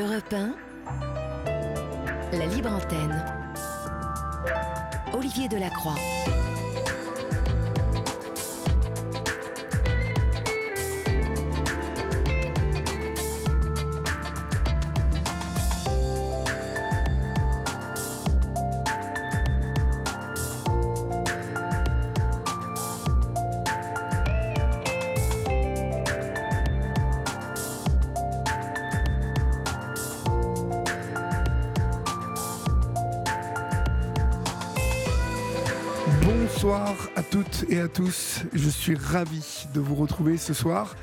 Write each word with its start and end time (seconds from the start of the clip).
Europe 0.00 0.32
1, 0.32 0.54
la 2.32 2.46
libre 2.46 2.72
antenne. 2.72 3.22
Olivier 5.12 5.46
Delacroix. 5.46 5.98
Et 37.68 37.80
à 37.80 37.88
tous. 37.88 38.44
Je 38.52 38.68
suis 38.68 38.94
ravi 38.94 39.66
de 39.74 39.80
vous 39.80 39.94
retrouver 39.94 40.36
ce 40.36 40.54
soir 40.54 40.96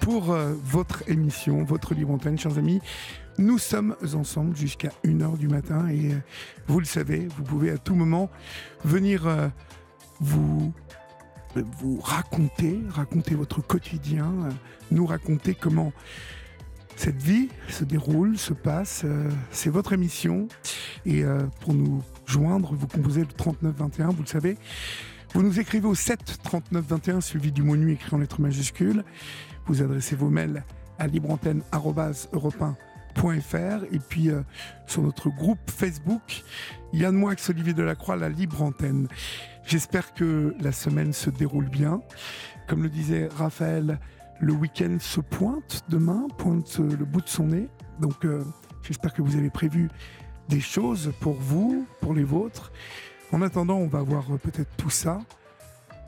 pour 0.00 0.32
euh, 0.32 0.54
votre 0.64 1.08
émission, 1.08 1.64
votre 1.64 1.94
libre 1.94 2.12
antenne, 2.12 2.38
chers 2.38 2.58
amis. 2.58 2.80
Nous 3.38 3.58
sommes 3.58 3.96
ensemble 4.14 4.56
jusqu'à 4.56 4.90
1h 5.04 5.38
du 5.38 5.48
matin 5.48 5.88
et 5.88 6.12
euh, 6.12 6.18
vous 6.66 6.80
le 6.80 6.84
savez, 6.84 7.28
vous 7.36 7.44
pouvez 7.44 7.70
à 7.70 7.78
tout 7.78 7.94
moment 7.94 8.30
venir 8.84 9.26
euh, 9.26 9.48
vous 10.20 10.72
vous 11.54 12.00
raconter, 12.00 12.80
raconter 12.90 13.36
votre 13.36 13.64
quotidien, 13.64 14.32
nous 14.90 15.06
raconter 15.06 15.54
comment 15.54 15.92
cette 16.96 17.22
vie 17.22 17.48
se 17.68 17.84
déroule, 17.84 18.36
se 18.38 18.52
passe. 18.52 19.06
C'est 19.52 19.70
votre 19.70 19.92
émission. 19.92 20.48
Et 21.06 21.22
pour 21.60 21.74
nous 21.74 22.02
joindre, 22.26 22.74
vous 22.74 22.88
composez 22.88 23.20
le 23.20 23.28
3921, 23.28 24.08
vous 24.08 24.22
le 24.22 24.28
savez. 24.28 24.56
Vous 25.34 25.42
nous 25.42 25.58
écrivez 25.58 25.88
au 25.88 25.96
7 25.96 26.38
39 26.44 26.84
21, 26.86 27.20
suivi 27.20 27.50
du 27.50 27.64
mot 27.64 27.76
nuit 27.76 27.94
écrit 27.94 28.14
en 28.14 28.18
lettres 28.18 28.40
majuscules. 28.40 29.02
Vous 29.66 29.82
adressez 29.82 30.14
vos 30.14 30.30
mails 30.30 30.62
à 31.00 31.08
libreantenne.europe1.fr 31.08 33.84
et 33.90 33.98
puis 33.98 34.30
euh, 34.30 34.42
sur 34.86 35.02
notre 35.02 35.30
groupe 35.30 35.58
Facebook, 35.68 36.44
Yann 36.92 37.16
Moix, 37.16 37.34
Olivier 37.48 37.72
Delacroix, 37.72 38.14
la 38.14 38.28
Libre 38.28 38.62
Antenne. 38.62 39.08
J'espère 39.66 40.14
que 40.14 40.54
la 40.60 40.70
semaine 40.70 41.12
se 41.12 41.30
déroule 41.30 41.68
bien. 41.68 42.00
Comme 42.68 42.84
le 42.84 42.88
disait 42.88 43.26
Raphaël, 43.26 43.98
le 44.38 44.52
week-end 44.52 44.98
se 45.00 45.20
pointe 45.20 45.82
demain, 45.88 46.28
pointe 46.38 46.76
euh, 46.78 46.96
le 46.96 47.04
bout 47.04 47.22
de 47.22 47.28
son 47.28 47.48
nez. 47.48 47.68
Donc 47.98 48.24
euh, 48.24 48.44
j'espère 48.82 49.12
que 49.12 49.22
vous 49.22 49.34
avez 49.34 49.50
prévu 49.50 49.90
des 50.48 50.60
choses 50.60 51.12
pour 51.20 51.34
vous, 51.34 51.88
pour 52.00 52.14
les 52.14 52.22
vôtres. 52.22 52.70
En 53.34 53.42
attendant, 53.42 53.78
on 53.78 53.88
va 53.88 54.00
voir 54.00 54.22
euh, 54.32 54.38
peut-être 54.38 54.76
tout 54.76 54.90
ça 54.90 55.18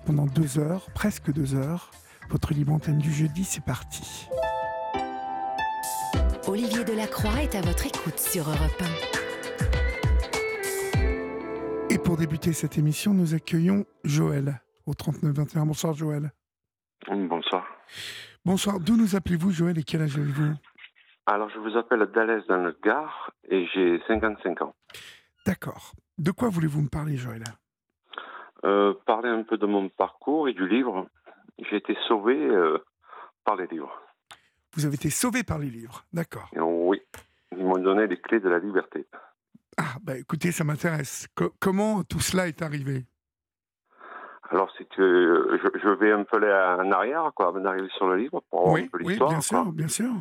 pendant 0.07 0.27
deux 0.27 0.61
heures, 0.61 0.87
presque 0.95 1.33
deux 1.33 1.57
heures. 1.57 1.91
Votre 2.31 2.55
libre 2.55 2.73
antenne 2.73 2.99
du 2.99 3.13
jeudi, 3.13 3.43
c'est 3.43 3.65
parti. 3.65 4.29
Olivier 6.47 6.85
Delacroix 6.85 7.43
est 7.43 7.57
à 7.57 7.63
votre 7.63 7.85
écoute 7.85 8.21
sur 8.21 8.45
Europe 8.45 8.81
Et 11.91 11.99
pour 11.99 12.17
débuter 12.17 12.53
cette 12.53 12.79
émission, 12.79 13.13
nous 13.13 13.35
accueillons 13.35 13.87
Joël 14.05 14.61
au 14.87 14.95
3921. 14.95 15.67
Bonsoir 15.67 15.95
Joël. 15.95 16.31
Bonsoir. 17.09 17.67
Bonsoir, 18.45 18.79
d'où 18.79 18.97
nous 18.97 19.17
appelez-vous 19.17 19.51
Joël 19.51 19.77
et 19.77 19.83
quel 19.83 20.03
âge 20.03 20.17
avez-vous? 20.17 20.55
Alors, 21.27 21.51
je 21.51 21.59
vous 21.59 21.77
appelle 21.77 22.09
Dalès 22.15 22.47
dans 22.47 22.59
le 22.59 22.79
Gard 22.85 23.33
et 23.51 23.67
j'ai 23.75 24.01
55 24.07 24.63
ans. 24.63 24.77
D'accord. 25.45 25.93
De 26.19 26.31
quoi 26.31 26.49
voulez-vous 26.49 26.83
me 26.83 26.89
parler 26.89 27.17
Joël? 27.17 27.45
Euh, 28.65 28.95
parler 29.07 29.29
un 29.29 29.43
peu 29.43 29.59
de 29.59 29.67
mon 29.67 29.89
parcours 29.89 30.49
et 30.49 30.55
du 30.55 30.67
livre. 30.67 31.07
J'ai 31.59 31.77
été 31.77 31.97
sauvé 32.09 32.35
euh, 32.35 32.79
par 33.45 33.57
les 33.57 33.67
livres. 33.67 33.93
Vous 34.75 34.87
avez 34.87 34.95
été 34.95 35.11
sauvé 35.11 35.43
par 35.43 35.59
les 35.59 35.71
livres. 35.71 36.05
D'accord. 36.13 36.51
Oui, 36.57 37.03
ils 37.53 37.65
m'ont 37.65 37.79
donné 37.79 38.07
les 38.07 38.21
clés 38.21 38.41
de 38.41 38.49
la 38.49 38.59
liberté. 38.59 39.07
Ah, 39.79 39.97
bah 40.03 40.17
écoutez, 40.17 40.53
ça 40.53 40.65
m'intéresse. 40.65 41.29
Co- 41.35 41.55
comment 41.61 42.03
tout 42.03 42.21
cela 42.21 42.49
est 42.49 42.63
arrivé? 42.63 43.05
Alors, 44.51 44.73
que 44.73 45.03
euh, 45.03 45.59
je, 45.63 45.79
je 45.81 45.89
vais 45.89 46.13
un 46.13 46.25
peu 46.25 46.39
en 46.39 46.91
arrière, 46.93 47.31
quoi, 47.35 47.49
avant 47.49 47.61
d'arriver 47.61 47.89
sur 47.97 48.07
le 48.07 48.17
livre, 48.17 48.43
pour 48.49 48.61
avoir 48.61 48.75
Oui, 48.75 48.83
un 48.83 48.87
peu 48.89 48.99
oui, 48.99 49.09
l'histoire. 49.09 49.31
bien 49.31 49.39
quoi. 49.39 49.43
sûr, 49.43 49.73
bien 49.73 49.89
sûr. 49.89 50.13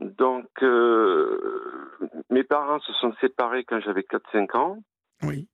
Donc, 0.00 0.46
euh, 0.62 1.98
mes 2.30 2.44
parents 2.44 2.78
se 2.80 2.92
sont 2.94 3.12
séparés 3.20 3.64
quand 3.64 3.80
j'avais 3.80 4.02
4-5 4.02 4.56
ans 4.56 4.78
Oui, 5.22 5.48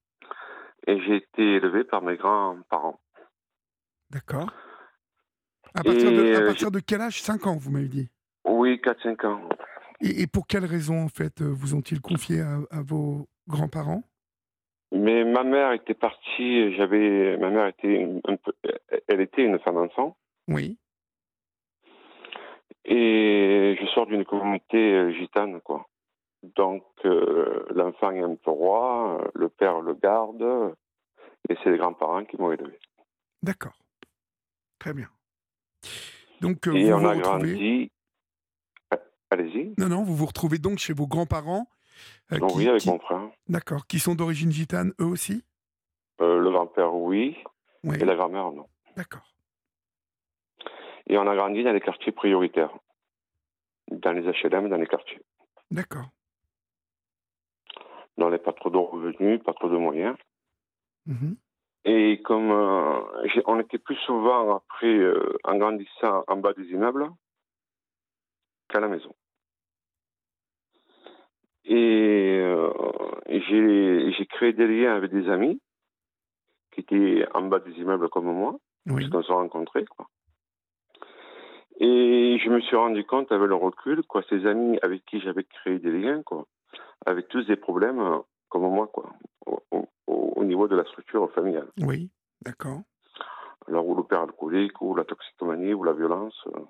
et 0.87 1.00
j'ai 1.00 1.16
été 1.16 1.43
élevé 1.43 1.84
par 1.84 2.03
mes 2.03 2.16
grands-parents. 2.16 3.00
d'accord. 4.10 4.53
À 5.75 5.82
partir, 5.82 6.12
de, 6.12 6.37
à 6.37 6.43
partir 6.43 6.71
de 6.71 6.78
quel 6.81 7.00
âge? 7.00 7.22
5 7.22 7.47
ans, 7.47 7.56
vous 7.56 7.71
m'avez 7.71 7.88
dit. 7.88 8.09
Oui, 8.44 8.81
4-5 8.84 9.27
ans. 9.27 9.49
Et, 10.00 10.22
et 10.22 10.27
pour 10.27 10.47
quelles 10.47 10.66
raisons, 10.66 11.03
en 11.05 11.09
fait, 11.09 11.41
euh, 11.41 11.47
vous 11.50 11.75
ont-ils 11.75 12.00
confié 12.00 12.43
à, 12.43 12.59
à 12.71 12.82
vos 12.82 13.26
grands-parents? 13.49 14.05
Mais 14.93 15.25
ma 15.25 15.43
mère 15.43 15.72
était 15.72 15.94
partie, 15.94 16.72
j'avais, 16.76 17.37
ma 17.38 17.50
mère 17.50 17.66
était 17.66 17.88
une- 18.03 18.21
un 18.28 18.37
peu, 18.37 18.53
elle 19.09 19.21
était 19.22 19.43
une 19.43 19.59
femme 19.61 19.78
enfant, 19.78 20.16
Oui, 20.47 20.78
et 22.84 23.77
je 23.81 23.87
sors 23.89 24.06
d'une 24.06 24.25
communauté 24.25 24.77
euh, 24.95 25.12
gitane, 25.12 25.61
quoi. 25.61 25.87
Donc, 26.56 26.84
euh, 27.05 27.65
l'enfant 27.75 28.11
est 28.12 28.21
un 28.22 28.34
peu 28.34 28.50
roi, 28.50 29.19
euh, 29.22 29.28
le 29.34 29.49
père 29.49 29.81
le 29.81 29.95
garde, 29.95 30.75
et 31.49 31.56
c'est 31.62 31.71
les 31.71 31.78
grands-parents 31.78 32.25
qui 32.25 32.37
m'ont 32.39 32.53
élevé. 32.53 32.78
d'accord. 33.43 33.78
Très 34.78 34.93
bien. 34.93 35.09
Donc, 36.41 36.67
euh, 36.69 36.75
et 36.75 36.84
vous 36.84 36.93
on 36.93 36.99
vous 36.99 37.06
a 37.06 37.15
retrouvez... 37.15 37.53
grandi. 37.53 37.93
Euh, 38.93 38.97
Allez-y. 39.31 39.75
Non, 39.78 39.89
non, 39.89 40.03
vous 40.03 40.15
vous 40.15 40.27
retrouvez 40.27 40.59
donc 40.59 40.78
chez 40.78 40.93
vos 40.93 41.06
grands-parents. 41.06 41.67
euh, 42.33 42.39
qui- 42.39 42.56
oui, 42.56 42.69
avec 42.69 42.83
qui- 42.83 42.91
mon 42.91 42.99
frère. 42.99 43.23
D'accord, 43.49 43.87
qui 43.87 43.99
sont 43.99 44.15
d'origine 44.15 44.50
gitane, 44.53 44.93
eux 45.00 45.06
aussi? 45.06 45.43
Euh, 46.21 46.39
le 46.41 46.50
grand-père, 46.50 46.94
oui, 46.94 47.37
Oui, 47.84 47.97
et 48.00 48.05
la 48.05 48.15
grand-mère, 48.17 48.50
non. 48.53 48.67
d'accord. 48.97 49.34
Et 51.06 51.19
on 51.19 51.26
a 51.26 51.37
grandi 51.37 51.62
dans 51.62 51.72
les 51.72 51.81
quartiers 51.81 52.12
prioritaires, 52.12 52.75
dans 53.91 54.12
les 54.12 54.22
HLM, 54.22 54.69
dans 54.69 54.76
les 54.76 54.87
quartiers. 54.87 55.20
D'accord. 55.70 56.06
Dans 58.16 58.28
les 58.28 58.38
pas 58.38 58.53
trop 58.53 58.70
de 58.70 58.78
revenus, 58.78 59.43
pas 59.43 59.53
trop 59.53 59.69
de 59.69 59.76
moyens. 59.76 60.16
Mhm. 61.06 61.37
Et 61.84 62.22
comme 62.22 62.50
euh, 62.50 63.00
on 63.47 63.60
était 63.60 63.78
plus 63.78 63.97
souvent 64.06 64.56
après, 64.56 64.97
euh, 64.97 65.37
en 65.44 65.56
grandissant 65.56 66.25
en 66.26 66.37
bas 66.37 66.54
des 66.54 66.64
immeubles 66.70 67.10
qu'à 68.69 68.81
la 68.81 68.88
maison. 68.88 69.14
Et 71.66 72.38
euh, 72.41 72.72
j'ai 73.28 74.12
j'ai 74.12 74.26
créé 74.26 74.53
des 74.53 74.66
liens 74.66 74.94
avec 74.94 75.10
des 75.10 75.28
amis 75.28 75.60
qui 76.72 76.81
étaient 76.81 77.26
en 77.34 77.43
bas 77.43 77.59
des 77.59 77.72
immeubles 77.72 78.09
comme 78.09 78.32
moi, 78.32 78.56
Oui, 78.87 78.97
puisqu'on 78.97 79.22
se 79.22 79.32
rencontrait. 79.32 79.84
Quoi. 79.84 80.06
Et 81.81 82.39
je 82.43 82.49
me 82.51 82.61
suis 82.61 82.77
rendu 82.77 83.05
compte 83.05 83.33
avec 83.33 83.49
le 83.49 83.55
recul, 83.55 84.03
quoi, 84.05 84.23
ces 84.29 84.47
amis 84.47 84.79
avec 84.83 85.05
qui 85.07 85.21
j'avais 85.21 85.45
créé 85.45 85.79
des 85.79 85.91
liens, 85.91 86.23
quoi, 86.23 86.47
avec 87.07 87.29
tous 87.29 87.45
des 87.47 87.57
problèmes 87.57 88.01
euh, 88.01 88.19
comme 88.49 88.62
moi, 88.62 88.87
quoi, 88.87 89.12
au, 89.47 89.61
au- 89.73 89.89
au 90.07 90.45
niveau 90.45 90.69
de 90.69 90.77
la 90.77 90.85
structure 90.85 91.31
familiale. 91.33 91.69
oui, 91.81 92.11
d'accord. 92.43 92.83
Alors, 93.67 93.87
ou 93.89 93.95
le 93.97 94.03
père 94.05 94.21
alcoolique, 94.21 94.81
ou 94.83 94.95
la 94.95 95.05
toxicomanie, 95.05 95.73
ou 95.75 95.85
la 95.85 95.93
violence. 95.94 96.38
euh. 96.55 96.61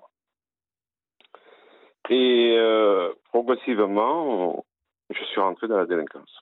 Et 2.09 2.55
euh, 2.57 3.11
progressivement, 3.25 4.65
je 5.09 5.23
suis 5.25 5.41
rentré 5.41 5.67
dans 5.67 5.77
la 5.77 5.85
délinquance. 5.85 6.39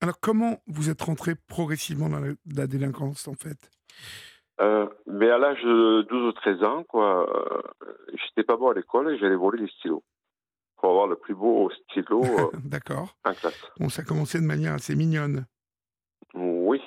Alors, 0.00 0.18
comment 0.20 0.58
vous 0.68 0.88
êtes 0.90 1.02
rentré 1.02 1.34
progressivement 1.34 2.08
dans 2.08 2.20
la, 2.20 2.32
la 2.54 2.66
délinquance, 2.66 3.26
en 3.28 3.34
fait? 3.34 3.70
Euh, 4.60 4.88
mais 5.06 5.30
à 5.30 5.38
l'âge 5.38 5.62
de 5.62 6.02
12 6.02 6.28
ou 6.28 6.32
13 6.32 6.64
ans, 6.64 6.84
quoi, 6.84 7.28
euh, 7.32 7.62
j'étais 8.14 8.42
pas 8.44 8.56
bon 8.56 8.68
à 8.70 8.74
l'école 8.74 9.12
et 9.12 9.18
j'allais 9.18 9.36
voler 9.36 9.62
les 9.62 9.68
stylos. 9.68 10.02
Pour 10.76 10.90
avoir 10.90 11.06
le 11.06 11.16
plus 11.16 11.34
beau 11.34 11.70
stylo 11.70 12.22
euh, 12.24 12.50
D'accord. 12.64 13.16
en 13.24 13.34
classe. 13.34 13.70
Bon, 13.78 13.88
ça 13.88 14.02
a 14.02 14.04
commencé 14.04 14.40
de 14.40 14.44
manière 14.46 14.74
assez 14.74 14.94
mignonne. 14.96 15.46
Oui. 16.34 16.80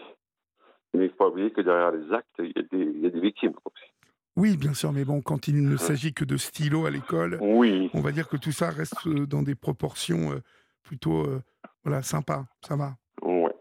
Mais 0.93 1.05
il 1.05 1.09
faut 1.11 1.15
pas 1.17 1.27
oublier 1.29 1.51
que 1.51 1.61
derrière 1.61 1.91
les 1.91 2.11
actes, 2.13 2.27
il 2.39 2.51
y 2.55 2.59
a 2.59 2.63
des, 2.63 2.83
il 2.83 2.99
y 3.01 3.05
a 3.05 3.09
des 3.09 3.19
victimes 3.21 3.53
aussi. 3.65 3.85
Oui, 4.35 4.57
bien 4.57 4.73
sûr, 4.73 4.91
mais 4.91 5.03
bon, 5.05 5.21
quand 5.21 5.47
il 5.47 5.61
ne 5.67 5.75
s'agit 5.77 6.13
que 6.13 6.23
de 6.25 6.37
stylo 6.37 6.85
à 6.85 6.89
l'école, 6.89 7.37
Oui. 7.41 7.89
on 7.93 8.01
va 8.01 8.11
dire 8.11 8.27
que 8.29 8.37
tout 8.37 8.51
ça 8.51 8.69
reste 8.69 9.05
euh, 9.07 9.25
dans 9.25 9.41
des 9.41 9.55
proportions 9.55 10.41
plutôt 10.83 11.25
voilà, 11.83 12.01
sympas. 12.01 12.45
Ça 12.61 12.75
va. 12.75 12.93
Ouais. 13.21 13.53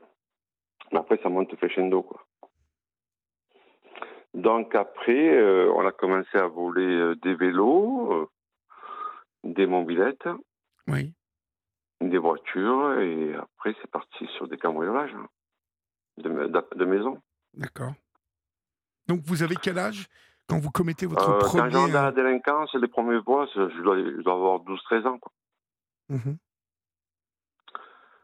Mais 0.93 0.99
après, 0.99 1.19
ça 1.23 1.29
monte 1.29 1.55
crescendo, 1.57 2.03
quoi. 2.03 2.25
Donc 4.35 4.75
après, 4.75 5.37
euh, 5.37 5.73
on 5.75 5.87
a 5.87 5.93
commencé 5.93 6.37
à 6.39 6.47
voler 6.47 6.87
euh, 6.87 7.15
des 7.17 7.35
vélos. 7.35 8.13
euh, 8.13 8.27
des 9.43 9.67
mobilettes, 9.67 10.29
Oui. 10.87 11.15
des 12.03 12.19
voitures, 12.19 13.01
et 13.01 13.35
après, 13.35 13.75
c'est 13.81 13.91
parti 13.91 14.27
sur 14.37 14.47
des 14.49 14.59
cambriolages 14.59 15.15
hein, 15.15 15.27
de, 16.19 16.29
de 16.77 16.85
maison. 16.85 17.23
D'accord. 17.55 17.95
Donc 19.09 19.23
vous 19.25 19.43
avez 19.43 19.57
quel 19.57 19.79
âge 19.79 20.09
quand 20.47 20.59
vous 20.59 20.71
commettez 20.71 21.07
votre 21.07 21.39
quand 21.39 21.57
premier... 21.57 21.75
ai 21.75 21.91
euh, 21.91 21.93
la 21.93 22.13
délinquance, 22.13 22.75
les 22.75 22.87
premiers 22.87 23.23
fois, 23.23 23.47
je 23.55 23.83
dois, 23.83 23.97
je 23.97 24.21
dois 24.23 24.35
avoir 24.35 24.59
12-13 24.61 25.07
ans. 25.07 25.19
quoi. 25.19 25.33
mhm. 26.11 26.37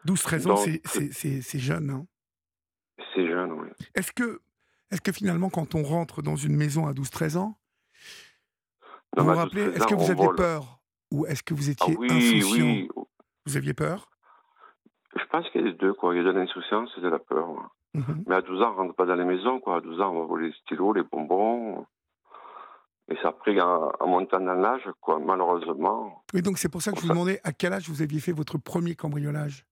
12-13 0.06 0.50
ans, 0.50 0.56
c'est 0.85 1.58
jeune. 1.58 1.91
hein. 1.91 2.06
C'est 3.14 3.26
jeune, 3.26 3.53
oui. 3.53 3.69
Est-ce 3.94 4.12
que, 4.12 4.41
est 4.90 5.00
que 5.00 5.12
finalement, 5.12 5.50
quand 5.50 5.74
on 5.74 5.82
rentre 5.82 6.22
dans 6.22 6.36
une 6.36 6.56
maison 6.56 6.86
à 6.86 6.92
12-13 6.92 7.36
ans, 7.38 7.58
Non, 9.16 9.24
vous 9.24 9.30
vous 9.30 9.36
rappelez, 9.36 9.66
12-13 9.68 9.76
est-ce 9.76 9.86
que 9.86 9.94
vous 9.94 10.10
aviez 10.10 10.26
vole. 10.26 10.36
peur 10.36 10.80
Ou 11.12 11.26
est-ce 11.26 11.42
que 11.42 11.54
vous 11.54 11.68
Ah 11.68 11.72
étiez 11.72 11.96
oui, 11.96 12.08
insouciant 12.10 12.64
oui. 12.64 12.88
Vous 13.46 13.56
aviez 13.56 13.74
peur? 13.74 14.10
Je 15.18 15.24
pense 15.30 15.48
qu'il 15.50 15.60
y 15.62 15.64
a 15.64 15.68
les 15.68 15.74
deux, 15.74 15.94
quoi. 15.94 16.14
Il 16.14 16.18
y 16.18 16.20
a 16.20 16.24
de 16.24 16.30
l'insouciance 16.38 16.90
et 16.98 17.00
de 17.00 17.08
la 17.08 17.18
peur. 17.18 17.46
Mhm. 17.94 18.24
Mais 18.26 18.34
à 18.34 18.42
12 18.42 18.60
ans, 18.62 18.72
on 18.72 18.76
rentre 18.76 18.94
pas 18.94 19.06
dans 19.06 19.14
les 19.14 19.24
maisons, 19.24 19.60
quoi. 19.60 19.76
À 19.76 19.80
12 19.80 20.00
ans, 20.00 20.10
on 20.14 20.20
va 20.20 20.26
voler 20.26 20.48
les 20.48 20.54
stylos, 20.62 20.92
les 20.92 21.02
bonbons. 21.02 21.86
Et 23.08 23.16
ça 23.22 23.28
après, 23.28 23.58
en, 23.60 23.90
en 24.00 24.06
montant 24.08 24.40
dans 24.40 24.54
l'âge, 24.54 24.82
quoi, 25.00 25.18
malheureusement. 25.20 26.24
Et 26.34 26.42
donc 26.42 26.58
c'est 26.58 26.68
pour 26.68 26.82
ça 26.82 26.90
que 26.90 26.96
je 26.98 27.02
vous 27.02 27.08
demandais 27.08 27.40
à 27.44 27.52
quel 27.52 27.72
âge 27.72 27.88
vous 27.88 28.02
aviez 28.02 28.18
fait 28.20 28.32
votre 28.32 28.58
premier 28.58 28.96
cambriolage? 28.96 29.64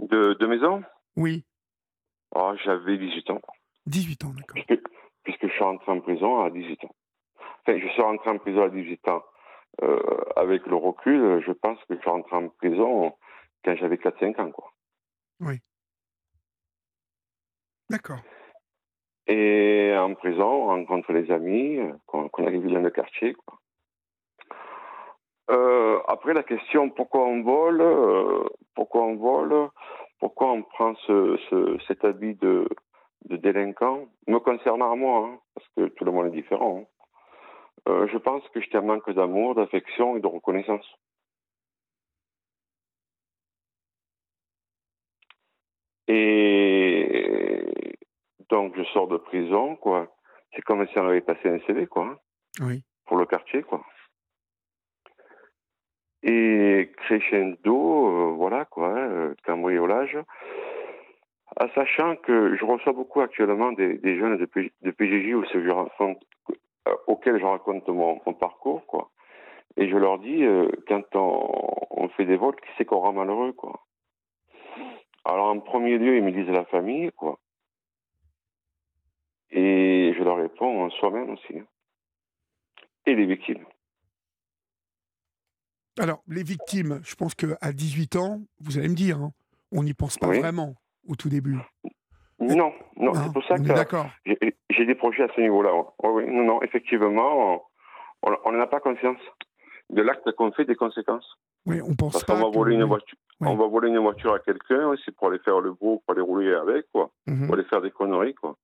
De, 0.00 0.34
de 0.34 0.46
maison? 0.46 0.82
Oui, 1.16 1.44
Ah, 2.34 2.52
J'avais 2.64 2.98
18 2.98 3.30
ans. 3.30 3.40
18 3.88 4.24
ans, 4.24 4.32
d'accord. 4.36 4.62
Puisque, 4.66 4.82
puisque 5.24 5.46
je 5.46 5.52
suis 5.52 5.64
rentré 5.64 5.92
en 5.92 6.00
prison 6.00 6.40
à 6.42 6.50
18 6.50 6.84
ans. 6.84 6.94
Enfin, 7.66 7.78
je 7.78 7.88
suis 7.88 8.02
rentré 8.02 8.30
en 8.30 8.38
prison 8.38 8.62
à 8.62 8.68
18 8.70 9.08
ans. 9.08 9.22
Euh, 9.82 10.00
avec 10.36 10.66
le 10.66 10.76
recul, 10.76 11.42
je 11.46 11.52
pense 11.52 11.78
que 11.84 11.94
je 11.94 12.00
suis 12.00 12.10
rentré 12.10 12.36
en 12.36 12.48
prison 12.48 13.14
quand 13.64 13.76
j'avais 13.76 13.96
4-5 13.96 14.40
ans, 14.40 14.50
quoi. 14.50 14.72
D'accord. 17.90 18.18
Et 19.26 19.94
en 19.96 20.14
prison, 20.14 20.44
on 20.46 20.66
rencontre 20.66 21.12
les 21.12 21.30
amis 21.30 21.78
euh, 21.78 21.92
qu'on 22.06 22.28
vus 22.50 22.72
dans 22.72 22.80
le 22.80 22.90
quartier. 22.90 23.34
Quoi. 23.34 23.58
Euh, 25.50 26.00
après, 26.08 26.34
la 26.34 26.42
question 26.42 26.90
pourquoi 26.90 27.26
on 27.26 27.42
vole, 27.42 27.80
euh, 27.80 28.44
pourquoi 28.74 29.02
on 29.04 29.16
vole, 29.16 29.68
pourquoi 30.18 30.52
on 30.52 30.62
prend 30.62 30.94
ce, 31.06 31.38
ce- 31.48 31.78
cet 31.86 32.04
habit 32.04 32.34
de, 32.36 32.68
de 33.26 33.36
délinquant, 33.36 34.06
me 34.26 34.38
concernant 34.38 34.92
à 34.92 34.96
moi, 34.96 35.26
hein, 35.28 35.38
parce 35.54 35.68
que 35.76 35.88
tout 35.94 36.04
le 36.04 36.12
monde 36.12 36.26
est 36.28 36.30
différent. 36.42 36.80
hein. 36.82 36.86
Euh, 37.88 38.06
je 38.08 38.18
pense 38.18 38.46
que 38.48 38.60
j'étais 38.60 38.78
en 38.78 38.82
manque 38.82 39.10
d'amour, 39.10 39.54
d'affection 39.54 40.16
et 40.16 40.20
de 40.20 40.26
reconnaissance. 40.26 40.86
Et 46.08 47.64
donc, 48.48 48.74
je 48.76 48.82
sors 48.92 49.08
de 49.08 49.16
prison, 49.16 49.76
quoi. 49.76 50.08
C'est 50.54 50.62
comme 50.62 50.86
si 50.88 50.98
on 50.98 51.06
avait 51.06 51.20
passé 51.20 51.48
un 51.48 51.58
CV, 51.66 51.86
quoi, 51.86 52.04
hein, 52.06 52.18
Oui. 52.60 52.82
pour 53.06 53.16
le 53.18 53.26
quartier, 53.26 53.62
quoi. 53.62 53.84
Et 56.22 56.90
crescendo, 56.96 58.08
euh, 58.08 58.32
voilà, 58.36 58.64
quoi, 58.64 58.88
euh, 58.96 59.34
cambriolage. 59.44 60.18
En 61.60 61.68
sachant 61.74 62.14
que 62.16 62.56
je 62.56 62.64
reçois 62.64 62.92
beaucoup 62.92 63.20
actuellement 63.20 63.72
des, 63.72 63.98
des 63.98 64.16
jeunes 64.18 64.36
de, 64.36 64.44
P- 64.46 64.72
de 64.82 64.90
PJJ 64.92 65.34
où 65.34 65.44
je 65.52 65.70
raconte, 65.70 66.22
euh, 66.86 66.94
auxquels 67.08 67.40
je 67.40 67.44
raconte 67.44 67.88
mon, 67.88 68.20
mon 68.24 68.34
parcours, 68.34 68.86
quoi. 68.86 69.10
Et 69.76 69.88
je 69.88 69.96
leur 69.96 70.18
dis, 70.20 70.44
euh, 70.44 70.68
quand 70.86 71.02
on, 71.14 71.86
on 71.90 72.08
fait 72.10 72.26
des 72.26 72.36
vols, 72.36 72.54
qui 72.56 72.68
c'est 72.76 72.84
qu'on 72.84 73.00
rend 73.00 73.12
malheureux, 73.12 73.52
quoi. 73.52 73.84
Alors, 75.24 75.46
en 75.46 75.58
premier 75.60 75.98
lieu, 75.98 76.16
ils 76.16 76.22
me 76.22 76.30
disent 76.32 76.48
la 76.52 76.64
famille, 76.66 77.10
quoi. 77.16 77.38
Et 79.50 80.14
je 80.16 80.22
leur 80.22 80.36
réponds 80.36 80.88
soi-même 80.90 81.30
aussi. 81.30 81.58
hein. 81.58 81.66
Et 83.06 83.14
les 83.14 83.26
victimes. 83.26 83.64
Alors, 85.98 86.22
les 86.28 86.42
victimes, 86.44 87.00
je 87.04 87.14
pense 87.16 87.34
qu'à 87.34 87.72
18 87.72 88.16
ans, 88.16 88.40
vous 88.60 88.78
allez 88.78 88.88
me 88.88 88.94
dire, 88.94 89.18
hein, 89.18 89.32
on 89.72 89.82
n'y 89.82 89.94
pense 89.94 90.18
pas 90.18 90.28
Oui. 90.28 90.38
vraiment 90.38 90.74
au 91.08 91.16
tout 91.16 91.28
début. 91.28 91.58
Non, 92.40 92.72
non, 92.96 93.14
c'est 93.14 93.32
pour 93.32 93.44
ça 93.44 93.54
est 93.54 93.58
que 93.58 93.64
j'ai 94.70 94.86
des 94.86 94.94
projets 94.94 95.24
à 95.24 95.28
ce 95.34 95.40
niveau-là. 95.40 95.74
ouais. 96.04 96.26
Non, 96.26 96.44
non, 96.44 96.62
effectivement, 96.62 97.64
on 98.22 98.52
n'a 98.52 98.66
pas 98.66 98.80
conscience 98.80 99.18
de 99.90 100.02
l'acte 100.02 100.30
qu'on 100.32 100.52
fait, 100.52 100.64
des 100.64 100.76
conséquences. 100.76 101.36
Oui, 101.66 101.80
on 101.82 101.94
pense 101.94 102.12
Parce 102.12 102.24
pas. 102.24 102.34
qu'on 102.34 102.44
va 102.44 102.50
que- 102.50 102.54
voler 102.54 102.74
une 102.76 102.84
voiture, 102.84 103.18
Oui. 103.40 103.48
on 103.50 103.56
va 103.56 103.66
voler 103.66 103.88
une 103.88 103.98
voiture 103.98 104.32
à 104.34 104.38
quelqu'un, 104.38 104.94
c'est 105.04 105.14
pour 105.14 105.28
aller 105.28 105.40
faire 105.40 105.60
le 105.60 105.72
beau, 105.72 106.02
pour 106.06 106.12
aller 106.14 106.20
rouler 106.22 106.54
avec, 106.54 106.86
quoi, 106.92 107.10
Mhm. 107.26 107.46
pour 107.46 107.54
aller 107.56 107.64
faire 107.64 107.80
des 107.82 107.90
conneries, 107.90 108.34
quoi. 108.34 108.56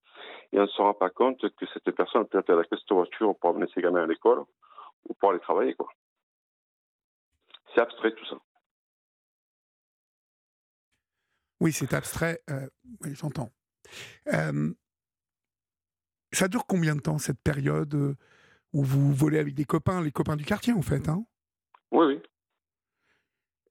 Et 0.52 0.58
on 0.58 0.62
ne 0.62 0.66
se 0.68 0.80
rend 0.80 0.94
pas 0.94 1.10
compte 1.10 1.40
que 1.56 1.66
cette 1.72 1.90
personne 1.96 2.26
peut 2.26 2.38
être 2.38 2.52
la 2.52 2.62
cette 2.70 2.90
voiture 2.92 3.34
pour 3.36 3.50
amener 3.50 3.66
ses 3.74 3.82
gamins 3.82 4.04
à 4.04 4.06
l'école 4.06 4.44
ou 5.08 5.14
pour 5.14 5.30
aller 5.30 5.40
travailler, 5.40 5.74
quoi. 5.74 5.88
C'est 7.74 7.80
abstrait 7.80 8.12
tout 8.12 8.24
ça. 8.26 8.36
Oui, 11.60 11.72
c'est 11.72 11.92
abstrait. 11.94 12.42
euh, 12.50 12.68
oui, 13.02 13.14
j'entends. 13.14 13.50
Euh, 14.32 14.72
ça 16.32 16.48
dure 16.48 16.66
combien 16.66 16.96
de 16.96 17.00
temps, 17.00 17.18
cette 17.18 17.40
période 17.40 17.94
euh, 17.94 18.16
où 18.72 18.82
vous 18.82 19.12
volez 19.14 19.38
avec 19.38 19.54
des 19.54 19.64
copains, 19.64 20.02
les 20.02 20.10
copains 20.12 20.36
du 20.36 20.44
quartier, 20.44 20.72
en 20.72 20.82
fait 20.82 21.08
hein? 21.08 21.24
Oui, 21.92 22.06
oui. 22.06 22.22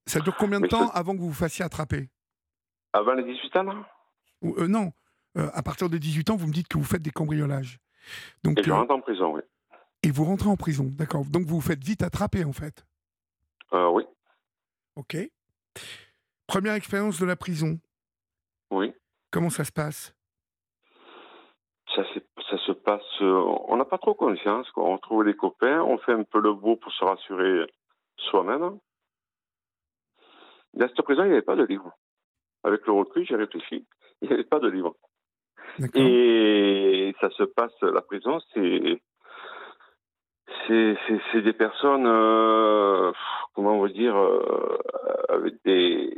Ça 0.06 0.19
dure 0.21 0.35
combien 0.35 0.59
de 0.59 0.63
Mais 0.63 0.69
temps 0.69 0.88
ça- 0.88 0.94
avant 0.94 1.13
que 1.13 1.19
vous 1.19 1.27
vous 1.27 1.33
fassiez 1.33 1.63
attraper? 1.65 2.09
Avant 2.94 3.13
les 3.13 3.24
18 3.24 3.56
ans, 3.57 3.63
là? 3.63 3.88
Ou, 4.41 4.56
euh, 4.59 4.68
Non, 4.68 4.94
euh, 5.38 5.50
à 5.53 5.63
partir 5.63 5.89
de 5.89 5.97
18 5.97 6.29
ans, 6.29 6.36
vous 6.36 6.47
me 6.47 6.53
dites 6.53 6.68
que 6.68 6.77
vous 6.77 6.83
faites 6.83 7.01
des 7.01 7.12
cambriolages. 7.12 7.79
Donc, 8.44 8.59
Et 8.59 8.63
je 8.63 8.71
rentre 8.71 8.94
en 8.94 9.01
prison, 9.01 9.33
oui. 9.36 9.41
et 10.03 10.12
vous 10.12 10.25
rentrez 10.25 10.50
en 10.50 10.57
prison, 10.57 10.86
d'accord. 10.86 11.25
Donc 11.25 11.45
vous 11.45 11.56
vous 11.56 11.62
faites 11.62 11.83
vite 11.83 12.03
attraper, 12.03 12.44
en 12.44 12.53
fait? 12.53 12.86
Oui, 13.71 14.03
Ok. 14.95 15.18
Première 16.53 16.75
expérience 16.75 17.19
de 17.19 17.25
la 17.25 17.35
prison, 17.35 17.79
oui. 18.69 18.94
comment 19.31 19.50
ça 19.50 19.63
se 19.63 19.71
passe? 19.71 20.15
Ça, 21.95 22.03
se 22.67 22.71
passe. 22.73 23.01
euh, 23.21 23.55
on 23.69 23.75
n'a 23.75 23.85
pas 23.85 23.97
trop 23.97 24.13
conscience. 24.13 24.69
Quoi. 24.69 24.88
On 24.88 25.00
trouve 25.00 25.23
les 25.23 25.35
copains, 25.35 25.81
on 25.81 25.98
fait 25.98 26.12
un 26.12 26.22
peu 26.22 26.39
le 26.39 26.53
beau 26.53 26.75
pour 26.75 26.91
se 26.91 27.03
rassurer 27.03 27.65
soi-même. 28.17 28.77
Dans 30.75 30.88
cette 30.88 31.01
prison, 31.01 31.24
il 31.24 31.29
n'y 31.29 31.33
avait 31.33 31.41
pas 31.41 31.55
de 31.55 31.63
livre. 31.63 31.91
Avec 32.63 32.86
le 32.86 32.93
recul, 32.93 33.25
j'ai 33.25 33.36
réfléchi. 33.36 33.88
Il 34.22 34.27
n'y 34.27 34.36
avait 34.36 34.43
pas 34.43 34.60
de 34.60 34.69
livre. 34.69 34.95
Et 35.95 37.15
ça 37.19 37.31
se 37.31 37.43
passe, 37.45 37.74
la 37.81 38.01
prison, 38.03 38.39
c'est. 38.53 39.01
C'est, 40.67 40.98
c'est, 41.07 41.19
c'est 41.31 41.41
des 41.41 41.53
personnes, 41.53 42.05
euh, 42.07 43.12
comment 43.53 43.74
on 43.74 43.81
va 43.81 43.89
dire, 43.89 44.15
euh, 44.17 44.77
avec 45.29 45.55
des, 45.65 46.13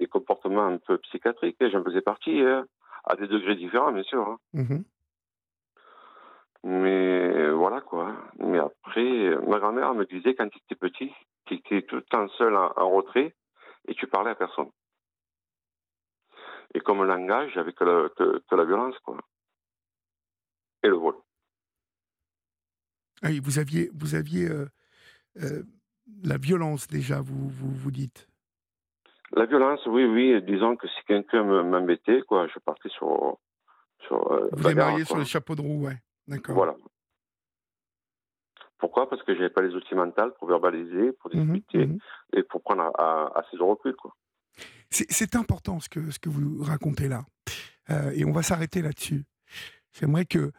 des 0.00 0.06
comportements 0.06 0.66
un 0.66 0.78
peu 0.78 0.98
psychiatriques. 0.98 1.56
J'en 1.60 1.82
faisais 1.84 2.00
partie, 2.00 2.40
hein, 2.40 2.64
à 3.04 3.16
des 3.16 3.26
degrés 3.26 3.56
différents, 3.56 3.92
bien 3.92 4.02
sûr. 4.04 4.20
hein. 4.26 4.38
Mhm. 4.54 4.84
Mais 6.66 7.50
voilà 7.50 7.80
quoi. 7.82 8.14
Mais 8.38 8.58
après, 8.58 9.36
ma 9.46 9.58
grand-mère 9.58 9.94
me 9.94 10.06
disait 10.06 10.34
quand 10.34 10.48
tu 10.48 10.58
étais 10.58 10.74
petit, 10.76 11.12
tu 11.44 11.54
étais 11.54 11.82
tout 11.82 11.96
le 11.96 12.02
temps 12.02 12.26
seul 12.38 12.56
en, 12.56 12.72
en 12.76 12.90
retrait 12.90 13.34
et 13.86 13.94
tu 13.94 14.06
parlais 14.06 14.30
à 14.30 14.34
personne. 14.34 14.70
Et 16.72 16.80
comme 16.80 17.04
langage, 17.04 17.52
j'avais 17.54 17.72
que, 17.74 17.84
la- 17.84 18.08
que, 18.10 18.38
que 18.48 18.54
la 18.56 18.64
violence, 18.64 18.98
quoi. 19.00 19.18
Et 20.82 20.88
le 20.88 20.96
vol. 20.96 21.14
Ah 23.24 23.28
oui, 23.30 23.40
vous 23.42 23.58
aviez, 23.58 23.90
vous 23.94 24.14
aviez 24.14 24.46
euh, 24.48 24.66
euh, 25.42 25.62
la 26.22 26.36
violence 26.36 26.86
déjà, 26.86 27.20
vous, 27.20 27.48
vous, 27.48 27.72
vous 27.72 27.90
dites. 27.90 28.28
La 29.32 29.46
violence, 29.46 29.80
oui, 29.86 30.04
oui. 30.04 30.40
Disons 30.42 30.76
que 30.76 30.86
si 30.86 31.04
quelqu'un 31.08 31.42
me- 31.42 31.62
m'embêtait, 31.64 32.20
quoi, 32.28 32.46
je 32.46 32.58
partais 32.60 32.90
sur. 32.90 33.38
sur 34.06 34.30
euh, 34.30 34.48
Vous 34.52 34.62
bagarre, 34.62 34.88
démarriez 34.88 35.04
sur 35.06 35.16
les 35.16 35.24
chapeaux 35.24 35.56
de 35.56 35.62
roue, 35.62 35.86
ouais. 35.86 35.98
D'accord. 36.28 36.54
Voilà. 36.54 36.76
Pourquoi? 38.78 39.08
Parce 39.08 39.22
que 39.22 39.34
j'avais 39.34 39.50
pas 39.50 39.62
les 39.62 39.74
outils 39.74 39.94
mentaux 39.94 40.30
pour 40.38 40.48
verbaliser, 40.48 41.12
pour 41.12 41.34
Mhm, 41.34 41.52
discuter 41.54 41.86
mhm. 41.86 41.98
et 42.34 42.42
pour 42.42 42.62
prendre 42.62 42.82
à- 42.82 42.92
à- 42.98 43.38
assez 43.40 43.56
de 43.56 43.62
recul, 43.62 43.94
quoi. 43.96 44.14
C'est 44.90 45.34
important 45.34 45.80
ce 45.80 45.88
que, 45.88 46.10
ce 46.12 46.18
que 46.20 46.28
vous 46.28 46.62
racontez 46.62 47.08
là. 47.08 47.24
Euh, 47.90 48.10
et 48.14 48.24
on 48.24 48.30
va 48.32 48.42
s'arrêter 48.42 48.80
là-dessus. 48.82 49.24
J'aimerais 49.92 50.24
que 50.26 50.52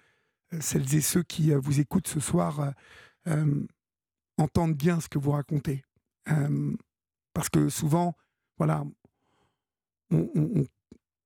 celles 0.59 0.95
et 0.95 1.01
ceux 1.01 1.23
qui 1.23 1.51
euh, 1.51 1.59
vous 1.59 1.79
écoutent 1.79 2.07
ce 2.07 2.19
soir 2.19 2.59
euh, 2.59 2.71
euh, 3.27 3.65
entendent 4.37 4.75
bien 4.75 4.99
ce 4.99 5.07
que 5.09 5.17
vous 5.19 5.31
racontez. 5.31 5.83
Euh, 6.29 6.75
parce 7.33 7.49
que 7.49 7.69
souvent, 7.69 8.15
voilà, 8.57 8.83
on, 10.11 10.29
on- 10.35 10.61
on- 10.61 10.67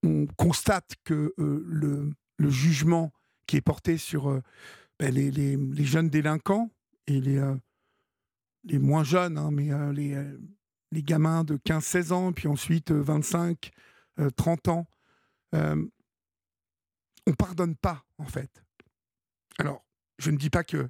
on 0.01 0.27
constate 0.37 0.95
que 1.03 1.33
euh, 1.39 1.63
le, 1.67 2.13
jugement 2.49 3.11
qui 3.47 3.57
est 3.57 3.61
porté 3.61 3.97
sur 3.97 4.29
euh, 4.29 4.41
ben, 4.97 5.13
les, 5.13 5.85
jeunes 5.85 6.09
délinquants 6.09 6.71
et 7.07 7.19
les, 7.19 7.37
euh, 7.37 7.55
moins 8.79 9.03
jeunes, 9.03 9.37
hein, 9.37 9.51
mais 9.51 9.69
les, 9.93 11.03
gamins 11.03 11.43
de 11.43 11.57
15-16 11.57 12.13
ans, 12.13 12.31
puis 12.31 12.47
ensuite 12.47 12.91
25, 12.91 13.71
30 14.37 14.67
ans, 14.69 14.85
on 15.53 15.89
pardonne 17.37 17.75
pas, 17.75 18.03
en 18.17 18.25
fait. 18.25 18.63
Alors, 19.59 19.85
je 20.17 20.31
ne 20.31 20.37
dis 20.37 20.49
pas 20.49 20.63
que 20.63 20.89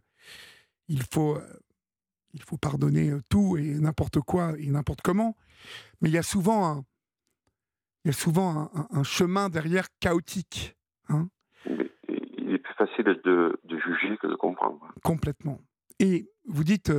il 0.88 1.04
faut, 1.04 1.38
il 2.34 2.42
faut 2.42 2.58
pardonner 2.58 3.12
tout 3.30 3.58
et 3.58 3.80
n'importe 3.80 4.20
quoi 4.22 4.54
et 4.58 4.68
n'importe 4.68 5.02
comment, 5.02 5.36
mais 6.02 6.10
il 6.10 6.14
y 6.14 6.18
a 6.18 6.24
souvent 6.24 6.68
un, 6.68 6.86
il 8.06 8.10
y 8.10 8.10
a 8.10 8.14
souvent 8.14 8.72
un, 8.92 9.04
chemin 9.04 9.50
derrière 9.50 9.88
chaotique. 10.00 10.78
Hein. 11.10 11.30
il 11.66 12.54
est 12.54 12.60
plus 12.60 12.74
facile 12.76 13.06
de, 13.06 13.60
de, 13.64 13.80
juger 13.80 14.18
que 14.18 14.28
de 14.28 14.36
comprendre. 14.36 14.88
Complètement. 15.04 15.60
Et 16.00 16.30
vous 16.46 16.64
dites, 16.64 16.92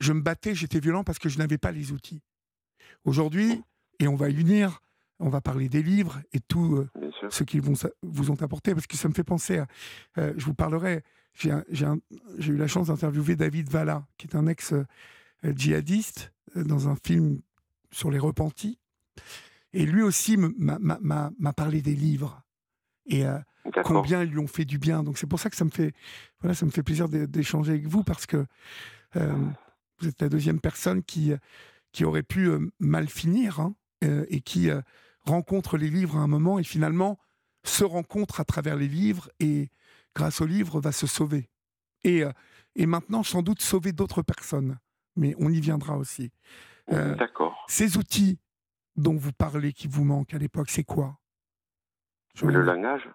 je 0.00 0.12
me 0.12 0.22
battais, 0.22 0.54
j'étais 0.54 0.80
violent 0.80 1.04
parce 1.04 1.18
que 1.18 1.28
je 1.28 1.38
n'avais 1.38 1.58
pas 1.58 1.72
les 1.72 1.92
outils. 1.92 2.22
Aujourd'hui, 3.04 3.62
et 3.98 4.08
on 4.08 4.14
va 4.14 4.30
y 4.30 4.34
venir, 4.34 4.80
on 5.18 5.28
va 5.28 5.40
parler 5.40 5.68
des 5.68 5.82
livres 5.82 6.20
et 6.32 6.40
tout 6.40 6.76
euh, 6.76 7.05
ce 7.30 7.44
qu'ils 7.44 7.60
vous 7.60 8.30
ont 8.30 8.42
apporté, 8.42 8.74
parce 8.74 8.86
que 8.86 8.96
ça 8.96 9.08
me 9.08 9.14
fait 9.14 9.24
penser 9.24 9.58
à. 9.58 9.66
Euh, 10.18 10.32
je 10.36 10.44
vous 10.44 10.54
parlerai. 10.54 11.02
J'ai 11.34 11.50
eu 11.50 12.56
la 12.56 12.66
chance 12.66 12.88
d'interviewer 12.88 13.36
David 13.36 13.68
Valla, 13.68 14.06
qui 14.16 14.26
est 14.26 14.36
un 14.36 14.46
ex-djihadiste, 14.46 16.32
euh, 16.56 16.64
dans 16.64 16.88
un 16.88 16.96
film 16.96 17.40
sur 17.90 18.10
les 18.10 18.18
repentis. 18.18 18.78
Et 19.72 19.84
lui 19.84 20.02
aussi 20.02 20.36
m'a 20.38 21.52
parlé 21.52 21.82
des 21.82 21.94
livres. 21.94 22.42
Et 23.06 23.24
combien 23.84 24.22
ils 24.22 24.30
lui 24.30 24.38
ont 24.38 24.46
fait 24.46 24.64
du 24.64 24.78
bien. 24.78 25.02
Donc 25.02 25.18
c'est 25.18 25.26
pour 25.26 25.38
ça 25.38 25.50
que 25.50 25.56
ça 25.56 25.64
me 25.64 25.70
fait, 25.70 25.92
voilà, 26.40 26.54
ça 26.54 26.64
me 26.64 26.70
fait 26.70 26.82
plaisir 26.82 27.08
d'échanger 27.08 27.72
avec 27.72 27.86
vous, 27.86 28.02
parce 28.02 28.24
que 28.24 28.46
vous 29.14 30.08
êtes 30.08 30.22
la 30.22 30.28
deuxième 30.30 30.60
personne 30.60 31.02
qui, 31.02 31.32
qui 31.92 32.04
aurait 32.04 32.22
pu 32.22 32.50
mal 32.78 33.08
finir 33.08 33.60
hein, 33.60 33.74
et 34.00 34.40
qui 34.40 34.70
rencontre 35.26 35.76
les 35.76 35.90
livres 35.90 36.16
à 36.16 36.20
un 36.20 36.26
moment 36.26 36.58
et 36.58 36.64
finalement 36.64 37.18
se 37.64 37.84
rencontre 37.84 38.40
à 38.40 38.44
travers 38.44 38.76
les 38.76 38.88
livres 38.88 39.28
et 39.40 39.70
grâce 40.14 40.40
aux 40.40 40.46
livres 40.46 40.80
va 40.80 40.92
se 40.92 41.06
sauver. 41.06 41.50
Et, 42.04 42.22
euh, 42.22 42.30
et 42.74 42.86
maintenant, 42.86 43.22
sans 43.22 43.42
doute, 43.42 43.60
sauver 43.60 43.92
d'autres 43.92 44.22
personnes. 44.22 44.78
Mais 45.16 45.34
on 45.38 45.50
y 45.50 45.60
viendra 45.60 45.96
aussi. 45.96 46.30
Euh, 46.92 47.14
D'accord. 47.16 47.64
Ces 47.68 47.96
outils 47.96 48.38
dont 48.96 49.16
vous 49.16 49.32
parlez 49.32 49.72
qui 49.72 49.88
vous 49.88 50.04
manquent 50.04 50.34
à 50.34 50.38
l'époque, 50.38 50.70
c'est 50.70 50.84
quoi? 50.84 51.18
Le 52.42 52.60
langage, 52.60 53.08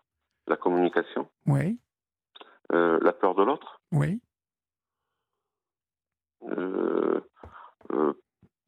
la 0.48 0.58
communication. 0.58 1.30
Oui. 1.46 1.80
Euh, 2.74 3.00
la 3.02 3.14
peur 3.14 3.36
de 3.36 3.44
l'autre. 3.44 3.82
Oui. 3.92 4.22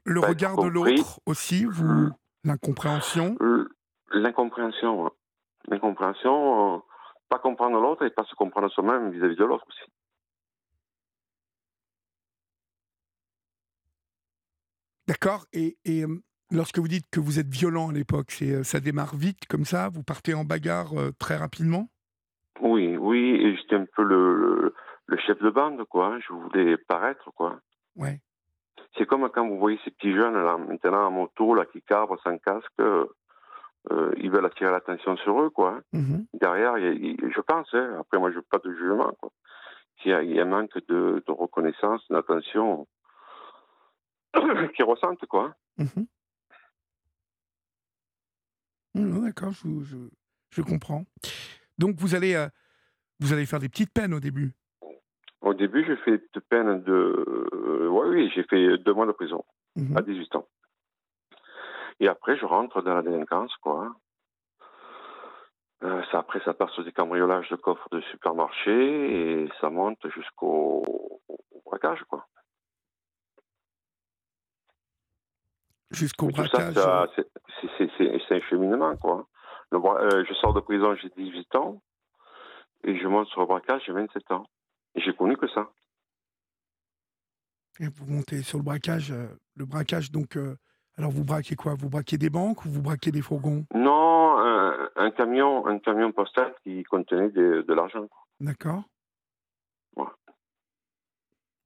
le 0.05 0.19
regard 0.19 0.57
de 0.57 0.67
l'autre 0.67 1.19
aussi, 1.25 1.65
vous, 1.65 2.12
L'incompréhension 2.43 3.38
euh, 3.41 3.69
L'incompréhension. 4.12 5.12
L'incompréhension, 5.67 6.75
euh, 6.75 6.79
pas 7.29 7.39
comprendre 7.39 7.79
l'autre 7.79 8.05
et 8.05 8.09
pas 8.09 8.25
se 8.25 8.35
comprendre 8.35 8.69
soi-même 8.69 9.12
vis-à-vis 9.12 9.35
de 9.35 9.45
l'autre 9.45 9.65
aussi. 9.67 9.91
D'accord. 15.07 15.45
Et, 15.53 15.77
euh, 15.88 16.21
lorsque 16.51 16.79
vous 16.79 16.88
dites 16.88 17.09
que 17.12 17.19
vous 17.19 17.39
êtes 17.39 17.47
violent 17.47 17.89
à 17.89 17.93
l'époque, 17.93 18.43
ça 18.63 18.79
démarre 18.79 19.15
vite 19.15 19.45
comme 19.47 19.65
ça? 19.65 19.89
Vous 19.89 20.03
partez 20.03 20.33
en 20.33 20.43
bagarre 20.43 20.93
très 21.17 21.38
rapidement? 21.38 21.89
Oui, 22.62 22.97
oui. 22.97 23.38
Et 23.41 23.55
j'étais 23.55 23.75
un 23.75 23.85
peu 23.95 24.03
le, 24.03 24.73
le, 25.07 25.17
chef 25.17 25.39
de 25.41 25.50
bande, 25.50 25.83
quoi. 25.85 26.19
Je 26.19 26.33
voulais 26.33 26.77
paraître, 26.77 27.31
quoi. 27.35 27.59
Ouais. 27.95 28.19
C'est 28.97 29.05
comme 29.05 29.27
quand 29.29 29.47
vous 29.47 29.57
voyez 29.57 29.79
ces 29.83 29.91
petits 29.91 30.13
jeunes 30.13 30.35
là, 30.35 30.57
maintenant 30.57 31.07
en 31.07 31.12
moto 31.12 31.55
là, 31.55 31.65
qui 31.65 31.81
cabrent 31.81 32.19
sans 32.21 32.38
casque, 32.38 32.79
euh, 32.79 33.05
ils 34.17 34.31
veulent 34.31 34.45
attirer 34.45 34.71
l'attention 34.71 35.17
sur 35.17 35.41
eux. 35.41 35.50
quoi. 35.50 35.81
Mhm. 35.93 36.25
Derrière, 36.33 36.77
je 36.77 37.41
pense, 37.41 37.67
hein, 37.73 37.97
après 38.00 38.19
moi 38.19 38.31
je 38.31 38.35
veux 38.35 38.41
pas 38.43 38.59
de 38.59 38.71
jugement, 38.73 39.12
quoi. 39.19 39.31
Il 40.05 40.12
y, 40.12 40.13
a, 40.13 40.21
il 40.21 40.31
y 40.35 40.39
a 40.39 40.43
un 40.43 40.47
manque 40.47 40.77
de, 40.89 41.23
de 41.25 41.31
reconnaissance, 41.31 42.01
d'attention 42.09 42.88
qu'ils 44.75 44.85
ressentent. 44.85 45.25
quoi. 45.27 45.55
Mhm. 45.77 46.07
D'accord, 48.95 49.51
je, 49.51 49.67
je, 49.83 49.97
je, 50.50 50.62
comprends. 50.62 51.05
Donc 51.77 51.95
vous 51.97 52.15
allez, 52.15 52.35
euh, 52.35 52.47
vous 53.19 53.33
allez 53.33 53.45
faire 53.45 53.59
des 53.59 53.69
petites 53.69 53.91
peines 53.93 54.13
au 54.13 54.19
début? 54.19 54.53
Au 55.43 55.53
début, 55.53 55.85
j'ai 55.85 55.97
fait 55.97 56.23
de 56.33 56.39
peine 56.39 56.81
de. 56.83 57.50
Euh, 57.53 57.88
oui, 57.89 58.31
j'ai 58.33 58.43
fait 58.43 58.77
deux 58.77 58.93
mois 58.93 59.05
de 59.05 59.12
prison 59.12 59.43
mhm. 59.75 59.97
à 59.97 60.01
18 60.01 60.35
ans. 60.38 60.47
Et 62.00 62.07
après, 62.07 62.38
je 62.38 62.45
rentre 62.45 62.81
dans 62.81 62.95
la 62.95 63.01
délinquance, 63.01 63.55
quoi. 63.57 63.93
Euh, 65.83 66.01
ça, 66.12 66.19
après, 66.19 66.39
ça 66.45 66.53
passe 66.53 66.71
sur 66.71 66.85
des 66.85 66.93
cambriolages 66.93 67.50
de 67.50 67.57
coffres 67.57 67.89
de 67.91 68.00
supermarché 68.01 68.71
et 69.43 69.50
ça 69.59 69.69
monte 69.69 70.00
jusqu'au 70.09 71.21
braquage, 71.65 72.03
quoi. 72.05 72.25
Jusqu'au 75.91 76.27
braquage 76.27 76.73
C'est 77.77 78.35
un 78.35 78.41
cheminement, 78.50 78.95
quoi. 78.95 79.27
Euh, 79.73 80.23
je 80.27 80.33
sors 80.35 80.53
de 80.53 80.62
prison, 80.62 80.95
j'ai 80.95 81.09
18 81.09 81.55
ans 81.55 81.81
et 82.83 82.97
je 82.97 83.07
monte 83.07 83.27
sur 83.27 83.41
le 83.41 83.47
braquage, 83.47 83.83
j'ai 83.85 83.91
27 83.91 84.31
ans. 84.31 84.45
J'ai 84.95 85.13
connu 85.13 85.38
que 85.38 85.47
ça. 85.47 85.69
Et 87.79 87.88
vous 87.88 88.05
montez 88.05 88.43
sur 88.43 88.57
le 88.57 88.63
braquage. 88.63 89.12
Euh, 89.12 89.27
le 89.55 89.65
braquage, 89.65 90.12
donc, 90.12 90.38
euh, 90.38 90.57
alors 90.97 91.12
vous 91.12 91.23
braquez 91.23 91.55
quoi? 91.55 91.73
Vous 91.75 91.89
braquez 91.89 92.17
des 92.17 92.29
banques 92.29 92.65
ou 92.65 92.69
vous 92.69 92.81
braquez 92.81 93.12
des 93.12 93.21
fourgons? 93.21 93.65
Non, 93.73 94.38
un, 94.95 95.12
camion, 95.12 95.65
un 95.65 95.79
camion 95.79 96.12
postal 96.12 96.53
qui 96.63 96.83
contenait 96.83 97.29
de, 97.29 97.73
l'argent. 97.73 98.07
D'accord. 98.39 98.83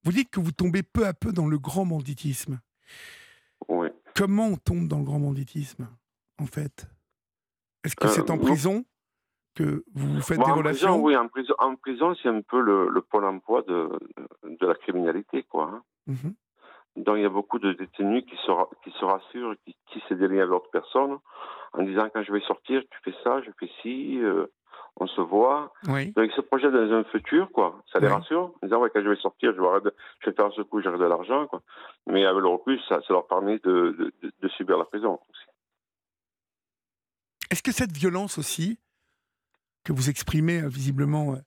Vous 0.04 0.14
dites 0.14 0.30
que 0.30 0.40
vous 0.40 0.54
tombez 0.54 0.84
peu 0.84 1.06
à 1.06 1.14
peu 1.14 1.34
dans 1.34 1.48
le 1.48 1.60
grand 1.60 1.86
banditisme. 1.86 2.62
Oui. 3.68 3.90
Comment 4.16 4.48
on 4.48 4.56
tombe 4.56 4.88
dans 4.88 5.00
le 5.00 5.04
grand 5.04 5.20
banditisme, 5.20 5.90
en 6.40 6.46
fait? 6.46 6.88
Est-ce 7.84 7.96
que 7.98 8.08
euh, 8.08 8.10
c'est 8.10 8.30
en 8.30 8.38
prison? 8.38 8.86
Que 9.58 9.84
vous 9.94 10.22
faites 10.22 10.38
des 10.38 10.52
relations? 10.52 11.02
Oui, 11.02 11.16
en 11.16 11.28
prison, 11.28 11.54
en 11.60 11.76
prison 11.76 12.16
c'est 12.22 12.30
un 12.30 12.42
peu 12.42 12.60
le, 12.62 12.90
le 12.90 13.02
pôle 13.02 13.26
emploi 13.26 13.64
de, 13.64 13.90
de, 14.44 14.66
la 14.66 14.76
criminalité. 14.76 15.44
Quoi, 15.44 15.72
hein. 15.74 15.84
mhm. 16.08 16.34
Donc 16.98 17.18
il 17.18 17.24
y 17.24 17.26
a 17.26 17.30
beaucoup 17.30 17.60
de 17.60 17.74
détenus 17.74 18.24
qui 18.26 18.36
se, 18.38 18.52
qui 18.84 18.92
se 19.00 19.06
rassurent, 19.06 19.56
qui, 19.66 19.76
qui 19.92 20.02
se 20.08 20.14
délient 20.14 20.42
à 20.42 20.46
l'autre 20.46 20.70
personne 20.72 21.18
en 21.74 21.84
disant 21.84 22.10
quand 22.14 22.24
je 22.24 22.32
vais 22.32 22.42
sortir, 22.42 22.82
tu 22.90 23.00
fais 23.04 23.18
ça, 23.24 23.42
je 23.42 23.52
fais 23.60 23.70
ci, 23.82 24.20
euh, 24.20 24.48
on 24.96 25.08
se 25.08 25.22
voit. 25.22 25.72
Oui. 25.88 26.12
Donc 26.14 26.30
ils 26.30 26.36
se 26.36 26.42
projettent 26.42 26.72
dans 26.74 26.92
un 26.94 27.04
futur, 27.06 27.52
quoi. 27.52 27.82
Ça 27.92 28.00
les 28.00 28.08
rassure, 28.08 28.54
en 28.62 28.68
disant 28.68 28.80
ouais, 28.80 28.90
quand 28.94 29.02
je 29.04 29.10
vais 29.10 29.16
sortir, 29.18 29.54
je 29.56 29.62
vais, 29.62 29.68
arrêter, 29.68 29.90
je 30.22 30.30
vais 30.30 30.36
faire 30.36 30.52
ce 30.54 30.62
coup, 30.62 30.82
j'aurai 30.82 30.98
de 30.98 31.06
l'argent. 31.06 31.48
Quoi. 31.48 31.62
Mais 32.08 32.26
avec 32.26 32.42
le 32.42 32.48
recul, 32.48 32.80
ça, 32.90 33.00
ça 33.08 33.14
leur 33.14 33.28
permet 33.28 33.60
de, 33.60 34.12
de, 34.24 34.32
de 34.42 34.48
subir 34.50 34.78
la 34.78 34.86
prison 34.86 35.20
aussi. 35.30 35.44
Est-ce 37.52 37.64
que 37.64 37.72
cette 37.72 37.92
violence 37.92 38.38
aussi, 38.38 38.80
que 39.88 39.94
vous 39.94 40.10
exprimez 40.10 40.62
euh, 40.62 40.68
visiblement 40.68 41.34
euh, 41.34 41.38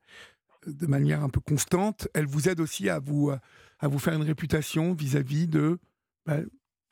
de 0.67 0.87
manière 0.87 1.23
un 1.23 1.29
peu 1.29 1.41
constante, 1.41 2.09
elle 2.15 2.27
vous 2.27 2.49
aide 2.49 2.61
aussi 2.61 2.89
à 2.89 2.99
vous, 2.99 3.29
euh, 3.29 3.37
à 3.81 3.89
vous 3.89 3.99
faire 3.99 4.15
une 4.15 4.23
réputation 4.23 4.95
vis-à-vis 4.95 5.47
de 5.47 5.79
bah, 6.25 6.39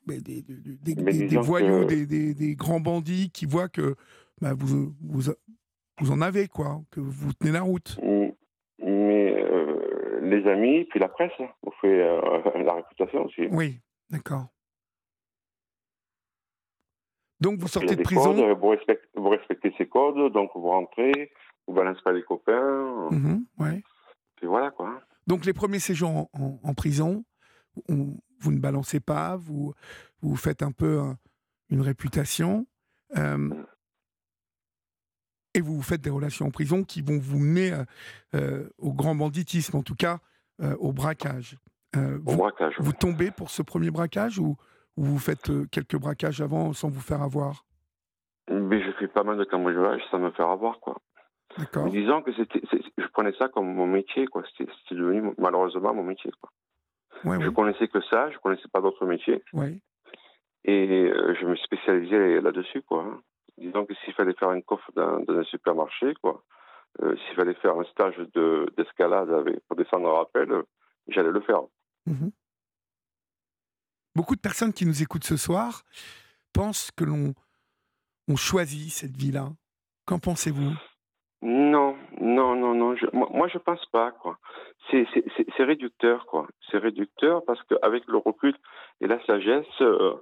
bah, 0.06 0.14
des, 0.20 0.42
des, 0.42 1.36
voyous, 1.38 1.86
des, 1.86 2.54
grands 2.54 2.80
bandits 2.80 3.30
qui 3.30 3.46
voient 3.46 3.68
que 3.68 3.94
bah, 4.42 4.52
vous, 4.54 4.94
vous, 5.00 5.32
vous, 6.00 6.10
en 6.10 6.20
avez, 6.20 6.48
quoi, 6.48 6.82
que 6.90 7.00
vous 7.00 7.32
tenez 7.32 7.52
la 7.52 7.62
route. 7.62 7.98
Mais 8.80 9.34
les 10.22 10.46
amis, 10.46 10.84
puis 10.84 10.98
la 10.98 11.08
presse, 11.08 11.32
vous 11.38 11.72
fait 11.80 11.98
la 11.98 12.74
réputation 12.74 13.26
aussi. 13.26 13.48
Oui, 13.50 13.80
d'accord. 14.10 14.46
Donc 17.40 17.60
vous 17.60 17.68
sortez 17.68 17.94
de 17.94 18.02
prison. 18.02 18.34
vous, 18.54 19.28
respectez, 19.28 19.74
ces 19.78 19.86
codes, 19.86 20.32
donc 20.32 20.50
vous 20.54 20.68
rentrez, 20.68 21.32
vous 21.66 21.74
balancez 21.74 22.00
pas 22.02 22.12
les 22.12 22.22
copains. 22.22 23.08
Ouais. 23.58 23.82
Et 24.42 24.46
voilà 24.46 24.70
quoi. 24.70 25.00
Donc 25.26 25.44
les 25.44 25.52
premiers 25.52 25.78
séjours 25.78 26.28
en, 26.32 26.74
prison, 26.74 27.24
vous 27.88 28.52
ne 28.52 28.58
balancez 28.58 29.00
pas, 29.00 29.36
vous, 29.36 29.74
vous 30.22 30.36
faites 30.36 30.62
un 30.62 30.72
peu 30.72 31.00
une 31.70 31.80
réputation. 31.80 32.66
Euh, 33.16 33.36
mm. 33.36 33.66
et 35.54 35.60
vous 35.62 35.80
faites 35.80 36.02
des 36.02 36.10
relations 36.10 36.46
en 36.46 36.50
prison 36.50 36.84
qui 36.84 37.00
vont 37.00 37.18
vous 37.18 37.38
mener 37.38 37.72
euh, 37.72 37.84
euh, 38.34 38.68
au 38.76 38.92
grand 38.92 39.14
banditisme, 39.14 39.76
en 39.76 39.82
tout 39.82 39.94
cas 39.94 40.18
au 40.80 40.92
braquage. 40.92 41.56
au 41.94 42.00
vous, 42.00 42.36
braquage. 42.36 42.74
Vous 42.80 42.92
tombez 42.92 43.30
pour 43.30 43.48
ce 43.48 43.62
premier 43.62 43.92
braquage 43.92 44.40
ou 44.40 44.56
ou 44.98 45.02
vous 45.04 45.18
faites 45.18 45.48
euh, 45.50 45.64
quelques 45.70 45.96
braquages 45.96 46.40
avant 46.40 46.72
sans 46.72 46.88
vous 46.90 47.00
faire 47.00 47.22
avoir? 47.22 47.64
Mais 48.50 48.82
je 48.82 48.90
fais 48.92 49.08
pas 49.08 49.22
mal 49.22 49.38
de 49.38 49.44
cambriolage 49.44 50.02
sans 50.10 50.18
me 50.18 50.30
faire 50.32 50.48
avoir, 50.48 50.80
quoi. 50.80 50.96
D'accord. 51.56 51.88
Disons 51.90 52.22
que 52.22 52.32
c'était, 52.34 52.60
je 52.96 53.06
prenais 53.08 53.32
ça 53.38 53.48
comme 53.48 53.72
mon 53.74 53.86
métier, 53.86 54.26
quoi. 54.26 54.42
C'était 54.56 54.70
devenu 54.94 55.32
malheureusement 55.38 55.94
mon 55.94 56.02
métier, 56.02 56.30
quoi. 56.40 56.50
Ouais, 57.24 57.40
Je 57.40 57.48
ouais, 57.48 57.54
connaissais 57.54 57.88
que 57.88 58.00
ça, 58.02 58.30
je 58.30 58.38
connaissais 58.38 58.68
pas 58.72 58.80
d'autres 58.80 59.06
métiers. 59.06 59.42
ouais. 59.52 59.80
Et 60.64 60.88
euh, 61.10 61.34
je 61.40 61.46
me 61.46 61.56
spécialisais 61.56 62.40
là-dessus, 62.40 62.82
quoi. 62.82 63.02
hein. 63.04 63.20
Disons 63.56 63.86
que 63.86 63.94
s'il 63.94 64.12
fallait 64.14 64.34
faire 64.34 64.50
un 64.50 64.60
coffre 64.60 64.90
dans, 64.94 65.20
dans 65.20 65.34
un 65.38 65.44
supermarché, 65.44 66.14
quoi, 66.22 66.42
euh, 67.02 67.16
s'il 67.16 67.36
fallait 67.36 67.54
faire 67.54 67.78
un 67.78 67.84
stage 67.84 68.16
de- 68.34 68.66
d'escalade 68.76 69.30
avec 69.30 69.60
pour 69.66 69.76
descendre 69.76 70.08
un 70.08 70.14
rappel, 70.18 70.48
j'allais 71.08 71.30
le 71.32 71.40
faire. 71.40 71.60
Mhm. 72.06 72.30
Beaucoup 74.18 74.34
de 74.34 74.40
personnes 74.40 74.72
qui 74.72 74.84
nous 74.84 75.00
écoutent 75.00 75.22
ce 75.22 75.36
soir 75.36 75.84
pensent 76.52 76.90
que 76.90 77.04
l'on 77.04 77.34
on 78.26 78.34
choisit 78.34 78.90
cette 78.90 79.16
vie-là. 79.16 79.50
Qu'en 80.06 80.18
pensez-vous? 80.18 80.72
Non, 81.40 81.96
non, 82.20 82.56
non, 82.56 82.74
non. 82.74 82.96
Moi, 83.12 83.46
je 83.46 83.58
pense 83.58 83.86
pas, 83.92 84.10
quoi. 84.10 84.40
C'est, 84.90 85.06
réducteur, 85.60 86.26
quoi. 86.26 86.48
C'est 86.68 86.78
réducteur 86.78 87.44
parce 87.44 87.62
qu'avec 87.62 88.08
le 88.08 88.16
recul 88.16 88.56
et 89.00 89.06
la 89.06 89.24
sagesse, 89.24 89.80
euh, 89.82 90.16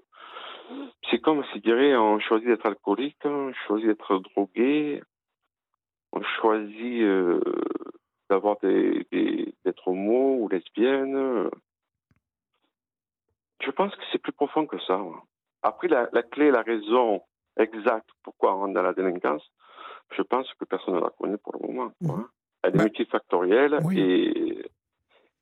c'est 1.11 1.23
comme 1.23 1.43
si, 1.55 1.63
on 1.67 2.19
choisit 2.21 2.49
d'être 2.49 2.67
alcoolique, 2.67 3.25
on 3.25 3.55
choisit 3.67 3.87
d'être 3.87 4.19
drogué, 4.19 5.03
on 6.13 6.21
choisit 6.39 7.01
euh, 7.01 7.41
d'avoir 8.29 8.59
des, 8.63 9.07
des, 9.11 9.55
d'être 9.65 9.89
homo 9.89 10.37
ou 10.43 10.49
lesbienne. 10.49 11.49
Je 13.65 13.71
pense 13.71 13.95
que 13.95 14.03
c'est 14.13 14.19
plus 14.19 14.33
profond 14.33 14.67
que 14.67 14.77
ça. 14.87 15.01
Après, 15.63 15.89
la, 15.89 16.09
la 16.13 16.23
clé, 16.23 16.51
la 16.51 16.63
raison 16.63 17.23
exacte 17.59 18.09
pourquoi 18.23 18.55
on 18.55 18.61
rentre 18.61 18.75
dans 18.75 18.83
la 18.83 18.93
délinquance, 18.93 19.43
je 20.17 20.23
pense 20.23 20.47
que 20.61 20.65
personne 20.65 20.95
ne 20.95 21.01
la 21.01 21.11
connaît 21.19 21.39
pour 21.39 21.55
le 21.61 21.67
moment. 21.67 21.91
Mhm. 22.01 22.25
Elle 22.63 22.75
est 22.75 22.77
Bah, 22.79 22.85
multifactorielle 22.85 23.79
oui. 23.85 23.99
et, 24.01 24.71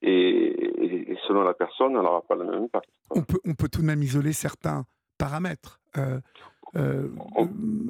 et, 0.02 1.12
et 1.12 1.18
selon 1.26 1.42
la 1.42 1.54
personne, 1.54 1.92
elle 1.96 2.02
n'aura 2.02 2.22
pas 2.22 2.34
le 2.36 2.44
même 2.44 2.64
impact. 2.64 2.88
on 3.10 3.22
peut, 3.22 3.40
on 3.44 3.54
peut 3.54 3.68
tout 3.68 3.80
de 3.80 3.86
même 3.86 4.02
isoler 4.02 4.32
certains 4.32 4.84
paramètres. 5.18 5.80
Euh, 5.96 6.20
euh, 6.76 7.08
On- 7.36 7.46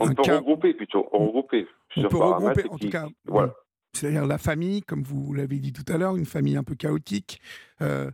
peut 0.08 0.14
cas- 0.22 0.36
regrouper 0.38 0.74
plutôt, 0.74 1.02
regrouper. 1.12 1.66
on 1.96 2.02
peut 2.08 2.16
regrouper, 2.18 2.68
en 2.70 2.76
qui- 2.76 2.86
tout 2.86 2.90
cas, 2.92 3.06
voilà. 3.26 3.52
c'est-à-dire 3.92 4.26
la 4.26 4.38
famille, 4.38 4.82
comme 4.82 5.02
vous 5.02 5.32
l'avez 5.32 5.58
dit 5.58 5.72
tout 5.72 5.90
à 5.92 5.96
l'heure, 5.98 6.16
une 6.16 6.26
famille 6.26 6.56
un 6.56 6.64
peu 6.64 6.74
chaotique. 6.74 7.40
euh, 7.82 8.10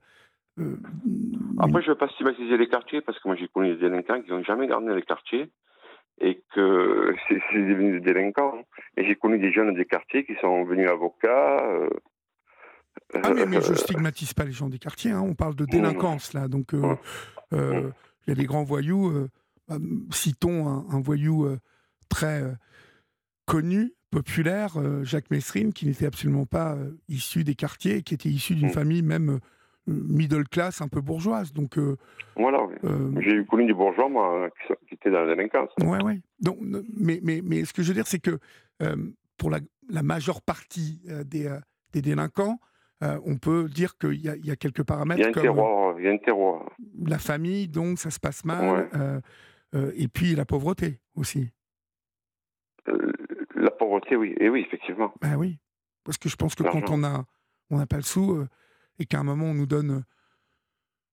Après, 1.58 1.82
je 1.82 1.88
ne 1.88 1.94
vais 1.94 1.98
pas 1.98 2.08
stigmatiser 2.08 2.56
les 2.56 2.68
quartiers 2.68 3.00
parce 3.00 3.18
que 3.18 3.28
moi, 3.28 3.36
j'ai 3.36 3.48
connu 3.48 3.74
des 3.74 3.80
délinquants 3.80 4.20
qui 4.22 4.30
n'ont 4.30 4.42
jamais 4.44 4.66
gardé 4.66 4.94
les 4.94 5.02
quartiers 5.02 5.50
et 6.20 6.42
que 6.54 7.14
c'est 7.28 7.34
devenu 7.54 8.00
des 8.00 8.12
délinquants. 8.12 8.62
Et 8.96 9.06
j'ai 9.06 9.16
connu 9.16 9.38
des 9.38 9.52
jeunes 9.52 9.74
des 9.74 9.84
quartiers 9.86 10.24
qui 10.24 10.34
sont 10.40 10.64
venus 10.64 10.88
avocats. 10.90 11.64
euh, 11.72 11.88
Ah 13.22 13.32
mais, 13.34 13.46
mais 13.46 13.60
je 13.60 13.72
euh, 13.72 13.76
stigmatise 13.76 14.34
pas 14.34 14.44
les 14.44 14.52
gens 14.52 14.68
des 14.68 14.78
quartiers, 14.78 15.12
hein, 15.12 15.22
on 15.24 15.34
parle 15.34 15.54
de 15.54 15.64
délinquance 15.64 16.32
là, 16.34 16.48
donc 16.48 16.74
euh, 16.74 16.94
euh, 17.52 17.90
il 18.26 18.30
y 18.30 18.32
a 18.32 18.34
des 18.34 18.44
grands 18.44 18.64
voyous, 18.64 19.08
euh, 19.10 19.28
bah, 19.68 19.76
citons 20.10 20.68
un, 20.68 20.84
un 20.90 21.00
voyou 21.00 21.46
euh, 21.46 21.58
très 22.08 22.42
euh, 22.42 22.52
connu, 23.46 23.92
populaire, 24.10 24.76
euh, 24.76 25.04
Jacques 25.04 25.30
Messrine, 25.30 25.72
qui 25.72 25.86
n'était 25.86 26.06
absolument 26.06 26.46
pas 26.46 26.74
euh, 26.74 26.90
issu 27.08 27.44
des 27.44 27.54
quartiers, 27.54 28.02
qui 28.02 28.14
était 28.14 28.28
issu 28.28 28.54
d'une 28.54 28.68
Mm. 28.68 28.72
famille 28.72 29.02
même 29.02 29.30
euh, 29.30 29.38
middle 29.92 30.48
class, 30.48 30.80
un 30.80 30.88
peu 30.88 31.00
bourgeoise, 31.00 31.52
donc 31.52 31.76
euh, 31.78 31.96
Voilà, 32.36 32.62
oui. 32.64 32.74
euh, 32.84 33.20
J'ai 33.20 33.44
connu 33.46 33.66
des 33.66 33.72
bourgeois, 33.74 34.08
moi, 34.08 34.48
qui, 34.86 34.94
étaient 34.94 35.10
dans 35.10 35.24
la 35.24 35.34
délinquance. 35.34 35.70
Donc, 36.40 36.58
ne- 36.60 36.82
mais, 36.96 37.20
mais, 37.22 37.40
mais 37.44 37.64
ce 37.64 37.72
que 37.72 37.82
je 37.82 37.88
veux 37.88 37.94
dire, 37.94 38.06
c'est 38.06 38.20
que 38.20 38.38
euh, 38.82 38.96
pour 39.36 39.50
la, 39.50 39.58
la 39.88 40.02
majeure 40.02 40.40
partie 40.42 41.00
euh, 41.08 41.24
des, 41.24 41.46
euh, 41.46 41.58
des 41.92 42.02
délinquants, 42.02 42.58
on 43.02 43.38
peut 43.38 43.66
dire 43.68 43.96
qu'il 43.96 44.20
y, 44.20 44.28
a- 44.28 44.36
il 44.36 44.44
y 44.44 44.50
a 44.50 44.56
quelques 44.56 44.76
Il 44.76 44.80
y 44.80 44.82
a 44.82 44.84
paramètres 44.84 45.28
un 45.28 45.32
comme 45.32 45.42
terroir, 45.42 45.98
il 45.98 46.04
y 46.04 46.08
a 46.08 46.12
un 46.12 46.18
terroir. 46.18 46.70
la 47.06 47.18
famille, 47.18 47.66
donc 47.66 47.98
ça 47.98 48.10
se 48.10 48.20
passe 48.20 48.44
mal, 48.44 48.90
Ouais. 49.72 49.90
et 49.96 50.06
puis 50.08 50.34
la 50.34 50.44
pauvreté 50.44 51.00
aussi. 51.14 51.50
La 53.54 53.70
pauvreté, 53.70 54.16
oui. 54.16 54.34
Et 54.38 54.48
oui, 54.48 54.64
effectivement. 54.66 55.12
Ben 55.20 55.36
oui, 55.36 55.58
parce 56.04 56.18
que 56.18 56.28
je 56.28 56.36
pense 56.36 56.54
que 56.54 56.62
quand 56.62 56.90
on 56.90 57.02
a 57.04 57.24
on 57.70 57.78
n'a 57.78 57.86
pas 57.86 57.96
le 57.96 58.02
sou 58.02 58.44
et 59.00 59.06
qu'à 59.06 59.18
un 59.18 59.24
moment 59.24 59.46
on 59.46 59.54
nous 59.54 59.66
donne, 59.66 59.90
euh, 59.90 60.00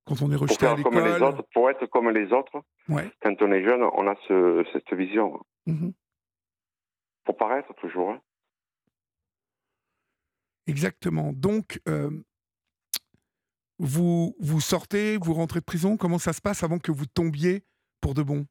quand 0.05 0.21
on 0.21 0.29
est 0.31 0.35
Pour 0.35 0.43
rejeté 0.43 0.65
à 0.67 0.75
comme 0.83 0.93
les 0.99 1.13
l'école, 1.13 1.23
autres, 1.23 1.43
pour 1.53 1.69
être 1.69 1.85
comme 1.87 2.09
les 2.11 2.31
autres, 2.31 2.61
ouais, 2.89 3.11
quand 3.21 3.41
on 3.41 3.51
est 3.51 3.63
jeune, 3.63 3.81
on 3.83 4.07
a 4.07 4.15
ce, 4.27 4.63
cette 4.73 4.93
vision. 4.93 5.39
mhm, 5.65 5.91
Pour 7.23 7.35
paraître 7.37 7.73
toujours. 7.75 8.11
hein. 8.11 8.21
exactement. 10.67 11.31
Donc 11.33 11.79
euh, 11.87 12.11
vous 13.79 14.35
vous 14.39 14.59
sortez, 14.61 15.17
vous 15.17 15.33
rentrez 15.33 15.59
de 15.59 15.65
prison. 15.65 15.97
Comment 15.97 16.19
ça 16.19 16.33
se 16.33 16.41
passe 16.41 16.63
avant 16.63 16.79
que 16.79 16.91
vous 16.91 17.05
tombiez 17.05 17.63
pour 18.01 18.13
de 18.13 18.23
bon? 18.23 18.45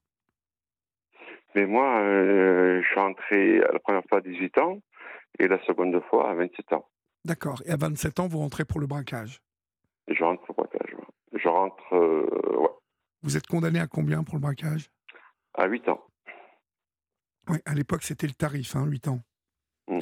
Mais 1.55 1.65
moi, 1.67 2.01
euh, 2.01 2.83
je 2.83 2.87
suis 2.87 3.01
rentré 3.01 3.59
la 3.61 3.79
première 3.79 4.03
fois 4.11 4.19
à 4.19 4.21
18 4.21 4.59
ans 4.59 4.79
et 5.39 5.49
la 5.49 5.59
seconde 5.65 5.99
fois 6.11 6.31
à 6.31 6.35
27 6.35 6.73
ans. 6.75 6.87
D'accord. 7.27 7.61
Et 7.67 7.71
à 7.71 7.77
27 7.77 8.21
ans, 8.21 8.29
vous 8.29 8.39
rentrez 8.39 8.65
pour 8.65 8.79
le 8.79 8.87
braquage? 8.87 9.43
Je 10.07 10.23
rentre 10.23 10.49
au 10.49 10.55
braquage. 10.55 10.95
ouais. 10.95 11.39
Je 11.41 11.49
rentre 11.49 11.93
euh, 11.93 12.57
ouais, 12.61 12.69
Vous 13.23 13.37
êtes 13.37 13.49
condamné 13.49 13.81
à 13.81 13.89
combien 13.89 14.23
pour 14.23 14.37
le 14.37 14.41
braquage? 14.41 14.89
À 15.55 15.67
8 15.67 15.89
ans. 15.89 16.01
Oui, 17.49 17.59
à 17.65 17.75
l'époque, 17.75 18.05
c'était 18.05 18.29
le 18.29 18.33
tarif, 18.35 18.77
hein, 18.77 18.87
8 18.87 19.09
ans. 19.09 19.21
Mm. 19.89 19.99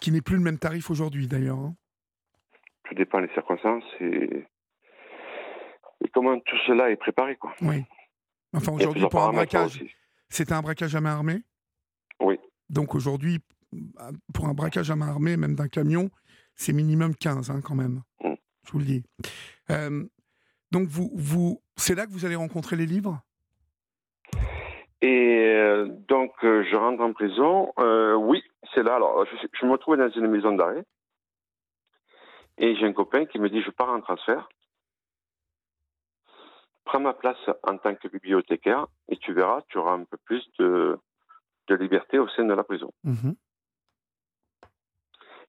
Qui 0.00 0.12
n'est 0.12 0.20
plus 0.22 0.36
le 0.36 0.42
même 0.42 0.58
tarif 0.58 0.88
aujourd'hui, 0.90 1.26
d'ailleurs. 1.26 1.58
hein. 1.58 1.74
Tout 2.84 2.94
dépend 2.94 3.20
des 3.20 3.28
circonstances 3.34 3.84
et, 4.00 4.46
et 6.04 6.08
comment 6.14 6.38
tout 6.38 6.56
cela 6.68 6.90
est 6.90 6.96
préparé. 6.96 7.34
Quoi. 7.36 7.52
Oui. 7.60 7.84
Enfin, 8.54 8.72
aujourd'hui, 8.72 9.04
pour 9.10 9.22
un 9.24 9.32
braquage, 9.32 9.84
c'était 10.28 10.52
un 10.52 10.62
braquage 10.62 10.94
à 10.94 11.00
main 11.00 11.16
armée? 11.16 11.42
Oui. 12.20 12.38
Donc 12.70 12.94
aujourd'hui, 12.94 13.40
pour 14.32 14.46
un 14.46 14.54
braquage 14.54 14.90
à 14.92 14.96
main 14.96 15.08
armée, 15.08 15.36
même 15.36 15.54
d'un 15.56 15.68
camion, 15.68 16.08
c'est 16.58 16.74
minimum 16.74 17.14
15 17.14 17.50
hein, 17.50 17.60
quand 17.62 17.74
même. 17.74 18.02
Mm. 18.22 18.34
Je 18.66 18.72
vous 18.72 18.78
le 18.78 18.84
dis. 18.84 19.02
Euh, 19.70 20.04
donc 20.70 20.88
vous, 20.88 21.10
vous, 21.14 21.62
c'est 21.76 21.94
là 21.94 22.06
que 22.06 22.12
vous 22.12 22.26
allez 22.26 22.36
rencontrer 22.36 22.76
les 22.76 22.84
livres? 22.84 23.22
Et 25.00 25.54
euh, 25.54 25.86
donc, 26.08 26.32
euh, 26.44 26.64
je 26.68 26.76
rentre 26.76 27.02
en 27.02 27.12
prison. 27.12 27.72
Euh, 27.78 28.14
oui, 28.14 28.42
c'est 28.74 28.82
là. 28.82 28.96
Alors, 28.96 29.24
je, 29.26 29.46
je 29.52 29.64
me 29.64 29.72
retrouve 29.72 29.96
dans 29.96 30.10
une 30.10 30.26
maison 30.26 30.52
d'arrêt. 30.52 30.84
Et 32.58 32.74
j'ai 32.74 32.86
un 32.86 32.92
copain 32.92 33.24
qui 33.24 33.38
me 33.38 33.48
dit 33.48 33.62
Je 33.62 33.70
pars 33.70 33.90
en 33.90 34.00
transfert. 34.00 34.48
Prends 36.84 37.00
ma 37.00 37.14
place 37.14 37.38
en 37.62 37.78
tant 37.78 37.94
que 37.94 38.08
bibliothécaire 38.08 38.86
et 39.08 39.16
tu 39.18 39.32
verras, 39.32 39.60
tu 39.68 39.78
auras 39.78 39.92
un 39.92 40.04
peu 40.04 40.16
plus 40.24 40.42
de, 40.58 40.98
de 41.68 41.74
liberté 41.74 42.18
au 42.18 42.28
sein 42.28 42.44
de 42.44 42.54
la 42.54 42.64
prison. 42.64 42.92
Mhm. 43.04 43.36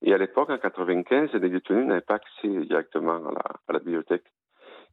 Et 0.01 0.13
à 0.13 0.17
l'époque, 0.17 0.49
en 0.49 0.57
95, 0.57 1.33
les 1.33 1.49
détenus 1.49 1.85
n'avaient 1.85 2.01
pas 2.01 2.15
accès 2.15 2.47
directement 2.47 3.17
à 3.27 3.31
la, 3.31 3.43
à 3.67 3.73
la 3.73 3.79
bibliothèque. 3.79 4.25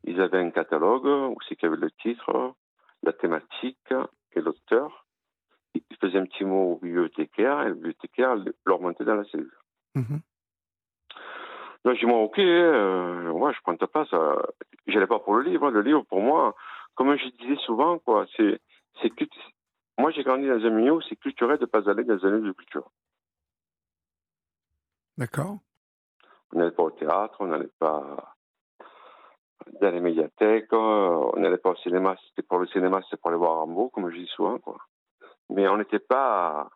Ils 0.04 0.20
avaient 0.20 0.38
un 0.38 0.50
catalogue 0.50 1.06
où 1.06 1.36
c'est 1.48 1.56
qu'il 1.56 1.68
y 1.68 1.72
avait 1.72 1.80
le 1.80 1.90
titre, 1.90 2.54
la 3.02 3.12
thématique 3.12 3.92
et 4.34 4.40
l'auteur. 4.40 5.06
Ils 5.74 5.96
faisaient 6.00 6.18
un 6.18 6.26
petit 6.26 6.44
mot 6.44 6.72
au 6.72 6.78
bibliothécaire 6.78 7.62
et 7.62 7.68
le 7.68 7.74
bibliothécaire 7.74 8.36
leur 8.64 8.80
montait 8.80 9.04
dans 9.04 9.16
la 9.16 9.24
cellule. 9.24 9.56
Mhm. 9.94 10.20
Donc 11.84 11.94
j'ai 11.94 12.00
dit, 12.00 12.06
moi, 12.06 12.18
ok, 12.18 12.38
euh, 12.38 13.32
moi, 13.32 13.52
je 13.52 13.60
prends 13.62 13.76
ta 13.76 13.86
place. 13.86 14.08
Euh, 14.12 14.34
J'allais 14.86 15.06
pas 15.06 15.18
pour 15.18 15.34
le 15.36 15.42
livre. 15.42 15.70
Le 15.70 15.82
livre, 15.82 16.02
pour 16.08 16.20
moi, 16.20 16.54
comme 16.94 17.16
je 17.16 17.28
disais 17.28 17.56
souvent, 17.64 17.98
quoi, 17.98 18.26
c'est, 18.36 18.60
c'est 19.02 19.10
Moi, 19.98 20.10
j'ai 20.10 20.22
grandi 20.22 20.46
dans 20.48 20.64
un 20.64 20.70
milieu 20.70 20.92
où 20.92 21.00
c'est 21.02 21.16
culturel 21.16 21.58
de 21.58 21.62
ne 21.62 21.66
pas 21.66 21.88
aller 21.90 22.04
dans 22.04 22.24
un 22.24 22.30
lieu 22.30 22.40
de 22.40 22.52
culture. 22.52 22.90
D'accord. 25.18 25.58
On 26.52 26.58
n'allait 26.58 26.70
pas 26.72 26.82
au 26.84 26.90
théâtre, 26.90 27.36
on 27.40 27.46
n'allait 27.46 27.70
pas 27.78 28.34
dans 29.80 29.90
les 29.90 30.00
médiathèques, 30.00 30.72
euh, 30.72 31.30
on 31.34 31.40
n'allait 31.40 31.56
pas 31.58 31.70
au 31.70 31.76
cinéma. 31.76 32.16
C'était 32.28 32.46
pour 32.46 32.58
le 32.58 32.66
cinéma, 32.68 33.00
c'était 33.04 33.16
pour 33.16 33.30
aller 33.30 33.38
voir 33.38 33.56
Rambo, 33.58 33.88
comme 33.88 34.10
je 34.10 34.16
dis 34.16 34.26
souvent, 34.34 34.58
quoi. 34.58 34.76
Mais 35.50 35.66
on 35.68 35.76
n'était 35.76 35.98
pas, 35.98 36.68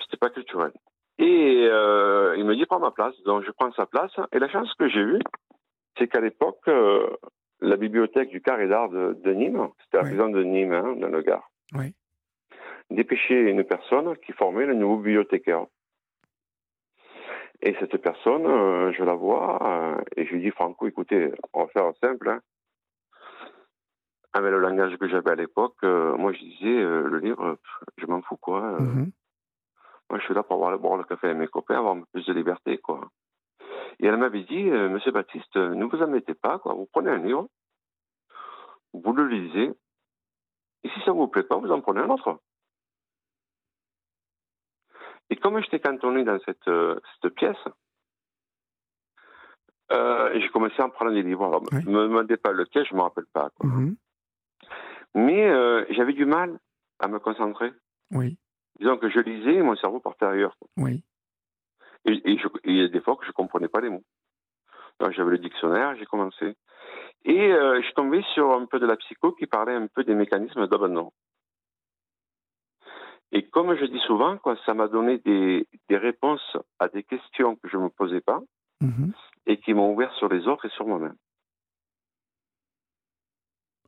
c'était 0.00 0.16
pas 0.18 0.30
culturel. 0.30 0.72
Et 1.18 1.66
euh, 1.68 2.36
il 2.36 2.44
me 2.44 2.54
dit 2.54 2.64
prends 2.66 2.78
ma 2.78 2.92
place, 2.92 3.14
donc 3.24 3.42
je 3.44 3.50
prends 3.50 3.72
sa 3.72 3.86
place. 3.86 4.12
Et 4.32 4.38
la 4.38 4.48
chance 4.48 4.72
que 4.74 4.88
j'ai 4.88 5.00
eue, 5.00 5.18
c'est 5.96 6.06
qu'à 6.06 6.20
l'époque, 6.20 6.60
euh, 6.68 7.08
la 7.60 7.76
bibliothèque 7.76 8.28
du 8.28 8.40
Carré 8.40 8.68
d'Art 8.68 8.88
de, 8.88 9.14
de 9.14 9.32
Nîmes, 9.32 9.68
c'était 9.82 9.96
la 9.96 10.04
Oui. 10.04 10.10
prison 10.10 10.28
de 10.28 10.42
Nîmes, 10.44 10.72
hein, 10.72 10.94
dans 10.96 11.08
le 11.08 11.22
Gard, 11.22 11.50
Oui. 11.74 11.92
dépêchait 12.90 13.50
une 13.50 13.64
personne 13.64 14.16
qui 14.18 14.32
formait 14.32 14.66
le 14.66 14.74
nouveau 14.74 14.96
bibliothécaire. 14.98 15.66
Et 17.60 17.74
cette 17.80 17.96
personne, 17.98 18.46
euh, 18.46 18.92
je 18.92 19.02
la 19.02 19.14
vois 19.14 19.58
euh, 19.62 20.00
et 20.16 20.26
je 20.26 20.32
lui 20.32 20.42
dis 20.42 20.50
Franco, 20.50 20.86
écoutez, 20.86 21.32
on 21.52 21.64
va 21.64 21.68
faire 21.68 21.92
simple. 22.00 22.28
Hein. 22.28 22.40
Avec 24.32 24.50
le 24.52 24.60
langage 24.60 24.96
que 24.98 25.08
j'avais 25.08 25.30
à 25.30 25.34
l'époque, 25.34 25.76
euh, 25.82 26.16
moi 26.16 26.32
je 26.32 26.38
disais 26.38 26.80
le 26.80 27.18
livre, 27.18 27.58
je 27.96 28.06
m'en 28.06 28.22
fous 28.22 28.36
quoi. 28.36 28.78
Mhm. 28.78 29.10
Moi 30.10 30.18
je 30.20 30.24
suis 30.24 30.34
là 30.34 30.42
pour 30.42 30.56
avoir, 30.56 30.78
boire 30.78 30.96
le 30.98 31.04
café 31.04 31.28
avec 31.28 31.38
mes 31.38 31.48
copains, 31.48 31.78
avoir 31.78 31.96
plus 32.12 32.26
de 32.26 32.32
liberté 32.32 32.78
quoi. 32.78 33.08
Et 34.00 34.06
elle 34.06 34.16
m'avait 34.16 34.44
dit, 34.44 34.62
Monsieur 34.62 35.10
Baptiste, 35.10 35.56
ne 35.56 35.84
vous 35.84 36.00
embêtez 36.00 36.34
pas, 36.34 36.60
quoi. 36.60 36.72
Vous 36.72 36.86
prenez 36.92 37.10
un 37.10 37.18
livre, 37.18 37.48
vous 38.92 39.12
le 39.12 39.26
lisez, 39.26 39.72
et 40.84 40.88
si 40.90 41.00
ça 41.00 41.10
ne 41.10 41.16
vous 41.16 41.26
plaît 41.26 41.42
pas, 41.42 41.56
vous 41.56 41.72
en 41.72 41.80
prenez 41.80 42.00
un 42.00 42.10
autre. 42.10 42.38
Et 45.30 45.36
comme 45.36 45.60
j'étais 45.60 45.80
cantonné 45.80 46.24
dans 46.24 46.38
cette, 46.40 46.70
cette 47.22 47.34
pièce, 47.34 47.56
euh, 49.90 50.38
j'ai 50.40 50.48
commencé 50.48 50.74
à 50.78 50.86
en 50.86 50.90
prendre 50.90 51.12
des 51.12 51.22
livres. 51.22 51.62
Ne 51.72 51.90
me 51.90 52.02
demandez 52.08 52.36
pas 52.36 52.52
lequel, 52.52 52.84
je 52.84 52.92
ne 52.92 52.98
me 52.98 53.02
rappelle 53.02 53.26
pas. 53.32 53.50
Mhm. 53.62 53.96
Mais 55.14 55.48
euh, 55.48 55.84
j'avais 55.90 56.12
du 56.12 56.26
mal 56.26 56.58
à 56.98 57.08
me 57.08 57.18
concentrer. 57.18 57.72
Oui. 58.10 58.36
Disons 58.78 58.98
que 58.98 59.08
je 59.08 59.20
lisais 59.20 59.54
et 59.54 59.62
mon 59.62 59.76
cerveau 59.76 60.00
partait 60.00 60.26
ailleurs. 60.26 60.56
Oui. 60.76 61.02
Et, 62.04 62.22
il 62.64 62.76
y 62.76 62.82
a 62.82 62.88
des 62.88 63.00
fois 63.00 63.16
que 63.16 63.24
je 63.24 63.30
ne 63.30 63.34
comprenais 63.34 63.68
pas 63.68 63.80
les 63.80 63.88
mots. 63.88 64.04
Donc 65.00 65.12
j'avais 65.12 65.30
le 65.30 65.38
dictionnaire, 65.38 65.96
j'ai 65.96 66.06
commencé. 66.06 66.56
Et 67.24 67.52
euh, 67.52 67.80
je 67.80 67.86
suis 67.86 67.94
tombé 67.94 68.22
sur 68.34 68.52
un 68.52 68.66
peu 68.66 68.78
de 68.78 68.86
la 68.86 68.96
psycho 68.96 69.32
qui 69.32 69.46
parlait 69.46 69.74
un 69.74 69.86
peu 69.86 70.04
des 70.04 70.14
mécanismes 70.14 70.66
d'abandon. 70.66 71.12
Et 73.32 73.46
comme 73.48 73.76
je 73.76 73.84
dis 73.84 74.00
souvent, 74.06 74.38
quoi, 74.38 74.56
ça 74.64 74.74
m'a 74.74 74.88
donné 74.88 75.18
des, 75.18 75.66
des, 75.88 75.96
réponses 75.96 76.56
à 76.78 76.88
des 76.88 77.02
questions 77.02 77.56
que 77.56 77.68
je 77.68 77.76
ne 77.76 77.84
me 77.84 77.88
posais 77.90 78.22
pas 78.22 78.40
mhm. 78.80 79.12
et 79.46 79.58
qui 79.58 79.74
m'ont 79.74 79.92
ouvert 79.92 80.12
sur 80.14 80.28
les 80.28 80.46
autres 80.46 80.64
et 80.64 80.70
sur 80.70 80.86
moi-même. 80.86 81.16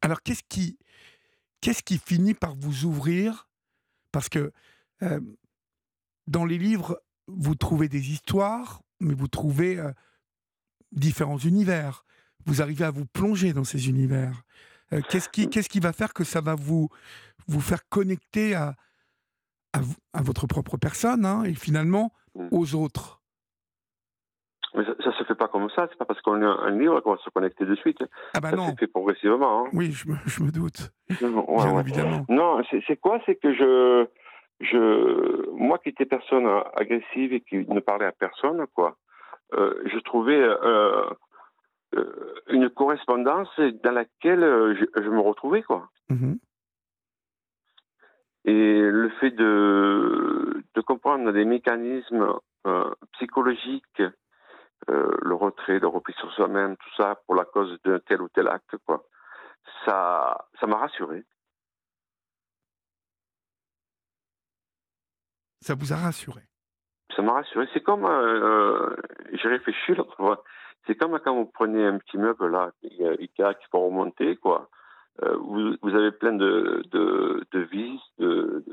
Alors 0.03 0.23
qu'est-ce 0.23 0.43
qui, 0.49 0.79
qu'est-ce 1.61 1.83
qui 1.83 1.99
finit 1.99 2.35
par 2.35 2.55
vous 2.55 2.85
ouvrir? 2.85 3.49
Parce 4.13 4.29
que 4.29 4.53
euh, 5.03 5.21
dans 6.27 6.45
les 6.45 6.59
livres, 6.59 7.01
vous 7.27 7.55
trouvez 7.55 7.89
des 7.89 8.11
histoires, 8.11 8.83
mais 9.01 9.15
vous 9.15 9.29
trouvez 9.29 9.79
euh, 9.79 9.91
différents 10.93 11.39
univers. 11.39 12.05
Vous 12.45 12.61
arrivez 12.61 12.85
à 12.85 12.91
vous 12.91 13.07
plonger 13.07 13.53
dans 13.53 13.65
ces 13.65 13.89
univers. 13.89 14.43
Euh, 14.93 15.01
qu'est-ce 15.09 15.29
qui, 15.31 15.49
qu'est-ce 15.51 15.69
qui 15.71 15.81
va 15.81 15.95
faire 15.95 16.13
que 16.13 16.25
ça 16.25 16.43
va 16.43 16.55
vous, 16.55 16.91
vous 17.47 17.61
faire 17.61 17.89
connecter 17.89 18.55
à, 18.55 18.77
à, 19.73 20.23
votre 20.23 20.47
propre 20.47 20.77
personne 20.77 21.25
hein, 21.25 21.45
et 21.45 21.55
finalement 21.55 22.13
mm. 22.35 22.49
aux 22.51 22.75
autres 22.75 23.21
mais 24.75 24.85
ça, 24.85 24.93
ne 25.05 25.13
se 25.13 25.25
fait 25.25 25.35
pas 25.35 25.49
comme 25.49 25.69
ça, 25.71 25.89
c'est 25.91 25.99
pas 25.99 26.05
parce 26.05 26.21
qu'on 26.21 26.41
a 26.43 26.47
un 26.47 26.71
livre 26.79 27.01
qu'on 27.01 27.11
va 27.11 27.19
se 27.19 27.31
connecter 27.31 27.65
de 27.67 27.75
suite. 27.75 28.05
Ah 28.35 28.41
bah 28.41 28.51
ça 28.51 28.71
se 28.71 28.77
fait 28.77 28.87
progressivement. 28.87 29.65
Hein. 29.65 29.71
Oui, 29.73 29.91
je 29.91 30.09
me, 30.09 30.15
je 30.27 30.45
me 30.45 30.53
doute. 30.53 30.93
Bien 31.21 31.81
évidemment. 31.81 32.25
Non, 32.29 32.63
c'est 32.71 32.97
quoi? 32.97 33.21
C'est 33.27 33.35
que 33.35 33.53
je, 33.53 34.07
je, 34.61 35.51
moi 35.51 35.79
qui 35.79 35.89
étais 35.89 36.05
personne 36.05 36.47
agressive 36.77 37.33
et 37.33 37.41
qui 37.41 37.57
ne 37.57 37.81
parlait 37.81 38.07
à 38.07 38.13
personne, 38.13 38.65
quoi, 38.75 38.97
euh, 39.55 39.75
je 39.93 39.99
trouvais 39.99 40.41
euh, 40.41 41.11
euh, 41.97 42.35
une 42.49 42.71
correspondance 42.71 43.49
dans 43.59 43.93
laquelle 43.93 44.41
je, 44.95 45.11
me 45.11 45.21
retrouvais, 45.21 45.63
quoi. 45.63 45.89
Mm-hmm. 46.11 46.39
Et 48.45 48.81
le 48.81 49.11
fait 49.21 49.31
de, 49.31 50.63
de 50.75 50.81
comprendre 50.81 51.31
des 51.33 51.45
mécanismes 51.45 52.39
euh, 52.67 52.91
psychologiques, 53.13 54.03
euh, 54.89 55.17
le 55.23 55.35
retrait, 55.35 55.79
le 55.79 55.87
repli 55.87 56.15
sur 56.15 56.33
soi-même, 56.33 56.77
tout 56.77 56.95
ça 56.97 57.21
pour 57.27 57.35
la 57.35 57.45
cause 57.45 57.79
d'un 57.85 57.99
tel 58.01 58.23
ou 58.23 58.29
tel 58.29 58.49
acte, 58.49 58.77
quoi, 58.87 59.05
ça, 59.85 60.47
ça 60.59 60.67
m'a 60.67 60.79
rassuré. 60.79 61.25
Ça 65.61 65.75
vous 65.75 65.93
a 65.93 65.97
rassuré? 65.97 66.41
Ça 67.15 67.21
m'a 67.21 67.33
rassuré. 67.33 67.69
C'est 67.75 67.83
comme, 67.83 68.07
euh, 68.07 68.97
j'ai 69.35 69.49
réfléchi 69.49 69.95
l'autre 69.95 70.17
fois, 70.17 70.43
c'est 70.87 70.95
comme 70.95 71.19
quand 71.21 71.35
vous 71.35 71.47
prenez 71.47 71.85
un 71.87 71.99
petit 71.99 72.17
meuble 72.17 72.51
là, 72.51 72.71
Ikea 72.83 73.55
qu'il 73.55 73.69
faut 73.71 73.87
remonter, 73.87 74.37
quoi. 74.37 74.71
Euh, 75.23 75.37
vous, 75.37 75.95
avez 75.95 76.13
plein 76.13 76.33
de, 76.33 76.83
de, 76.91 77.45
de 77.51 77.61
vis, 77.61 78.01
de, 78.19 78.65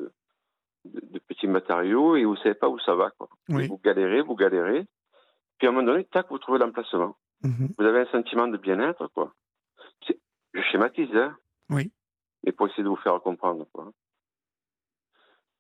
de, 0.86 1.20
petits 1.28 1.48
matériaux, 1.48 2.16
et 2.16 2.24
vous 2.24 2.34
ne 2.36 2.38
savez 2.38 2.56
pas 2.56 2.70
où 2.70 2.80
ça 2.80 2.96
va. 2.96 3.12
Quoi. 3.12 3.28
Vous 3.50 3.80
galérez, 3.84 4.22
vous 4.22 4.36
galérez, 4.36 4.86
puis 5.58 5.68
à 5.68 5.72
un 5.72 5.74
moment 5.74 5.88
donné, 5.88 6.06
tac, 6.06 6.28
vous 6.30 6.38
trouvez 6.38 6.60
l'emplacement. 6.60 7.16
Mhm. 7.44 7.74
Vous 7.78 7.86
avez 7.86 8.02
un 8.02 8.12
sentiment 8.12 8.48
de 8.48 8.58
bien-être, 8.58 9.08
quoi. 9.08 9.34
Je 10.54 10.62
schématise, 10.72 11.14
hein. 11.16 11.36
Oui. 11.70 11.92
Et 12.46 12.52
pour 12.52 12.68
essayer 12.68 12.84
de 12.84 12.90
vous 12.90 12.96
faire 12.96 13.20
comprendre, 13.22 13.66
quoi. 13.74 13.92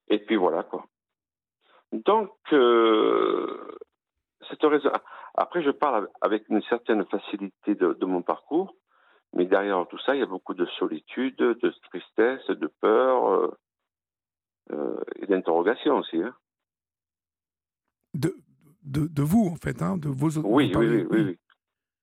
Et 0.07 0.19
puis 0.19 0.35
voilà, 0.35 0.63
quoi. 0.63 0.85
Donc, 1.91 2.31
euh, 2.53 3.77
cette 4.49 4.63
raison. 4.63 4.89
Après, 5.35 5.61
je 5.61 5.71
parle 5.71 6.09
avec 6.21 6.47
une 6.49 6.61
certaine 6.63 7.05
facilité 7.05 7.75
de, 7.75 7.93
de 7.93 8.05
mon 8.05 8.21
parcours, 8.21 8.75
mais 9.37 9.45
derrière 9.45 9.85
tout 9.87 9.99
ça, 9.99 10.15
il 10.15 10.19
y 10.19 10.23
a 10.23 10.27
beaucoup 10.27 10.55
de 10.55 10.65
solitude, 10.79 11.37
de 11.37 11.73
tristesse, 11.89 12.47
de 12.47 12.67
peur 12.81 13.29
euh, 13.29 13.51
euh, 14.71 14.99
et 15.17 15.27
d'interrogation 15.27 15.97
aussi. 15.97 16.17
Hein. 16.17 16.33
De, 18.15 18.35
de, 18.81 19.05
de, 19.05 19.21
vous, 19.21 19.47
en 19.47 19.55
fait, 19.55 19.83
hein, 19.83 19.95
de 19.97 20.09
vos 20.09 20.39
Oui, 20.39 20.73
oui, 20.75 20.87
oui, 20.87 21.05
oui, 21.11 21.37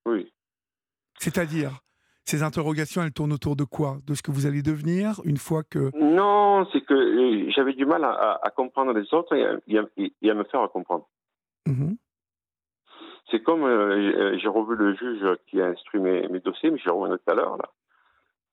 oui. 0.06 0.32
C'est-à-dire 1.18 1.80
ces 2.24 2.44
interrogations, 2.44 3.02
elles 3.02 3.12
tournent 3.12 3.32
autour 3.32 3.56
de 3.56 3.64
quoi? 3.64 3.98
De 4.06 4.14
ce 4.14 4.22
que 4.22 4.30
vous 4.30 4.46
allez 4.46 4.62
devenir 4.62 5.20
une 5.24 5.36
fois 5.36 5.64
que... 5.64 5.90
Non, 5.98 6.68
c'est 6.72 6.82
que 6.82 6.94
euh, 6.94 7.50
j'avais 7.50 7.74
du 7.74 7.84
mal 7.84 8.04
à, 8.04 8.38
à, 8.40 8.50
comprendre 8.50 8.92
les 8.92 9.12
autres 9.12 9.34
et 9.34 9.44
à, 9.44 9.84
et 9.96 10.30
à, 10.30 10.34
me 10.34 10.44
faire 10.44 10.70
comprendre. 10.70 11.08
Mmh 11.66 11.94
c'est 13.30 13.42
comme, 13.42 13.64
euh, 13.64 14.36
j'ai 14.38 14.48
revu 14.48 14.76
le 14.76 14.94
juge 14.94 15.24
qui 15.46 15.60
a 15.60 15.66
instruit 15.66 16.00
mes, 16.00 16.40
dossiers, 16.40 16.70
mais 16.70 16.78
j'ai 16.78 16.90
revu 16.90 17.16
tout 17.16 17.30
à 17.30 17.34
l'heure. 17.34 17.58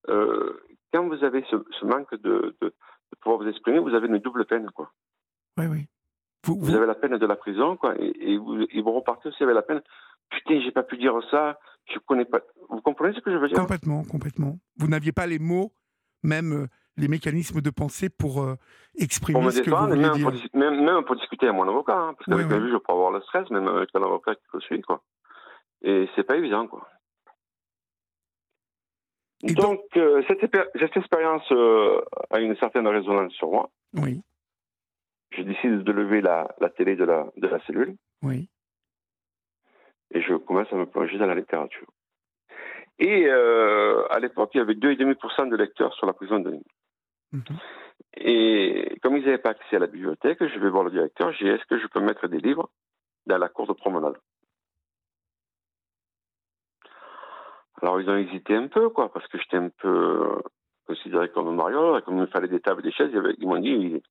Euh, 0.10 0.62
quand 0.94 1.08
vous 1.08 1.24
avez 1.24 1.44
ce, 1.50 1.86
manque 1.86 2.14
de, 2.16 2.56
de, 2.62 2.74
pouvoir 3.22 3.42
vous 3.42 3.50
exprimer, 3.50 3.80
vous 3.80 3.94
avez 3.94 4.08
une 4.08 4.20
double 4.20 4.46
peine, 4.46 4.70
quoi. 4.72 4.92
Oui, 5.58 5.66
oui. 5.68 5.88
Vous, 6.44 6.74
avez 6.74 6.88
la 6.88 6.96
peine 6.96 7.18
de 7.18 7.26
la 7.26 7.36
prison, 7.36 7.78
quoi, 7.78 7.94
et, 8.00 8.38
vous, 8.38 8.66
vous, 8.74 8.92
repartez 8.92 9.30
aussi 9.30 9.44
avec 9.44 9.56
la 9.56 9.62
peine. 9.62 9.82
Putain, 10.30 10.60
j'ai 10.62 10.72
pas 10.72 10.82
pu 10.82 10.98
dire 10.98 11.14
ça, 11.30 11.60
je 11.94 12.00
connais 12.00 12.26
pas. 12.26 12.40
Vous 12.70 12.82
comprenez 12.82 13.14
ce 13.14 13.20
que 13.20 13.32
je 13.32 13.38
veux 13.38 13.48
dire? 13.48 13.58
Complètement, 13.58 14.04
complètement. 14.04 14.58
Vous 14.78 14.88
n'aviez 14.88 15.12
pas 15.12 15.28
les 15.28 15.38
mots, 15.38 15.72
même 16.24 16.54
euh, 16.54 16.68
les 16.98 17.08
mécanismes 17.08 17.62
de 17.62 17.70
pensée 17.70 18.10
pour 18.10 18.46
exprimer 18.98 19.52
ce 19.52 19.62
que 19.62 19.70
vous 19.70 19.88
même 19.88 20.12
dire. 20.14 20.30
Pour, 20.30 20.60
même, 20.60 21.04
pour 21.06 21.16
discuter 21.16 21.48
à 21.48 21.54
mon 21.54 21.68
avocat, 21.68 21.98
hein, 21.98 22.14
parce 22.14 22.26
qu'avec 22.26 22.48
oui, 22.48 22.66
oui. 22.66 22.72
je 22.72 22.78
peux 22.78 22.92
avoir 22.92 23.12
le 23.12 23.22
stress, 23.22 23.50
même 23.50 23.68
avec 23.68 23.90
un 23.94 24.04
avocat 24.04 24.36
qui 24.36 24.42
le 24.54 24.62
suit, 24.62 24.82
quoi. 24.82 25.02
Et 25.82 26.08
c'est 26.16 26.24
pas 26.24 26.38
évident, 26.38 26.68
quoi. 26.68 26.88
donc, 29.44 29.82
euh, 29.98 30.22
cette, 30.28 30.40
cette, 30.80 30.98
expérience 30.98 31.52
euh, 31.52 32.02
a 32.30 32.40
une 32.40 32.56
certaine 32.58 32.88
résonance 32.88 33.34
sur 33.34 33.50
moi. 33.50 33.70
Oui. 33.94 34.22
Je 35.32 35.42
décide 35.42 35.84
de 35.84 35.92
lever 35.92 36.22
la, 36.22 36.54
la 36.60 36.70
télé 36.70 36.96
de 36.96 37.06
la, 37.06 37.26
de 37.38 37.48
la 37.48 37.60
cellule. 37.66 37.96
Oui. 38.22 38.50
Et 40.14 40.22
je 40.22 40.36
commence 40.36 40.72
à 40.72 40.76
me 40.76 40.86
plonger 40.86 41.18
dans 41.18 41.26
la 41.26 41.36
littérature. 41.36 41.88
Et 43.00 43.26
euh, 43.26 44.06
à 44.12 44.20
l'époque, 44.20 44.52
il 44.54 44.58
y 44.60 44.62
avait 44.62 44.74
2,5% 44.74 45.50
de 45.50 45.56
lecteurs 45.56 45.94
sur 45.96 46.06
la 46.06 46.14
prison 46.14 46.40
de 46.40 46.52
Nîmes. 46.52 46.64
Mhm. 47.32 47.44
Et 48.16 48.98
comme 49.02 49.16
ils 49.16 49.24
n'avaient 49.24 49.38
pas 49.38 49.52
accès 49.52 49.78
à 49.78 49.80
la 49.80 49.88
bibliothèque, 49.88 50.46
je 50.46 50.60
vais 50.60 50.70
voir 50.70 50.84
le 50.84 50.92
directeur, 50.92 51.32
j'ai 51.34 51.46
dit 51.46 51.52
est-ce 51.52 51.66
que 51.66 51.80
je 51.80 51.88
peux 51.88 52.02
mettre 52.02 52.28
des 52.28 52.40
livres 52.40 52.70
dans 53.26 53.38
la 53.38 53.50
cour 53.50 53.68
de 53.68 53.74
promenade? 53.74 54.18
Alors 57.82 58.02
ils 58.02 58.10
ont 58.10 58.18
hésité 58.18 58.56
un 58.56 58.68
peu, 58.68 58.90
quoi, 58.90 59.12
parce 59.12 59.28
que 59.28 59.38
j'étais 59.40 59.58
un 59.58 59.70
peu 59.70 60.42
considéré 60.86 61.30
comme 61.32 61.48
un 61.48 61.54
mariole, 61.54 62.02
comme 62.04 62.18
il 62.18 62.22
me 62.22 62.28
fallait 62.28 62.48
des 62.48 62.60
tables 62.60 62.82
et 62.82 62.90
des 62.90 62.92
chaises, 62.92 63.12
ils 63.40 63.48
m'ont 63.48 63.60
dit, 63.60 64.02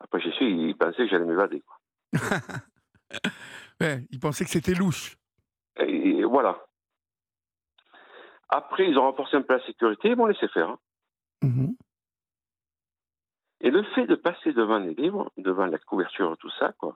après 0.00 0.20
j'ai 0.20 0.32
su, 0.32 0.44
ils 0.44 0.76
pensaient 0.76 1.04
que 1.04 1.08
j'allais 1.08 1.24
m'évader. 1.24 1.62
ouais, 3.80 4.04
ils 4.10 4.20
pensaient 4.20 4.44
que 4.44 4.50
c'était 4.50 4.74
louche. 4.74 5.16
Et 5.78 6.22
voilà. 6.24 6.64
Après, 8.50 8.88
ils 8.88 8.96
ont 8.98 9.02
renforcé 9.02 9.36
un 9.36 9.42
peu 9.42 9.54
la 9.54 9.66
sécurité, 9.66 10.10
ils 10.10 10.16
m'ont 10.16 10.26
laissé 10.26 10.46
faire. 10.48 10.68
Hein. 10.68 10.78
Et 13.64 13.70
le 13.70 13.82
fait 13.94 14.06
de 14.06 14.14
passer 14.14 14.52
devant 14.52 14.78
les 14.78 14.92
livres, 14.92 15.32
devant 15.38 15.64
la 15.64 15.78
couverture, 15.78 16.36
tout 16.38 16.50
ça, 16.58 16.74
quoi. 16.78 16.94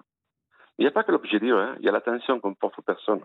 Il 0.77 0.83
n'y 0.83 0.87
a 0.87 0.91
pas 0.91 1.03
que 1.03 1.11
l'objet 1.11 1.39
livre, 1.39 1.59
hein. 1.59 1.75
il 1.81 1.87
y 1.87 1.89
a 1.89 1.93
l'attention 1.93 2.39
qu'on 2.41 2.53
porte 2.53 2.79
aux 2.79 2.83
personnes 2.83 3.23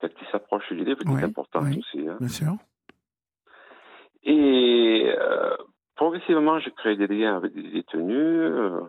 quand 0.00 0.08
ils 0.08 0.28
s'approchent 0.28 0.72
du 0.72 0.84
livre, 0.84 1.00
qui 1.02 1.10
est 1.10 1.24
important 1.24 1.62
aussi. 1.62 2.08
Hein. 2.08 2.16
Bien 2.20 2.28
sûr. 2.28 2.52
Et 4.22 5.12
euh, 5.18 5.56
progressivement, 5.96 6.60
je 6.60 6.70
crée 6.70 6.94
des 6.94 7.08
liens 7.08 7.36
avec 7.36 7.52
des 7.54 7.70
détenus. 7.70 8.16
Euh. 8.16 8.80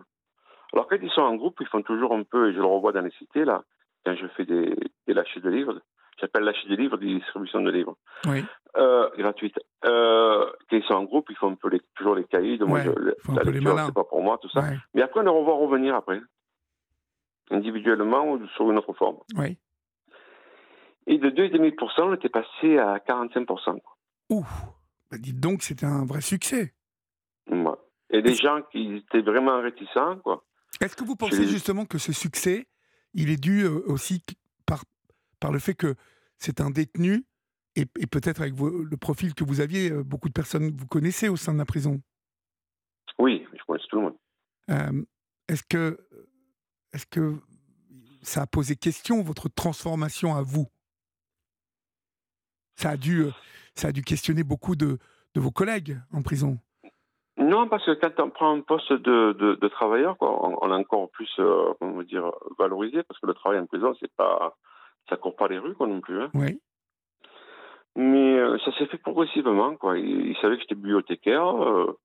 alors 0.72 0.86
quand 0.86 0.98
ils 1.02 1.10
sont 1.10 1.22
en 1.22 1.34
groupe, 1.34 1.58
ils 1.60 1.66
font 1.66 1.82
toujours 1.82 2.14
un 2.14 2.22
peu, 2.22 2.50
et 2.50 2.52
je 2.54 2.60
le 2.60 2.66
revois 2.66 2.92
dans 2.92 3.02
les 3.02 3.10
cités, 3.10 3.44
là, 3.44 3.64
quand 4.06 4.14
je 4.14 4.28
fais 4.28 4.44
des, 4.44 4.76
des 5.08 5.12
lâchers 5.12 5.40
de 5.40 5.50
livres, 5.50 5.80
j'appelle 6.22 6.44
lâcher 6.44 6.66
des 6.68 6.76
livres, 6.76 6.96
des 6.96 7.18
distributions 7.18 7.60
de 7.60 7.70
livres. 7.70 7.96
Oui. 8.26 8.44
Euh, 8.76 9.10
gratuites. 9.18 9.58
Euh, 9.84 10.46
quand 10.70 10.76
ils 10.76 10.84
sont 10.84 10.94
en 10.94 11.04
groupe, 11.04 11.26
ils 11.28 11.36
font 11.36 11.50
un 11.50 11.56
peu 11.56 11.68
les, 11.68 11.80
toujours 11.96 12.14
les 12.14 12.24
cahiers. 12.24 12.56
De 12.56 12.64
ouais, 12.64 12.84
moi, 12.84 13.42
la 13.44 13.50
lecture, 13.50 13.78
c'est 13.78 13.92
pas 13.92 14.04
pour 14.04 14.22
moi, 14.22 14.38
tout 14.40 14.48
ça. 14.48 14.64
Mais 14.94 15.02
après, 15.02 15.20
on 15.20 15.44
va 15.44 15.52
revenir 15.52 15.94
après. 15.94 16.20
Individuellement 17.50 18.32
ou 18.32 18.46
sous 18.56 18.70
une 18.70 18.78
autre 18.78 18.94
forme. 18.94 19.18
Oui. 19.36 19.58
Et 21.06 21.18
de 21.18 21.28
2,5%, 21.30 22.02
on 22.02 22.14
était 22.14 22.28
passé 22.28 22.78
à 22.78 22.98
45%. 22.98 23.78
Ouh, 24.30 24.46
bah 25.10 25.18
dites 25.18 25.40
donc, 25.40 25.62
c'était 25.62 25.84
un 25.84 26.06
vrai 26.06 26.20
succès. 26.20 26.72
Ouais. 27.50 27.72
Et 28.10 28.22
des 28.22 28.34
gens 28.34 28.60
qui 28.70 28.96
étaient 28.96 29.22
vraiment 29.22 29.60
réticents, 29.60 30.18
quoi. 30.18 30.44
Est-ce 30.80 30.96
que 30.96 31.04
vous 31.04 31.16
pensez 31.16 31.46
justement 31.46 31.84
que 31.84 31.98
ce 31.98 32.12
succès, 32.12 32.66
il 33.14 33.30
est 33.30 33.40
dû 33.40 33.62
euh, 33.62 33.82
aussi 33.86 34.22
par, 34.66 34.84
par 35.40 35.52
le 35.52 35.58
fait 35.58 35.74
que 35.74 35.96
c'est 36.42 36.60
un 36.60 36.70
détenu 36.70 37.24
et, 37.76 37.86
peut-être 37.86 38.42
avec 38.42 38.54
le 38.58 38.96
profil 38.96 39.34
que 39.34 39.44
vous 39.44 39.60
aviez, 39.60 39.90
euh, 39.90 40.02
beaucoup 40.02 40.28
de 40.28 40.34
personnes 40.34 40.72
vous 40.76 40.86
connaissez 40.86 41.28
au 41.28 41.36
sein 41.36 41.54
de 41.54 41.58
la 41.58 41.64
prison. 41.64 42.02
Oui, 43.18 43.46
je 43.52 43.64
connais 43.66 43.82
tout 43.88 43.96
le 43.96 44.02
monde. 44.02 44.16
Euh, 44.70 45.04
est-ce 45.48 45.62
que, 45.62 45.98
est 46.92 47.08
que 47.08 47.36
ça 48.20 48.42
a 48.42 48.46
posé 48.46 48.76
question, 48.76 49.22
votre 49.22 49.48
transformation 49.48 50.34
à 50.34 50.42
vous? 50.42 50.66
Ça 52.76 52.90
a, 52.90 52.96
dû, 52.96 53.24
ça 53.74 53.88
a 53.88 53.92
dû 53.92 54.02
questionner 54.02 54.42
beaucoup 54.42 54.76
de, 54.76 54.98
de 55.34 55.40
vos 55.40 55.50
collègues 55.50 55.98
en 56.12 56.22
prison. 56.22 56.58
Non, 57.38 57.68
parce 57.68 57.86
que 57.86 57.92
quand 57.92 58.20
on 58.20 58.30
prend 58.30 58.54
un 58.54 58.60
poste 58.60 58.92
de, 58.92 59.32
de, 59.32 59.68
travailleur, 59.68 60.18
quoi, 60.18 60.62
on, 60.62 60.70
est 60.70 60.74
encore 60.74 61.10
plus, 61.10 61.30
euh, 61.38 61.72
comment 61.78 62.02
dire, 62.02 62.30
valorisé, 62.58 63.02
parce 63.04 63.18
que 63.20 63.26
le 63.26 63.34
travail 63.34 63.58
en 63.58 63.66
prison, 63.66 63.94
c'est 64.00 64.12
pas, 64.14 64.56
ça 65.08 65.16
court 65.16 65.36
pas 65.36 65.48
les 65.48 65.58
rues, 65.58 65.74
quoi, 65.74 65.86
non 65.86 66.00
plus. 66.00 66.20
Hein. 66.20 66.30
Oui. 66.34 66.60
Mais 67.96 68.38
euh, 68.38 68.58
ça 68.64 68.72
s'est 68.78 68.86
fait 68.86 68.98
progressivement, 68.98 69.76
quoi. 69.76 69.98
Ils, 69.98 70.36
savaient 70.40 70.56
que 70.56 70.62
j'étais 70.62 70.74
bibliothécaire, 70.74 71.62
euh, 71.62 71.98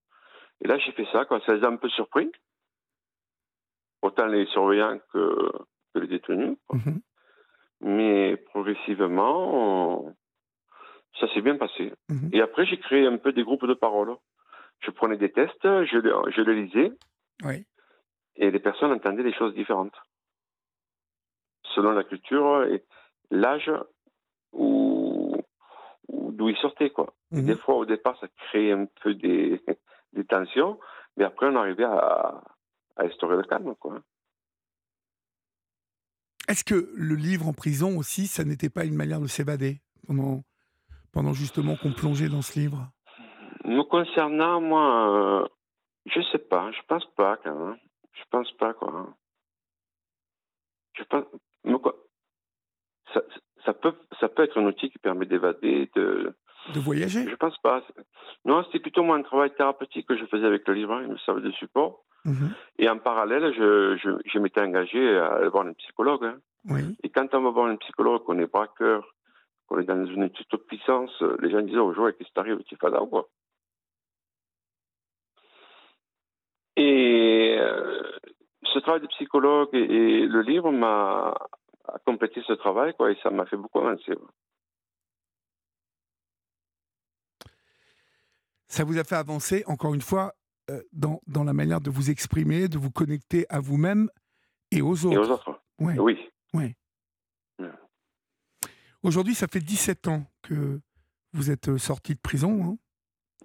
et 0.62 0.67
là, 0.67 0.77
j'ai 0.79 0.91
fait 0.91 1.07
ça, 1.12 1.25
quoi. 1.25 1.39
Ça 1.45 1.53
les 1.53 1.63
a 1.63 1.67
un 1.67 1.77
peu 1.77 1.89
surpris. 1.89 2.31
Autant 4.01 4.27
les 4.27 4.45
surveillants 4.47 4.99
que, 5.13 5.51
que 5.93 5.99
les 5.99 6.07
détenus. 6.07 6.57
Mhm. 6.71 7.01
Mais 7.81 8.38
progressivement, 8.38 10.13
ça 11.19 11.31
s'est 11.33 11.41
bien 11.41 11.57
passé. 11.57 11.93
Mhm. 12.10 12.29
Et 12.33 12.41
après, 12.41 12.65
j'ai 12.65 12.79
créé 12.79 13.05
un 13.05 13.17
peu 13.17 13.31
des 13.31 13.43
groupes 13.43 13.65
de 13.65 13.73
parole 13.73 14.17
je 14.79 14.91
prenais 14.91 15.17
des 15.17 15.31
tests, 15.31 15.63
je, 15.63 16.31
je 16.36 16.41
les 16.41 16.63
lisais. 16.63 16.91
Oui. 17.43 17.65
Et 18.36 18.51
les 18.51 18.60
personnes 18.60 18.91
entendaient 18.91 19.23
des 19.23 19.33
choses 19.33 19.53
différentes. 19.53 19.95
Selon 21.77 21.91
la 21.91 22.03
culture 22.03 22.63
et 22.63 22.83
l'âge 23.29 23.71
où, 24.51 25.37
d'où 26.09 26.49
ils 26.49 26.57
sortaient, 26.57 26.89
quoi. 26.89 27.13
Mhm. 27.29 27.45
Des 27.45 27.55
fois, 27.55 27.75
au 27.75 27.85
départ, 27.85 28.19
ça 28.19 28.27
créait 28.49 28.71
un 28.71 28.87
peu 29.03 29.13
des, 29.13 29.61
des 30.13 30.25
tensions, 30.25 30.79
mais 31.17 31.23
après, 31.23 31.45
on 31.45 31.55
arrivait 31.55 31.83
à, 31.83 32.41
à 32.95 33.03
instaurer 33.03 33.37
le 33.37 33.43
calme, 33.43 33.75
quoi. 33.75 33.99
Est-ce 36.47 36.63
que 36.63 36.89
le 36.95 37.13
livre 37.13 37.47
en 37.47 37.53
prison 37.53 37.95
aussi, 37.95 38.25
ça 38.25 38.43
n'était 38.43 38.71
pas 38.71 38.83
une 38.83 38.95
manière 38.95 39.19
de 39.19 39.27
s'évader 39.27 39.79
pendant, 40.07 40.41
pendant 41.11 41.33
justement 41.33 41.75
qu'on 41.75 41.91
plongeait 41.91 42.29
dans 42.29 42.41
ce 42.41 42.57
livre? 42.57 42.89
Me 43.65 43.83
concernant, 43.83 44.61
moi, 44.61 45.43
euh, 45.43 45.47
je 46.07 46.21
sais 46.31 46.39
pas. 46.39 46.71
Je 46.71 46.81
pense 46.87 47.05
pas, 47.15 47.37
quand 47.43 47.53
même. 47.53 47.77
Je 48.13 48.23
pense 48.31 48.51
pas, 48.53 48.73
quoi. 48.73 49.13
Je 50.93 51.03
pense. 51.03 51.25
Ça, 53.13 53.21
ça, 53.65 53.73
peut, 53.73 53.93
ça 54.19 54.30
peut 54.30 54.43
être 54.43 54.60
un 54.60 54.65
outil 54.65 54.89
qui 54.89 54.99
permet 54.99 55.25
d'évader, 55.25 55.89
de. 55.95 56.34
De 56.73 56.80
voyager 56.80 57.27
Je 57.30 57.36
pense 57.36 57.58
pas. 57.60 57.82
Non, 58.43 58.63
c'était 58.65 58.80
plutôt 58.80 59.03
moi 59.03 59.15
un 59.15 59.21
travail 59.21 59.53
thérapeutique 59.56 60.08
que 60.08 60.17
je 60.17 60.25
faisais 60.25 60.45
avec 60.45 60.67
le 60.67 60.73
livre. 60.73 60.99
Il 61.01 61.10
me 61.10 61.17
servait 61.17 61.41
de 61.41 61.51
support. 61.51 62.03
Mhm. 62.25 62.53
Et 62.80 62.89
en 62.89 62.97
parallèle, 62.97 63.53
je, 63.53 63.95
je, 63.97 64.10
je 64.25 64.39
m'étais 64.39 64.60
engagé 64.60 65.17
à 65.17 65.36
aller 65.36 65.47
voir 65.47 65.65
un 65.65 65.73
psychologue. 65.73 66.25
Hein. 66.25 66.39
Oui. 66.69 66.82
Et 67.03 67.10
quand 67.10 67.34
on 67.34 67.41
va 67.41 67.51
voir 67.51 67.67
un 67.67 67.77
psychologue, 67.77 68.23
qu'on 68.23 68.39
est 68.39 68.51
braqueur, 68.51 69.15
qu'on 69.67 69.80
est 69.80 69.86
dans 69.86 70.06
une 70.06 70.23
étude 70.23 70.47
de 70.51 70.58
puissance, 70.58 71.23
les 71.39 71.51
gens 71.51 71.62
disent 71.62 71.77
Oh, 71.77 71.93
joueur, 71.93 72.12
qu'est-ce 72.17 72.27
qui 72.27 72.34
t'arrive 72.34 72.62
Tu 72.67 72.75
fais 72.75 72.89
quoi 73.10 73.30
Et 76.77 77.58
euh, 77.60 78.01
ce 78.63 78.80
travail 78.80 79.01
de 79.01 79.08
psychologue 79.08 79.69
et, 79.73 80.25
le 80.27 80.41
livre 80.41 80.71
m'a 80.71 81.34
complété 81.99 82.41
ce 82.45 82.53
travail, 82.53 82.93
quoi, 82.95 83.12
et 83.12 83.17
ça 83.21 83.29
m'a 83.29 83.45
fait 83.45 83.57
beaucoup 83.57 83.79
avancer. 83.79 84.13
Ça 88.67 88.83
vous 88.83 88.97
a 88.97 89.03
fait 89.03 89.15
avancer, 89.15 89.63
encore 89.67 89.93
une 89.93 90.01
fois, 90.01 90.33
euh, 90.69 90.81
dans, 90.91 91.21
dans, 91.27 91.43
la 91.43 91.53
manière 91.53 91.79
de 91.79 91.89
vous 91.89 92.10
exprimer, 92.10 92.67
de 92.67 92.77
vous 92.77 92.91
connecter 92.91 93.45
à 93.49 93.60
vous-même 93.60 94.10
et 94.71 94.81
aux 94.81 95.05
autres. 95.05 95.13
Et 95.13 95.17
aux 95.17 95.31
autres. 95.31 95.62
Oui. 95.79 95.93
oui. 96.53 96.73
Aujourd'hui, 99.03 99.36
ça 99.36 99.47
fait 99.47 99.62
17 99.62 100.07
ans 100.10 100.25
que 100.41 100.81
vous 101.31 101.49
êtes 101.51 101.69
euh, 101.69 101.77
sorti 101.77 102.13
de 102.15 102.19
prison. 102.19 102.63
Hein. 102.63 102.77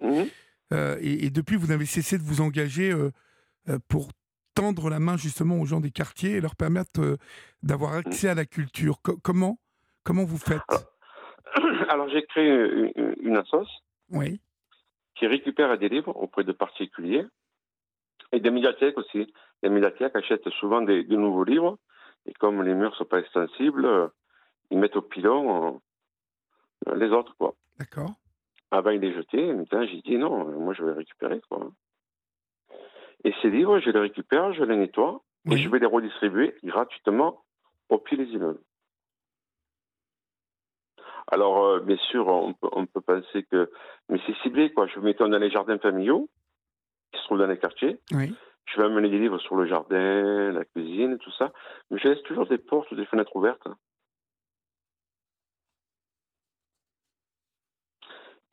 Mhm. 0.01 0.97
et, 0.99 1.29
depuis, 1.29 1.55
vous 1.55 1.67
n'avez 1.67 1.85
cessé 1.85 2.17
de 2.17 2.23
vous 2.23 2.41
engager 2.41 2.91
euh, 2.91 3.79
pour 3.87 4.09
tendre 4.53 4.89
la 4.89 4.99
main 4.99 5.17
justement 5.17 5.59
aux 5.59 5.65
gens 5.65 5.79
des 5.79 5.91
quartiers 5.91 6.31
et 6.31 6.41
leur 6.41 6.55
permettre 6.55 7.01
euh, 7.01 7.17
d'avoir 7.61 7.93
accès 7.93 8.29
à 8.29 8.35
la 8.35 8.45
culture. 8.45 9.01
comment, 9.23 9.59
comment 10.03 10.23
vous 10.23 10.37
faites? 10.37 10.61
Alors, 11.89 12.09
j'ai 12.09 12.23
créé 12.25 12.49
une, 12.49 13.15
une 13.21 13.43
oui. 14.11 14.41
qui 15.15 15.27
récupère 15.27 15.77
des 15.77 15.89
livres 15.89 16.15
auprès 16.15 16.43
de 16.43 16.51
particuliers 16.51 17.25
et 18.31 18.39
des 18.39 18.51
médiathèques 18.51 18.97
aussi. 18.97 19.31
Les 19.61 19.69
médiathèques 19.69 20.15
achètent 20.15 20.49
souvent 20.59 20.81
des, 20.81 21.03
de 21.03 21.15
nouveaux 21.15 21.43
livres 21.43 21.77
et 22.25 22.33
comme 22.33 22.63
les 22.63 22.73
murs 22.73 22.91
ne 22.91 22.95
sont 22.95 23.05
pas 23.05 23.19
extensibles, 23.19 23.85
euh, 23.85 24.07
ils 24.71 24.77
mettent 24.77 24.95
au 24.95 25.01
pilon 25.01 25.81
les 26.95 27.09
autres. 27.09 27.35
quoi. 27.37 27.55
D'accord. 27.79 28.11
Avant, 28.71 28.89
ils 28.89 28.99
les 29.01 29.13
jetaient. 29.13 29.53
maintenant, 29.53 29.85
j'ai 29.85 30.01
dit 30.01 30.17
non, 30.17 30.45
moi, 30.59 30.73
je 30.73 30.83
vais 30.83 30.93
récupérer. 30.93 31.41
Quoi. 31.49 31.71
Et 33.23 33.33
ces 33.41 33.49
livres, 33.49 33.79
je 33.79 33.89
les 33.89 33.99
récupère, 33.99 34.53
je 34.53 34.63
les 34.63 34.75
nettoie 34.75 35.21
et 35.49 35.57
je 35.57 35.69
vais 35.69 35.79
les 35.79 35.85
redistribuer 35.85 36.55
gratuitement 36.63 37.43
au 37.89 37.97
pied 37.97 38.17
des 38.17 38.25
immeubles. 38.25 38.61
Alors, 41.27 41.63
euh, 41.63 41.79
bien 41.79 41.97
sûr, 41.97 42.27
on 42.27 42.53
peut, 42.53 43.01
penser 43.01 43.43
que. 43.43 43.71
Mais 44.09 44.19
c'est 44.25 44.35
ciblé, 44.43 44.73
quoi. 44.73 44.87
Je 44.87 44.99
mets 44.99 45.13
dans 45.13 45.27
les 45.27 45.49
jardins 45.49 45.77
familiaux, 45.77 46.29
qui 47.11 47.19
se 47.19 47.25
trouvent 47.25 47.39
dans 47.39 47.47
les 47.47 47.57
quartiers. 47.57 47.99
Je 48.65 48.77
vais 48.77 48.85
amener 48.85 49.09
des 49.09 49.19
livres 49.19 49.39
sur 49.39 49.55
le 49.55 49.65
jardin, 49.65 50.51
la 50.51 50.65
cuisine, 50.65 51.17
tout 51.17 51.31
ça. 51.31 51.51
Mais 51.89 51.99
je 51.99 52.09
laisse 52.09 52.23
toujours 52.23 52.47
des 52.47 52.57
portes 52.57 52.91
ou 52.91 52.95
des 52.95 53.05
fenêtres 53.05 53.35
ouvertes. 53.35 53.67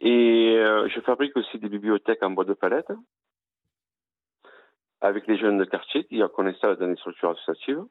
Et 0.00 0.56
euh, 0.56 0.88
je 0.88 1.00
fabrique 1.00 1.36
aussi 1.36 1.58
des 1.58 1.68
bibliothèques 1.68 2.22
en 2.22 2.30
bois 2.30 2.44
de 2.44 2.54
palette 2.54 2.90
avec 5.00 5.26
les 5.26 5.38
jeunes 5.38 5.58
de 5.58 5.64
quartier 5.64 6.04
qui 6.04 6.22
connaissent 6.34 6.60
ça 6.60 6.74
dans 6.74 6.86
les 6.86 6.96
structures 6.96 7.30
associatives. 7.30 7.82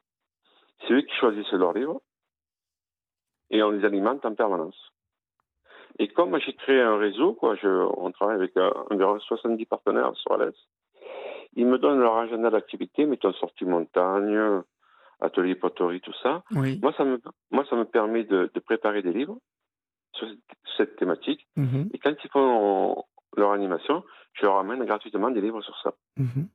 C'est 0.80 0.94
eux 0.94 1.02
qui 1.02 1.14
choisissent 1.16 1.52
leurs 1.52 1.72
livres 1.72 2.00
et 3.50 3.62
on 3.62 3.70
les 3.70 3.84
alimente 3.84 4.24
en 4.24 4.34
permanence. 4.34 4.92
Et 5.98 6.08
comme 6.08 6.38
j'ai 6.38 6.54
créé 6.54 6.80
un 6.80 6.96
réseau, 6.96 7.34
quoi, 7.34 7.56
je, 7.56 7.68
on 7.68 8.10
travaille 8.12 8.36
avec 8.36 8.56
euh, 8.56 8.70
environ 8.90 9.18
70 9.18 9.66
partenaires 9.66 10.14
sur 10.16 10.36
l'Est, 10.38 10.56
ils 11.54 11.66
me 11.66 11.78
donnent 11.78 11.98
leur 11.98 12.16
agenda 12.16 12.48
d'activité, 12.48 13.06
mettons 13.06 13.32
sortie 13.34 13.64
montagne, 13.64 14.62
atelier 15.20 15.56
poterie, 15.56 16.00
tout 16.00 16.14
ça. 16.22 16.42
Moi, 16.50 16.92
ça 16.96 17.04
me, 17.04 17.20
moi, 17.50 17.64
ça 17.68 17.76
me 17.76 17.84
permet 17.84 18.24
de, 18.24 18.50
préparer 18.64 19.02
des 19.02 19.12
livres 19.12 19.38
sur 20.14 20.28
cette 20.76 20.96
thématique. 20.96 21.46
Mm-hmm. 21.56 21.90
Et 21.92 21.98
quand 21.98 22.14
ils 22.22 22.30
font 22.30 23.04
leur 23.36 23.52
animation, 23.52 24.04
je 24.34 24.46
leur 24.46 24.58
amène 24.58 24.84
gratuitement 24.84 25.30
des 25.30 25.40
livres 25.40 25.62
sur 25.62 25.76
ça. 25.82 25.92
Mm-hmm. 26.18 26.46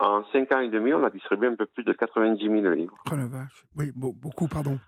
En 0.00 0.24
5 0.32 0.50
ans 0.52 0.60
et 0.60 0.70
demi, 0.70 0.94
on 0.94 1.04
a 1.04 1.10
distribué 1.10 1.46
un 1.48 1.54
peu 1.54 1.66
plus 1.66 1.84
de 1.84 1.92
90 1.92 2.42
000 2.42 2.74
livres. 2.74 2.96
Oh 3.12 3.16
la 3.16 3.26
vache. 3.26 3.66
Oui, 3.76 3.92
beaucoup, 3.94 4.48
pardon. 4.48 4.78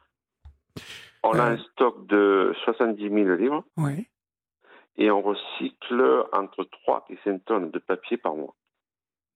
On 1.22 1.32
a 1.34 1.50
euh. 1.50 1.54
un 1.54 1.58
stock 1.58 2.06
de 2.06 2.54
70 2.64 3.10
000 3.10 3.36
livres. 3.36 3.62
Oui. 3.76 4.06
Et 4.96 5.10
on 5.10 5.20
recycle 5.20 6.24
entre 6.32 6.64
3 6.64 7.04
et 7.10 7.18
5 7.24 7.44
tonnes 7.44 7.70
de 7.70 7.78
papier 7.78 8.16
par 8.16 8.34
mois. 8.34 8.54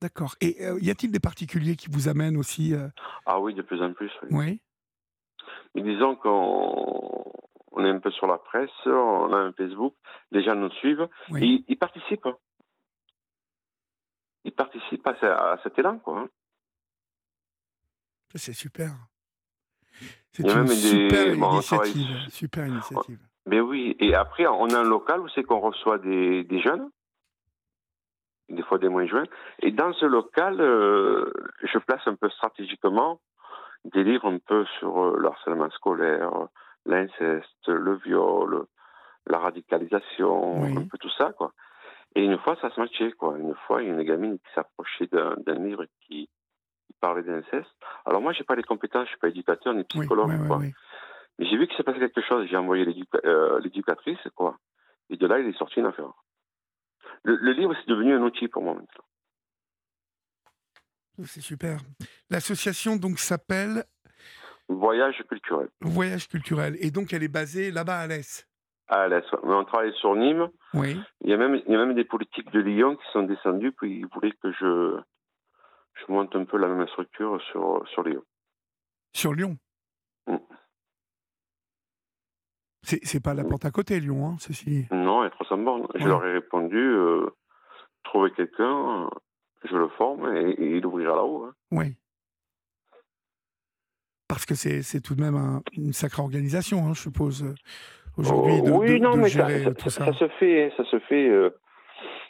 D'accord. 0.01 0.35
Et 0.41 0.57
euh, 0.65 0.79
y 0.81 0.91
a-t-il 0.91 1.13
des 1.13 1.21
particuliers 1.21 1.77
qui 1.77 1.89
vous 1.91 2.09
amènent 2.09 2.39
aussi 2.39 2.75
euh? 2.75 2.89
Ah 3.27 3.39
oui, 3.39 3.53
de 3.53 3.63
plus 3.63 3.83
en 3.83 3.93
plus. 3.93 4.11
Oui. 4.31 4.61
Mais 5.75 5.83
disons 5.83 6.17
qu'on 6.17 7.85
est 7.85 7.91
un 7.91 7.99
peu 7.99 8.11
sur 8.13 8.27
la 8.27 8.39
presse, 8.39 8.71
on 8.87 9.33
a 9.35 9.37
un 9.37 9.53
Facebook, 9.53 9.95
les 10.33 10.43
gens 10.43 10.55
nous 10.55 10.71
suivent, 10.71 11.07
et 11.39 11.63
ils 11.69 11.79
participent 11.79 12.29
ils 14.47 14.53
participent 14.53 15.07
à, 15.07 15.59
cet 15.63 15.79
élan, 15.79 15.99
quoi. 15.99 16.21
Hein. 16.21 16.29
C'est 18.35 18.53
super. 18.53 18.93
C'est 20.33 20.43
une 20.43 20.67
super, 20.69 21.35
initiative, 21.35 22.29
super 22.29 22.67
initiative. 22.67 23.19
Mais 23.47 23.61
oui, 23.61 23.97
et 23.99 24.15
après, 24.15 24.47
on 24.47 24.69
a 24.71 24.79
un 24.79 24.85
local 24.85 25.21
où 25.21 25.29
c'est 25.29 25.43
qu'on 25.43 25.61
reçoit 25.61 25.99
des, 25.99 26.61
jeunes, 26.63 26.91
des 28.49 28.63
fois 28.63 28.79
des 28.79 28.89
moins 28.89 29.07
jeunes, 29.07 29.27
et 29.61 29.73
dans 29.73 29.93
ce 29.95 30.05
local, 30.05 30.61
euh, 30.61 31.33
je 31.63 31.79
place 31.79 32.03
un 32.07 32.15
peu 32.15 32.29
stratégiquement 32.31 33.21
des 33.85 34.05
livres 34.05 34.29
un 34.29 34.39
peu 34.39 34.65
sur 34.79 35.01
euh, 35.01 35.17
le 35.19 35.29
harcèlement 35.29 35.71
scolaire, 35.71 36.31
l'inceste, 36.85 37.69
le 37.69 37.97
viol, 37.97 38.67
la 39.27 39.39
radicalisation, 39.39 40.65
un 40.65 40.87
peu 40.87 40.99
tout 40.99 41.11
ça, 41.17 41.33
quoi. 41.33 41.53
Et 42.17 42.25
une 42.25 42.39
fois, 42.39 42.57
ça 42.63 42.71
se 42.71 42.81
matchait, 42.81 43.13
quoi. 43.13 43.39
Une 43.39 43.55
fois, 43.67 43.83
il 43.83 43.89
y 43.89 43.91
a 43.91 43.95
une 43.95 44.03
gamine 44.03 44.39
qui 44.39 44.55
s'approchait 44.55 45.07
d'un 45.13 45.65
livre 45.65 45.85
qui, 46.01 46.29
parlait 46.99 47.23
d'inceste. 47.23 47.69
Alors 48.07 48.23
moi, 48.23 48.33
j'ai 48.33 48.43
pas 48.43 48.55
les 48.55 48.63
compétences, 48.63 49.05
je 49.05 49.11
suis 49.11 49.19
pas 49.19 49.29
éducateur 49.29 49.75
ni 49.75 49.85
psychologue, 49.85 50.47
quoi. 50.47 50.61
Mais 50.61 51.47
j'ai 51.47 51.59
vu 51.59 51.67
qu'il 51.67 51.77
s'est 51.77 51.83
passé 51.83 51.99
quelque 51.99 52.23
chose. 52.23 52.49
J'ai 52.51 52.57
envoyé 52.57 52.87
euh, 53.27 53.61
l'éducatrice, 53.61 54.19
quoi. 54.35 54.59
Et 55.11 55.19
de 55.19 55.27
là, 55.27 55.39
il 55.39 55.47
est 55.47 55.59
sorti 55.59 55.81
une 55.81 55.87
affaire. 55.87 56.11
Le, 57.23 57.37
le 57.37 57.53
livre, 57.53 57.75
c'est 57.79 57.91
devenu 57.91 58.15
un 58.15 58.23
outil 58.23 58.49
pour 58.49 58.63
moi 58.63 58.73
maintenant. 58.73 59.05
C'est 61.25 61.43
super. 61.43 61.81
L'association 62.31 62.97
donc 62.97 63.19
s'appelle 63.19 63.85
Voyage 64.69 65.23
culturel. 65.29 65.69
Voyage 65.83 66.29
culturel. 66.29 66.77
Et 66.81 66.91
donc 66.91 67.13
elle 67.13 67.23
est 67.23 67.29
basée 67.29 67.71
là-bas 67.71 67.99
à 67.99 68.07
l'Est. 68.07 68.49
À 68.89 69.09
l'Est. 69.09 69.27
Mais 69.43 69.55
on 69.55 69.65
travaille 69.65 69.93
sur 69.95 70.15
Nîmes. 70.15 70.49
Oui. 70.75 71.01
Il 71.23 71.31
y 71.31 71.33
a 71.33 71.37
même, 71.37 71.61
il 71.67 71.73
y 71.73 71.75
a 71.75 71.79
même 71.79 71.95
des 71.95 72.05
politiques 72.05 72.53
de 72.53 72.61
Lyon 72.61 72.97
qui 72.97 73.13
sont 73.13 73.25
descendus, 73.25 73.73
puis 73.73 73.99
ils 73.99 74.07
voulaient 74.07 74.33
que 74.43 74.53
je, 74.53 74.99
je 75.95 76.13
monte 76.13 76.35
un 76.37 76.45
peu 76.45 76.57
la 76.57 76.69
même 76.69 76.87
structure 76.89 77.41
sur, 77.51 77.83
sur 77.89 78.03
Lyon. 78.03 78.23
Sur 79.13 79.35
Lyon 79.35 79.57
mm. 80.27 80.37
C'est 82.83 83.21
pas 83.21 83.35
la 83.35 83.43
porte 83.43 83.65
à 83.65 83.73
côté, 83.73 83.99
Lyon, 83.99 84.29
hein, 84.29 84.37
ceci 84.39 84.87
Non, 84.93 85.23
elle 85.23 85.29
est 85.29 85.31
300 85.31 85.59
bornes. 85.59 85.89
Je 85.97 86.07
leur 86.07 86.25
ai 86.25 86.35
répondu 86.35 86.79
euh, 86.79 87.27
trouver 88.05 88.31
quelqu'un, 88.31 89.11
je 89.65 89.77
le 89.77 89.89
forme 89.89 90.37
et, 90.37 90.55
il 90.77 90.87
ouvrira 90.87 91.17
là-haut. 91.17 91.47
Hein. 91.47 91.55
Oui. 91.73 91.97
Parce 94.29 94.47
que 94.47 94.55
c'est 94.55 95.01
tout 95.01 95.17
de 95.17 95.21
même 95.21 95.63
une 95.73 95.93
sacrée 95.93 96.23
organisation, 96.23 96.87
hein, 96.87 96.95
je 96.95 97.01
suppose, 97.01 97.55
aujourd'hui, 98.17 98.63
de, 98.63 98.71
oui, 98.71 99.01
non, 99.01 99.17
mais 99.17 99.29
gérer 99.29 99.65
ça, 99.65 99.75
tout 99.75 99.91
ça. 99.91 100.07
Ça 100.07 100.13
se 100.13 100.29
fait, 100.29 100.73
ça 100.77 100.85
se 100.85 100.99
fait. 101.01 101.29
Euh, 101.29 101.51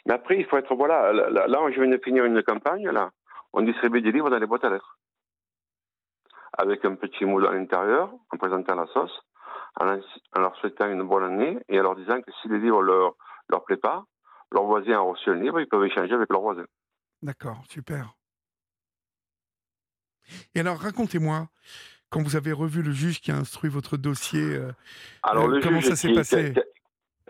mais 0.05 0.13
après, 0.13 0.37
il 0.37 0.45
faut 0.45 0.57
être, 0.57 0.73
voilà, 0.75 1.11
là, 1.11 1.47
là 1.47 1.59
je 1.71 1.81
viens 1.81 1.89
de 1.89 2.01
finir 2.03 2.25
une 2.25 2.41
campagne, 2.43 2.89
là. 2.89 3.11
On 3.53 3.61
distribue 3.61 4.01
des 4.01 4.11
livres 4.11 4.29
dans 4.29 4.37
les 4.37 4.45
boîtes 4.45 4.63
à 4.63 4.69
lettres. 4.69 4.99
Avec 6.57 6.83
un 6.85 6.95
petit 6.95 7.25
mot 7.25 7.43
à 7.45 7.53
l'intérieur, 7.53 8.11
en 8.31 8.37
présentant 8.37 8.75
la 8.75 8.87
sauce, 8.87 9.19
en, 9.79 9.85
leur 10.39 10.55
souhaitant 10.57 10.89
une 10.89 11.03
bonne 11.03 11.23
année 11.23 11.57
et 11.69 11.79
en 11.79 11.83
leur 11.83 11.95
disant 11.95 12.21
que 12.21 12.31
si 12.41 12.47
les 12.49 12.59
livres 12.59 12.81
leur, 12.81 13.13
leur 13.49 13.63
plaît 13.63 13.77
pas, 13.77 14.03
leurs 14.51 14.65
voisins 14.65 14.99
ont 14.99 15.11
reçu 15.11 15.29
un 15.29 15.35
livre, 15.35 15.59
ils 15.59 15.67
peuvent 15.67 15.85
échanger 15.85 16.13
avec 16.13 16.29
leurs 16.29 16.41
voisins. 16.41 16.65
D'accord, 17.21 17.63
super. 17.69 18.13
Et 20.55 20.59
alors, 20.59 20.77
racontez-moi, 20.77 21.47
quand 22.09 22.21
vous 22.21 22.35
avez 22.35 22.51
revu 22.51 22.81
le 22.81 22.91
juge 22.91 23.21
qui 23.21 23.31
a 23.31 23.35
instruit 23.35 23.69
votre 23.69 23.97
dossier, 23.97 24.55
euh, 24.55 24.71
alors, 25.23 25.49
euh, 25.49 25.59
comment 25.61 25.81
ça 25.81 25.95
s'est 25.95 26.13
passé 26.13 26.53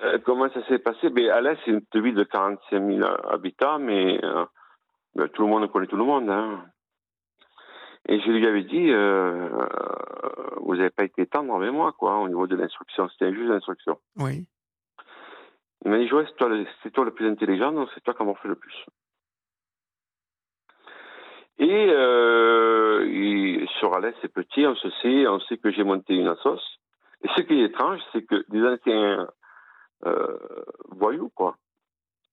euh, 0.04 0.20
Comment 0.24 0.50
ça 0.50 0.66
s'est 0.68 0.80
passé? 0.80 1.08
Alès, 1.30 1.58
c'est 1.66 1.72
une 1.72 1.82
ville 1.96 2.16
de 2.16 2.24
45 2.24 2.86
000 2.86 3.04
habitants, 3.30 3.80
mais 3.80 4.20
ben, 5.16 5.28
tout 5.30 5.44
le 5.44 5.48
monde 5.48 5.72
connaît 5.72 5.88
tout 5.88 5.98
le 5.98 6.04
monde. 6.04 6.30
Hein. 6.30 6.63
Et 8.08 8.20
je 8.22 8.30
lui 8.30 8.46
avais 8.46 8.63
dit, 8.63 8.92
vous 10.62 10.76
n'avez 10.76 10.92
pas 10.92 11.04
été 11.04 11.26
tendre 11.26 11.56
avec 11.56 11.72
moi, 11.72 11.94
quoi, 11.98 12.20
au 12.20 12.28
niveau 12.28 12.48
de 12.48 12.56
l'instruction. 12.56 13.10
C'était 13.10 13.26
un 13.26 13.34
juge 13.34 13.50
d'instruction. 13.50 13.98
Oui. 14.18 14.46
Il 15.86 15.92
m'a 15.92 15.98
dit, 15.98 16.08
Joël, 16.08 16.28
c'est 16.28 16.38
toi, 16.38 16.50
toi, 16.94 17.06
le 17.06 17.12
plus 17.12 17.28
intelligent, 17.28 17.72
donc 17.72 17.90
c'est 17.94 18.02
toi 18.02 18.13
qui 18.13 18.24
m'en 18.24 18.36
fait 18.36 18.48
le 18.48 18.56
plus. 18.56 18.86
Et, 21.60 21.88
euh, 21.89 23.65
sur 23.80 23.96
Alès, 23.96 24.13
c'est 24.22 24.32
petit, 24.32 24.65
on 24.65 24.76
se 24.76 24.89
sait, 25.02 25.28
on 25.28 25.39
sait 25.41 25.58
que 25.58 25.72
j'ai 25.72 25.84
monté 25.84 26.13
une 26.13 26.28
assos. 26.28 26.60
Et 27.24 27.28
ce 27.36 27.41
qui 27.41 27.54
est 27.54 27.65
étrange, 27.65 28.00
c'est 28.12 28.24
que 28.24 28.46
des 28.50 28.63
anciens 28.63 29.28
euh, 30.06 30.38
voyous, 30.89 31.32
quoi, 31.34 31.58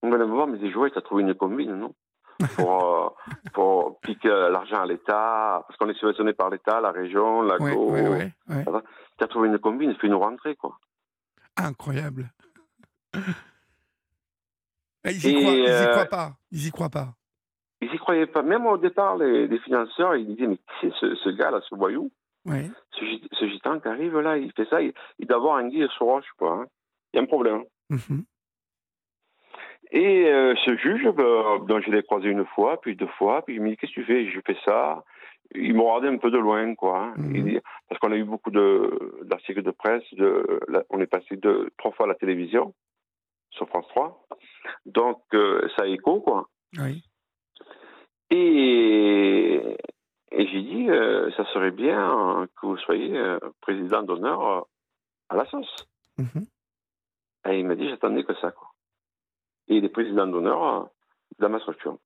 on 0.02 0.10
va 0.10 0.18
me 0.18 0.24
voir, 0.24 0.46
mais 0.46 0.58
des 0.58 0.70
jouets, 0.70 0.90
tu 0.90 0.98
as 0.98 1.02
trouvé 1.02 1.22
une 1.22 1.34
combine, 1.34 1.74
non? 1.74 1.94
Pour, 2.56 2.84
euh, 2.84 3.08
pour 3.54 4.00
piquer 4.00 4.28
l'argent 4.28 4.82
à 4.82 4.86
l'État, 4.86 5.64
parce 5.66 5.78
qu'on 5.78 5.88
est 5.88 5.94
subventionné 5.94 6.34
par 6.34 6.50
l'État, 6.50 6.80
la 6.80 6.90
région, 6.90 7.42
la 7.42 7.56
ouais, 7.56 7.74
ouais, 8.08 8.32
Tu 9.16 9.24
as 9.24 9.28
trouvé 9.28 9.48
une 9.48 9.58
combine, 9.58 9.94
fais 9.94 10.08
une 10.08 10.14
rentrée, 10.14 10.56
quoi. 10.56 10.78
Incroyable. 11.56 12.30
Ils 15.04 15.26
y, 15.26 15.40
croient, 15.40 15.52
euh, 15.52 15.92
croient 15.92 16.04
pas. 16.06 16.32
Ils 16.50 16.66
y 16.66 16.70
croient 16.70 16.90
pas. 16.90 17.14
Ils 17.84 17.90
n'y 17.90 17.98
croyaient 17.98 18.26
pas. 18.26 18.42
Même 18.42 18.66
au 18.66 18.78
départ, 18.78 19.16
les, 19.16 19.58
financeurs, 19.58 20.16
ils 20.16 20.26
disaient, 20.26 20.46
mais 20.46 20.56
qui 20.56 20.92
c'est 21.00 21.14
ce, 21.16 21.28
gars-là, 21.30 21.60
ce 21.68 21.74
voyou? 21.74 22.10
Ce, 22.46 23.48
gitan 23.48 23.80
qui 23.80 23.88
arrive 23.88 24.18
là, 24.18 24.36
il 24.36 24.52
fait 24.52 24.68
ça, 24.68 24.80
il, 24.80 24.92
doit 25.20 25.36
avoir 25.36 25.56
un 25.56 25.68
guide 25.68 25.88
sur 25.90 26.06
roche, 26.06 26.30
quoi. 26.38 26.52
Hein. 26.52 26.66
Il 27.12 27.16
y 27.16 27.20
a 27.20 27.22
un 27.22 27.26
problème. 27.26 27.64
Mhm. 27.90 28.24
Et 29.90 30.26
euh, 30.26 30.54
ce 30.64 30.76
juge, 30.76 31.08
ben, 31.10 31.64
dont 31.66 31.80
je 31.80 31.90
l'ai 31.90 32.02
croisé 32.02 32.28
une 32.28 32.44
fois, 32.46 32.80
puis 32.80 32.96
deux 32.96 33.06
fois, 33.18 33.42
puis 33.44 33.56
il 33.56 33.62
me 33.62 33.70
dit, 33.70 33.76
qu'est-ce 33.76 33.92
que 33.92 34.00
tu 34.00 34.06
fais? 34.06 34.30
Je 34.30 34.40
fais 34.46 34.56
ça. 34.64 35.04
Il 35.54 35.74
me 35.74 35.82
regardait 35.82 36.08
un 36.08 36.16
peu 36.16 36.30
de 36.30 36.38
loin, 36.38 36.74
quoi. 36.74 36.98
Hein. 36.98 37.14
Mhm. 37.18 37.60
parce 37.88 38.00
qu'on 38.00 38.12
a 38.12 38.16
eu 38.16 38.24
beaucoup 38.24 38.50
d'articles 38.50 39.62
de, 39.62 39.70
presse, 39.70 40.02
de, 40.12 40.60
on 40.90 41.00
est 41.00 41.06
passé 41.06 41.38
trois 41.78 41.92
fois 41.92 42.06
à 42.06 42.08
la 42.08 42.14
télévision, 42.14 42.74
sur 43.50 43.68
France 43.68 43.86
3. 43.88 44.26
Donc, 44.86 45.22
euh, 45.34 45.68
ça 45.76 45.86
écho, 45.86 46.20
quoi. 46.20 46.48
Oui. 46.78 47.04
Et, 48.30 49.76
j'ai 50.30 50.62
dit, 50.62 50.90
euh, 50.90 51.30
ça 51.36 51.44
serait 51.52 51.70
bien 51.70 52.46
que 52.60 52.66
vous 52.66 52.76
soyez 52.78 53.16
euh, 53.16 53.38
président 53.60 54.02
d'honneur 54.02 54.46
euh, 54.46 54.60
à 55.28 55.36
la 55.36 55.46
sauce. 55.46 55.86
Mhm. 56.18 56.46
Et 57.48 57.58
il 57.60 57.66
m'a 57.66 57.74
dit, 57.74 57.88
j'attendais 57.88 58.24
que 58.24 58.34
ça. 58.40 58.50
Quoi. 58.50 58.74
Et 59.68 59.76
il 59.76 59.84
est 59.84 59.90
président 59.90 60.26
d'honneur 60.26 60.88
dans 61.38 61.48
ma 61.48 61.60
structure. 61.60 61.98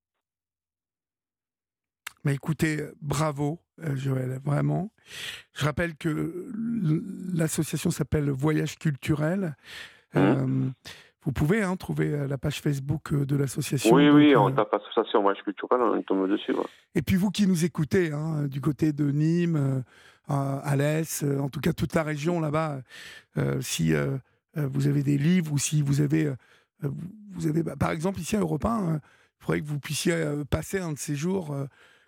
Mais 2.25 2.35
écoutez, 2.35 2.85
bravo, 3.01 3.61
Joël, 3.79 4.41
vraiment. 4.45 4.91
Je 5.55 5.65
rappelle 5.65 5.97
que 5.97 6.51
l'association 7.33 7.91
s'appelle 7.91 8.31
Voyage 8.31 8.77
culturel. 8.79 9.57
Mmh. 10.15 10.71
Vous 11.29 11.33
pouvez 11.33 11.63
hein, 11.63 11.77
trouver 11.77 12.15
euh, 12.15 12.27
la 12.27 12.39
page 12.39 12.63
Facebook 12.63 13.13
euh, 13.13 13.27
de 13.27 13.37
l'association. 13.37 13.95
Oui, 13.95 14.09
oui, 14.09 14.35
on 14.35 14.49
euh, 14.49 14.53
tape 14.53 14.73
association 14.73 15.21
Moi, 15.21 15.35
je 15.35 15.43
culturelle, 15.43 15.79
on 15.83 16.01
tombe 16.01 16.27
dessus. 16.27 16.55
Et 16.95 17.03
puis 17.03 17.17
vous 17.17 17.31
qui 17.31 17.47
nous 17.47 17.67
écoutez, 17.67 18.13
hein, 18.13 18.45
du 18.45 18.63
côté 18.63 18.95
de 18.95 19.11
Nîmes, 19.11 19.85
à 20.27 20.75
l'Est, 20.75 21.25
en 21.25 21.51
tout 21.51 21.61
cas 21.61 21.75
toute 21.75 21.95
la 21.95 22.03
région 22.03 22.41
là-bas, 22.41 22.81
si 23.61 23.93
vous 24.55 24.87
avez 24.87 25.03
des 25.03 25.19
livres 25.19 25.53
ou 25.53 25.59
si 25.59 25.83
vous 25.83 26.01
avez, 26.01 26.33
vous 26.83 27.47
avez 27.47 27.63
bah, 27.63 27.77
par 27.79 27.91
exemple 27.91 28.21
ici 28.21 28.37
à 28.37 28.41
Europe 28.41 28.65
1, 28.65 28.95
il 28.95 29.01
faudrait 29.45 29.61
que 29.61 29.67
vous 29.67 29.79
puissiez 29.79 30.15
passer 30.51 30.81
un 30.81 30.93
de 30.93 30.99
ces 30.99 31.15
jours 31.15 31.55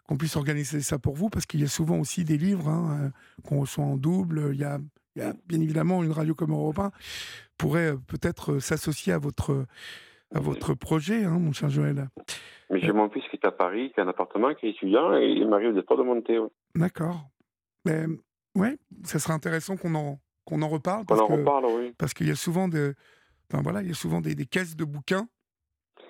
qu'on 0.07 0.17
puisse 0.17 0.37
organiser 0.37 0.81
ça 0.83 0.99
pour 0.99 1.15
vous, 1.15 1.31
parce 1.31 1.47
qu'il 1.47 1.61
y 1.61 1.65
a 1.65 1.69
souvent 1.69 1.99
aussi 1.99 2.25
des 2.25 2.37
livres 2.37 2.69
hein, 2.69 3.11
qu'on 3.45 3.61
reçoit 3.61 3.85
en 3.85 3.97
double. 3.97 4.51
Il 4.53 4.61
y 4.61 4.65
a 4.65 4.79
bien 5.17 5.61
évidemment 5.61 6.03
une 6.03 6.13
radio 6.13 6.35
comme 6.35 6.53
Europe 6.53 6.79
1 6.79 6.91
pourrait 7.59 7.93
euh, 7.93 7.97
peut-être 7.97 8.53
euh, 8.53 8.61
s'associer 8.61 9.13
à 9.13 9.19
votre, 9.19 9.67
à 10.35 10.41
votre 10.41 10.75
projet, 10.75 11.25
hein, 11.25 11.39
mon 11.39 11.53
cher 11.53 11.69
Joël. 11.69 12.09
Mais 12.71 12.81
j'ai 12.81 12.93
mon 12.93 13.11
fils 13.11 13.25
qui 13.31 13.37
est 13.37 13.45
à 13.45 13.53
Paris, 13.53 13.93
qui 13.95 14.01
a 14.01 14.05
un 14.05 14.09
appartement, 14.09 14.55
qui 14.55 14.67
est 14.67 14.71
étudiant, 14.71 15.17
et 15.17 15.27
il 15.27 15.47
m'arrive 15.49 15.75
de 15.75 15.81
pas 15.81 15.97
de 15.97 16.03
monter. 16.03 16.39
D'accord. 16.75 17.29
Mais 17.85 18.05
ouais, 18.55 18.79
ça 19.05 19.19
serait 19.19 19.35
intéressant 19.35 19.77
qu'on 19.77 19.95
en, 19.95 20.19
qu'on 20.45 20.63
en 20.63 20.69
reparle. 20.69 21.05
Qu'on 21.07 21.19
en 21.19 21.27
reparle, 21.27 21.67
oui. 21.67 21.95
Parce 21.99 22.15
qu'il 22.15 22.29
y 22.29 22.31
a 22.31 22.37
souvent, 22.37 22.69
de, 22.69 22.95
enfin, 23.51 23.63
voilà, 23.63 23.83
il 23.83 23.89
y 23.89 23.93
a 23.93 23.95
souvent 23.95 24.21
des, 24.21 24.35
des 24.35 24.47
caisses 24.47 24.77
de 24.77 24.85
bouquins. 24.85 25.27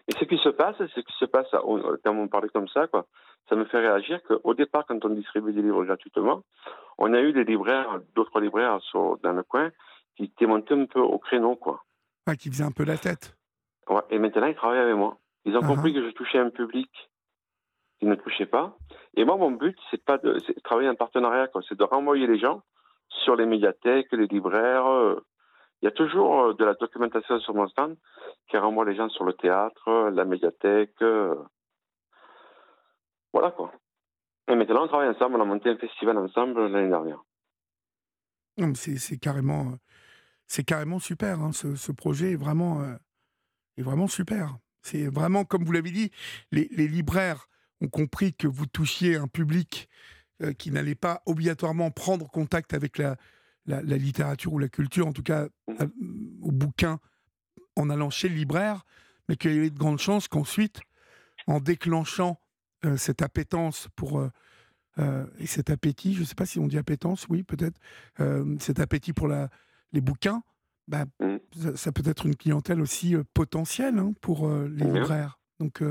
Et 0.09 0.13
ce 0.19 0.25
qui 0.25 0.39
se 0.39 0.49
passe, 0.49 0.77
ce 0.79 1.01
qui 1.01 1.13
se 1.19 1.25
passe, 1.25 1.47
quand 1.53 2.17
on 2.17 2.29
parlait 2.29 2.49
comme 2.53 2.69
ça, 2.69 2.87
quoi, 2.89 3.07
ça 3.49 3.57
me 3.57 3.65
fait 3.65 3.79
réagir 3.79 4.23
qu'au 4.23 4.55
départ, 4.55 4.87
quand 4.87 5.05
on 5.05 5.11
distribuait 5.11 5.53
des 5.53 5.63
livres 5.63 5.85
gratuitement, 5.85 6.43
on 6.99 7.13
a 7.15 7.21
eu 7.21 7.33
des 7.33 7.45
libraires, 7.45 8.01
d'autres 8.15 8.41
libraires 8.41 8.79
dans 8.95 9.33
le 9.33 9.43
coin, 9.43 9.71
qui 10.17 10.25
étaient 10.25 10.47
montés 10.47 10.75
un 10.75 10.87
peu 10.87 11.01
au 11.01 11.19
créneau, 11.19 11.57
quoi. 11.57 11.83
qui 12.39 12.51
faisaient 12.51 12.65
un 12.65 12.73
peu 12.73 12.85
la 12.85 12.99
tête. 12.99 13.37
Ouais, 13.89 14.03
et 14.11 14.19
maintenant, 14.19 14.47
ils 14.47 14.55
travaillent 14.55 14.79
avec 14.79 14.95
moi. 14.95 15.19
Ils 15.45 15.57
ont 15.57 15.61
uh-huh. 15.61 15.67
compris 15.67 15.95
que 15.95 16.05
je 16.05 16.11
touchais 16.11 16.39
un 16.39 16.51
public 16.51 16.91
qui 17.99 18.07
ne 18.07 18.15
touchait 18.15 18.47
pas. 18.47 18.77
Et 19.15 19.25
moi, 19.25 19.37
mon 19.37 19.51
but, 19.51 19.77
c'est 19.91 20.03
pas 20.05 20.19
de, 20.19 20.39
travailler 20.63 20.89
en 20.89 20.95
partenariat. 20.95 21.49
C'est 21.69 21.79
de 21.79 21.85
renvoyer 21.85 22.27
les 22.27 22.39
gens 22.39 22.63
sur 23.09 23.37
les 23.37 23.47
médiathèques, 23.47 24.13
les 24.13 24.27
libraires. 24.27 24.87
Euh. 24.87 25.25
Il 25.83 25.87
y 25.87 25.89
a 25.89 25.93
toujours 25.93 26.43
euh, 26.43 26.55
de 26.55 26.65
la 26.65 26.75
documentation 26.75 27.41
sur 27.41 27.55
mon 27.55 27.67
stand 27.69 27.97
qui 28.49 28.57
renvoie 28.57 28.85
les 28.85 28.95
gens 28.95 29.09
sur 29.09 29.25
le 29.25 29.33
théâtre, 29.33 30.11
la 30.11 30.25
médiathèque. 30.25 31.03
Euh. 33.35 33.39
Voilà 33.39 33.51
quoi. 33.53 33.73
Et 34.49 34.55
maintenant, 34.55 34.85
on 34.85 34.89
travaille 34.89 35.09
ensemble, 35.09 35.37
on 35.37 35.43
a 35.43 35.45
monté 35.45 35.71
un 35.71 35.77
festival 35.77 36.19
ensemble 36.19 36.67
l'année 36.67 36.89
dernière. 36.89 37.23
C'est 38.75 39.19
carrément, 39.19 39.79
c'est 40.47 40.65
carrément 40.65 40.99
super. 40.99 41.41
Hein, 41.41 41.53
ce, 41.53 41.93
projet 41.93 42.33
est 42.33 42.37
vraiment, 42.37 42.83
euh, 42.83 42.95
est 43.77 43.83
vraiment 43.83 44.09
super. 44.09 44.57
C'est 44.83 45.07
vraiment, 45.07 45.45
comme 45.45 45.65
vous 45.65 45.73
l'avez 45.73 45.91
dit, 45.91 46.11
les, 46.51 46.67
libraires 46.69 47.47
ont 47.81 47.89
compris 47.89 48.35
que 48.35 48.49
vous 48.49 48.67
touchiez 48.67 49.17
un 49.17 49.29
public 49.29 49.89
qui 50.59 50.71
n'allait 50.71 50.95
pas 50.95 51.23
obligatoirement 51.27 51.91
prendre 51.91 52.27
contact 52.31 52.73
avec 52.73 52.97
la, 52.97 53.17
la, 53.67 53.97
littérature 53.97 54.53
ou 54.53 54.59
la 54.59 54.69
culture, 54.69 55.07
en 55.07 55.13
tout 55.13 55.23
cas 55.23 55.49
mmh. 55.69 55.85
au 56.43 56.51
bouquin, 56.51 56.99
en 57.77 57.91
allant 57.91 58.11
chez 58.11 58.29
le 58.29 58.35
libraire, 58.35 58.85
mais 59.29 59.37
qu'il 59.37 59.55
y 59.55 59.59
avait 59.59 59.71
de 59.71 59.79
grandes 59.79 59.99
chances 59.99 60.29
qu'ensuite, 60.29 60.81
en 61.47 61.61
déclenchant 61.61 62.41
cette 62.97 63.23
appétence 63.23 63.89
pour 63.97 64.23
et 65.39 65.47
cet 65.47 65.71
appétit, 65.71 66.15
je 66.15 66.21
ne 66.21 66.25
sais 66.25 66.35
pas 66.35 66.47
si 66.47 66.59
on 66.59 66.67
dit 66.67 66.77
appétence, 66.77 67.27
oui 67.29 67.43
peut-être, 67.43 67.79
cet 68.59 68.81
appétit 68.81 69.13
pour 69.13 69.29
la, 69.29 69.49
les 69.93 70.01
bouquins, 70.01 70.43
bah, 70.89 71.05
mmh. 71.21 71.37
ça, 71.75 71.93
peut 71.93 72.03
être 72.05 72.27
une 72.27 72.37
clientèle 72.37 72.81
aussi 72.81 73.17
potentielle 73.33 73.99
hein, 73.99 74.13
pour 74.21 74.49
les 74.49 74.85
libraires. 74.85 75.39
Donc 75.59 75.83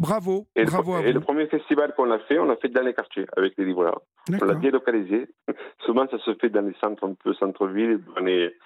Bravo, 0.00 0.46
et 0.56 0.64
bravo 0.64 0.92
le, 0.92 0.98
à 0.98 1.06
Et 1.08 1.12
le 1.12 1.20
premier 1.20 1.46
festival 1.46 1.92
qu'on 1.94 2.10
a 2.10 2.18
fait, 2.20 2.38
on 2.38 2.46
l'a 2.46 2.56
fait 2.56 2.70
dans 2.70 2.82
les 2.82 2.94
quartiers 2.94 3.26
avec 3.36 3.52
les 3.58 3.66
libraires. 3.66 3.98
On 4.30 4.46
l'a 4.46 4.54
délocalisé. 4.54 5.28
Souvent, 5.84 6.08
ça 6.08 6.18
se 6.20 6.34
fait 6.36 6.48
dans 6.48 6.62
les 6.66 6.74
centres 6.80 7.06
un 7.06 7.12
peu 7.12 7.34
centre-ville, 7.34 8.02
dans 8.16 8.22
les, 8.22 8.56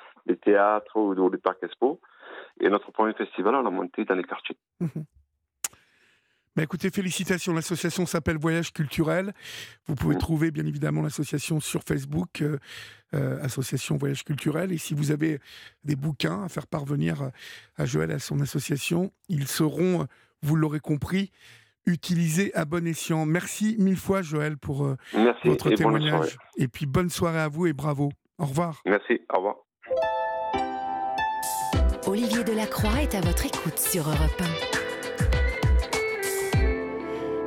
théâtres 0.43 0.97
ou 0.97 1.13
dans 1.17 1.29
les 1.29 1.39
parcs 1.39 1.61
expo. 1.65 2.01
Et 2.61 2.69
notre 2.69 2.93
premier 2.93 3.15
festival, 3.15 3.57
on 3.57 3.63
l'a 3.63 3.71
monté 3.71 4.05
dans 4.05 4.15
les 4.15 4.23
quartiers. 4.23 4.57
Mhm. 4.79 5.05
Bah, 6.57 6.63
écoutez, 6.63 6.91
félicitations. 6.91 7.53
L'association 7.53 8.07
s'appelle 8.07 8.39
Voyage 8.39 8.73
Culturel. 8.73 9.33
Vous 9.87 9.95
pouvez 9.95 10.17
trouver 10.17 10.51
bien 10.51 10.65
évidemment 10.67 11.03
l'association 11.03 11.61
sur 11.61 11.83
Facebook, 11.83 12.43
euh, 12.43 12.59
euh, 13.15 13.43
Association 13.43 13.97
Voyage 13.97 14.25
Culturel. 14.25 14.73
Et 14.73 14.79
si 14.79 14.95
vous 14.95 15.11
avez 15.11 15.41
des 15.83 15.97
bouquins 15.97 16.45
à 16.45 16.49
faire 16.49 16.67
parvenir 16.67 17.31
à 17.77 17.87
Joël 17.87 18.11
et 18.11 18.15
à 18.15 18.19
son 18.19 18.41
association, 18.41 19.13
ils 19.29 19.49
seront 19.49 20.07
vous 20.45 20.57
l'aurez 20.57 20.81
compris, 20.81 21.33
utilisé 21.87 22.55
à 22.55 22.65
bon 22.65 22.87
escient. 22.87 23.27
Merci 23.27 23.77
mille 23.79 23.97
fois, 23.97 24.23
Joël, 24.23 24.57
pour 24.57 24.85
euh, 24.85 24.97
votre 25.45 25.71
témoignage. 25.71 26.37
Et 26.57 26.69
puis 26.69 26.87
bonne 26.87 27.11
soirée 27.11 27.41
à 27.41 27.49
vous 27.49 27.67
et 27.67 27.73
bravo. 27.73 28.11
Au 28.39 28.47
revoir. 28.47 28.83
Merci, 28.85 29.21
au 29.33 29.37
revoir. 29.39 29.57
Olivier 32.07 32.45
Delacroix 32.45 33.03
est 33.03 33.15
à 33.15 33.21
votre 33.23 33.47
écoute 33.47 33.79
sur 33.79 34.07
Europe 34.07 34.43
1. 34.75 34.84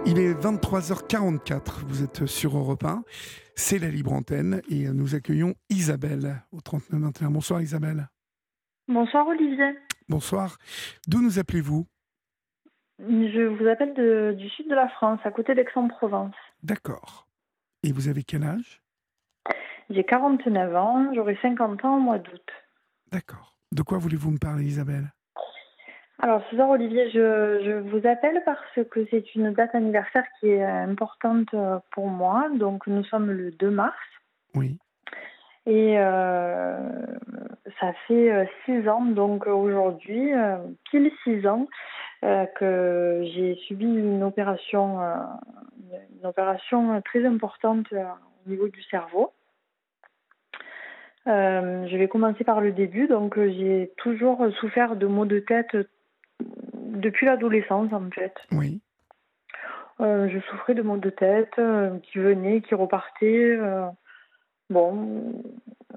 Il 0.10 0.20
est 0.20 0.34
23h44, 0.34 1.86
vous 1.86 2.02
êtes 2.02 2.28
sur 2.28 2.58
Europe 2.58 2.86
1, 2.86 3.04
c'est 3.56 3.78
la 3.78 3.90
libre 3.90 4.14
antenne 4.14 4.62
et 4.70 4.88
nous 4.88 5.16
accueillons 5.16 5.54
Isabelle 5.70 6.44
au 6.54 6.62
3921. 6.62 7.30
Bonsoir 7.30 7.62
Isabelle. 7.62 8.08
Bonsoir 8.88 9.28
Olivier. 9.28 9.78
Bonsoir. 10.08 10.60
D'où 11.10 11.22
nous 11.22 11.40
appelez-vous? 11.40 11.86
Je 13.00 13.48
vous 13.48 13.68
appelle 13.68 14.38
du 14.38 14.50
sud 14.52 14.70
de 14.70 14.76
la 14.76 14.88
France, 14.88 15.20
à 15.26 15.32
côté 15.32 15.54
d'Aix-en-Provence. 15.54 16.36
D'accord. 16.64 17.28
Et 17.84 17.92
vous 17.92 18.08
avez 18.08 18.24
quel 18.24 18.44
âge? 18.44 18.82
J'ai 19.90 20.06
49 20.06 20.74
ans, 20.74 21.14
j'aurai 21.16 21.38
50 21.42 21.84
ans 21.84 21.98
au 21.98 22.00
mois 22.00 22.20
d'août. 22.20 22.50
D'accord. 23.12 23.58
De 23.74 23.82
quoi 23.82 23.98
voulez-vous 23.98 24.32
me 24.32 24.38
parler, 24.38 24.64
Isabelle? 24.64 25.12
Alors, 26.20 26.42
ce 26.50 26.56
soir, 26.56 26.70
Olivier, 26.72 27.12
je, 27.12 27.62
je, 27.64 27.72
vous 27.90 28.08
appelle 28.08 28.42
parce 28.44 28.80
que 28.90 29.06
c'est 29.12 29.36
une 29.36 29.54
date 29.54 29.76
anniversaire 29.76 30.24
qui 30.40 30.48
est 30.50 30.64
importante 30.64 31.54
euh, 31.54 31.78
pour 31.92 32.08
moi. 32.08 32.50
Donc, 32.56 32.88
nous 32.88 33.04
sommes 33.04 33.30
le 33.30 33.52
2 33.52 33.70
mars. 33.70 33.96
Oui. 34.56 34.80
Et 35.68 36.00
euh, 36.00 36.80
ça 37.80 37.92
fait 38.08 38.32
euh, 38.32 38.46
six 38.66 38.88
ans, 38.88 39.04
donc 39.04 39.48
aujourd'hui, 39.48 40.32
pile 40.90 41.12
six 41.26 41.46
ans, 41.46 41.68
euh, 42.24 42.46
que 42.56 43.22
j'ai 43.34 43.56
subi 43.68 43.86
une 43.86 44.24
opération, 44.24 45.02
euh, 45.02 45.16
une 46.20 46.26
opération 46.26 47.02
très 47.02 47.26
importante 47.26 47.88
au 47.94 48.50
niveau 48.50 48.70
du 48.70 48.82
cerveau. 48.84 49.34
je 51.26 51.98
vais 51.98 52.08
commencer 52.08 52.46
par 52.46 52.62
le 52.62 52.72
début. 52.72 53.08
Donc, 53.08 53.38
j'ai 53.38 53.92
toujours 53.98 54.48
souffert 54.60 54.96
de 54.96 55.06
maux 55.06 55.26
de 55.26 55.40
tête 55.40 55.76
depuis 56.98 57.26
l'adolescence, 57.26 57.92
en 57.94 58.10
fait. 58.12 58.34
Oui. 58.52 58.82
je 60.00 60.40
souffrais 60.50 60.76
de 60.76 60.82
maux 60.82 60.98
de 60.98 61.10
tête 61.10 61.60
qui 62.04 62.20
venaient, 62.20 62.62
qui 62.62 62.76
repartaient. 62.76 63.58
bon, 64.70 65.34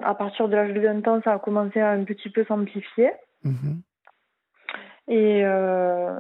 à 0.02 0.14
partir 0.14 0.48
de 0.48 0.56
l'âge 0.56 0.72
de 0.72 0.80
20 0.80 1.06
ans, 1.08 1.20
ça 1.22 1.34
a 1.34 1.38
commencé 1.38 1.80
à 1.80 1.90
un 1.90 2.04
petit 2.04 2.30
peu 2.30 2.44
s'amplifier. 2.44 3.10
Mhm. 3.44 3.82
Et 5.08 5.44
euh, 5.44 6.14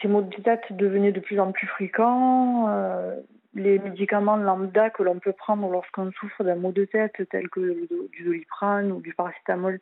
ces 0.00 0.08
maux 0.08 0.22
de 0.22 0.42
tête 0.42 0.64
devenaient 0.70 1.12
de 1.12 1.20
plus 1.20 1.38
en 1.38 1.52
plus 1.52 1.66
fréquents. 1.66 2.68
Euh, 2.68 3.16
les 3.54 3.78
médicaments 3.78 4.36
lambda 4.36 4.90
que 4.90 5.02
l'on 5.02 5.18
peut 5.18 5.32
prendre 5.32 5.68
lorsqu'on 5.68 6.10
souffre 6.12 6.42
d'un 6.44 6.54
maux 6.54 6.72
de 6.72 6.84
tête, 6.84 7.20
tels 7.30 7.50
que 7.50 7.86
du 8.12 8.24
doliprane 8.24 8.92
ou 8.92 9.00
du 9.00 9.12
paracétamol, 9.12 9.78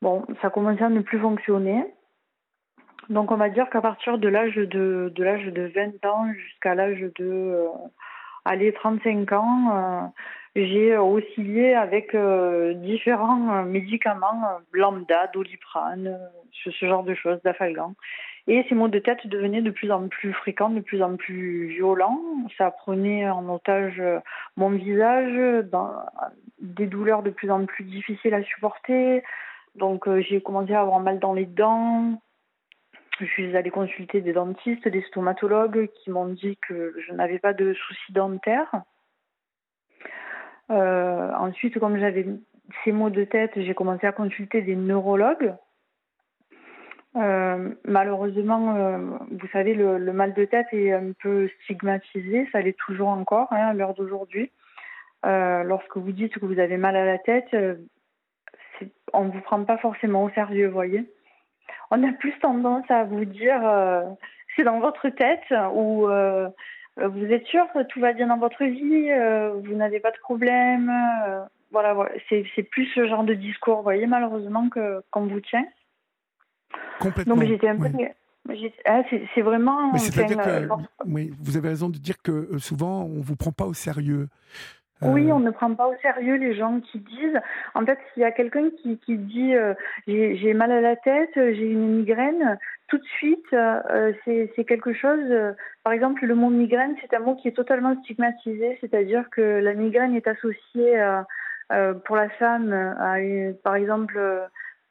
bon, 0.00 0.24
ça 0.42 0.50
commençait 0.50 0.84
à 0.84 0.90
ne 0.90 1.00
plus 1.00 1.18
fonctionner. 1.18 1.84
Donc 3.08 3.30
on 3.30 3.36
va 3.36 3.48
dire 3.48 3.70
qu'à 3.70 3.80
partir 3.80 4.18
de 4.18 4.28
l'âge 4.28 4.56
de, 4.56 5.12
de 5.14 5.24
l'âge 5.24 5.44
de 5.46 5.70
20 5.74 6.04
ans 6.06 6.32
jusqu'à 6.32 6.74
l'âge 6.74 7.00
de 7.00 7.24
euh, 7.24 7.68
allez, 8.44 8.72
35 8.72 9.32
ans, 9.32 10.12
j'ai 10.56 10.96
oscillé 10.96 11.74
avec 11.74 12.14
euh, 12.14 12.72
différents 12.72 13.56
euh, 13.56 13.62
médicaments, 13.64 14.42
euh, 14.44 14.58
lambda, 14.72 15.26
doliprane, 15.34 16.18
ce, 16.64 16.70
genre 16.86 17.04
de 17.04 17.14
choses, 17.14 17.38
d'afalgan. 17.44 17.94
Et 18.46 18.64
ces 18.68 18.74
maux 18.74 18.88
de 18.88 18.98
tête 18.98 19.26
devenaient 19.26 19.60
de 19.60 19.70
plus 19.70 19.90
en 19.92 20.08
plus 20.08 20.32
fréquents, 20.32 20.70
de 20.70 20.80
plus 20.80 21.02
en 21.02 21.16
plus 21.16 21.66
violents. 21.66 22.22
Ça 22.56 22.70
prenait 22.70 23.28
en 23.28 23.46
otage 23.50 24.00
mon 24.56 24.70
visage, 24.70 25.64
dans, 25.64 25.90
des 26.60 26.86
douleurs 26.86 27.22
de 27.22 27.30
plus 27.30 27.50
en 27.50 27.66
plus 27.66 27.84
difficiles 27.84 28.32
à 28.32 28.42
supporter. 28.42 29.22
Donc 29.74 30.08
j'ai 30.20 30.40
commencé 30.40 30.72
à 30.72 30.80
avoir 30.80 31.00
mal 31.00 31.18
dans 31.18 31.34
les 31.34 31.44
dents. 31.44 32.22
Je 33.18 33.24
suis 33.24 33.56
allée 33.56 33.70
consulter 33.70 34.20
des 34.20 34.34
dentistes, 34.34 34.88
des 34.88 35.02
stomatologues 35.02 35.88
qui 35.94 36.10
m'ont 36.10 36.28
dit 36.28 36.58
que 36.68 36.94
je 37.06 37.12
n'avais 37.12 37.38
pas 37.38 37.54
de 37.54 37.72
soucis 37.72 38.12
dentaires. 38.12 38.82
Euh, 40.70 41.32
ensuite, 41.34 41.78
comme 41.78 41.98
j'avais 41.98 42.26
ces 42.84 42.92
maux 42.92 43.10
de 43.10 43.24
tête, 43.24 43.52
j'ai 43.56 43.74
commencé 43.74 44.06
à 44.06 44.12
consulter 44.12 44.60
des 44.60 44.76
neurologues. 44.76 45.54
Euh, 47.16 47.74
malheureusement, 47.84 48.76
euh, 48.76 48.98
vous 49.30 49.48
savez, 49.52 49.72
le, 49.72 49.98
mal 50.12 50.34
de 50.34 50.44
tête 50.44 50.66
est 50.72 50.92
un 50.92 51.12
peu 51.18 51.48
stigmatisé, 51.62 52.46
ça 52.52 52.60
l'est 52.60 52.76
toujours 52.76 53.08
encore 53.08 53.50
hein, 53.52 53.68
à 53.68 53.72
l'heure 53.72 53.94
d'aujourd'hui. 53.94 54.50
lorsque 55.24 55.96
vous 55.96 56.12
dites 56.12 56.38
que 56.38 56.44
vous 56.44 56.58
avez 56.58 56.76
mal 56.76 56.96
à 56.96 57.06
la 57.06 57.18
tête, 57.18 57.56
on 59.14 59.24
ne 59.24 59.30
vous 59.30 59.40
prend 59.40 59.64
pas 59.64 59.78
forcément 59.78 60.24
au 60.24 60.30
sérieux, 60.30 60.68
voyez. 60.68 61.10
On 61.90 62.02
a 62.02 62.12
plus 62.12 62.38
tendance 62.40 62.90
à 62.90 63.04
vous 63.04 63.24
dire 63.24 63.60
c'est 64.54 64.64
dans 64.64 64.80
votre 64.80 65.08
tête 65.10 65.52
ou 65.74 66.08
euh, 66.98 67.08
vous 67.08 67.26
êtes 67.26 67.46
sûr 67.46 67.66
que 67.74 67.82
tout 67.84 68.00
va 68.00 68.12
bien 68.12 68.28
dans 68.28 68.38
votre 68.38 68.64
vie, 68.64 69.10
euh, 69.10 69.52
vous 69.64 69.74
n'avez 69.74 70.00
pas 70.00 70.10
de 70.10 70.18
problème. 70.18 70.90
Euh, 70.90 71.42
voilà, 71.72 71.94
c'est 72.28 72.62
plus 72.62 72.86
ce 72.94 73.06
genre 73.06 73.24
de 73.24 73.34
discours, 73.34 73.78
vous 73.78 73.82
voyez, 73.82 74.06
malheureusement, 74.06 74.68
qu'on 75.10 75.26
vous 75.26 75.40
tient. 75.40 75.66
Complètement. 77.00 77.36
Donc 77.36 77.44
j'étais 77.44 77.68
un 77.68 77.76
peu. 77.76 77.88
Ah, 78.84 79.02
c'est 79.10 79.42
vraiment. 79.42 79.92
que, 79.92 80.68
oui, 81.06 81.32
vous 81.40 81.56
avez 81.56 81.68
raison 81.68 81.88
de 81.88 81.98
dire 81.98 82.22
que 82.22 82.56
souvent 82.58 83.02
on 83.02 83.16
ne 83.16 83.22
vous 83.22 83.36
prend 83.36 83.52
pas 83.52 83.66
au 83.66 83.74
sérieux. 83.74 84.28
Oui, 85.02 85.30
on 85.30 85.40
ne 85.40 85.50
prend 85.50 85.74
pas 85.74 85.88
au 85.88 85.94
sérieux 86.00 86.36
les 86.36 86.54
gens 86.54 86.80
qui 86.80 86.98
disent. 86.98 87.38
En 87.74 87.84
fait, 87.84 87.98
s'il 88.12 88.22
y 88.22 88.26
a 88.26 88.32
quelqu'un 88.32 88.70
qui, 88.82 88.98
dit 89.16 89.54
j'ai 90.06 90.54
mal 90.54 90.72
à 90.72 90.80
la 90.80 90.96
tête, 90.96 91.32
j'ai 91.34 91.70
une 91.70 91.98
migraine, 91.98 92.58
tout 92.88 92.98
de 92.98 93.04
suite, 93.04 93.52
euh, 93.52 94.12
c'est 94.24 94.64
quelque 94.64 94.92
chose. 94.92 95.24
Euh, 95.30 95.52
par 95.82 95.92
exemple, 95.92 96.24
le 96.24 96.34
mot 96.34 96.50
migraine, 96.50 96.94
c'est 97.00 97.14
un 97.16 97.20
mot 97.20 97.34
qui 97.34 97.48
est 97.48 97.56
totalement 97.56 98.00
stigmatisé, 98.02 98.78
c'est-à-dire 98.80 99.28
que 99.30 99.40
la 99.40 99.74
migraine 99.74 100.14
est 100.14 100.28
associée 100.28 101.00
euh, 101.72 101.94
pour 102.04 102.16
la 102.16 102.28
femme 102.30 102.72
à, 102.72 103.16
par 103.64 103.74
exemple, 103.74 104.20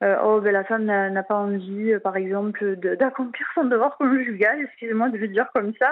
oh, 0.02 0.42
ben, 0.42 0.52
la 0.52 0.64
femme 0.66 0.86
n'a 0.86 1.24
pas 1.24 1.36
envie, 1.36 1.98
par 2.00 2.18
exemple, 2.18 2.76
d'accomplir 2.76 3.48
son 3.56 3.66
devoir 3.66 3.98
conjugal, 3.98 4.60
excusez-moi 4.62 5.10
de 5.10 5.18
le 5.18 5.30
dire 5.30 5.50
comme 5.54 5.74
ça, 5.80 5.92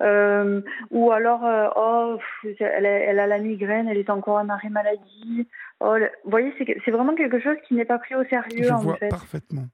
ou 0.00 1.12
alors, 1.12 1.42
oh, 1.76 2.18
elle 2.58 2.86
a, 2.86 2.90
elle 2.90 3.18
a, 3.18 3.26
la 3.26 3.38
migraine, 3.38 3.88
elle 3.88 3.98
est 3.98 4.10
encore 4.10 4.36
en 4.36 4.48
arrêt 4.48 4.70
maladie. 4.70 5.48
Oh, 5.80 5.96
vous 6.24 6.30
voyez, 6.30 6.52
c'est 6.84 6.90
vraiment 6.90 7.14
quelque 7.14 7.40
chose 7.40 7.56
qui 7.66 7.74
n'est 7.74 7.84
pas 7.84 7.98
pris 7.98 8.14
au 8.14 8.24
sérieux 8.24 8.64
Je 8.64 8.72
en 8.72 8.78
vois 8.78 8.96
fait. 8.96 9.08
Parfaitement. 9.08 9.66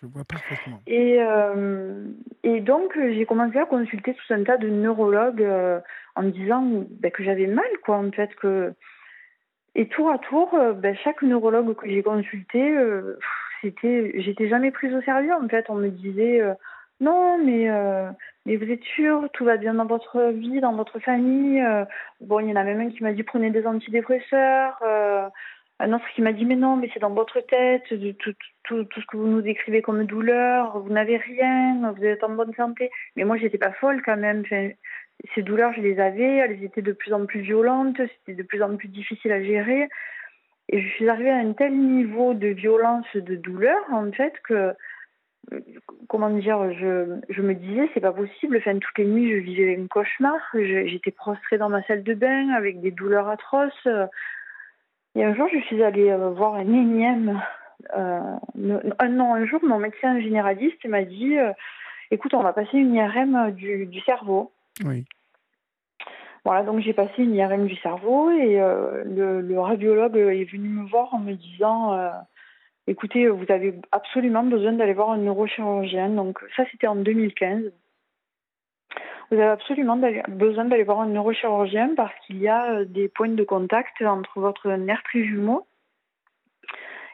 Je 0.00 0.06
vois 0.06 0.24
parfaitement. 0.24 0.80
Et, 0.86 1.18
euh, 1.20 2.06
et 2.42 2.60
donc, 2.60 2.96
j'ai 2.96 3.26
commencé 3.26 3.58
à 3.58 3.66
consulter 3.66 4.14
tout 4.14 4.34
un 4.34 4.42
tas 4.44 4.56
de 4.56 4.68
neurologues 4.68 5.42
euh, 5.42 5.80
en 6.14 6.22
me 6.22 6.30
disant 6.30 6.64
ben, 6.88 7.10
que 7.10 7.22
j'avais 7.22 7.46
mal, 7.46 7.68
quoi, 7.84 7.98
en 7.98 8.10
fait. 8.10 8.34
Que... 8.36 8.72
Et 9.74 9.88
tour 9.88 10.10
à 10.10 10.18
tour, 10.18 10.54
euh, 10.54 10.72
ben, 10.72 10.96
chaque 11.04 11.22
neurologue 11.22 11.74
que 11.74 11.88
j'ai 11.88 12.02
consulté, 12.02 12.74
c'était, 13.60 14.12
j'étais 14.22 14.48
jamais 14.48 14.70
prise 14.70 14.94
au 14.94 15.02
sérieux, 15.02 15.34
en 15.34 15.48
fait. 15.48 15.66
On 15.68 15.74
me 15.74 15.90
disait 15.90 16.40
non, 17.00 17.38
mais, 17.38 17.68
mais 18.46 18.56
vous 18.56 18.70
êtes 18.70 18.82
sûr, 18.82 19.28
tout 19.32 19.44
va 19.44 19.56
bien 19.56 19.74
dans 19.74 19.86
votre 19.86 20.30
vie, 20.30 20.60
dans 20.60 20.74
votre 20.74 20.98
famille. 21.00 21.62
bon, 22.20 22.40
il 22.40 22.48
y 22.48 22.52
en 22.52 22.56
a 22.56 22.64
même 22.64 22.80
un 22.80 22.90
qui 22.90 23.02
m'a 23.02 23.12
dit 23.12 23.22
prenez 23.22 23.50
des 23.50 23.66
antidépresseurs. 23.66 24.82
un 25.78 25.92
autre 25.92 26.04
qui 26.14 26.22
m'a 26.22 26.32
dit 26.32 26.44
mais 26.44 26.56
non, 26.56 26.76
mais 26.76 26.90
c'est 26.92 27.00
dans 27.00 27.14
votre 27.14 27.40
tête, 27.40 27.84
tout, 27.88 28.34
tout, 28.64 28.84
tout, 28.84 29.00
ce 29.00 29.06
que 29.06 29.16
vous 29.16 29.26
nous 29.26 29.42
décrivez 29.42 29.82
comme 29.82 30.04
douleur, 30.04 30.78
vous 30.78 30.92
n'avez 30.92 31.16
rien, 31.16 31.92
vous 31.96 32.04
êtes 32.04 32.22
en 32.22 32.30
bonne 32.30 32.54
santé. 32.54 32.90
Mais 33.16 33.24
moi, 33.24 33.36
j'étais 33.36 33.58
pas 33.58 33.72
folle 33.72 34.02
quand 34.04 34.16
même. 34.16 34.44
ces 35.34 35.42
douleurs, 35.42 35.72
je 35.74 35.80
les 35.80 35.98
avais, 35.98 36.36
elles 36.36 36.62
étaient 36.62 36.82
de 36.82 36.92
plus 36.92 37.12
en 37.12 37.26
plus 37.26 37.40
violentes, 37.40 37.96
c'était 37.98 38.40
de 38.40 38.46
plus 38.46 38.62
en 38.62 38.76
plus 38.76 38.88
difficile 38.88 39.32
à 39.32 39.42
gérer. 39.42 39.88
Et 40.68 40.80
je 40.80 40.88
suis 40.90 41.08
arrivée 41.08 41.30
à 41.30 41.38
un 41.38 41.52
tel 41.52 41.76
niveau 41.76 42.32
de 42.34 42.48
violence, 42.48 43.06
de 43.14 43.34
douleur, 43.34 43.80
en 43.90 44.12
fait, 44.12 44.34
que, 44.44 44.72
comment 46.08 46.30
dire, 46.30 46.72
je, 46.72 47.20
je 47.28 47.42
me 47.42 47.54
disais, 47.54 47.88
c'est 47.94 48.00
pas 48.00 48.12
possible. 48.12 48.58
Enfin, 48.58 48.78
toutes 48.78 48.98
les 48.98 49.06
nuits, 49.06 49.32
je 49.32 49.38
vivais 49.38 49.78
un 49.80 49.86
cauchemar. 49.86 50.38
J'étais 50.54 51.10
prostrée 51.10 51.58
dans 51.58 51.68
ma 51.68 51.82
salle 51.84 52.02
de 52.02 52.14
bain 52.14 52.50
avec 52.50 52.80
des 52.80 52.90
douleurs 52.90 53.28
atroces. 53.28 53.88
Et 55.14 55.24
un 55.24 55.34
jour, 55.34 55.48
je 55.52 55.58
suis 55.60 55.82
allée 55.82 56.10
euh, 56.10 56.30
voir 56.30 56.54
un 56.54 56.72
énième. 56.72 57.42
Euh, 57.96 58.36
non, 58.54 59.34
un 59.34 59.46
jour, 59.46 59.60
mon 59.62 59.78
médecin 59.78 60.20
généraliste 60.20 60.84
m'a 60.86 61.02
dit 61.02 61.36
euh, 61.38 61.52
écoute, 62.10 62.34
on 62.34 62.42
va 62.42 62.52
passer 62.52 62.78
une 62.78 62.94
IRM 62.94 63.52
du, 63.52 63.86
du 63.86 64.00
cerveau. 64.02 64.52
Oui. 64.84 65.04
Voilà, 66.44 66.62
donc 66.62 66.80
j'ai 66.80 66.92
passé 66.94 67.22
une 67.22 67.34
IRM 67.34 67.66
du 67.66 67.76
cerveau 67.76 68.30
et 68.30 68.60
euh, 68.60 69.04
le, 69.04 69.60
radiologue 69.60 70.16
est 70.16 70.50
venu 70.50 70.68
me 70.68 70.88
voir 70.88 71.12
en 71.12 71.18
me 71.18 71.34
disant 71.34 71.98
écoutez, 72.90 73.28
vous 73.28 73.46
avez 73.48 73.74
absolument 73.92 74.42
besoin 74.42 74.72
d'aller 74.72 74.92
voir 74.92 75.10
un 75.10 75.18
neurochirurgien. 75.18 76.10
Donc 76.10 76.40
ça, 76.56 76.64
c'était 76.70 76.86
en 76.86 76.96
2015. 76.96 77.72
Vous 79.30 79.36
avez 79.36 79.50
absolument 79.50 79.98
besoin 80.28 80.64
d'aller 80.64 80.82
voir 80.82 81.00
un 81.00 81.06
neurochirurgien 81.06 81.94
parce 81.96 82.14
qu'il 82.26 82.38
y 82.38 82.48
a 82.48 82.72
euh, 82.72 82.84
des 82.84 83.08
points 83.08 83.28
de 83.28 83.44
contact 83.44 84.02
entre 84.02 84.40
votre 84.40 84.70
nerf 84.72 85.02
trijumeau 85.04 85.66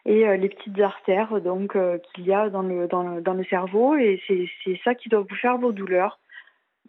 et 0.06 0.24
les 0.36 0.48
petites 0.48 0.78
artères 0.78 1.40
donc 1.40 1.76
qu'il 2.14 2.24
y 2.24 2.32
a 2.32 2.48
dans 2.48 2.62
le, 2.62 2.86
dans 2.86 3.02
le, 3.02 3.20
dans 3.20 3.34
le 3.34 3.42
cerveau 3.46 3.96
et 3.96 4.22
c'est 4.28 4.80
ça 4.84 4.94
qui 4.94 5.08
doit 5.08 5.26
vous 5.28 5.34
faire 5.34 5.58
vos 5.58 5.72
douleurs. 5.72 6.20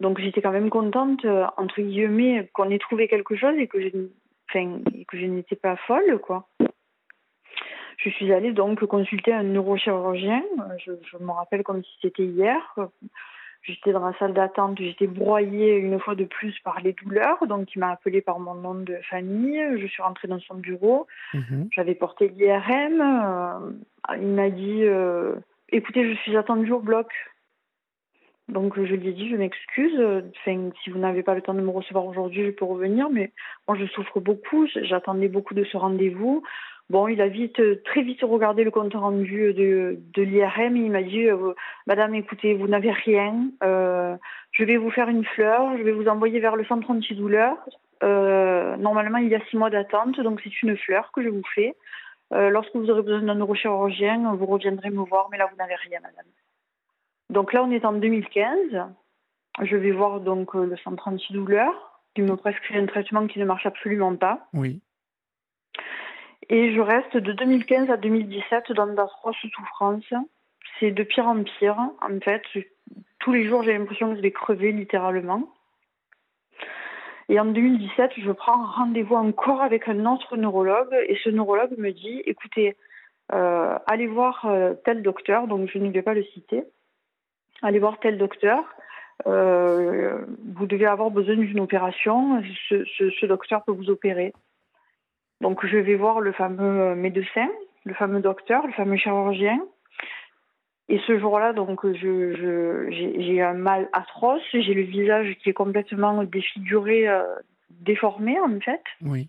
Donc 0.00 0.20
j'étais 0.20 0.40
quand 0.40 0.52
même 0.52 0.70
contente, 0.70 1.24
euh, 1.24 1.46
entre 1.56 1.80
guillemets, 1.80 2.48
qu'on 2.52 2.70
ait 2.70 2.78
trouvé 2.78 3.08
quelque 3.08 3.34
chose 3.34 3.56
et 3.58 3.66
que 3.66 3.80
je, 3.80 3.88
que 3.88 5.18
je 5.18 5.26
n'étais 5.26 5.56
pas 5.56 5.76
folle, 5.76 6.18
quoi. 6.20 6.48
Je 8.08 8.14
suis 8.14 8.32
allée 8.32 8.52
donc 8.52 8.84
consulter 8.86 9.32
un 9.32 9.42
neurochirurgien. 9.42 10.42
Je, 10.84 10.92
je 11.10 11.22
me 11.22 11.30
rappelle 11.30 11.62
comme 11.62 11.82
si 11.82 11.90
c'était 12.00 12.24
hier. 12.24 12.74
J'étais 13.62 13.92
dans 13.92 14.06
la 14.06 14.16
salle 14.18 14.32
d'attente, 14.32 14.78
j'étais 14.78 15.06
broyée 15.06 15.76
une 15.76 15.98
fois 15.98 16.14
de 16.14 16.24
plus 16.24 16.58
par 16.60 16.80
les 16.80 16.92
douleurs, 16.92 17.44
donc 17.46 17.74
il 17.74 17.80
m'a 17.80 17.90
appelé 17.90 18.22
par 18.22 18.38
mon 18.38 18.54
nom 18.54 18.74
de 18.74 18.96
famille. 19.10 19.60
Je 19.78 19.86
suis 19.86 20.02
rentrée 20.02 20.28
dans 20.28 20.38
son 20.40 20.54
bureau, 20.54 21.06
mhm. 21.34 21.68
j'avais 21.72 21.94
porté 21.94 22.28
l'IRM. 22.28 23.00
Euh, 23.00 24.16
il 24.16 24.28
m'a 24.28 24.48
dit 24.48 24.84
euh, 24.84 25.34
"Écoutez, 25.70 26.08
je 26.08 26.18
suis 26.20 26.36
attendue 26.36 26.72
au 26.72 26.80
bloc. 26.80 27.12
Donc 28.48 28.76
je 28.76 28.94
lui 28.94 29.08
ai 29.08 29.12
dit, 29.12 29.28
je 29.28 29.36
m'excuse, 29.36 30.00
enfin, 30.40 30.70
si 30.82 30.88
vous 30.88 30.98
n'avez 30.98 31.22
pas 31.22 31.34
le 31.34 31.42
temps 31.42 31.52
de 31.52 31.60
me 31.60 31.68
recevoir 31.68 32.06
aujourd'hui, 32.06 32.46
je 32.46 32.50
peux 32.50 32.64
revenir, 32.64 33.10
mais 33.10 33.30
moi 33.66 33.76
je 33.76 33.84
souffre 33.84 34.20
beaucoup, 34.20 34.66
j'attendais 34.84 35.28
beaucoup 35.28 35.52
de 35.52 35.64
ce 35.64 35.76
rendez-vous. 35.76 36.42
Bon, 36.90 37.06
il 37.06 37.20
a 37.20 37.28
vite, 37.28 37.60
très 37.84 38.02
vite 38.02 38.22
regardé 38.22 38.64
le 38.64 38.70
compte 38.70 38.94
rendu 38.94 39.52
de, 39.52 40.22
l'IRM 40.22 40.76
et 40.76 40.80
il 40.80 40.90
m'a 40.90 41.02
dit, 41.02 41.26
euh, 41.26 41.52
Madame, 41.86 42.14
écoutez, 42.14 42.54
vous 42.54 42.66
n'avez 42.66 42.90
rien, 42.90 43.50
euh, 43.62 44.16
je 44.52 44.64
vais 44.64 44.78
vous 44.78 44.90
faire 44.90 45.08
une 45.08 45.24
fleur, 45.24 45.76
je 45.76 45.82
vais 45.82 45.92
vous 45.92 46.08
envoyer 46.08 46.40
vers 46.40 46.56
le 46.56 46.64
centre 46.64 46.90
antidouleur. 46.90 47.56
Euh, 48.02 48.76
normalement, 48.76 49.18
il 49.18 49.28
y 49.28 49.34
a 49.34 49.44
six 49.50 49.56
mois 49.56 49.70
d'attente, 49.70 50.18
donc 50.20 50.40
c'est 50.42 50.62
une 50.62 50.76
fleur 50.78 51.12
que 51.12 51.22
je 51.22 51.28
vous 51.28 51.42
fais. 51.54 51.74
Euh, 52.32 52.50
lorsque 52.50 52.74
vous 52.74 52.90
aurez 52.90 53.02
besoin 53.02 53.22
d'un 53.22 53.34
neurochirurgien, 53.34 54.34
vous 54.34 54.46
reviendrez 54.46 54.90
me 54.90 55.02
voir, 55.02 55.28
mais 55.30 55.38
là, 55.38 55.48
vous 55.50 55.56
n'avez 55.56 55.74
rien, 55.74 55.98
Madame. 56.00 56.26
Donc 57.30 57.52
là, 57.52 57.62
on 57.62 57.70
est 57.70 57.84
en 57.84 57.92
2015. 57.92 58.86
Je 59.62 59.76
vais 59.76 59.90
voir 59.90 60.20
donc 60.20 60.54
euh, 60.54 60.66
le 60.66 60.76
centre 60.78 61.08
antidouleur 61.08 61.72
qui 62.14 62.22
me 62.22 62.36
prescrit 62.36 62.78
un 62.78 62.86
traitement 62.86 63.26
qui 63.26 63.38
ne 63.38 63.44
marche 63.44 63.66
absolument 63.66 64.14
pas. 64.16 64.48
Oui. 64.54 64.80
Et 66.50 66.74
je 66.74 66.80
reste 66.80 67.16
de 67.16 67.32
2015 67.32 67.90
à 67.90 67.96
2017 67.96 68.72
dans 68.72 68.86
d'atroces 68.86 69.36
souffrances. 69.54 70.14
C'est 70.80 70.90
de 70.90 71.02
pire 71.02 71.26
en 71.26 71.42
pire. 71.42 71.78
En 72.00 72.20
fait, 72.20 72.42
tous 73.18 73.32
les 73.32 73.46
jours, 73.46 73.62
j'ai 73.62 73.76
l'impression 73.76 74.10
que 74.10 74.16
je 74.16 74.22
vais 74.22 74.30
crever 74.30 74.72
littéralement. 74.72 75.52
Et 77.28 77.38
en 77.38 77.44
2017, 77.44 78.12
je 78.16 78.32
prends 78.32 78.64
rendez-vous 78.64 79.14
encore 79.14 79.60
avec 79.60 79.88
un 79.88 80.06
autre 80.06 80.36
neurologue 80.36 80.96
et 81.08 81.18
ce 81.22 81.28
neurologue 81.28 81.76
me 81.76 81.92
dit, 81.92 82.22
écoutez, 82.24 82.74
euh, 83.34 83.78
allez 83.86 84.06
voir 84.06 84.46
euh, 84.46 84.72
tel 84.84 85.02
docteur, 85.02 85.46
donc 85.46 85.68
je 85.70 85.78
ne 85.78 85.90
vais 85.90 86.00
pas 86.00 86.14
le 86.14 86.24
citer, 86.24 86.64
allez 87.60 87.78
voir 87.78 88.00
tel 88.00 88.16
docteur. 88.16 88.64
Euh, 89.26 90.24
vous 90.54 90.66
devez 90.66 90.86
avoir 90.86 91.10
besoin 91.10 91.36
d'une 91.36 91.60
opération. 91.60 92.42
Ce, 92.68 93.26
docteur 93.26 93.64
peut 93.64 93.72
vous 93.72 93.90
opérer. 93.90 94.32
Donc 95.40 95.64
je 95.66 95.76
vais 95.76 95.94
voir 95.94 96.20
le 96.20 96.32
fameux 96.32 96.94
médecin, 96.94 97.48
le 97.84 97.94
fameux 97.94 98.20
docteur, 98.20 98.66
le 98.66 98.72
fameux 98.72 98.96
chirurgien. 98.96 99.60
Et 100.90 100.98
ce 101.06 101.18
jour-là, 101.18 101.52
donc, 101.52 101.84
je, 101.84 102.86
j'ai 102.90 103.42
un 103.42 103.52
mal 103.52 103.90
atroce. 103.92 104.40
J'ai 104.54 104.72
le 104.72 104.82
visage 104.82 105.36
qui 105.42 105.50
est 105.50 105.54
complètement 105.54 106.24
défiguré, 106.24 107.06
euh, 107.06 107.22
déformé, 107.68 108.40
en 108.40 108.58
fait. 108.60 108.80
Oui. 109.02 109.26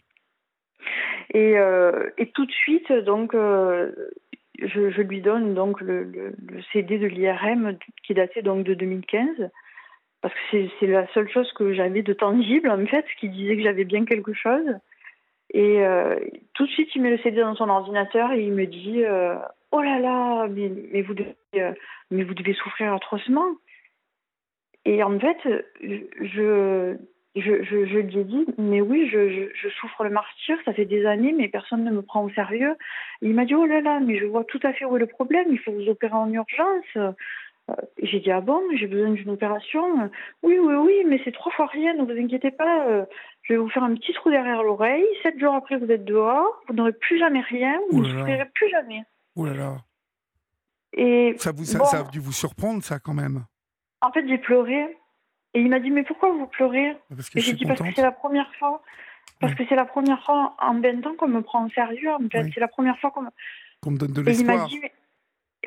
Et, 1.33 1.57
euh, 1.57 2.11
et 2.17 2.27
tout 2.27 2.45
de 2.45 2.51
suite, 2.51 2.89
donc, 2.93 3.35
je, 4.61 5.01
lui 5.01 5.21
donne 5.21 5.53
donc 5.53 5.81
le, 5.81 6.33
CD 6.73 6.97
de 6.97 7.07
l'IRM 7.07 7.77
qui 8.03 8.13
datait 8.13 8.41
donc 8.41 8.65
de 8.65 8.73
2015 8.73 9.49
parce 10.21 10.33
que 10.33 10.67
c'est 10.79 10.87
la 10.87 11.07
seule 11.13 11.29
chose 11.29 11.51
que 11.53 11.73
j'avais 11.73 12.01
de 12.01 12.13
tangible 12.13 12.69
en 12.69 12.85
fait, 12.85 13.05
qui 13.19 13.29
disait 13.29 13.55
que 13.55 13.63
j'avais 13.63 13.85
bien 13.85 14.05
quelque 14.05 14.33
chose. 14.33 14.65
Et 15.51 15.83
euh, 15.83 16.15
tout 16.53 16.65
de 16.65 16.71
suite, 16.71 16.89
il 16.95 17.01
met 17.01 17.09
le 17.09 17.17
CD 17.19 17.41
dans 17.41 17.55
son 17.55 17.69
ordinateur 17.69 18.31
et 18.31 18.43
il 18.43 18.53
me 18.53 18.65
dit 18.65 19.03
euh, 19.03 19.35
Oh 19.71 19.81
là 19.81 19.99
là, 19.99 20.47
mais, 20.47 20.71
mais, 20.91 21.01
vous 21.01 21.13
devez, 21.13 21.35
euh, 21.55 21.73
mais 22.11 22.23
vous 22.23 22.33
devez 22.33 22.53
souffrir 22.53 22.93
atrocement. 22.93 23.47
Et 24.85 25.03
en 25.03 25.19
fait, 25.19 25.37
je, 25.81 26.97
lui 27.35 28.19
ai 28.19 28.23
dit, 28.23 28.45
mais 28.57 28.81
oui, 28.81 29.07
je, 29.09 29.69
souffre 29.81 30.03
le 30.03 30.09
martyr, 30.09 30.57
ça 30.65 30.73
fait 30.73 30.85
des 30.85 31.05
années, 31.05 31.33
mais 31.33 31.47
personne 31.47 31.83
ne 31.83 31.91
me 31.91 32.01
prend 32.01 32.23
au 32.23 32.29
sérieux. 32.29 32.75
il 33.21 33.33
m'a 33.33 33.45
dit, 33.45 33.55
oh 33.55 33.65
là 33.65 33.81
là, 33.81 33.99
mais 33.99 34.17
je 34.17 34.25
vois 34.25 34.45
tout 34.45 34.59
à 34.63 34.73
fait 34.73 34.85
où 34.85 34.95
est 34.95 34.99
le 34.99 35.05
problème, 35.05 35.47
il 35.51 35.59
faut 35.59 35.71
vous 35.71 35.89
opérer 35.89 36.13
en 36.13 36.31
urgence. 36.31 37.15
J'ai 38.01 38.19
dit, 38.19 38.31
ah 38.31 38.41
bon, 38.41 38.61
j'ai 38.77 38.87
besoin 38.87 39.11
d'une 39.11 39.29
opération. 39.29 40.09
Oui, 40.41 40.57
oui, 40.57 40.73
oui, 40.75 41.03
mais 41.05 41.21
c'est 41.23 41.33
trois 41.33 41.51
fois 41.51 41.67
rien, 41.67 41.93
ne 41.93 42.03
vous 42.03 42.19
inquiétez 42.19 42.51
pas. 42.51 43.05
Je 43.49 43.55
vais 43.55 43.59
vous 43.59 43.69
faire 43.69 43.83
un 43.83 43.95
petit 43.95 44.13
trou 44.13 44.29
derrière 44.29 44.61
l'oreille. 44.61 45.03
Sept 45.23 45.39
jours 45.39 45.55
après, 45.55 45.77
vous 45.77 45.89
êtes 45.89 46.05
dehors, 46.05 46.61
vous 46.67 46.75
n'aurez 46.75 46.93
plus 46.93 47.17
jamais 47.17 47.41
rien, 47.41 47.79
vous 47.91 48.03
ne 48.03 48.09
souffrirez 48.09 48.45
plus 48.53 48.69
jamais. 48.69 49.03
Là 49.35 49.53
là. 49.55 49.77
Et 50.93 51.33
ça, 51.37 51.51
vous, 51.51 51.65
ça, 51.65 51.83
ça 51.85 51.99
a 51.99 52.03
dû 52.03 52.19
vous 52.19 52.31
surprendre, 52.31 52.83
ça, 52.83 52.99
quand 52.99 53.15
même. 53.15 53.45
En 54.01 54.11
fait, 54.11 54.27
j'ai 54.27 54.37
pleuré 54.37 54.97
et 55.55 55.61
il 55.61 55.69
m'a 55.69 55.79
dit, 55.79 55.89
mais 55.89 56.03
pourquoi 56.03 56.31
vous 56.31 56.45
pleurez? 56.45 56.95
Et 57.33 57.39
j'ai 57.39 57.53
dit, 57.53 57.65
parce 57.65 57.81
que 57.81 57.87
c'est 57.95 58.03
la 58.03 58.11
première 58.11 58.53
fois. 58.55 58.83
Parce 59.39 59.55
que 59.55 59.63
c'est 59.67 59.75
la 59.75 59.85
première 59.85 60.23
fois 60.23 60.55
en 60.59 60.79
20 60.79 61.07
ans 61.07 61.15
qu'on 61.17 61.27
me 61.27 61.41
prend 61.41 61.65
au 61.65 61.69
sérieux. 61.69 62.11
En 62.11 62.29
fait, 62.29 62.51
c'est 62.53 62.59
la 62.59 62.67
première 62.67 62.99
fois 62.99 63.09
qu'on 63.11 63.21
me... 63.21 63.97
donne 63.97 64.11
de 64.11 64.21
l'espoir. 64.21 64.69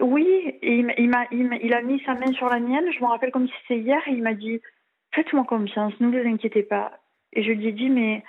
Oui, 0.00 0.26
et 0.62 0.78
il, 0.78 0.94
il, 0.98 1.08
m'a, 1.08 1.26
il, 1.32 1.74
a 1.74 1.82
mis 1.82 2.00
sa 2.04 2.14
main 2.14 2.32
sur 2.32 2.48
la 2.48 2.60
mienne. 2.60 2.84
Je 2.92 3.00
me 3.00 3.06
rappelle 3.06 3.32
comme 3.32 3.48
si 3.48 3.54
c'était 3.62 3.80
hier. 3.80 4.00
Et 4.06 4.12
il 4.12 4.22
m'a 4.22 4.34
dit, 4.34 4.60
faites-moi 5.14 5.44
confiance, 5.44 5.94
ne 6.00 6.08
vous 6.08 6.28
inquiétez 6.28 6.62
pas. 6.62 7.01
Et 7.32 7.42
je 7.42 7.52
lui 7.52 7.68
ai 7.68 7.72
dit, 7.72 7.90
mais 7.90 8.24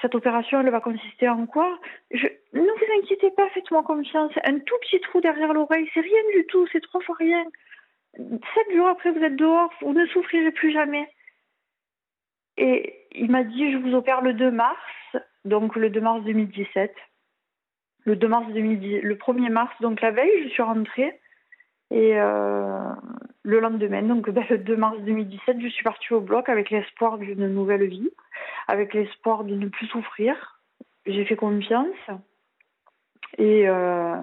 cette 0.00 0.14
opération, 0.14 0.60
elle 0.60 0.70
va 0.70 0.80
consister 0.80 1.28
en 1.28 1.46
quoi? 1.46 1.78
Je, 2.10 2.26
Ne 2.52 2.60
vous 2.60 3.02
inquiétez 3.02 3.30
pas, 3.32 3.48
faites-moi 3.50 3.82
confiance. 3.82 4.32
Un 4.44 4.58
tout 4.58 4.76
petit 4.82 5.00
trou 5.00 5.20
derrière 5.20 5.52
l'oreille, 5.52 5.88
c'est 5.94 6.00
rien 6.00 6.22
du 6.34 6.46
tout, 6.46 6.66
c'est 6.72 6.80
trois 6.80 7.00
fois 7.00 7.16
rien 7.18 7.44
sept 8.16 8.74
jours 8.74 8.88
après, 8.88 9.10
vous 9.10 9.22
êtes 9.22 9.36
dehors, 9.36 9.72
vous 9.80 9.92
ne 9.92 10.06
souffrirez 10.06 10.52
plus 10.52 10.72
jamais. 10.72 11.08
Et 12.56 13.06
il 13.12 13.30
m'a 13.30 13.44
dit, 13.44 13.72
je 13.72 13.78
vous 13.78 13.94
opère 13.94 14.20
le 14.20 14.34
2 14.34 14.50
mars, 14.50 14.76
donc 15.44 15.76
le 15.76 15.90
2 15.90 16.00
mars 16.00 16.22
2017. 16.24 16.94
Le 18.04 18.16
2 18.16 18.28
mars 18.28 18.46
2010, 18.52 19.00
le 19.00 19.14
1er 19.14 19.50
mars, 19.50 19.72
donc 19.80 20.00
la 20.00 20.10
veille, 20.10 20.42
je 20.44 20.48
suis 20.48 20.62
rentrée. 20.62 21.18
Et 21.92 22.18
euh, 22.18 22.88
le 23.42 23.60
lendemain, 23.60 24.02
donc 24.02 24.30
ben, 24.30 24.44
le 24.48 24.56
2 24.56 24.76
mars 24.76 24.98
2017, 25.00 25.58
je 25.60 25.68
suis 25.68 25.84
partie 25.84 26.14
au 26.14 26.20
bloc 26.20 26.48
avec 26.48 26.70
l'espoir 26.70 27.18
d'une 27.18 27.46
nouvelle 27.48 27.86
vie, 27.86 28.10
avec 28.66 28.94
l'espoir 28.94 29.44
de 29.44 29.54
ne 29.54 29.68
plus 29.68 29.86
souffrir. 29.88 30.58
J'ai 31.04 31.26
fait 31.26 31.36
confiance. 31.36 31.94
Et 33.36 33.68
euh, 33.68 34.16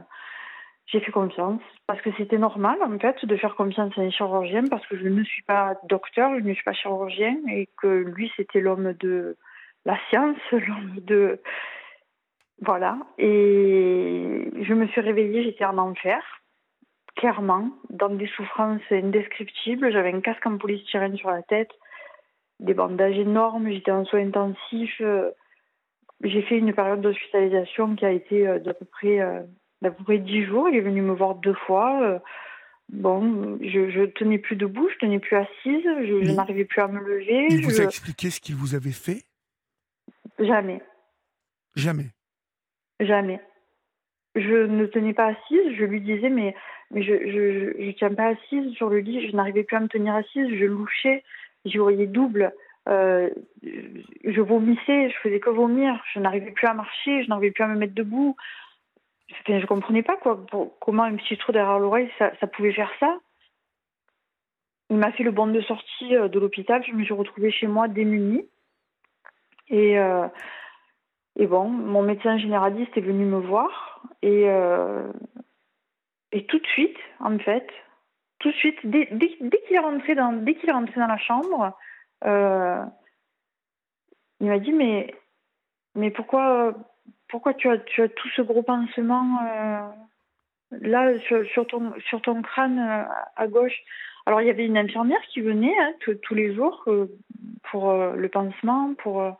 j'ai 0.87 0.99
fait 0.99 1.11
confiance 1.11 1.61
parce 1.85 2.01
que 2.01 2.09
c'était 2.17 2.39
normal 2.39 2.79
en 2.81 2.97
fait 2.97 3.23
de 3.23 3.37
faire 3.37 3.55
confiance 3.55 3.95
à 3.97 4.01
un 4.01 4.09
chirurgien 4.09 4.65
parce 4.67 4.85
que 4.87 4.97
je 4.97 5.07
ne 5.07 5.23
suis 5.23 5.43
pas 5.43 5.75
docteur, 5.87 6.31
je 6.39 6.43
ne 6.43 6.53
suis 6.53 6.63
pas 6.63 6.73
chirurgien 6.73 7.37
et 7.51 7.69
que 7.81 7.87
lui 7.87 8.31
c'était 8.35 8.61
l'homme 8.61 8.93
de 8.93 9.37
la 9.85 9.97
science, 10.09 10.37
l'homme 10.51 10.95
de 11.01 11.39
voilà. 12.61 12.97
Et 13.19 14.51
je 14.59 14.73
me 14.73 14.87
suis 14.87 15.01
réveillée, 15.01 15.43
j'étais 15.43 15.65
en 15.65 15.77
enfer, 15.77 16.21
clairement, 17.19 17.69
dans 17.89 18.09
des 18.09 18.27
souffrances 18.27 18.81
indescriptibles. 18.89 19.91
J'avais 19.91 20.13
un 20.13 20.21
casque 20.21 20.45
en 20.45 20.57
polystyrène 20.57 21.17
sur 21.17 21.29
la 21.29 21.43
tête, 21.43 21.71
des 22.59 22.73
bandages 22.73 23.17
énormes, 23.17 23.69
j'étais 23.69 23.91
en 23.91 24.05
soins 24.05 24.25
intensifs. 24.25 25.01
J'ai 26.23 26.41
fait 26.43 26.57
une 26.57 26.73
période 26.73 27.01
d'hospitalisation 27.01 27.95
qui 27.95 28.05
a 28.05 28.11
été 28.11 28.47
euh, 28.47 28.59
d'à 28.59 28.73
peu 28.73 28.85
près 28.85 29.21
euh, 29.21 29.41
d'à 29.81 29.91
peu 29.91 30.03
près 30.03 30.17
dix 30.17 30.43
jours. 30.45 30.67
Il 30.69 30.75
est 30.75 30.81
venu 30.81 31.01
me 31.01 31.13
voir 31.13 31.35
deux 31.35 31.53
fois. 31.53 32.01
Euh, 32.03 32.19
bon, 32.89 33.57
je, 33.61 33.89
je 33.89 34.03
tenais 34.03 34.37
plus 34.37 34.57
debout, 34.57 34.89
je 34.93 34.97
tenais 34.97 35.19
plus 35.19 35.37
assise, 35.37 35.83
je, 35.83 36.33
n'arrivais 36.33 36.65
plus 36.65 36.81
à 36.81 36.87
me 36.87 36.99
lever. 36.99 37.47
Il 37.51 37.63
vous 37.63 37.79
a 37.79 37.85
expliqué 37.85 38.29
ce 38.29 38.41
qu'il 38.41 38.55
vous 38.55 38.75
avait 38.75 38.91
fait? 38.91 39.23
Jamais. 40.39 40.81
Jamais. 41.75 42.07
Jamais. 42.99 43.39
Je 44.39 44.65
ne 44.65 44.85
tenais 44.85 45.13
pas 45.13 45.27
assise, 45.27 45.75
je 45.75 45.85
lui 45.85 46.01
disais, 46.01 46.29
mais, 46.29 46.55
mais 46.91 47.03
je 47.03 47.13
ne 47.13 47.91
tiens 47.91 48.13
pas 48.13 48.27
assise 48.27 48.73
sur 48.75 48.89
le 48.89 48.99
lit, 48.99 49.27
je 49.27 49.35
n'arrivais 49.35 49.63
plus 49.63 49.77
à 49.77 49.79
me 49.79 49.87
tenir 49.87 50.15
assise, 50.15 50.49
je 50.55 50.65
louchais, 50.65 51.23
j'y 51.65 51.77
voyais 51.77 52.07
double. 52.07 52.53
Euh, 52.87 53.29
je 53.61 54.41
vomissais, 54.41 55.09
je 55.09 55.17
faisais 55.21 55.39
que 55.39 55.49
vomir, 55.49 56.01
je 56.13 56.19
n'arrivais 56.19 56.51
plus 56.51 56.67
à 56.67 56.73
marcher, 56.73 57.23
je 57.23 57.29
n'arrivais 57.29 57.51
plus 57.51 57.63
à 57.63 57.67
me 57.67 57.75
mettre 57.75 57.93
debout. 57.93 58.35
je 59.47 59.53
ne 59.53 59.65
comprenais 59.65 60.01
pas 60.01 60.17
quoi, 60.17 60.43
comment 60.79 61.03
un 61.03 61.15
petit 61.15 61.37
trou 61.37 61.51
derrière 61.51 61.79
l'oreille, 61.79 62.09
ça, 62.17 62.31
pouvait 62.47 62.73
faire 62.73 62.91
ça. 62.99 63.19
Il 64.89 64.97
m'a 64.97 65.11
fait 65.11 65.23
le 65.23 65.31
bon 65.31 65.47
de 65.47 65.61
sortie 65.61 66.15
euh, 66.15 66.29
de 66.29 66.39
l'hôpital, 66.39 66.83
je 66.87 66.93
me 66.93 67.03
suis 67.03 67.13
retrouvée 67.13 67.51
chez 67.51 67.67
moi 67.67 67.87
démunie. 67.87 68.47
Et, 69.69 69.99
euh, 69.99 70.27
et 71.39 71.47
bon, 71.47 71.69
mon 71.69 72.01
médecin 72.01 72.37
généraliste 72.37 72.95
est 72.97 73.01
venu 73.01 73.23
me 73.23 73.39
voir 73.39 74.01
et, 74.21 74.49
euh, 74.49 75.07
tout 76.49 76.59
de 76.59 76.67
suite, 76.67 76.97
en 77.21 77.39
fait, 77.39 77.65
tout 78.39 78.49
de 78.49 78.55
suite, 78.55 78.77
dès, 78.83 79.07
dès, 79.11 79.29
qu'il 79.29 79.75
est 79.75 79.79
rentré 79.79 80.15
dans, 80.15 80.33
dès 80.33 80.55
qu'il 80.55 80.69
est 80.69 80.73
rentré 80.73 80.99
dans 80.99 81.07
la 81.07 81.17
chambre, 81.17 81.77
euh, 82.25 82.83
il 84.41 84.47
m'a 84.47 84.59
dit 84.59 84.73
mais 84.73 86.11
pourquoi 86.11 86.73
pourquoi 87.29 87.53
tu 87.53 87.69
as 87.69 87.77
tu 87.77 88.01
as 88.01 88.09
tout 88.09 88.27
ce 88.35 88.41
gros 88.41 88.63
pansement 88.63 89.39
euh, 89.43 89.81
là 90.71 91.17
sur, 91.19 91.67
ton 91.67 91.93
sur 92.07 92.21
ton 92.21 92.41
crâne 92.41 93.07
à 93.35 93.47
gauche? 93.47 93.79
Alors 94.25 94.41
il 94.41 94.47
y 94.47 94.51
avait 94.51 94.65
une 94.65 94.77
infirmière 94.77 95.21
qui 95.29 95.39
venait 95.39 95.75
hein, 95.79 95.93
tous 96.21 96.35
les 96.35 96.53
jours 96.53 96.83
pour 97.71 97.93
le 97.93 98.29
pansement 98.29 98.93
pour 98.95 99.37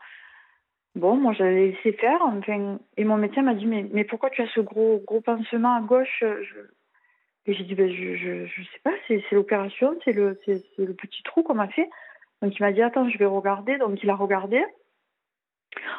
Bon, 0.96 1.16
moi, 1.16 1.32
j'avais 1.32 1.68
laissé 1.68 1.92
faire. 1.92 2.20
Enfin, 2.22 2.78
et 2.96 3.04
mon 3.04 3.16
médecin 3.16 3.42
m'a 3.42 3.54
dit 3.54 3.66
mais, 3.66 3.86
mais 3.92 4.04
pourquoi 4.04 4.30
tu 4.30 4.42
as 4.42 4.48
ce 4.48 4.60
gros, 4.60 5.02
gros 5.06 5.20
pansement 5.20 5.76
à 5.76 5.80
gauche 5.80 6.24
Et 7.46 7.54
j'ai 7.54 7.64
dit 7.64 7.74
ben, 7.74 7.90
je, 7.90 8.16
je, 8.16 8.46
je 8.46 8.62
sais 8.62 8.80
pas, 8.82 8.92
c'est 9.06 9.22
l'opération, 9.32 9.96
c'est 10.04 10.12
le, 10.12 10.38
le 10.46 10.94
petit 10.94 11.22
trou 11.22 11.42
qu'on 11.42 11.54
m'a 11.54 11.68
fait. 11.68 11.88
Donc 12.42 12.58
il 12.58 12.62
m'a 12.62 12.72
dit 12.72 12.82
attends, 12.82 13.08
je 13.08 13.18
vais 13.18 13.26
regarder. 13.26 13.78
Donc 13.78 14.02
il 14.02 14.10
a 14.10 14.16
regardé. 14.16 14.64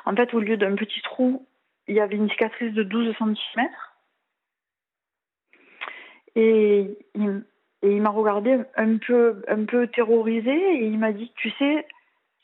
En 0.06 0.16
fait, 0.16 0.34
au 0.34 0.40
lieu 0.40 0.58
d'un 0.58 0.76
petit 0.76 1.02
trou, 1.02 1.46
il 1.88 1.96
y 1.96 2.02
avait 2.02 2.16
une 2.18 2.30
cicatrice 2.30 2.74
de 2.74 2.84
12 2.84 3.16
cm. 3.18 3.68
Et 6.36 6.98
il, 7.16 7.44
et 7.84 7.92
il 7.92 8.02
m'a 8.02 8.10
regardé 8.10 8.60
un 8.76 8.98
peu, 8.98 9.42
un 9.48 9.66
peu 9.66 9.88
terrorisé 9.88 10.52
et 10.52 10.86
il 10.86 11.00
m'a 11.00 11.12
dit 11.12 11.32
tu 11.36 11.50
sais, 11.52 11.86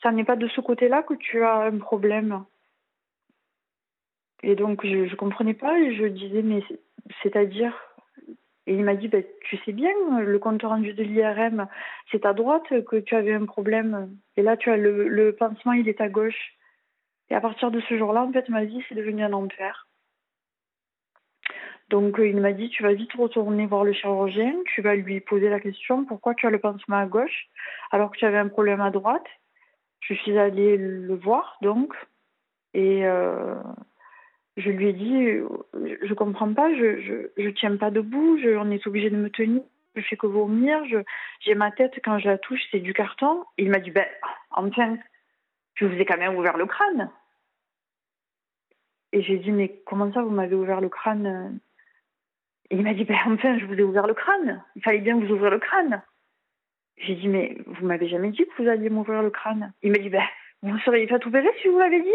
ça 0.02 0.12
n'est 0.12 0.24
pas 0.24 0.36
de 0.36 0.48
ce 0.48 0.60
côté-là 0.60 1.02
que 1.02 1.14
tu 1.14 1.42
as 1.42 1.60
un 1.62 1.78
problème. 1.78 2.44
Et 4.42 4.54
donc, 4.54 4.84
je 4.86 5.10
ne 5.10 5.14
comprenais 5.16 5.54
pas 5.54 5.78
et 5.80 5.94
je 5.96 6.04
disais, 6.06 6.42
mais 6.42 6.62
c'est-à-dire 7.22 7.74
Et 8.66 8.74
il 8.74 8.84
m'a 8.84 8.94
dit, 8.94 9.08
bah, 9.08 9.22
tu 9.42 9.56
sais 9.64 9.72
bien, 9.72 9.90
le 10.20 10.38
compte 10.38 10.62
rendu 10.62 10.92
de 10.92 11.02
l'IRM, 11.02 11.68
c'est 12.10 12.26
à 12.26 12.34
droite 12.34 12.68
que 12.84 12.96
tu 12.96 13.14
avais 13.14 13.32
un 13.32 13.46
problème. 13.46 14.16
Et 14.36 14.42
là, 14.42 14.56
tu 14.56 14.70
as 14.70 14.76
le, 14.76 15.08
le 15.08 15.34
pansement, 15.34 15.72
il 15.72 15.88
est 15.88 16.00
à 16.00 16.08
gauche. 16.08 16.52
Et 17.30 17.34
à 17.34 17.40
partir 17.40 17.70
de 17.70 17.80
ce 17.80 17.96
jour-là, 17.98 18.22
en 18.22 18.32
fait, 18.32 18.48
ma 18.50 18.64
vie, 18.64 18.84
c'est 18.88 18.94
devenu 18.94 19.22
un 19.24 19.32
enfer. 19.32 19.88
Donc, 21.88 22.16
il 22.18 22.36
m'a 22.36 22.52
dit, 22.52 22.68
tu 22.68 22.82
vas 22.82 22.92
vite 22.92 23.12
retourner 23.14 23.64
voir 23.66 23.84
le 23.84 23.94
chirurgien, 23.94 24.54
tu 24.74 24.82
vas 24.82 24.94
lui 24.94 25.20
poser 25.20 25.48
la 25.48 25.60
question, 25.60 26.04
pourquoi 26.04 26.34
tu 26.34 26.46
as 26.46 26.50
le 26.50 26.58
pansement 26.58 26.98
à 26.98 27.06
gauche 27.06 27.48
alors 27.90 28.10
que 28.10 28.18
tu 28.18 28.26
avais 28.26 28.36
un 28.36 28.48
problème 28.48 28.82
à 28.82 28.90
droite 28.90 29.26
je 30.00 30.14
suis 30.14 30.38
allée 30.38 30.76
le 30.76 31.14
voir, 31.14 31.58
donc, 31.62 31.94
et 32.74 33.06
euh, 33.06 33.54
je 34.56 34.70
lui 34.70 34.88
ai 34.88 34.92
dit 34.92 35.40
Je 36.02 36.14
comprends 36.14 36.52
pas, 36.52 36.74
je, 36.74 37.30
je, 37.36 37.50
tiens 37.50 37.76
pas 37.76 37.90
debout, 37.90 38.38
je, 38.42 38.56
on 38.56 38.70
est 38.70 38.86
obligé 38.86 39.10
de 39.10 39.16
me 39.16 39.30
tenir, 39.30 39.62
je 39.94 40.02
fais 40.02 40.16
que 40.16 40.26
vomir, 40.26 40.82
j'ai 41.40 41.54
ma 41.54 41.70
tête, 41.70 42.00
quand 42.04 42.18
je 42.18 42.28
la 42.28 42.38
touche, 42.38 42.60
c'est 42.70 42.80
du 42.80 42.92
carton. 42.92 43.44
Il 43.56 43.70
m'a 43.70 43.78
dit 43.78 43.90
Ben, 43.90 44.06
enfin, 44.50 44.98
je 45.74 45.86
vous 45.86 45.96
ai 45.96 46.04
quand 46.04 46.18
même 46.18 46.36
ouvert 46.36 46.56
le 46.56 46.66
crâne. 46.66 47.10
Et 49.12 49.22
j'ai 49.22 49.38
dit 49.38 49.52
Mais 49.52 49.80
comment 49.86 50.12
ça, 50.12 50.22
vous 50.22 50.30
m'avez 50.30 50.54
ouvert 50.54 50.80
le 50.80 50.88
crâne? 50.88 51.58
Et 52.70 52.76
il 52.76 52.82
m'a 52.82 52.94
dit 52.94 53.04
Ben, 53.04 53.18
enfin, 53.26 53.58
je 53.58 53.64
vous 53.64 53.74
ai 53.74 53.82
ouvert 53.82 54.06
le 54.06 54.14
crâne, 54.14 54.62
il 54.76 54.82
fallait 54.82 54.98
bien 54.98 55.18
vous 55.18 55.32
ouvrir 55.32 55.50
le 55.50 55.58
crâne. 55.58 56.02
J'ai 57.00 57.14
dit, 57.14 57.28
mais 57.28 57.56
vous 57.66 57.86
m'avez 57.86 58.08
jamais 58.08 58.30
dit 58.30 58.44
que 58.44 58.62
vous 58.62 58.68
alliez 58.68 58.90
m'ouvrir 58.90 59.22
le 59.22 59.30
crâne. 59.30 59.72
Il 59.82 59.92
m'a 59.92 59.98
dit, 59.98 60.08
ben, 60.08 60.22
vous 60.62 60.78
seriez 60.80 61.06
fait 61.06 61.24
opérer 61.24 61.48
si 61.62 61.68
vous 61.68 61.78
l'avez 61.78 62.02
dit. 62.02 62.08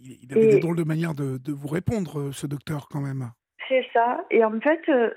Il, 0.00 0.32
avait 0.32 0.48
des 0.48 0.60
drôles 0.60 0.76
de 0.76 0.84
manière 0.84 1.14
de, 1.14 1.52
vous 1.52 1.68
répondre, 1.68 2.20
euh, 2.20 2.32
ce 2.32 2.46
docteur, 2.46 2.88
quand 2.88 3.00
même. 3.00 3.30
C'est 3.68 3.86
ça. 3.92 4.24
Et 4.30 4.42
en 4.44 4.58
fait, 4.60 4.80
euh, 4.88 5.10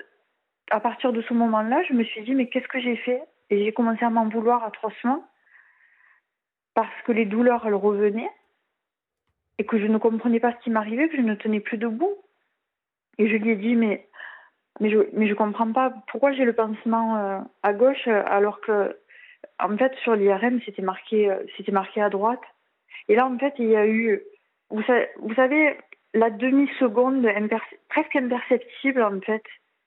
à 0.70 0.80
partir 0.80 1.12
de 1.12 1.22
ce 1.22 1.32
moment-là, 1.34 1.82
je 1.88 1.94
me 1.94 2.04
suis 2.04 2.22
dit, 2.22 2.34
mais 2.34 2.48
qu'est-ce 2.48 2.68
que 2.68 2.80
j'ai 2.80 2.96
fait? 2.96 3.22
Et 3.50 3.64
j'ai 3.64 3.72
commencé 3.72 4.04
à 4.04 4.10
m'en 4.10 4.28
vouloir 4.28 4.64
atrocement 4.64 5.26
parce 6.74 7.02
que 7.04 7.12
les 7.12 7.26
douleurs, 7.26 7.66
elles 7.66 7.74
revenaient 7.74 8.30
et 9.58 9.64
que 9.64 9.78
je 9.78 9.86
ne 9.86 9.98
comprenais 9.98 10.40
pas 10.40 10.52
ce 10.52 10.64
qui 10.64 10.70
m'arrivait, 10.70 11.08
que 11.08 11.16
je 11.16 11.22
ne 11.22 11.34
tenais 11.34 11.60
plus 11.60 11.78
debout. 11.78 12.16
Et 13.18 13.28
je 13.28 13.36
lui 13.36 13.50
ai 13.50 13.56
dit, 13.56 13.76
mais 13.76 14.08
mais 14.82 14.90
je 14.90 14.98
mais 15.12 15.28
je 15.28 15.34
comprends 15.34 15.72
pas 15.72 15.94
pourquoi 16.08 16.32
j'ai 16.32 16.44
le 16.44 16.52
pansement 16.52 17.16
euh, 17.16 17.38
à 17.62 17.72
gauche 17.72 18.08
alors 18.08 18.60
que 18.60 18.96
en 19.60 19.76
fait 19.78 19.94
sur 20.02 20.16
l'IRM 20.16 20.60
c'était 20.66 20.82
marqué 20.82 21.30
euh, 21.30 21.36
c'était 21.56 21.72
marqué 21.72 22.02
à 22.02 22.10
droite. 22.10 22.42
Et 23.08 23.14
là 23.14 23.26
en 23.26 23.38
fait 23.38 23.54
il 23.58 23.68
y 23.68 23.76
a 23.76 23.86
eu 23.86 24.22
vous 24.70 24.82
savez, 24.82 25.06
vous 25.20 25.34
savez 25.34 25.78
la 26.14 26.30
demi 26.30 26.68
seconde 26.80 27.24
presque 27.88 28.16
imperceptible 28.16 29.02
en 29.02 29.20
fait 29.20 29.44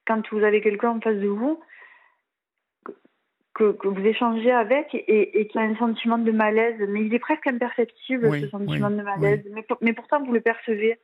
quand 0.08 0.22
vous 0.32 0.44
avez 0.44 0.62
quelqu'un 0.62 0.92
en 0.92 1.02
face 1.02 1.18
de 1.18 1.28
vous 1.28 1.60
que, 3.54 3.74
que 3.74 3.88
vous 3.90 4.06
échangez 4.06 4.52
avec 4.52 4.94
et, 4.94 5.40
et 5.42 5.48
qui 5.48 5.58
a 5.58 5.62
un 5.62 5.76
sentiment 5.76 6.18
de 6.18 6.32
malaise. 6.32 6.80
Mais 6.90 7.02
il 7.02 7.14
est 7.14 7.20
presque 7.20 7.48
imperceptible 7.48 8.32
ce 8.40 8.48
sentiment 8.48 8.90
de 8.90 9.02
malaise. 9.02 9.44
Mais, 9.52 9.66
mais 9.82 9.94
pourtant 9.94 10.24
vous 10.24 10.34
le 10.34 10.42
percevez 10.42 11.00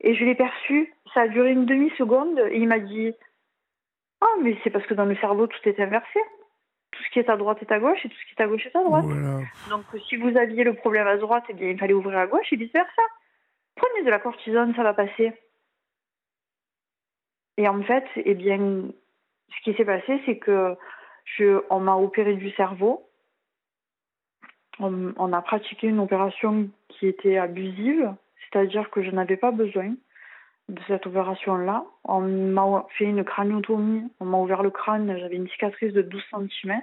et 0.00 0.14
je 0.14 0.24
l'ai 0.24 0.34
perçu, 0.34 0.94
ça 1.14 1.22
a 1.22 1.28
duré 1.28 1.52
une 1.52 1.66
demi-seconde, 1.66 2.38
et 2.50 2.58
il 2.58 2.68
m'a 2.68 2.78
dit 2.78 3.14
Ah, 4.20 4.34
mais 4.42 4.56
c'est 4.62 4.70
parce 4.70 4.86
que 4.86 4.94
dans 4.94 5.04
le 5.04 5.16
cerveau, 5.16 5.46
tout 5.46 5.68
est 5.68 5.80
inversé. 5.80 6.20
Tout 6.92 7.02
ce 7.02 7.10
qui 7.10 7.18
est 7.18 7.30
à 7.30 7.36
droite 7.36 7.58
est 7.60 7.72
à 7.72 7.78
gauche, 7.78 8.04
et 8.04 8.08
tout 8.08 8.16
ce 8.16 8.26
qui 8.26 8.34
est 8.38 8.42
à 8.42 8.46
gauche 8.46 8.66
est 8.66 8.76
à 8.76 8.82
droite. 8.82 9.06
Donc, 9.70 9.84
si 10.08 10.16
vous 10.16 10.36
aviez 10.36 10.64
le 10.64 10.74
problème 10.74 11.06
à 11.06 11.16
droite, 11.16 11.44
eh 11.48 11.54
bien, 11.54 11.68
il 11.68 11.78
fallait 11.78 11.94
ouvrir 11.94 12.18
à 12.18 12.26
gauche, 12.26 12.52
et 12.52 12.56
vice-versa. 12.56 13.02
Prenez 13.74 14.04
de 14.04 14.10
la 14.10 14.18
cortisone, 14.18 14.74
ça 14.74 14.82
va 14.82 14.94
passer. 14.94 15.32
Et 17.58 17.68
en 17.68 17.82
fait, 17.82 18.04
eh 18.16 18.34
bien, 18.34 18.58
ce 18.58 19.62
qui 19.62 19.74
s'est 19.74 19.84
passé, 19.84 20.20
c'est 20.26 20.38
que 20.38 20.76
je, 21.24 21.62
on 21.70 21.80
m'a 21.80 21.96
opéré 21.96 22.34
du 22.34 22.50
cerveau. 22.52 23.08
on 24.78 25.32
a 25.32 25.42
pratiqué 25.42 25.86
une 25.86 26.00
opération 26.00 26.68
qui 26.88 27.06
était 27.06 27.38
abusive 27.38 28.14
c'est-à-dire 28.50 28.90
que 28.90 29.02
je 29.02 29.10
n'avais 29.10 29.36
pas 29.36 29.50
besoin 29.50 29.94
de 30.68 30.80
cette 30.88 31.06
opération-là. 31.06 31.84
On 32.04 32.20
m'a 32.20 32.86
fait 32.98 33.04
une 33.04 33.24
craniotomie, 33.24 34.10
on 34.20 34.24
m'a 34.24 34.38
ouvert 34.38 34.62
le 34.62 34.70
crâne, 34.70 35.16
j'avais 35.18 35.36
une 35.36 35.48
cicatrice 35.48 35.92
de 35.92 36.02
12 36.02 36.22
cm. 36.30 36.80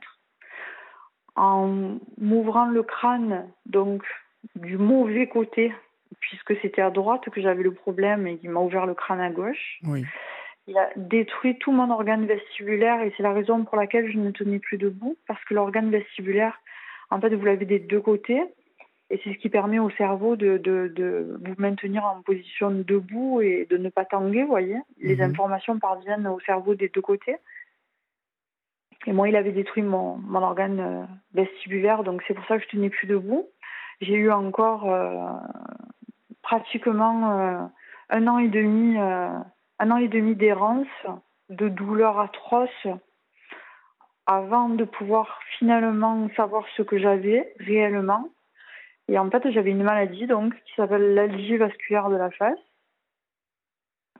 En 1.35 1.97
m'ouvrant 2.19 2.65
le 2.65 2.83
crâne, 2.83 3.47
donc 3.65 4.03
du 4.55 4.77
mauvais 4.77 5.27
côté, 5.27 5.73
puisque 6.19 6.55
c'était 6.61 6.81
à 6.81 6.91
droite 6.91 7.29
que 7.29 7.41
j'avais 7.41 7.63
le 7.63 7.73
problème 7.73 8.27
et 8.27 8.37
qu'il 8.37 8.51
m'a 8.51 8.59
ouvert 8.59 8.85
le 8.85 8.93
crâne 8.93 9.19
à 9.19 9.31
gauche. 9.31 9.79
Il 10.67 10.77
a 10.77 10.89
détruit 10.95 11.57
tout 11.57 11.71
mon 11.71 11.89
organe 11.91 12.25
vestibulaire 12.25 13.01
et 13.01 13.13
c'est 13.17 13.23
la 13.23 13.33
raison 13.33 13.65
pour 13.65 13.75
laquelle 13.75 14.09
je 14.09 14.17
ne 14.17 14.31
tenais 14.31 14.59
plus 14.59 14.77
debout, 14.77 15.17
parce 15.27 15.43
que 15.45 15.53
l'organe 15.53 15.89
vestibulaire, 15.89 16.57
en 17.09 17.19
fait, 17.19 17.35
vous 17.35 17.45
l'avez 17.45 17.65
des 17.65 17.79
deux 17.79 17.99
côtés 17.99 18.41
Et 19.13 19.21
c'est 19.23 19.31
ce 19.31 19.37
qui 19.37 19.49
permet 19.49 19.77
au 19.77 19.91
cerveau 19.91 20.35
de, 20.35 20.57
de, 20.57 21.37
vous 21.45 21.53
maintenir 21.59 22.03
en 22.03 22.23
position 22.23 22.71
debout 22.71 23.41
et 23.41 23.67
de 23.69 23.77
ne 23.77 23.89
pas 23.89 24.05
tanguer, 24.05 24.41
vous 24.41 24.49
voyez. 24.49 24.77
Les 24.97 25.17
mhm. 25.17 25.29
informations 25.29 25.77
parviennent 25.77 26.25
au 26.25 26.39
cerveau 26.39 26.73
des 26.73 26.89
deux 26.89 27.01
côtés. 27.01 27.35
Et 29.05 29.13
moi, 29.13 29.29
il 29.29 29.35
avait 29.35 29.51
détruit 29.51 29.83
mon, 29.83 30.15
mon 30.15 30.41
organe 30.41 30.79
euh, 30.79 31.03
vestibulaire, 31.35 32.03
donc 32.03 32.23
c'est 32.27 32.33
pour 32.33 32.43
ça 32.47 32.57
que 32.57 32.63
je 32.63 32.69
tenais 32.69 32.89
plus 32.89 33.05
debout. 33.05 33.47
J'ai 34.01 34.15
eu 34.15 34.31
encore 34.31 34.91
euh, 34.91 35.29
pratiquement 36.41 37.39
euh, 37.39 37.61
un 38.09 38.27
an 38.27 38.39
et 38.39 38.47
demi, 38.47 38.97
un 38.97 39.91
an 39.91 39.97
et 39.97 40.07
demi 40.07 40.35
d'errance, 40.35 40.87
de 41.49 41.69
douleurs 41.69 42.19
atroces, 42.19 42.87
avant 44.25 44.69
de 44.69 44.85
pouvoir 44.85 45.39
finalement 45.59 46.27
savoir 46.35 46.65
ce 46.75 46.81
que 46.81 46.97
j'avais 46.97 47.53
réellement. 47.59 48.31
Et 49.07 49.17
en 49.17 49.29
fait, 49.29 49.49
j'avais 49.51 49.71
une 49.71 49.83
maladie 49.83 50.27
donc 50.27 50.53
qui 50.63 50.73
s'appelle 50.75 51.13
l'algie 51.13 51.57
vasculaire 51.57 52.09
de 52.09 52.15
la 52.15 52.31
face, 52.31 52.59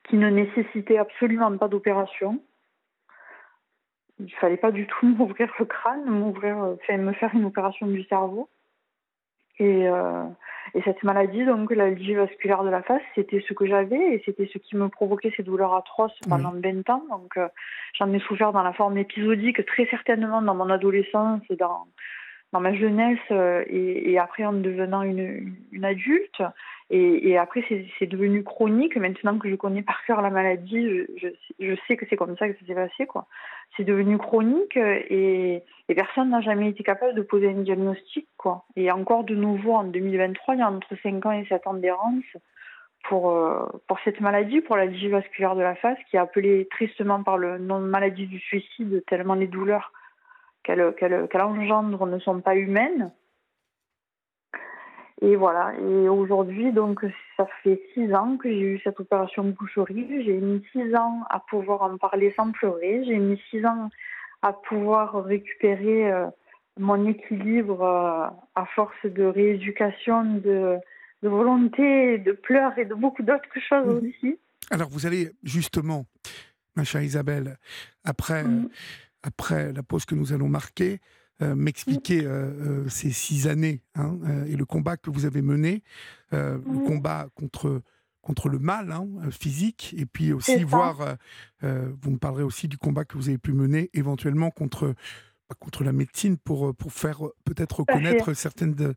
qui 0.06 0.18
ne 0.18 0.30
nécessitait 0.30 0.98
absolument 0.98 1.58
pas 1.58 1.68
d'opération. 1.68 2.42
Il 4.20 4.34
fallait 4.36 4.58
pas 4.58 4.72
du 4.72 4.88
tout 4.88 5.08
m'ouvrir 5.18 5.52
le 5.60 5.66
crâne, 5.66 6.06
m'ouvrir, 6.06 6.58
enfin, 6.58 6.98
me 6.98 7.14
faire 7.14 7.34
une 7.34 7.46
opération 7.46 7.88
du 7.88 8.04
cerveau. 8.04 8.50
Et, 9.60 9.88
euh, 9.88 10.24
et 10.74 10.82
cette 10.82 11.04
maladie, 11.04 11.46
donc 11.46 11.72
l'algie 11.72 12.16
vasculaire 12.16 12.64
de 12.64 12.70
la 12.70 12.82
face, 12.82 13.04
c'était 13.14 13.44
ce 13.48 13.54
que 13.54 13.68
j'avais 13.68 14.16
et 14.16 14.24
c'était 14.26 14.50
ce 14.52 14.58
qui 14.58 14.76
me 14.76 14.90
provoquait 14.90 15.32
ces 15.38 15.44
douleurs 15.44 15.76
atroces 15.76 16.18
pendant 16.28 16.52
20 16.52 16.90
ans. 16.90 17.04
Donc 17.10 17.38
euh, 17.38 17.48
j'en 17.94 18.12
ai 18.12 18.20
souffert 18.20 18.52
dans 18.52 18.64
la 18.64 18.74
forme 18.74 18.98
épisodique, 18.98 19.64
très 19.68 19.86
certainement 19.86 20.42
dans 20.42 20.56
mon 20.56 20.72
adolescence 20.72 21.42
et 21.52 21.56
dans, 21.56 21.86
dans 22.54 22.60
ma 22.60 22.74
jeunesse 22.74 23.20
euh, 23.32 23.64
et, 23.68 24.18
après 24.20 24.46
en 24.46 24.54
devenant 24.54 25.02
une, 25.02 25.56
adulte. 25.84 26.42
Et, 26.92 27.38
après, 27.38 27.64
c'est 27.98 28.06
devenu 28.06 28.44
chronique. 28.44 28.96
Maintenant 28.96 29.40
que 29.40 29.50
je 29.50 29.56
connais 29.56 29.82
par 29.82 30.06
cœur 30.06 30.22
la 30.22 30.30
maladie, 30.30 30.88
je, 31.60 31.76
sais 31.88 31.98
que 31.98 32.06
c'est 32.08 32.16
comme 32.16 32.38
ça 32.38 32.48
que 32.48 32.54
ça 32.60 32.66
s'est 32.68 32.76
passé. 32.76 33.08
C'est 33.76 33.84
devenu 33.84 34.20
chronique 34.20 34.78
et, 34.78 35.64
personne 35.96 36.30
n'a 36.30 36.42
jamais 36.42 36.70
été 36.70 36.84
capable 36.84 37.16
de 37.16 37.24
poser 37.24 37.50
un 37.50 37.64
diagnostic. 37.64 38.28
quoi. 38.38 38.66
Et 38.76 38.92
encore 38.92 39.24
de 39.24 39.36
nouveau, 39.36 39.74
en 39.74 39.86
2023, 39.86 40.54
il 40.54 40.60
y 40.60 40.62
a 40.62 40.70
entre 40.70 40.96
5 41.02 41.26
ans 41.26 41.32
et 41.32 41.46
7 41.46 41.66
ans 41.66 41.74
d'errance 41.74 42.24
pour, 43.06 43.32
euh, 43.32 43.66
pour 43.88 44.00
cette 44.06 44.22
maladie, 44.22 44.62
pour 44.62 44.78
la 44.78 44.86
vasculaire 44.86 45.56
de 45.56 45.62
la 45.62 45.76
face, 45.76 45.98
qui 46.10 46.18
est 46.18 46.20
appelée 46.20 46.68
tristement 46.70 47.24
par 47.24 47.38
le 47.38 47.58
nom 47.58 47.80
de 47.80 47.88
maladie 47.88 48.28
du 48.28 48.40
suicide, 48.40 49.04
tellement 49.08 49.34
les 49.34 49.48
douleurs 49.48 49.92
qu'elle 50.64 51.42
engendre 51.42 52.06
ne 52.06 52.20
sont 52.20 52.42
pas 52.42 52.56
humaines. 52.56 53.12
Et 55.22 55.38
voilà. 55.38 55.74
Et 55.80 56.10
aujourd'hui, 56.10 56.74
donc, 56.74 57.02
ça 57.38 57.48
fait 57.64 57.82
six 57.94 58.14
ans 58.14 58.36
que 58.36 58.50
j'ai 58.50 58.60
eu 58.60 58.82
cette 58.84 59.00
opération 59.00 59.44
de 59.44 59.52
boucherie. 59.52 60.24
J'ai 60.26 60.38
mis 60.38 60.62
six 60.74 60.94
ans 60.96 61.24
à 61.30 61.40
pouvoir 61.40 61.84
en 61.84 61.98
parler 61.98 62.34
sans 62.36 62.52
pleurer. 62.52 63.06
J'ai 63.06 63.18
mis 63.18 63.40
six 63.50 63.66
ans 63.66 63.90
à 64.42 64.52
pouvoir 64.52 65.24
récupérer 65.24 66.12
euh, 66.12 66.26
mon 66.78 67.08
équilibre 67.08 67.82
euh, 67.82 68.28
à 68.56 68.66
force 68.76 69.06
de 69.06 69.24
rééducation, 69.24 70.26
de, 70.26 70.78
de, 71.22 71.30
volonté, 71.30 72.18
de 72.18 72.34
pleurs 72.34 72.78
et 72.78 72.84
de 72.84 72.94
beaucoup 72.94 73.24
d'autres 73.24 73.60
choses 73.70 74.02
mhm. 74.02 74.10
aussi. 74.10 74.40
Alors, 74.72 74.90
vous 74.90 75.06
allez 75.06 75.32
justement, 75.44 76.04
ma 76.76 76.84
chère 76.84 77.02
Isabelle, 77.02 77.56
après. 78.04 78.44
Mhm 78.44 78.70
après 79.24 79.74
la 79.74 79.84
pause 79.84 80.06
que 80.06 80.16
nous 80.16 80.34
allons 80.34 80.50
marquer, 80.50 81.00
euh, 81.42 81.56
m'expliquer 81.56 82.26
euh, 82.26 82.84
euh, 82.86 82.90
ces 82.90 83.12
six 83.12 83.48
années 83.48 83.82
hein, 83.96 84.20
et 84.48 84.56
le 84.56 84.66
combat 84.66 84.98
que 84.98 85.10
vous 85.10 85.26
avez 85.26 85.42
mené, 85.42 85.84
le 86.32 86.86
combat 86.86 87.28
contre 87.36 87.82
contre 88.22 88.48
le 88.48 88.58
mal 88.58 88.94
hein, 88.94 89.06
physique, 89.32 89.94
et 89.98 90.06
puis 90.06 90.32
aussi 90.32 90.64
voir, 90.64 91.18
vous 91.62 92.12
me 92.12 92.18
parlerez 92.18 92.44
aussi 92.44 92.70
du 92.70 92.78
combat 92.78 93.04
que 93.04 93.18
vous 93.18 93.28
avez 93.28 93.38
pu 93.38 93.52
mener 93.52 93.90
éventuellement 93.94 94.50
contre, 94.50 94.96
bah, 95.50 95.56
contre 95.60 95.84
la 95.84 95.92
médecine 95.92 96.38
pour, 96.38 96.74
pour 96.74 96.94
faire 96.94 97.20
peut-être 97.44 97.82
reconnaître 97.82 98.34
certaines 98.34 98.76
de, 98.76 98.96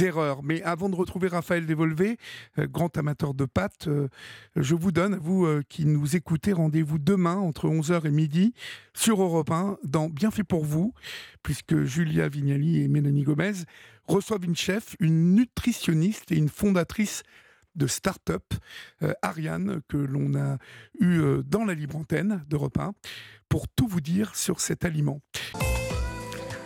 erreurs. 0.00 0.42
Mais 0.42 0.62
avant 0.62 0.88
de 0.88 0.96
retrouver 0.96 1.28
Raphaël 1.28 1.66
Dévolvé, 1.66 2.18
euh, 2.58 2.66
grand 2.66 2.96
amateur 2.96 3.34
de 3.34 3.44
pâtes, 3.44 3.88
euh, 3.88 4.08
je 4.56 4.74
vous 4.74 4.92
donne, 4.92 5.16
vous 5.16 5.46
euh, 5.46 5.62
qui 5.68 5.86
nous 5.86 6.16
écoutez, 6.16 6.52
rendez-vous 6.52 6.98
demain 6.98 7.36
entre 7.36 7.68
11h 7.68 8.06
et 8.06 8.10
midi 8.10 8.54
sur 8.94 9.22
Europe 9.22 9.50
1 9.50 9.78
dans 9.84 10.08
Bien 10.08 10.30
fait 10.30 10.44
pour 10.44 10.64
vous, 10.64 10.94
puisque 11.42 11.84
Julia 11.84 12.28
Vignali 12.28 12.82
et 12.82 12.88
Mélanie 12.88 13.22
Gomez 13.22 13.52
reçoivent 14.06 14.44
une 14.44 14.56
chef, 14.56 14.96
une 15.00 15.34
nutritionniste 15.34 16.32
et 16.32 16.36
une 16.36 16.48
fondatrice 16.48 17.22
de 17.74 17.86
start-up, 17.86 18.54
Ariane, 19.20 19.82
que 19.86 19.98
l'on 19.98 20.34
a 20.34 20.56
eu 20.98 21.20
dans 21.44 21.66
la 21.66 21.74
libre 21.74 21.96
antenne 21.96 22.42
d'Europe 22.48 22.78
1, 22.78 22.94
pour 23.50 23.68
tout 23.68 23.86
vous 23.86 24.00
dire 24.00 24.34
sur 24.34 24.60
cet 24.60 24.86
aliment. 24.86 25.20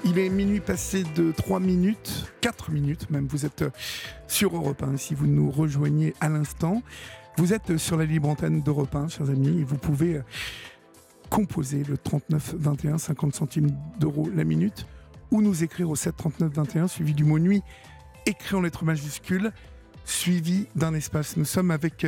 Il 0.05 0.19
est 0.19 0.29
minuit 0.31 0.61
passé 0.61 1.05
de 1.15 1.31
3 1.31 1.61
minutes, 1.61 2.33
4 2.41 2.71
minutes 2.71 3.11
même. 3.11 3.27
Vous 3.27 3.45
êtes 3.45 3.65
sur 4.27 4.57
Europe 4.57 4.83
1 4.83 4.97
si 4.97 5.15
vous 5.15 5.27
nous 5.27 5.51
rejoignez 5.51 6.15
à 6.21 6.29
l'instant. 6.29 6.83
Vous 7.37 7.53
êtes 7.53 7.77
sur 7.77 7.97
la 7.97 8.05
libre 8.05 8.29
antenne 8.29 8.63
d'Europe 8.63 8.95
1, 8.95 9.09
chers 9.09 9.29
amis, 9.31 9.61
et 9.61 9.65
vous 9.65 9.77
pouvez 9.77 10.21
composer 11.29 11.85
le 11.85 11.97
39 11.97 12.55
21, 12.59 12.99
50 12.99 13.35
centimes 13.35 13.71
d'euros 13.99 14.29
la 14.35 14.45
minute, 14.45 14.87
ou 15.31 15.43
nous 15.43 15.63
écrire 15.63 15.91
au 15.91 15.97
7 15.97 16.17
39 16.17 16.53
21, 16.53 16.89
suivi 16.89 17.15
du 17.15 17.25
mot 17.25 17.39
nuit, 17.39 17.63
écrit 18.27 18.57
en 18.57 18.63
lettres 18.63 18.85
majuscules, 18.85 19.53
suivi 20.05 20.67
d'un 20.75 20.95
espace. 20.95 21.37
Nous 21.37 21.45
sommes 21.45 21.71
avec 21.71 22.07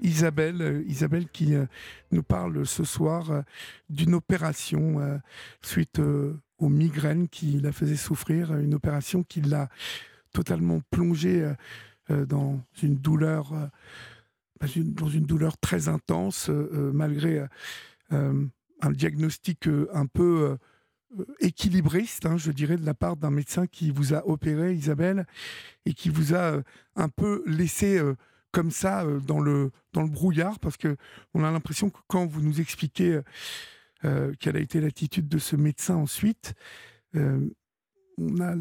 Isabelle, 0.00 0.84
Isabelle 0.86 1.26
qui 1.28 1.54
euh, 1.54 1.66
nous 2.12 2.22
parle 2.22 2.66
ce 2.66 2.84
soir 2.84 3.30
euh, 3.30 3.42
d'une 3.88 4.14
opération 4.14 5.00
euh, 5.00 5.16
suite 5.62 6.00
aux 6.60 6.68
migraines 6.68 7.28
qui 7.28 7.58
la 7.58 7.72
faisaient 7.72 7.96
souffrir, 7.96 8.54
une 8.56 8.74
opération 8.74 9.22
qui 9.22 9.40
l'a 9.40 9.68
totalement 10.32 10.80
plongée 10.90 11.42
euh, 11.42 11.54
euh, 12.10 12.26
dans 12.26 12.62
une 12.82 12.96
douleur, 12.96 13.52
euh, 13.52 13.66
dans 14.76 15.08
une 15.08 15.24
douleur 15.24 15.58
très 15.58 15.88
intense, 15.88 16.50
malgré 16.92 17.42
un 18.10 18.90
diagnostic 18.90 19.66
un 19.94 20.04
peu 20.04 20.58
équilibriste, 21.38 22.26
hein, 22.26 22.36
je 22.36 22.52
dirais, 22.52 22.76
de 22.76 22.84
la 22.84 22.92
part 22.92 23.16
d'un 23.16 23.30
médecin 23.30 23.66
qui 23.66 23.90
vous 23.90 24.12
a 24.12 24.28
opéré, 24.28 24.74
Isabelle, 24.74 25.26
et 25.86 25.94
qui 25.94 26.10
vous 26.10 26.34
a 26.34 26.60
un 26.94 27.08
peu 27.08 27.42
laissé 27.46 28.02
comme 28.52 28.70
ça 28.70 29.06
dans 29.26 29.40
le 29.40 29.70
dans 29.94 30.02
le 30.02 30.10
brouillard, 30.10 30.58
parce 30.58 30.76
que 30.76 30.94
on 31.32 31.42
a 31.42 31.50
l'impression 31.50 31.88
que 31.88 32.00
quand 32.06 32.26
vous 32.26 32.42
nous 32.42 32.60
expliquez 32.60 33.18
euh, 34.04 34.32
quelle 34.40 34.56
a 34.56 34.60
été 34.60 34.80
l'attitude 34.80 35.28
de 35.28 35.38
ce 35.38 35.56
médecin 35.56 35.96
ensuite, 35.96 36.54
euh, 37.16 37.40
on 38.18 38.40
a 38.40 38.54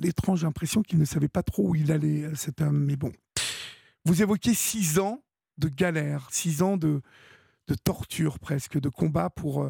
l'étrange 0.00 0.44
impression 0.44 0.82
qu'il 0.82 0.98
ne 0.98 1.04
savait 1.04 1.28
pas 1.28 1.42
trop 1.42 1.70
où 1.70 1.74
il 1.74 1.92
allait, 1.92 2.24
euh, 2.24 2.34
cet 2.34 2.60
homme. 2.60 2.84
Mais 2.84 2.96
bon, 2.96 3.12
vous 4.04 4.22
évoquez 4.22 4.54
six 4.54 4.98
ans 4.98 5.22
de 5.58 5.68
galère, 5.68 6.28
six 6.30 6.62
ans 6.62 6.76
de, 6.76 7.00
de 7.66 7.74
torture 7.74 8.38
presque, 8.38 8.78
de 8.78 8.88
combat 8.88 9.30
pour 9.30 9.68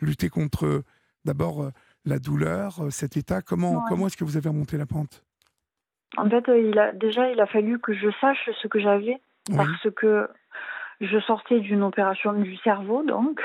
lutter 0.00 0.28
contre 0.28 0.82
d'abord 1.24 1.70
la 2.04 2.18
douleur, 2.18 2.86
cet 2.90 3.16
état. 3.16 3.40
Comment, 3.40 3.84
comment 3.88 4.08
est-ce 4.08 4.16
que 4.16 4.24
vous 4.24 4.36
avez 4.36 4.48
remonté 4.48 4.76
la 4.76 4.86
pente? 4.86 5.24
En 6.16 6.28
fait, 6.28 6.44
il 6.48 6.78
a, 6.78 6.92
déjà, 6.92 7.30
il 7.30 7.40
a 7.40 7.46
fallu 7.46 7.78
que 7.78 7.94
je 7.94 8.08
sache 8.20 8.50
ce 8.60 8.68
que 8.68 8.80
j'avais, 8.80 9.20
parce 9.56 9.88
que 9.94 10.28
je 11.00 11.18
sortais 11.20 11.60
d'une 11.60 11.82
opération 11.82 12.32
du 12.32 12.56
cerveau, 12.58 13.02
donc 13.04 13.40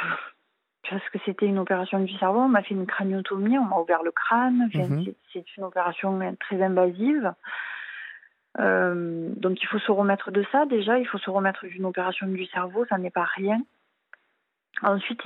parce 0.90 1.10
que 1.10 1.20
c'était 1.26 1.46
une 1.46 1.60
opération 1.60 2.00
du 2.00 2.14
cerveau. 2.18 2.40
On 2.40 2.48
m'a 2.48 2.64
fait 2.64 2.74
une 2.74 2.86
craniotomie, 2.86 3.58
on 3.58 3.66
m'a 3.66 3.78
ouvert 3.78 4.04
le 4.04 4.12
crâne. 4.12 4.70
Mhm. 4.74 5.06
C'est 5.34 5.58
une 5.58 5.64
opération 5.64 6.20
très 6.40 6.62
invasive. 6.62 7.34
Euh, 8.60 9.30
donc 9.36 9.62
il 9.62 9.68
faut 9.68 9.80
se 9.80 9.92
remettre 9.92 10.32
de 10.32 10.44
ça 10.52 10.66
déjà, 10.66 10.98
il 10.98 11.06
faut 11.06 11.20
se 11.20 11.30
remettre 11.30 11.68
d'une 11.68 11.86
opération 11.86 12.26
du 12.26 12.46
cerveau, 12.48 12.86
ça 12.90 12.98
n'est 12.98 13.12
pas 13.12 13.28
rien. 13.36 13.62
Ensuite, 14.82 15.22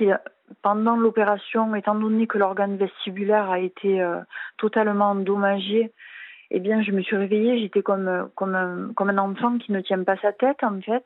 pendant 0.60 0.96
l'opération, 0.96 1.74
étant 1.74 1.94
donné 1.94 2.26
que 2.26 2.38
l'organe 2.38 2.76
vestibulaire 2.76 3.50
a 3.50 3.58
été 3.58 4.02
euh, 4.02 4.20
totalement 4.58 5.10
endommagé, 5.10 5.92
eh 6.50 6.60
bien, 6.60 6.82
je 6.82 6.90
me 6.90 7.00
suis 7.00 7.16
réveillée, 7.16 7.58
j'étais 7.58 7.82
comme, 7.82 8.30
comme, 8.34 8.92
comme 8.94 9.10
un 9.10 9.18
enfant 9.18 9.56
qui 9.58 9.72
ne 9.72 9.80
tient 9.80 10.04
pas 10.04 10.16
sa 10.18 10.32
tête, 10.32 10.62
en 10.62 10.80
fait. 10.80 11.04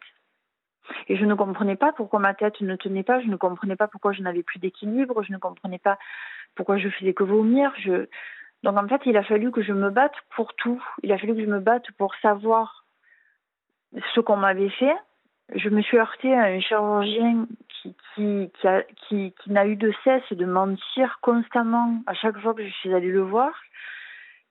Et 1.08 1.16
je 1.16 1.24
ne 1.24 1.34
comprenais 1.34 1.76
pas 1.76 1.92
pourquoi 1.92 2.20
ma 2.20 2.34
tête 2.34 2.60
ne 2.60 2.76
tenait 2.76 3.02
pas, 3.02 3.20
je 3.20 3.28
ne 3.28 3.36
comprenais 3.36 3.76
pas 3.76 3.88
pourquoi 3.88 4.12
je 4.12 4.22
n'avais 4.22 4.42
plus 4.42 4.58
d'équilibre, 4.58 5.22
je 5.22 5.32
ne 5.32 5.38
comprenais 5.38 5.78
pas 5.78 5.98
pourquoi 6.54 6.78
je 6.78 6.88
faisais 6.88 7.14
que 7.14 7.24
vomir. 7.24 7.72
Donc 8.62 8.76
en 8.76 8.88
fait, 8.88 9.02
il 9.06 9.16
a 9.16 9.22
fallu 9.22 9.50
que 9.50 9.62
je 9.62 9.72
me 9.72 9.90
batte 9.90 10.14
pour 10.34 10.54
tout. 10.54 10.82
Il 11.02 11.12
a 11.12 11.18
fallu 11.18 11.34
que 11.34 11.44
je 11.44 11.50
me 11.50 11.60
batte 11.60 11.90
pour 11.98 12.14
savoir 12.16 12.84
ce 14.14 14.20
qu'on 14.20 14.36
m'avait 14.36 14.70
fait. 14.70 14.94
Je 15.54 15.68
me 15.68 15.80
suis 15.82 15.98
heurtée 15.98 16.34
à 16.34 16.46
un 16.46 16.60
chirurgien 16.60 17.46
qui, 18.14 18.50
n'a 19.46 19.66
eu 19.66 19.76
de 19.76 19.92
cesse 20.02 20.32
de 20.32 20.44
mentir 20.44 21.18
constamment 21.20 22.02
à 22.06 22.14
chaque 22.14 22.38
fois 22.40 22.54
que 22.54 22.64
je 22.64 22.72
suis 22.72 22.92
allée 22.92 23.12
le 23.12 23.22
voir, 23.22 23.52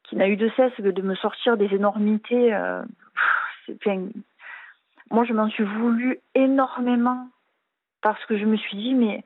qui 0.04 0.16
n'a 0.16 0.30
eu 0.30 0.38
de 0.38 0.50
cesse 0.56 0.74
que 0.78 0.84
de 0.84 1.02
me 1.02 1.16
sortir 1.16 1.58
des 1.58 1.74
énormités. 1.74 2.56
Moi, 5.12 5.24
je 5.26 5.34
m'en 5.34 5.50
suis 5.50 5.64
voulu 5.64 6.20
énormément 6.34 7.28
parce 8.02 8.24
que 8.26 8.38
je 8.38 8.46
me 8.46 8.58
suis 8.58 8.78
dit, 8.78 8.94
mais, 8.94 9.24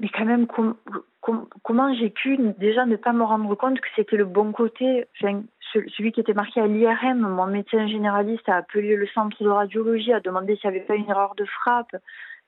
mais 0.00 0.08
quand 0.08 0.24
même, 0.24 0.46
comment 0.46 1.94
j'ai 1.94 2.10
pu 2.10 2.38
déjà 2.58 2.86
ne 2.86 2.96
pas 2.96 3.12
me 3.12 3.22
rendre 3.22 3.54
compte 3.54 3.80
que 3.80 3.88
c'était 3.96 4.16
le 4.16 4.24
bon 4.24 4.52
côté? 4.52 5.06
Celui 5.20 6.12
qui 6.12 6.20
était 6.20 6.34
marqué 6.34 6.60
à 6.60 6.66
l'IRM, 6.66 7.20
mon 7.20 7.46
médecin 7.46 7.86
généraliste 7.86 8.48
a 8.48 8.56
appelé 8.56 8.96
le 8.96 9.06
centre 9.08 9.42
de 9.42 9.48
radiologie, 9.48 10.12
a 10.12 10.20
demandé 10.20 10.56
s'il 10.56 10.70
n'y 10.70 10.76
avait 10.76 10.86
pas 10.86 10.94
une 10.96 11.08
erreur 11.08 11.34
de 11.34 11.44
frappe, 11.44 11.96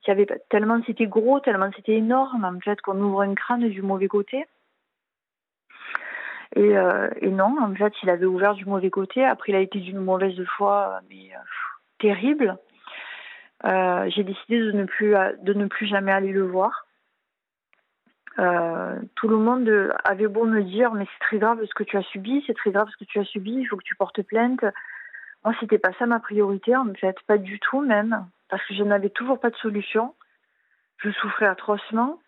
s'il 0.03 0.13
avait 0.13 0.27
pas, 0.27 0.39
tellement 0.51 0.81
c'était 0.87 1.07
gros, 1.07 1.41
tellement 1.41 1.71
c'était 1.75 1.95
énorme, 1.95 2.45
en 2.45 2.61
fait, 2.61 2.81
qu'on 2.81 3.01
ouvre 3.01 3.23
un 3.23 3.35
crâne 3.35 3.69
du 3.69 3.83
mauvais 3.83 4.09
côté. 4.09 4.47
Et, 6.57 6.77
euh, 6.77 7.09
non, 7.23 7.57
en 7.61 7.75
fait, 7.75 7.93
il 8.03 8.11
avait 8.11 8.27
ouvert 8.27 8.55
du 8.55 8.65
mauvais 8.65 8.91
côté. 8.91 9.25
Après, 9.25 9.53
il 9.53 9.57
a 9.57 9.61
été 9.61 9.81
d'une 9.81 9.99
mauvaise 9.99 10.41
foi, 10.57 11.01
mais 11.11 11.31
euh, 11.35 11.39
terrible. 12.05 12.59
Euh, 13.65 14.11
j'ai 14.11 14.25
décidé 14.25 14.59
de 14.59 14.73
ne 14.73 14.85
plus 14.85 15.15
de 15.43 15.53
ne 15.55 15.67
plus 15.67 15.87
jamais 15.87 16.13
aller 16.13 16.33
le 16.33 16.47
voir. 16.47 16.87
Euh, 18.39 19.01
tout 19.15 19.29
le 19.29 19.37
monde 19.37 19.71
avait 20.05 20.27
beau 20.27 20.45
me 20.45 20.63
dire 20.63 20.93
mais 20.93 21.07
c'est 21.07 21.25
très 21.25 21.39
grave 21.39 21.65
ce 21.65 21.75
que 21.75 21.85
tu 21.85 21.97
as 21.97 22.03
subi, 22.03 22.43
c'est 22.47 22.55
très 22.55 22.73
grave 22.73 22.89
ce 22.91 22.97
que 22.97 23.09
tu 23.09 23.19
as 23.21 23.25
subi, 23.25 23.53
il 23.53 23.65
faut 23.65 23.77
que 23.77 23.85
tu 23.85 23.95
portes 23.95 24.23
plainte. 24.23 24.65
Moi 25.45 25.55
c'était 25.61 25.79
pas 25.79 25.93
ça 25.99 26.05
ma 26.05 26.21
priorité 26.21 26.77
en 26.77 26.93
fait, 26.95 27.17
pas 27.27 27.39
du 27.39 27.59
tout 27.61 27.81
même, 27.81 28.27
parce 28.51 28.63
que 28.67 28.75
je 28.75 28.83
n'avais 28.83 29.11
toujours 29.11 29.41
pas 29.41 29.51
de 29.51 29.57
solution. 29.57 30.15
Je 30.99 31.11
souffrais 31.11 31.47
atrocement. 31.47 32.21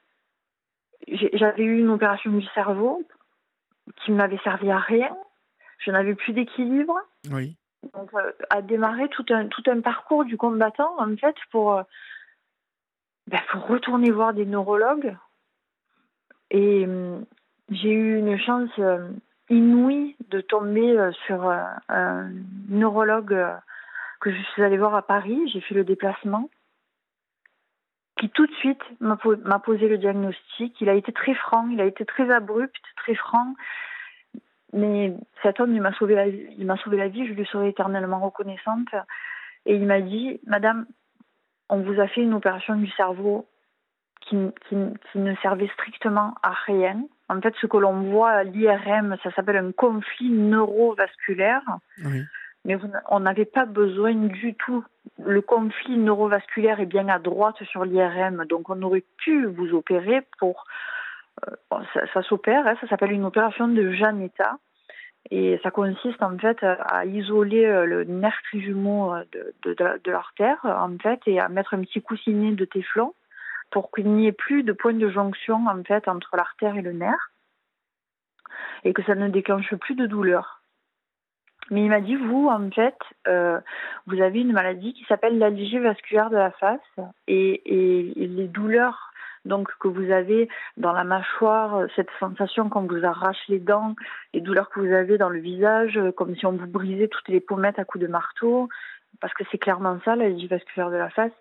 J'avais 1.09 1.65
eu 1.65 1.79
une 1.81 1.91
opération 1.91 2.31
du 2.31 2.47
cerveau 2.55 3.03
qui 3.97 4.13
ne 4.13 4.17
m'avait 4.17 4.41
servi 4.43 4.71
à 4.71 4.79
rien. 4.79 5.15
Je 5.79 5.91
n'avais 5.91 6.15
plus 6.15 6.33
d'équilibre. 6.33 6.99
Oui. 7.31 7.57
Donc, 7.95 8.13
euh, 8.15 8.33
a 8.51 8.63
démarré 8.63 9.09
tout 9.09 9.25
un, 9.31 9.47
tout 9.47 9.63
un 9.67 9.81
parcours 9.81 10.25
du 10.25 10.37
combattant, 10.37 10.95
en 10.99 11.17
fait, 11.17 11.37
pour, 11.51 11.75
euh, 11.75 11.83
ben, 13.27 13.41
pour 13.51 13.67
retourner 13.67 14.11
voir 14.11 14.35
des 14.35 14.47
neurologues. 14.47 15.17
Et 16.51 16.85
euh, 16.87 17.19
j'ai 17.71 17.93
eu 17.93 18.19
une 18.19 18.39
chance 18.39 18.71
inouïe 19.51 20.17
de 20.29 20.41
tomber 20.41 21.11
sur 21.27 21.51
un 21.51 22.31
neurologue 22.69 23.37
que 24.21 24.33
je 24.33 24.43
suis 24.53 24.63
allée 24.63 24.79
voir 24.79 24.95
à 24.95 25.03
Paris. 25.03 25.41
J'ai 25.53 25.61
fait 25.61 25.75
le 25.75 25.85
déplacement. 25.85 26.49
Qui 28.19 28.31
tout 28.31 28.47
de 28.47 28.55
suite 28.55 28.81
m'a 29.01 29.59
posé 29.59 29.89
le 29.89 29.99
diagnostic. 29.99 30.81
Il 30.81 30.89
a 30.89 30.95
été 30.95 31.13
très 31.13 31.35
franc, 31.35 31.69
il 31.69 31.81
a 31.81 31.85
été 31.85 32.07
très 32.07 32.31
abrupt, 32.31 32.81
très 32.97 33.15
franc. 33.15 33.55
Mais 34.77 35.15
cet 35.43 35.59
homme, 35.61 35.75
il 35.75 35.81
m'a 35.81 35.93
sauvé 35.95 36.15
la 36.15 36.29
vie. 36.29 36.47
Il 36.59 36.67
m'a 36.67 36.77
sauvé 36.77 36.97
la 36.97 37.09
vie. 37.09 37.27
Je 37.27 37.33
lui 37.33 37.47
serai 37.47 37.69
éternellement 37.69 38.21
reconnaissante. 38.21 38.89
Et 39.65 39.75
il 39.75 39.87
m'a 39.87 40.01
dit, 40.01 40.41
Madame, 40.47 40.87
on 41.69 41.81
vous 41.81 42.01
a 42.01 42.07
fait 42.07 42.23
une 42.23 42.35
opération 42.35 42.77
du 42.77 42.91
cerveau 42.93 43.47
qui, 44.21 44.37
qui, 44.69 44.77
qui 45.11 45.19
ne 45.19 45.35
servait 45.37 45.71
strictement 45.75 46.35
à 46.43 46.53
rien. 46.67 47.03
En 47.29 47.41
fait, 47.41 47.55
ce 47.61 47.67
que 47.67 47.77
l'on 47.77 48.03
voit 48.03 48.31
à 48.31 48.45
l'IRM, 48.45 49.17
ça 49.23 49.33
s'appelle 49.33 49.57
un 49.57 49.73
conflit 49.73 50.31
neurovasculaire. 50.31 51.63
Oui. 52.05 52.23
Mais 52.65 52.77
on 53.09 53.21
n'avait 53.21 53.45
pas 53.45 53.65
besoin 53.65 54.13
du 54.15 54.55
tout. 54.55 54.85
Le 55.25 55.41
conflit 55.41 55.97
neurovasculaire 55.97 56.81
est 56.81 56.87
bien 56.87 57.09
à 57.09 57.21
droite 57.21 57.63
sur 57.63 57.85
l'IRM, 57.85 58.45
donc 58.47 58.69
on 58.69 58.83
aurait 58.83 59.05
pu 59.19 59.47
vous 59.47 59.73
opérer 59.73 60.23
pour 60.39 60.65
euh, 61.47 61.79
ça, 62.13 62.23
s'opère, 62.23 62.67
hein, 62.67 62.75
ça 62.81 62.89
s'appelle 62.89 63.13
une 63.13 63.25
opération 63.25 63.69
de 63.69 63.93
Janetta. 63.93 64.59
Et 65.31 65.59
ça 65.63 65.71
consiste 65.71 66.23
en 66.23 66.39
fait 66.39 66.59
à 66.63 67.05
isoler 67.05 67.65
euh, 67.65 67.85
le 67.85 68.05
nerf 68.05 68.39
trijumeau 68.45 69.15
euh, 69.15 69.25
de, 69.65 70.11
l'artère 70.11 70.59
en 70.65 70.97
fait 70.99 71.21
et 71.27 71.41
à 71.41 71.49
mettre 71.49 71.75
un 71.75 71.81
petit 71.81 72.01
coussinet 72.01 72.53
de 72.53 72.65
téflon 72.65 73.15
pour 73.71 73.91
qu'il 73.91 74.09
n'y 74.13 74.27
ait 74.27 74.33
plus 74.33 74.63
de 74.63 74.73
point 74.73 74.95
de 74.95 75.09
jonction 75.09 75.67
en 75.67 75.83
fait 75.83 76.07
entre 76.09 76.37
l'artère 76.37 76.77
et 76.77 76.83
le 76.83 76.93
nerf 76.93 77.33
et 78.85 78.93
que 78.93 79.03
ça 79.03 79.15
ne 79.15 79.29
déclenche 79.29 79.75
plus 79.75 79.97
de 79.97 80.07
douleur. 80.07 80.63
Mais 81.71 81.83
il 81.83 81.89
m'a 81.89 82.01
dit 82.01 82.15
vous 82.15 82.49
en 82.49 82.71
fait 82.71 82.97
vous 84.07 84.23
avez 84.23 84.41
une 84.41 84.53
maladie 84.53 84.95
qui 84.95 85.05
s'appelle 85.07 85.39
l'algie 85.39 85.81
vasculaire 85.81 86.31
de 86.31 86.37
la 86.37 86.53
face 86.53 86.81
et 87.27 87.61
les 87.67 88.47
douleurs 88.47 89.13
donc 89.47 89.71
que 89.79 89.89
vous 89.89 90.11
avez 90.11 90.49
dans 90.77 90.93
la 90.93 91.05
mâchoire, 91.05 91.77
euh, 91.77 91.87
cette 91.97 92.11
sensation 92.21 92.69
quand 92.69 92.87
vous 92.87 93.05
arrache 93.05 93.43
les 93.49 93.59
dents, 93.59 93.95
les 94.35 94.41
douleurs 94.41 94.69
que 94.71 94.81
vous 94.81 94.93
avez 94.93 95.19
dans 95.19 95.29
le 95.29 95.39
visage, 95.39 95.97
euh, 95.97 96.13
comme 96.13 96.37
si 96.37 96.47
on 96.47 96.53
vous 96.53 96.67
brisait 96.67 97.09
toutes 97.09 97.29
les 97.29 97.41
pommettes 97.41 97.79
à 97.79 97.85
coups 97.85 98.03
de 98.03 98.11
marteau, 98.11 98.69
parce 99.21 99.33
que 99.35 99.45
c'est 99.51 99.59
clairement 99.59 99.99
ça, 100.05 100.17
la 100.17 100.29
vasculaire 100.29 100.91
de 100.91 100.97
la 100.97 101.09
face. 101.09 101.33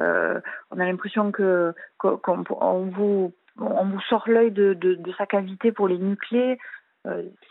Euh, 0.00 0.40
on 0.70 0.78
a 0.78 0.84
l'impression 0.84 1.32
qu'on 1.32 2.82
vous 2.82 3.32
on 3.60 3.84
vous 3.84 4.00
sort 4.08 4.24
l'œil 4.28 4.50
de, 4.50 4.72
de, 4.72 5.12
sa 5.18 5.26
cavité 5.26 5.72
pour 5.72 5.86
les 5.86 5.98
nucléer. 5.98 6.58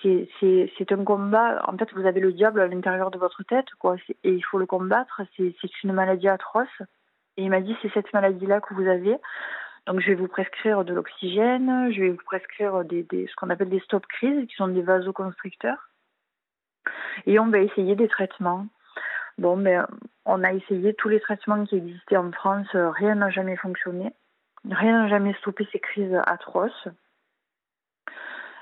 c'est 0.02 0.92
un 0.92 1.04
combat. 1.04 1.64
En 1.68 1.78
fait, 1.78 1.94
vous 1.94 2.08
avez 2.08 2.20
le 2.20 2.34
diable 2.34 2.60
à 2.60 2.68
l'intérieur 2.68 3.12
de 3.12 3.20
votre 3.20 3.44
tête, 3.44 3.68
quoi. 3.78 3.98
Et 4.24 4.32
il 4.32 4.42
faut 4.42 4.58
le 4.58 4.66
combattre. 4.66 5.22
C'est 5.38 5.84
une 5.84 5.94
maladie 5.94 6.28
atroce. 6.28 6.82
Et 7.38 7.44
il 7.44 7.50
m'a 7.50 7.62
dit 7.62 7.76
c'est 7.82 7.94
cette 7.94 8.12
maladie-là 8.14 8.62
que 8.62 8.74
vous 8.74 8.88
avez. 8.88 9.18
Donc 9.88 10.00
je 10.00 10.08
vais 10.08 10.16
vous 10.16 10.28
prescrire 10.28 10.86
de 10.86 10.94
l'oxygène, 10.94 11.92
je 11.92 12.02
vais 12.02 12.10
vous 12.10 12.24
prescrire 12.24 12.84
des, 12.86 13.06
ce 13.12 13.36
qu'on 13.36 13.50
appelle 13.50 13.70
des 13.70 13.80
stop 13.80 14.06
crises, 14.08 14.48
qui 14.48 14.56
sont 14.56 14.68
des 14.68 14.82
vasoconstricteurs. 14.82 15.90
Et 17.26 17.40
on 17.40 17.48
va 17.48 17.60
essayer 17.60 17.96
des 17.96 18.08
traitements. 18.08 18.68
Bon, 19.38 19.58
ben, 19.58 19.88
on 20.26 20.44
a 20.44 20.54
essayé 20.54 20.94
tous 20.94 21.10
les 21.10 21.20
traitements 21.20 21.66
qui 21.66 21.78
existaient 21.78 22.18
en 22.18 22.32
France, 22.32 22.68
rien 22.74 23.16
n'a 23.16 23.30
jamais 23.30 23.56
fonctionné. 23.56 24.14
Rien 24.70 25.04
n'a 25.04 25.08
jamais 25.10 25.34
stoppé 25.36 25.68
ces 25.72 25.80
crises 25.80 26.16
atroces. 26.26 26.88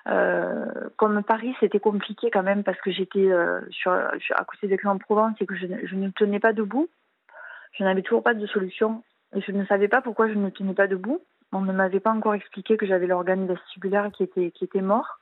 Euh, 0.08 0.90
comme 0.96 1.24
Paris, 1.24 1.56
c'était 1.60 1.80
compliqué 1.80 2.32
quand 2.32 2.44
même 2.44 2.64
parce 2.64 2.80
que 2.82 2.92
j'étais 2.92 3.32
euh, 3.32 3.62
à 3.86 4.46
côté 4.46 4.68
d'Aix-en-Provence 4.68 5.36
et 5.42 5.46
que 5.46 5.56
je, 5.56 5.66
ne 5.68 6.10
tenais 6.10 6.40
pas 6.40 6.54
debout. 6.54 6.90
Je 7.74 7.84
n'avais 7.84 8.02
toujours 8.02 8.24
pas 8.24 8.34
de 8.34 8.48
solution. 8.48 9.04
Et 9.36 9.42
je 9.42 9.52
ne 9.52 9.66
savais 9.66 9.88
pas 9.88 10.02
pourquoi 10.02 10.28
je 10.28 10.34
ne 10.34 10.50
tenais 10.50 10.74
pas 10.74 10.88
debout. 10.88 11.22
On 11.52 11.62
ne 11.62 11.74
m'avait 11.74 12.00
pas 12.00 12.12
encore 12.12 12.34
expliqué 12.34 12.78
que 12.78 12.86
j'avais 12.86 13.08
l'organe 13.08 13.48
vestibulaire 13.48 14.12
qui 14.12 14.24
était, 14.24 14.52
qui 14.52 14.64
était 14.64 14.82
mort. 14.82 15.20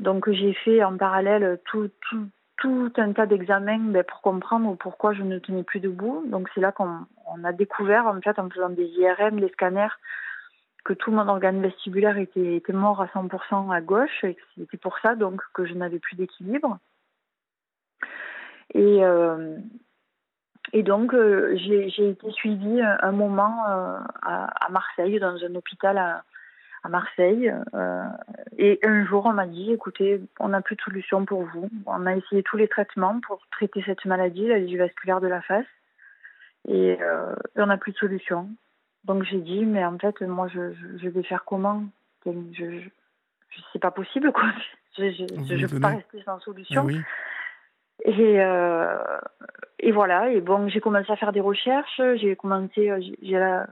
Donc 0.00 0.30
j'ai 0.30 0.54
fait 0.54 0.82
en 0.82 0.96
parallèle 0.96 1.60
tout, 1.64 1.90
tout, 2.08 2.26
tout 2.56 2.92
un 2.96 3.12
tas 3.12 3.26
d'examens 3.26 3.90
ben, 3.90 4.04
pour 4.04 4.20
comprendre 4.20 4.76
pourquoi 4.76 5.12
je 5.12 5.22
ne 5.22 5.38
tenais 5.38 5.62
plus 5.62 5.80
debout. 5.80 6.24
Donc 6.26 6.48
c'est 6.54 6.60
là 6.60 6.72
qu'on 6.72 7.06
on 7.26 7.44
a 7.44 7.52
découvert, 7.52 8.06
en 8.06 8.20
fait, 8.20 8.38
en 8.38 8.48
faisant 8.48 8.70
des 8.70 8.86
IRM, 8.86 9.40
des 9.40 9.48
scanners, 9.50 9.94
que 10.84 10.92
tout 10.92 11.12
mon 11.12 11.28
organe 11.28 11.62
vestibulaire 11.62 12.18
était, 12.18 12.56
était 12.56 12.72
mort 12.72 13.00
à 13.00 13.06
100% 13.06 13.72
à 13.72 13.80
gauche. 13.80 14.24
Et 14.24 14.36
c'était 14.56 14.76
pour 14.76 14.98
ça 14.98 15.14
donc 15.14 15.40
que 15.54 15.64
je 15.64 15.74
n'avais 15.74 15.98
plus 15.98 16.16
d'équilibre. 16.16 16.78
Et, 18.74 19.04
euh, 19.04 19.56
et 20.72 20.82
donc, 20.82 21.12
euh, 21.12 21.54
j'ai 21.56 22.08
été 22.08 22.30
suivie 22.32 22.80
un 22.80 23.12
moment 23.12 23.68
euh, 23.68 23.98
à, 24.22 24.68
Marseille, 24.70 25.18
dans 25.20 25.36
un 25.44 25.54
hôpital 25.54 25.98
à, 25.98 26.24
Marseille. 26.88 27.52
Euh, 27.74 28.04
et 28.56 28.80
un 28.82 29.04
jour, 29.04 29.26
on 29.26 29.34
m'a 29.34 29.46
dit, 29.46 29.72
écoutez, 29.72 30.20
on 30.40 30.48
n'a 30.48 30.62
plus 30.62 30.76
de 30.76 30.80
solution 30.80 31.26
pour 31.26 31.42
vous. 31.42 31.68
On 31.86 32.06
a 32.06 32.16
essayé 32.16 32.42
tous 32.42 32.56
les 32.56 32.68
traitements 32.68 33.20
pour 33.20 33.46
traiter 33.50 33.82
cette 33.84 34.04
maladie, 34.06 34.48
la 34.48 34.58
vasculaire 34.78 35.20
de 35.20 35.28
la 35.28 35.42
face. 35.42 35.66
Et, 36.68 36.98
on 37.56 37.66
n'a 37.66 37.76
plus 37.76 37.92
de 37.92 37.98
solution. 37.98 38.48
Donc 39.04 39.24
j'ai 39.24 39.40
dit, 39.40 39.66
mais 39.66 39.84
en 39.84 39.98
fait, 39.98 40.22
moi, 40.22 40.48
je, 40.48 41.08
vais 41.08 41.22
faire 41.22 41.44
comment? 41.44 41.84
Je, 42.24 42.30
je, 42.52 42.88
c'est 43.72 43.78
pas 43.78 43.90
possible, 43.90 44.32
quoi. 44.32 44.44
Je 44.98 45.02
ne 45.02 45.66
peux 45.66 45.80
pas 45.80 45.88
rester 45.88 46.22
sans 46.22 46.38
solution. 46.40 46.86
Ah 46.86 46.92
et, 48.04 48.40
euh, 48.40 48.98
et 49.78 49.92
voilà, 49.92 50.30
et 50.30 50.40
bon, 50.40 50.68
j'ai 50.68 50.80
commencé 50.80 51.10
à 51.10 51.16
faire 51.16 51.32
des 51.32 51.40
recherches, 51.40 52.00
j'ai 52.16 52.34
commencé, 52.34 52.90
euh, 52.90 53.64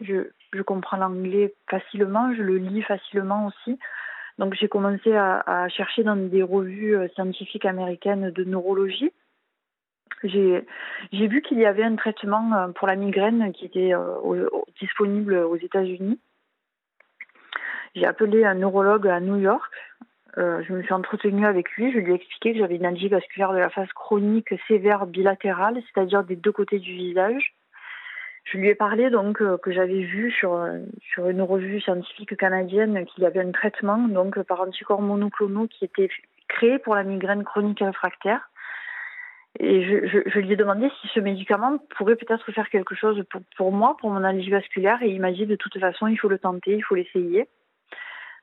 je, 0.00 0.62
comprends 0.62 0.96
l'anglais 0.96 1.54
facilement, 1.70 2.34
je 2.34 2.42
le 2.42 2.56
lis 2.56 2.82
facilement 2.82 3.46
aussi. 3.46 3.78
Donc 4.38 4.54
j'ai 4.54 4.68
commencé 4.68 5.14
à, 5.14 5.68
chercher 5.68 6.02
dans 6.04 6.16
des 6.16 6.42
revues 6.42 6.96
euh, 6.96 7.08
scientifiques 7.14 7.64
américaines 7.64 8.30
de 8.30 8.44
neurologie. 8.44 9.12
J'ai 10.24 10.66
vu 11.12 11.42
qu'il 11.42 11.58
y 11.58 11.66
avait 11.66 11.84
un 11.84 11.94
traitement 11.94 12.72
pour 12.72 12.88
la 12.88 12.96
migraine 12.96 13.52
qui 13.52 13.66
était 13.66 13.92
disponible 14.80 15.34
aux 15.34 15.54
États-Unis. 15.54 16.18
J'ai 17.94 18.04
appelé 18.04 18.44
un 18.44 18.54
neurologue 18.54 19.06
à 19.06 19.20
New 19.20 19.36
York 19.36 19.72
euh, 20.38 20.62
je 20.66 20.72
me 20.72 20.82
suis 20.82 20.92
entretenue 20.92 21.46
avec 21.46 21.70
lui, 21.72 21.92
je 21.92 21.98
lui 21.98 22.12
ai 22.12 22.14
expliqué 22.14 22.52
que 22.52 22.58
j'avais 22.58 22.76
une 22.76 22.86
algie 22.86 23.08
vasculaire 23.08 23.52
de 23.52 23.58
la 23.58 23.70
face 23.70 23.92
chronique 23.92 24.54
sévère 24.68 25.06
bilatérale, 25.06 25.82
c'est-à-dire 25.82 26.22
des 26.22 26.36
deux 26.36 26.52
côtés 26.52 26.78
du 26.78 26.92
visage. 26.92 27.54
Je 28.44 28.56
lui 28.56 28.68
ai 28.68 28.74
parlé 28.74 29.10
donc 29.10 29.42
euh, 29.42 29.58
que 29.58 29.72
j'avais 29.72 30.00
vu 30.00 30.30
sur, 30.30 30.56
une 31.18 31.42
revue 31.42 31.80
scientifique 31.80 32.36
canadienne 32.36 33.04
qu'il 33.06 33.24
y 33.24 33.26
avait 33.26 33.40
un 33.40 33.50
traitement 33.50 33.98
donc 33.98 34.40
par 34.42 34.60
anticorps 34.60 35.02
monoclonaux 35.02 35.66
qui 35.66 35.84
était 35.84 36.08
créé 36.46 36.78
pour 36.78 36.94
la 36.94 37.02
migraine 37.02 37.44
chronique 37.44 37.80
réfractaire. 37.80 38.48
Et 39.58 39.82
je, 39.82 40.38
lui 40.38 40.52
ai 40.52 40.56
demandé 40.56 40.88
si 41.00 41.08
ce 41.08 41.20
médicament 41.20 41.78
pourrait 41.96 42.14
peut-être 42.14 42.52
faire 42.52 42.70
quelque 42.70 42.94
chose 42.94 43.24
pour, 43.56 43.72
moi, 43.72 43.96
pour 44.00 44.10
mon 44.10 44.22
allergie 44.22 44.50
vasculaire. 44.50 45.02
Et 45.02 45.08
il 45.08 45.20
m'a 45.20 45.32
dit 45.32 45.46
de 45.46 45.56
toute 45.56 45.78
façon, 45.80 46.06
il 46.06 46.16
faut 46.16 46.28
le 46.28 46.38
tenter, 46.38 46.76
il 46.76 46.84
faut 46.84 46.94
l'essayer. 46.94 47.48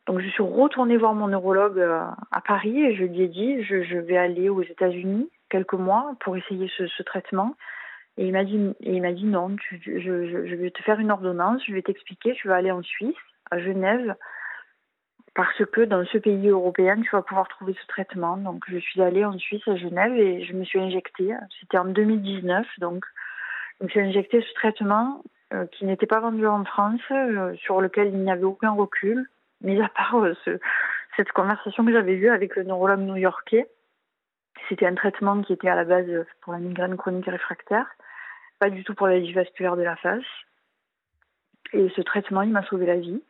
Donc 0.08 0.20
je 0.20 0.30
suis 0.30 0.43
retournée 0.43 0.97
voir 0.97 1.16
mon 1.16 1.28
neurologue 1.28 1.80
euh, 1.80 2.01
à 2.32 2.41
Paris 2.41 2.80
et 2.80 2.95
je 2.95 3.03
lui 3.03 3.22
ai 3.22 3.28
dit 3.28 3.64
je, 3.64 3.97
vais 3.97 4.18
aller 4.18 4.49
aux 4.49 4.62
États-Unis 4.62 5.30
quelques 5.49 5.74
mois 5.74 6.14
pour 6.20 6.38
essayer 6.38 6.70
ce, 6.78 7.03
traitement. 7.03 7.56
Et 8.18 8.28
il 8.28 8.32
m'a 8.32 8.43
dit, 8.43 8.74
il 8.82 9.01
m'a 9.01 9.12
dit 9.12 9.26
non, 9.26 9.56
je, 9.72 9.78
je, 9.99 10.47
je, 10.47 10.56
vais 10.56 10.72
te 10.72 10.82
faire 10.84 10.99
une 10.99 11.12
ordonnance, 11.12 11.62
je 11.68 11.74
vais 11.74 11.82
t'expliquer, 11.82 12.34
tu 12.34 12.47
vas 12.47 12.56
aller 12.56 12.72
en 12.72 12.82
Suisse, 12.82 13.16
à 13.51 13.60
Genève, 13.60 14.16
parce 15.34 15.66
que 15.66 15.82
dans 15.82 16.06
ce 16.06 16.18
pays 16.18 16.47
européen, 16.47 17.01
tu 17.01 17.10
vas 17.12 17.22
pouvoir 17.22 17.47
trouver 17.49 17.76
ce 17.80 17.88
traitement. 17.88 18.38
Donc 18.38 18.64
je 18.68 18.78
suis 18.78 19.01
allée 19.01 19.26
en 19.26 19.38
Suisse, 19.38 19.68
à 19.68 19.76
Genève, 19.76 20.16
et 20.16 20.45
je 20.45 20.53
me 20.53 20.64
suis 20.64 20.80
injectée. 20.80 21.34
C'était 21.60 21.78
en 21.78 21.86
2019, 21.86 22.66
donc 22.80 23.03
je 23.80 23.86
me 23.86 23.89
suis 23.89 23.99
injectée 23.99 24.41
ce 24.41 24.53
traitement 24.53 25.22
euh, 25.53 25.66
qui 25.68 25.86
n'était 25.86 26.08
pas 26.08 26.22
vendu 26.22 26.47
en 26.47 26.64
France, 26.64 27.01
euh, 27.12 27.53
sur 27.56 27.82
lequel 27.82 28.08
il 28.08 28.20
n'y 28.20 28.32
avait 28.32 28.45
aucun 28.45 28.72
recul, 28.72 29.28
mis 29.62 29.82
à 29.82 29.89
part 29.89 30.16
euh, 30.18 30.34
ce, 30.45 30.60
cette 31.18 31.32
conversation 31.32 31.86
que 31.86 31.91
j'avais 31.91 32.14
eue 32.14 32.30
avec 32.30 32.56
le 32.56 32.64
neurologue 32.64 32.99
new-yorkais. 32.99 33.68
C'était 34.70 34.88
un 34.88 34.95
traitement 34.95 35.41
qui 35.41 35.53
était 35.53 35.70
à 35.70 35.76
la 35.76 35.86
base 35.86 36.26
pour 36.41 36.53
la 36.53 36.60
migraine 36.60 36.97
chronique 36.97 37.26
réfractaire 37.26 37.88
pas 38.60 38.70
du 38.70 38.84
tout 38.84 38.95
pour 38.95 39.08
la 39.08 39.20
vasculaire 39.32 39.76
de 39.76 39.84
la 39.84 39.95
face. 39.95 40.24
Et 41.74 41.89
ce 41.95 42.01
traitement, 42.01 42.41
il 42.41 42.51
m'a 42.51 42.64
sauvé 42.64 42.86
la 42.86 42.97
vie. 42.97 43.22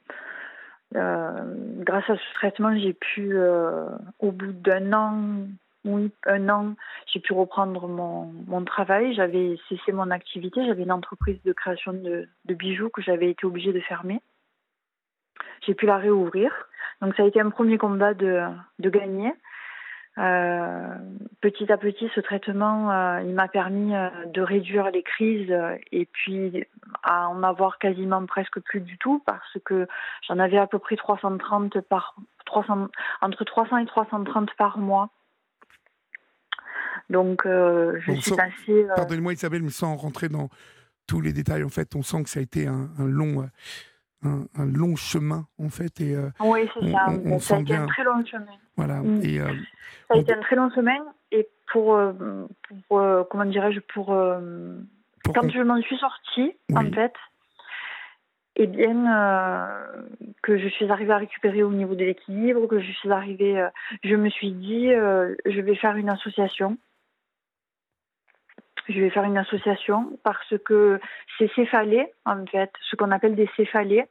Euh, 0.96 1.56
grâce 1.80 2.10
à 2.10 2.16
ce 2.16 2.34
traitement, 2.36 2.78
j'ai 2.78 2.94
pu, 2.94 3.32
euh, 3.34 3.88
au 4.20 4.32
bout 4.32 4.52
d'un 4.52 4.94
an, 4.94 5.48
oui, 5.84 6.12
un 6.26 6.50
an, 6.50 6.76
j'ai 7.12 7.20
pu 7.20 7.34
reprendre 7.34 7.88
mon, 7.88 8.66
travail. 8.66 9.14
J'avais 9.14 9.58
cessé 9.70 9.92
mon 9.92 10.12
activité. 10.12 10.66
J'avais 10.66 10.84
une 10.84 10.92
entreprise 10.92 11.42
de 11.44 11.54
création 11.54 11.94
de 11.94 12.28
bijoux 12.48 12.90
que 12.90 13.02
j'avais 13.02 13.30
été 13.30 13.46
obligée 13.46 13.74
de 13.74 13.80
fermer. 13.82 14.22
J'ai 15.66 15.74
pu 15.74 15.86
la 15.86 15.98
réouvrir. 15.98 16.52
Donc 17.02 17.16
ça 17.16 17.24
a 17.24 17.26
été 17.26 17.40
un 17.40 17.50
premier 17.50 17.78
combat 17.78 18.14
de, 18.14 18.42
de 18.80 18.90
gagner. 18.90 19.34
Euh, 20.18 20.96
petit 21.42 21.70
à 21.72 21.78
petit, 21.78 22.10
ce 22.16 22.22
traitement, 22.22 22.90
euh, 22.92 23.22
il 23.22 23.34
m'a 23.34 23.50
permis 23.50 23.94
euh, 23.94 24.10
de 24.28 24.42
réduire 24.42 24.90
les 24.92 25.04
crises 25.04 25.54
et 25.92 26.06
puis 26.06 26.64
à 27.04 27.28
en 27.28 27.44
avoir 27.44 27.80
quasiment 27.80 28.26
presque 28.26 28.60
plus 28.62 28.80
du 28.80 28.98
tout 28.98 29.22
parce 29.26 29.58
que 29.66 29.88
j'en 30.28 30.40
avais 30.40 30.58
à 30.58 30.68
peu 30.68 30.80
près 30.80 30.96
330 30.96 31.82
par 31.82 32.16
300 32.46 32.88
entre 33.22 33.44
300 33.44 33.78
et 33.78 33.86
330 33.86 34.52
par 34.58 34.78
mois. 34.78 35.10
Donc, 37.10 37.42
je 37.46 38.14
suis 38.20 38.36
passée. 38.36 38.88
Pardonnez-moi, 38.96 39.34
Isabelle, 39.34 39.62
mais 39.62 39.70
sans 39.70 39.96
rentrer 39.96 40.28
dans 40.28 40.50
tous 41.08 41.22
les 41.22 41.34
détails, 41.34 41.64
en 41.64 41.70
fait, 41.70 41.96
on 41.96 42.02
sent 42.02 42.24
que 42.24 42.30
ça 42.30 42.40
a 42.40 42.44
été 42.44 42.66
un, 42.66 42.90
long 42.98 43.48
un, 44.26 44.66
long 44.66 44.96
chemin 44.96 45.46
en 45.60 45.70
fait. 45.70 46.02
Et, 46.02 46.16
oui, 46.40 46.70
c'est 46.74 46.92
ça. 46.92 47.08
ça 47.40 47.56
a 47.58 47.60
été 47.60 47.76
un 47.76 47.86
très 47.86 48.04
long 48.04 48.26
chemin. 48.26 48.46
Voilà. 48.78 49.02
Mm. 49.02 49.22
Et, 49.24 49.40
ça 50.08 50.16
a 50.16 50.18
été 50.18 50.34
un 50.34 50.42
très 50.42 50.56
long 50.56 50.70
semaine 50.72 51.02
et 51.32 51.48
pour, 51.72 51.96
euh, 51.96 52.14
pour 52.88 53.00
euh, 53.00 53.24
comment 53.30 53.46
dirais-je, 53.46 53.80
pour, 53.94 54.14
euh, 54.14 54.76
quand 55.34 55.50
je 55.50 55.62
m'en 55.62 55.82
suis 55.82 55.98
sortie, 55.98 56.54
en 56.74 56.92
fait, 56.92 57.14
et 58.58 58.64
eh 58.64 58.68
bien, 58.68 59.68
que 60.42 60.58
je 60.58 60.70
suis 60.70 60.90
arrivée 60.90 61.12
à 61.12 61.18
récupérer 61.18 61.62
au 61.62 61.72
niveau 61.72 61.94
de 61.94 62.06
l'équilibre, 62.06 62.68
que 62.68 62.80
je 62.80 62.92
suis 62.94 63.12
arrivée, 63.12 63.68
je 64.02 64.16
me 64.16 64.30
suis 64.30 64.54
dit, 64.54 64.92
je 64.92 65.60
vais 65.60 65.76
faire 65.76 65.98
une 65.98 66.10
association. 66.10 66.78
Je 68.88 69.02
vais 69.02 69.10
faire 69.10 69.24
une 69.24 69.38
association 69.38 70.18
parce 70.24 70.54
que 70.64 71.00
ces 71.38 71.48
céphalées, 71.56 72.08
en 72.26 72.46
fait, 72.46 72.72
ce 72.90 72.96
qu'on 72.96 73.12
appelle 73.12 73.36
des 73.36 73.50
céphalées, 73.56 74.06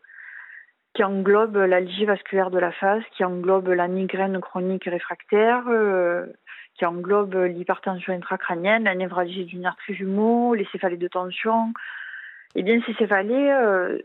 qui 0.94 1.02
englobe 1.02 1.56
l'algie 1.56 2.04
vasculaire 2.04 2.50
de 2.50 2.58
la 2.58 2.72
face, 2.72 3.02
qui 3.16 3.24
englobe 3.24 3.68
la 3.68 3.88
migraine 3.88 4.40
chronique 4.40 4.84
réfractaire, 4.84 5.64
euh, 5.68 6.26
qui 6.74 6.86
englobe 6.86 7.34
l'hypertension 7.34 8.12
intracrânienne, 8.12 8.84
la 8.84 8.94
névralgie 8.94 9.44
du 9.44 9.56
nerf 9.56 9.76
trijumeau, 9.76 10.54
les 10.54 10.66
céphalées 10.72 10.96
de 10.96 11.08
tension. 11.08 11.72
Eh 12.54 12.62
bien, 12.62 12.80
ces 12.86 12.94
céphalées, 12.94 13.50
euh, 13.50 13.98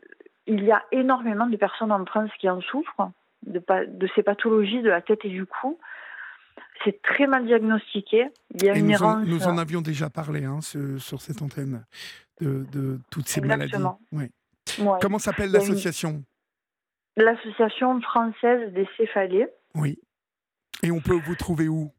il 0.48 0.64
y 0.64 0.72
a 0.72 0.84
énormément 0.92 1.46
de 1.46 1.58
personnes 1.58 1.92
en 1.92 2.06
France 2.06 2.32
qui 2.40 2.50
en 2.50 2.62
souffrent, 2.62 3.12
de, 3.46 3.62
de 3.88 4.10
ces 4.16 4.24
pathologies 4.24 4.82
de 4.82 4.90
la 4.90 5.02
tête 5.02 5.24
et 5.26 5.30
du 5.30 5.46
cou. 5.46 5.80
C'est 6.84 7.02
très 7.02 7.28
mal 7.28 7.46
diagnostiqué. 7.46 8.30
Il 8.56 8.64
y 8.64 8.70
a 8.70 8.78
une 8.78 8.88
nous, 8.88 8.92
errance... 8.94 9.16
en, 9.16 9.26
nous 9.26 9.44
en 9.48 9.58
avions 9.58 9.82
déjà 9.82 10.10
parlé 10.10 10.46
hein, 10.46 10.60
sur 10.62 11.22
cette 11.22 11.42
antenne 11.42 11.86
de, 12.42 12.66
de 12.72 13.00
toutes 13.12 13.28
ces 13.28 13.40
Exactement. 13.40 14.00
maladies. 14.12 14.34
Oui. 14.78 14.88
Comment 15.02 15.20
s'appelle 15.20 15.52
l'association? 15.52 16.24
L'Association 17.18 18.00
française 18.02 18.72
des 18.74 18.88
céphalées. 18.98 19.48
Oui. 19.76 20.00
Et 20.84 20.92
on 20.92 21.02
peut 21.02 21.20
vous 21.26 21.36
trouver 21.36 21.68
où? 21.68 21.92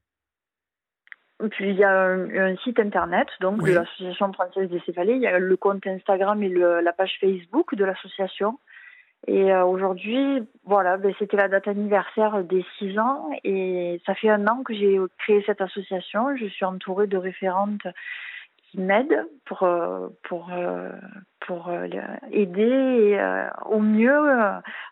Puis 1.50 1.70
il 1.70 1.76
y 1.76 1.84
a 1.84 2.12
un, 2.12 2.56
site 2.58 2.78
internet 2.78 3.28
donc 3.40 3.62
de 3.64 3.72
l'association 3.72 4.32
française 4.32 4.68
des 4.68 4.80
céphalées. 4.80 5.14
Il 5.14 5.22
y 5.22 5.26
a 5.26 5.38
le 5.38 5.56
compte 5.56 5.86
Instagram 5.86 6.42
et 6.42 6.48
la 6.48 6.92
page 6.92 7.16
Facebook 7.20 7.74
de 7.74 7.84
l'association. 7.84 8.58
Et 9.26 9.52
euh, 9.52 9.64
aujourd'hui, 9.64 10.42
voilà, 10.64 10.96
ben, 10.96 11.12
c'était 11.18 11.36
la 11.36 11.48
date 11.48 11.68
anniversaire 11.68 12.42
des 12.42 12.64
six 12.78 12.98
ans 12.98 13.30
et 13.44 14.00
ça 14.06 14.14
fait 14.14 14.30
un 14.30 14.46
an 14.46 14.62
que 14.62 14.72
j'ai 14.72 14.98
créé 15.18 15.42
cette 15.44 15.60
association. 15.60 16.34
Je 16.36 16.46
suis 16.46 16.64
entourée 16.64 17.06
de 17.06 17.18
référentes 17.18 17.86
qui 18.70 18.80
m'aident 18.80 19.26
pour 19.44 19.62
euh, 19.64 20.08
pour 20.22 20.50
euh, 20.52 20.90
pour 21.40 21.68
euh, 21.68 21.86
aider 22.30 23.20
au 23.66 23.80
mieux 23.80 24.20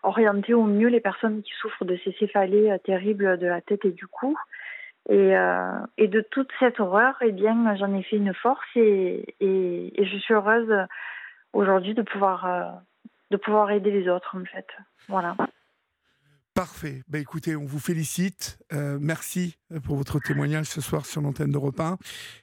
orienter 0.03 0.53
au 0.55 0.65
mieux 0.65 0.89
les 0.89 1.01
personnes 1.01 1.43
qui 1.43 1.53
souffrent 1.61 1.85
de 1.85 1.99
ces 2.05 2.13
céphalées 2.19 2.77
terribles 2.85 3.39
de 3.39 3.47
la 3.47 3.61
tête 3.61 3.85
et 3.85 3.93
du 3.93 4.07
cou. 4.07 4.37
Et, 5.11 5.33
et 5.97 6.09
de 6.09 6.21
toute 6.21 6.51
cette 6.59 6.81
horreur, 6.81 7.17
eh 7.23 7.33
bien, 7.33 7.75
j'en 7.77 7.95
ai 7.95 8.03
fait 8.03 8.17
une 8.17 8.35
force 8.35 8.67
et, 8.77 9.35
et, 9.41 10.03
et 10.03 10.05
je 10.05 10.17
suis 10.19 10.35
heureuse 10.35 10.71
aujourd'hui 11.55 11.95
de 11.95 12.03
pouvoir 12.03 12.83
de 13.31 13.37
pouvoir 13.37 13.71
aider 13.71 13.91
les 13.91 14.09
autres 14.09 14.37
en 14.37 14.45
fait. 14.45 14.67
Voilà. 15.09 15.37
Parfait. 16.59 17.05
Ben, 17.07 17.21
écoutez, 17.21 17.55
on 17.55 17.67
vous 17.67 17.79
félicite. 17.79 18.59
Euh, 18.73 18.99
merci 19.01 19.59
euh, 19.71 19.79
pour 19.79 19.95
votre 19.95 20.19
témoignage 20.19 20.67
ce 20.67 20.81
soir 20.81 21.07
sur 21.07 21.21
l'antenne 21.21 21.53
d'Europe 21.53 21.79
1. 21.79 21.99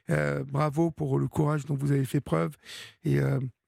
Euh, 0.08 0.42
bravo 0.42 0.90
pour 0.90 1.18
le 1.18 1.28
courage 1.28 1.66
dont 1.66 1.74
vous 1.74 1.92
avez 1.92 2.06
fait 2.06 2.22
preuve 2.22 2.56
et 3.04 3.18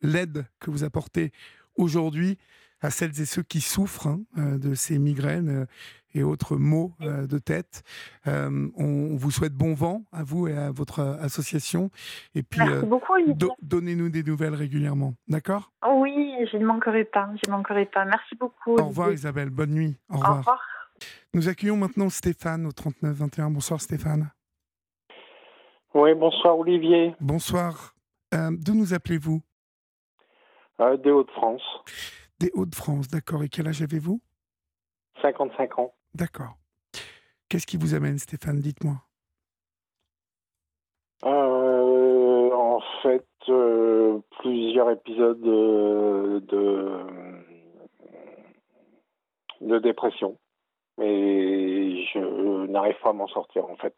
l'aide 0.01 0.47
que 0.59 0.71
vous 0.71 0.85
apportez 0.85 1.33
aujourd'hui 1.77 2.39
à 2.81 2.91
celles 2.91 3.21
et 3.21 3.27
ceux 3.27 3.43
qui 3.43 3.61
souffrent 3.61 4.07
hein, 4.07 4.57
de 4.57 4.75
ces 4.75 4.99
migraines 4.99 5.67
et 6.15 6.23
autres 6.23 6.57
maux 6.57 6.93
de 7.01 7.39
tête. 7.39 7.83
on, 8.27 9.17
vous 9.17 9.31
souhaite 9.31 9.55
bon 9.55 9.75
vent 9.75 10.03
à 10.13 10.23
vous 10.23 10.49
et 10.49 10.57
à 10.57 10.71
votre 10.71 11.01
association. 11.21 11.91
Et 12.35 12.43
puis, 12.43 12.61
donnez-nous 13.63 14.09
des 14.09 14.23
nouvelles 14.23 14.55
régulièrement. 14.55 15.15
D'accord? 15.29 15.73
Oui, 15.89 16.35
je 16.51 16.57
ne 16.57 16.67
manquerai 16.67 17.05
pas. 17.05 17.29
Je 17.43 17.51
ne 17.51 17.57
manquerai 17.57 17.87
pas. 17.87 18.05
Merci 18.05 18.35
beaucoup. 18.37 18.77
Au 18.77 18.87
revoir 18.87 19.13
Isabelle, 19.13 19.51
bonne 19.51 19.71
nuit. 19.73 19.97
Au 20.11 20.17
revoir. 20.17 20.33
Au 20.33 20.39
revoir. 20.39 20.61
Nous 21.35 21.49
accueillons 21.49 21.77
maintenant 21.77 22.09
Stéphane 22.09 22.67
au 22.67 22.73
39 22.73 23.15
21. 23.15 23.51
Bonsoir 23.51 23.81
Stéphane. 23.81 24.31
Oui, 25.95 26.15
bonsoir 26.15 26.59
Olivier. 26.59 27.15
Bonsoir. 27.21 27.95
Euh, 28.35 28.51
D'où 28.53 28.75
nous 28.75 28.95
appelez-vous? 28.95 29.41
Euh, 30.81 30.97
Des 30.97 31.11
Hauts-de-France. 31.11 31.63
Des 32.39 32.51
Hauts-de-France, 32.55 33.09
d'accord. 33.09 33.43
Et 33.43 33.49
quel 33.49 33.69
âge 33.69 33.83
avez-vous? 33.83 34.21
55 35.23 35.79
ans. 35.79 35.95
D'accord. 36.15 36.57
Qu'est-ce 37.49 37.67
qui 37.67 37.77
vous 37.77 37.95
amène 37.95 38.19
Stéphane? 38.19 38.61
Dites-moi. 38.61 38.97
Euh, 41.25 42.51
en 42.53 42.81
fait, 43.03 43.27
euh, 43.49 44.21
plusieurs 44.41 44.91
épisodes 44.91 45.41
de, 45.41 46.43
de, 49.61 49.79
dépression. 49.79 50.39
Mais 50.99 52.05
je 52.07 52.67
n'arrive 52.67 52.97
pas 53.03 53.11
à 53.11 53.13
m'en 53.13 53.29
sortir, 53.29 53.65
en 53.65 53.77
fait. 53.77 53.95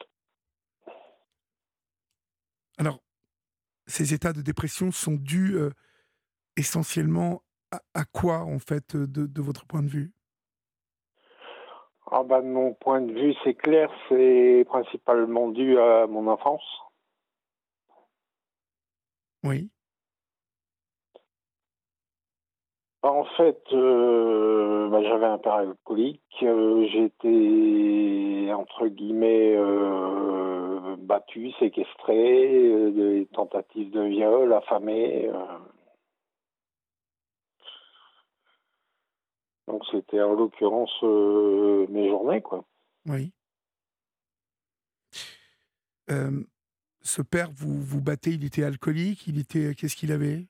Alors, 2.78 3.00
ces 3.86 4.14
états 4.14 4.32
de 4.32 4.42
dépression 4.42 4.92
sont 4.92 5.14
dus 5.14 5.56
euh, 5.56 5.70
essentiellement 6.56 7.42
à, 7.94 8.04
quoi, 8.04 8.40
en 8.40 8.58
fait, 8.58 8.96
de, 8.96 9.26
de, 9.26 9.42
votre 9.42 9.66
point 9.66 9.82
de 9.82 9.88
vue? 9.88 10.12
Ah 12.10 12.22
bah, 12.24 12.40
Mon 12.40 12.74
point 12.74 13.00
de 13.00 13.12
vue, 13.12 13.34
c'est 13.44 13.54
clair, 13.54 13.90
c'est 14.08 14.64
principalement 14.68 15.48
dû 15.48 15.78
à 15.78 16.06
mon 16.06 16.26
enfance. 16.26 16.64
Oui. 19.44 19.70
En 23.02 23.24
fait, 23.24 23.62
euh, 23.72 24.88
bah, 24.90 25.02
j'avais 25.02 25.26
un 25.26 25.38
père 25.38 25.54
alcoolique. 25.54 26.20
Euh, 26.42 26.86
j'étais, 26.92 28.52
entre 28.52 28.88
guillemets, 28.88 29.54
euh, 29.56 30.96
battu, 30.98 31.50
séquestré, 31.52 32.90
des 32.92 33.26
tentatives 33.32 33.90
de 33.90 34.02
viol, 34.02 34.52
affamé. 34.52 35.30
Donc 39.70 39.84
c'était 39.90 40.20
en 40.20 40.34
l'occurrence 40.34 41.02
mes 41.02 42.08
journées, 42.08 42.42
quoi. 42.42 42.64
Oui. 43.06 43.32
ce 47.02 47.22
père, 47.22 47.50
vous 47.52 47.80
vous 47.80 48.00
battez, 48.00 48.32
il 48.32 48.44
était 48.44 48.64
alcoolique, 48.64 49.26
il 49.26 49.38
était, 49.38 49.74
qu'est-ce 49.74 49.96
qu'il 49.96 50.12
avait? 50.12 50.48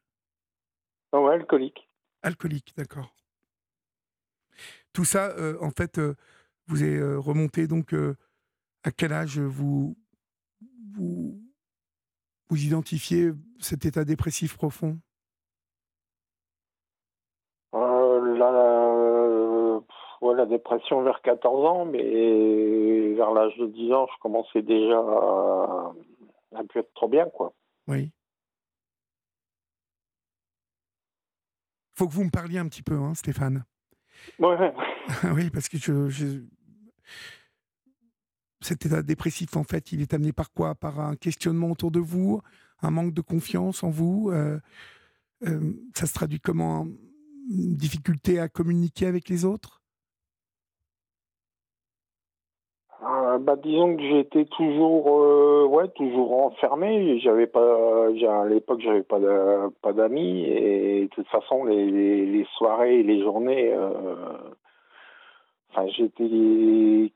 Ah 1.13 1.21
ouais, 1.21 1.35
alcoolique. 1.35 1.89
Alcoolique, 2.23 2.73
d'accord. 2.77 3.15
Tout 4.93 5.05
ça, 5.05 5.31
euh, 5.31 5.57
en 5.61 5.71
fait, 5.71 5.99
euh, 5.99 6.15
vous 6.67 6.83
est 6.83 6.97
euh, 6.97 7.19
remonté 7.19 7.67
donc 7.67 7.95
à 8.83 8.91
quel 8.91 9.13
âge 9.13 9.39
vous, 9.39 9.97
vous, 10.93 11.43
vous 12.49 12.65
identifiez 12.65 13.33
cet 13.61 13.85
état 13.85 14.05
dépressif 14.05 14.57
profond? 14.57 14.99
La, 20.23 20.33
la, 20.35 20.47
dépression 20.47 21.03
vers 21.03 21.21
14 21.23 21.65
ans, 21.67 21.85
mais 21.85 23.15
vers 23.15 23.33
l'âge 23.33 23.57
de 23.57 23.67
10 23.67 23.93
ans, 23.93 24.07
je 24.15 24.21
commençais 24.21 24.63
déjà 24.63 24.99
à, 24.99 25.93
à 26.57 26.65
plus 26.65 26.81
être 26.81 26.93
trop 26.95 27.09
bien, 27.09 27.27
quoi. 27.27 27.53
Oui. 27.89 28.13
faut 32.01 32.09
que 32.09 32.15
vous 32.15 32.25
me 32.25 32.31
parliez 32.31 32.57
un 32.57 32.67
petit 32.67 32.83
peu, 32.83 32.95
hein, 32.95 33.13
Stéphane. 33.15 33.63
Ouais. 34.39 34.73
oui, 35.35 35.51
parce 35.51 35.69
que 35.69 35.77
je, 35.77 36.41
cet 38.63 38.87
état 38.87 39.03
dépressif, 39.03 39.55
en 39.55 39.65
fait, 39.65 39.93
il 39.93 40.01
est 40.01 40.15
amené 40.15 40.33
par 40.33 40.51
quoi? 40.51 40.75
Par 40.75 40.99
un 40.99 41.15
questionnement 41.15 41.71
autour 41.71 41.91
de 41.91 42.01
vous, 42.01 42.41
un 42.81 42.91
manque 42.91 43.13
de 43.13 43.21
confiance 43.21 43.85
en 43.85 43.91
vous. 43.91 44.31
Euh, 44.33 44.59
euh, 45.47 45.75
ça 45.95 46.07
se 46.07 46.15
traduit 46.15 46.41
comment? 46.41 46.87
Une 47.51 47.77
difficulté 47.77 48.39
à 48.39 48.49
communiquer 48.49 49.07
avec 49.07 49.29
les 49.29 49.45
autres? 49.45 49.80
Euh, 53.03 53.39
bah, 53.39 53.57
disons 53.57 53.97
que 53.97 54.03
j'étais 54.03 54.45
toujours, 54.45 55.23
euh, 55.23 55.65
ouais, 55.67 55.89
toujours 55.89 56.33
enfermé. 56.45 57.19
J'avais 57.21 57.47
pas, 57.47 58.09
à 58.09 58.45
l'époque, 58.47 58.81
j'avais 58.81 59.03
pas 59.03 59.19
pas 59.83 59.93
d'amis 59.95 60.45
et 60.45 61.03
de 61.05 61.09
toute 61.09 61.29
façon, 61.29 61.65
les, 61.65 62.27
les, 62.27 62.45
soirées 62.57 63.01
et 63.01 63.03
les 63.03 63.23
journées, 63.23 63.73
euh, 63.73 64.37
enfin, 65.71 65.87
j'étais 65.89 66.29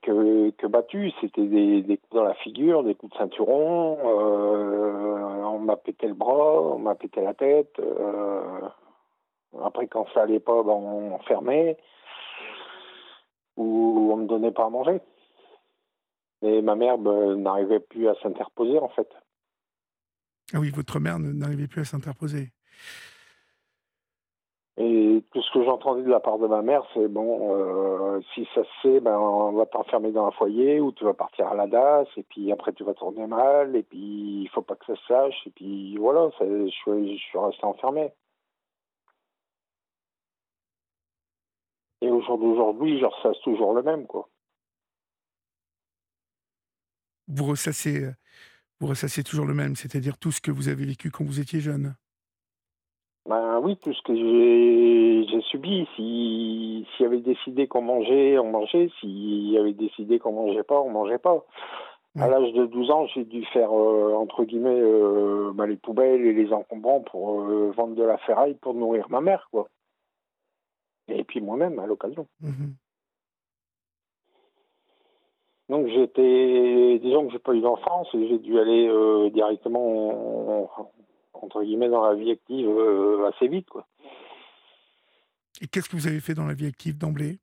que, 0.01 0.49
que 0.51 0.67
battu. 0.67 1.11
C'était 1.21 1.45
des, 1.45 1.97
coups 1.97 2.15
dans 2.15 2.23
la 2.23 2.33
figure, 2.35 2.83
des 2.83 2.95
coups 2.95 3.13
de 3.13 3.17
ceinturon. 3.19 3.97
on 4.03 5.59
m'a 5.59 5.75
pété 5.77 6.07
le 6.07 6.15
bras, 6.15 6.61
on 6.61 6.79
m'a 6.79 6.95
pété 6.95 7.21
la 7.21 7.33
tête. 7.35 7.79
après, 9.63 9.87
quand 9.87 10.07
ça 10.13 10.23
allait 10.23 10.39
pas, 10.39 10.63
ben, 10.63 10.71
on 10.73 11.09
m'enfermait 11.11 11.77
ou 13.57 14.09
on 14.13 14.17
me 14.17 14.25
donnait 14.27 14.51
pas 14.51 14.65
à 14.65 14.69
manger. 14.69 14.99
Et 16.45 16.61
ma 16.61 16.75
mère 16.75 16.99
ben, 16.99 17.35
n'arrivait 17.41 17.79
plus 17.79 18.07
à 18.07 18.13
s'interposer, 18.21 18.77
en 18.77 18.89
fait. 18.89 19.09
Ah 20.53 20.59
oui, 20.59 20.69
votre 20.69 20.99
mère 20.99 21.17
n'arrivait 21.17 21.67
plus 21.67 21.81
à 21.81 21.85
s'interposer. 21.85 22.51
Et 24.77 25.23
tout 25.31 25.41
ce 25.41 25.51
que 25.53 25.63
j'entendais 25.63 26.03
de 26.03 26.09
la 26.09 26.19
part 26.19 26.37
de 26.37 26.45
ma 26.45 26.61
mère, 26.61 26.83
c'est 26.93 27.07
bon, 27.07 27.55
euh, 27.55 28.21
si 28.33 28.47
ça 28.53 28.61
se 28.63 28.69
sait, 28.83 28.99
ben, 28.99 29.17
on 29.17 29.53
va 29.53 29.65
t'enfermer 29.65 30.11
dans 30.11 30.27
un 30.27 30.31
foyer 30.31 30.79
ou 30.79 30.91
tu 30.91 31.03
vas 31.03 31.15
partir 31.15 31.47
à 31.47 31.55
la 31.55 31.65
DAS, 31.65 32.07
et 32.15 32.23
puis 32.23 32.51
après 32.51 32.73
tu 32.73 32.83
vas 32.83 32.93
tourner 32.93 33.25
mal, 33.25 33.75
et 33.75 33.83
puis 33.83 34.43
il 34.43 34.49
faut 34.49 34.61
pas 34.61 34.75
que 34.75 34.85
ça 34.85 34.95
se 34.95 35.05
sache, 35.07 35.47
et 35.47 35.49
puis 35.49 35.97
voilà, 35.97 36.29
je, 36.39 36.69
suis, 36.69 37.17
je 37.17 37.23
suis 37.23 37.39
resté 37.39 37.63
enfermé. 37.63 38.11
Et 42.01 42.11
au 42.11 42.21
jour 42.21 42.37
d'aujourd'hui, 42.37 42.99
je 42.99 43.05
ressasse 43.05 43.41
toujours 43.41 43.73
le 43.73 43.81
même, 43.81 44.05
quoi 44.05 44.27
vous 47.27 47.45
ressassez, 47.45 48.09
vous 48.79 48.87
ressassez 48.87 49.23
toujours 49.23 49.45
le 49.45 49.53
même, 49.53 49.75
c'est-à-dire 49.75 50.17
tout 50.17 50.31
ce 50.31 50.41
que 50.41 50.51
vous 50.51 50.67
avez 50.67 50.85
vécu 50.85 51.11
quand 51.11 51.23
vous 51.23 51.39
étiez 51.39 51.59
jeune? 51.59 51.95
Ben 53.27 53.59
oui, 53.59 53.75
tout 53.77 53.93
ce 53.93 54.01
que 54.03 54.15
j'ai 54.15 55.41
subi. 55.49 55.87
S'il 55.95 56.85
y 56.99 57.05
avait 57.05 57.21
décidé 57.21 57.67
qu'on 57.67 57.81
mangeait, 57.81 58.37
on 58.37 58.51
mangeait. 58.51 58.89
S'il 58.99 59.49
y 59.49 59.57
avait 59.57 59.73
décidé 59.73 60.19
qu'on 60.19 60.33
mangeait 60.33 60.63
pas, 60.63 60.79
on 60.79 60.91
mangeait 60.91 61.17
pas. 61.17 61.43
À 62.17 62.29
l'âge 62.29 62.53
de 62.53 62.65
12 62.65 62.91
ans, 62.91 63.07
j'ai 63.07 63.25
dû 63.25 63.43
faire, 63.47 63.73
euh, 63.73 64.13
entre 64.15 64.45
guillemets, 64.45 64.79
euh, 64.79 65.51
ben, 65.53 65.65
les 65.65 65.75
poubelles 65.75 66.25
et 66.25 66.31
les 66.31 66.53
encombrants 66.53 67.01
pour 67.01 67.41
vendre 67.41 67.95
de 67.95 68.03
la 68.03 68.17
ferraille 68.19 68.53
pour 68.53 68.73
nourrir 68.73 69.09
ma 69.09 69.19
mère, 69.19 69.49
quoi. 69.51 69.67
Et 71.09 71.25
puis 71.25 71.41
moi-même, 71.41 71.77
à 71.79 71.85
l'occasion. 71.85 72.27
Mmh 72.39 72.73
donc 75.69 75.87
j'étais, 75.87 76.99
disons 76.99 77.27
que 77.27 77.33
j'ai 77.33 77.39
pas 77.39 77.53
eu 77.53 77.61
d'enfance 77.61 78.07
et 78.13 78.27
j'ai 78.27 78.39
dû 78.39 78.59
aller 78.59 78.87
euh, 78.87 79.29
directement 79.31 80.69
entre 81.33 81.63
guillemets 81.63 81.89
dans 81.89 82.05
la 82.05 82.15
vie 82.15 82.31
active 82.31 82.67
euh, 82.67 83.29
assez 83.29 83.47
vite 83.47 83.69
quoi. 83.69 83.87
Et 85.61 85.67
qu'est-ce 85.67 85.89
que 85.89 85.95
vous 85.95 86.07
avez 86.07 86.19
fait 86.19 86.33
dans 86.33 86.45
la 86.45 86.53
vie 86.53 86.67
active 86.67 86.97
d'emblée? 86.97 87.39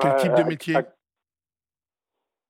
Quel 0.00 0.16
type 0.16 0.34
de 0.34 0.44
métier? 0.44 0.76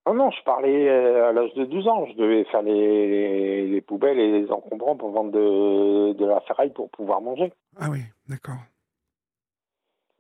Ah 0.07 0.13
non, 0.13 0.31
je 0.31 0.43
parlais 0.45 0.89
euh, 0.89 1.29
à 1.29 1.33
l'âge 1.33 1.53
de 1.55 1.65
12 1.65 1.89
ans. 1.89 2.07
Je 2.07 2.15
devais 2.15 2.45
faire 2.45 2.63
les, 2.63 3.67
les, 3.69 3.81
poubelles 3.81 4.19
et 4.19 4.41
les 4.41 4.51
encombrants 4.51 4.97
pour 4.97 5.11
vendre 5.11 5.31
de, 5.31 6.13
de 6.15 6.25
la 6.25 6.41
ferraille 6.41 6.73
pour 6.73 6.91
pouvoir 6.91 7.21
manger. 7.21 7.53
Ah 7.79 7.89
oui, 7.91 8.01
d'accord 8.29 8.59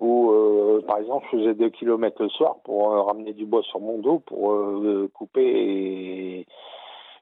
où, 0.00 0.30
euh, 0.30 0.82
par 0.86 0.98
exemple, 0.98 1.26
je 1.30 1.36
faisais 1.36 1.54
2 1.54 1.70
km 1.70 2.22
le 2.22 2.28
soir 2.30 2.56
pour 2.64 2.92
euh, 2.92 3.02
ramener 3.02 3.34
du 3.34 3.44
bois 3.44 3.62
sur 3.62 3.80
mon 3.80 3.98
dos 3.98 4.18
pour 4.20 4.52
euh, 4.52 5.10
couper 5.12 6.46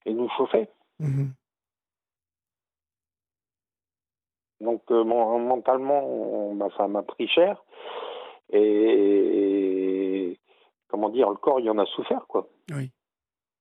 et, 0.06 0.12
nous 0.12 0.28
chauffer. 0.30 0.68
Mhm. 1.00 1.32
Donc, 4.60 4.88
mentalement, 4.90 6.54
bah, 6.54 6.68
ça 6.76 6.88
m'a 6.88 7.02
pris 7.02 7.28
cher. 7.28 7.62
Et, 8.50 10.36
comment 10.88 11.10
dire, 11.10 11.28
le 11.28 11.36
corps, 11.36 11.60
il 11.60 11.70
en 11.70 11.78
a 11.78 11.86
souffert, 11.86 12.26
quoi. 12.26 12.48
Oui. 12.74 12.90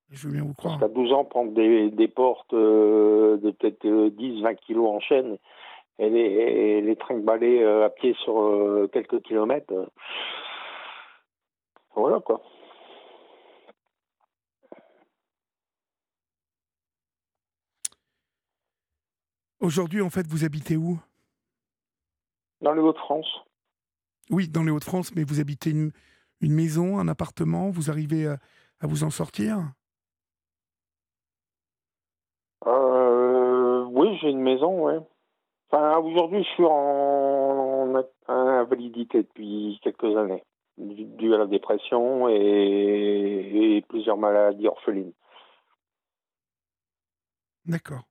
Je 0.10 0.28
veux 0.28 0.34
bien 0.34 0.44
vous 0.44 0.54
croire. 0.54 0.80
Parce 0.80 0.92
qu'à 0.92 0.96
12 0.96 1.14
ans, 1.14 1.26
prendre 1.26 1.52
des, 1.52 1.92
des 1.92 2.08
portes 2.08 2.56
de 2.56 3.52
peut-être 3.60 3.86
10-20 3.86 4.56
kilos 4.56 4.90
en 4.90 5.00
chaîne 5.02 5.38
et 6.00 6.10
les, 6.10 6.82
les 6.82 6.96
trinquer 6.96 7.64
euh, 7.64 7.86
à 7.86 7.90
pied 7.90 8.14
sur 8.24 8.40
euh, 8.40 8.90
quelques 8.92 9.22
kilomètres. 9.22 9.74
Euh, 9.74 9.86
voilà 11.96 12.20
quoi. 12.20 12.42
Aujourd'hui, 19.60 20.02
en 20.02 20.10
fait, 20.10 20.28
vous 20.28 20.46
habitez 20.46 20.78
où? 20.78 21.00
Dans 22.62 22.74
les 22.74 22.82
Hauts-de-France. 22.82 23.28
Oui, 24.30 24.48
dans 24.48 24.64
les 24.64 24.72
Hauts-de-France, 24.72 25.16
mais 25.16 25.24
vous 25.24 25.40
habitez 25.40 25.72
une, 25.72 25.92
une, 26.42 26.54
maison, 26.54 27.00
un 27.00 27.08
appartement, 27.08 27.72
vous 27.72 27.90
arrivez 27.90 28.28
à, 28.28 28.38
à 28.80 28.88
vous 28.88 29.04
en 29.04 29.10
sortir? 29.10 29.58
Oui, 33.98 34.16
j'ai 34.22 34.30
une 34.30 34.42
maison, 34.42 34.86
oui. 34.86 34.94
Enfin, 35.70 35.98
aujourd'hui, 35.98 36.44
je 36.44 36.50
suis 36.50 36.64
en, 36.64 37.94
invalidité 38.28 39.24
depuis 39.24 39.80
quelques 39.84 40.16
années, 40.16 40.44
dû 40.78 41.34
à 41.34 41.40
la 41.40 41.46
dépression 41.46 42.30
et, 42.30 43.84
plusieurs 43.90 44.18
maladies 44.18 44.68
orphelines. 44.68 45.14
D'accord. 47.66 48.04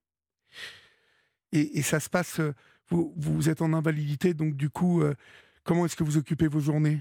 Et, 1.52 1.80
ça 1.80 2.00
se 2.00 2.10
passe, 2.10 2.40
euh, 2.40 2.52
vous, 2.88 3.14
vous 3.16 3.48
êtes 3.48 3.62
en 3.62 3.72
invalidité, 3.72 4.34
donc 4.34 4.54
du 4.54 4.68
coup, 4.68 5.00
euh, 5.00 5.14
comment 5.64 5.86
est-ce 5.86 5.96
que 5.96 6.04
vous 6.04 6.18
occupez 6.18 6.48
vos 6.48 6.60
journées? 6.60 6.98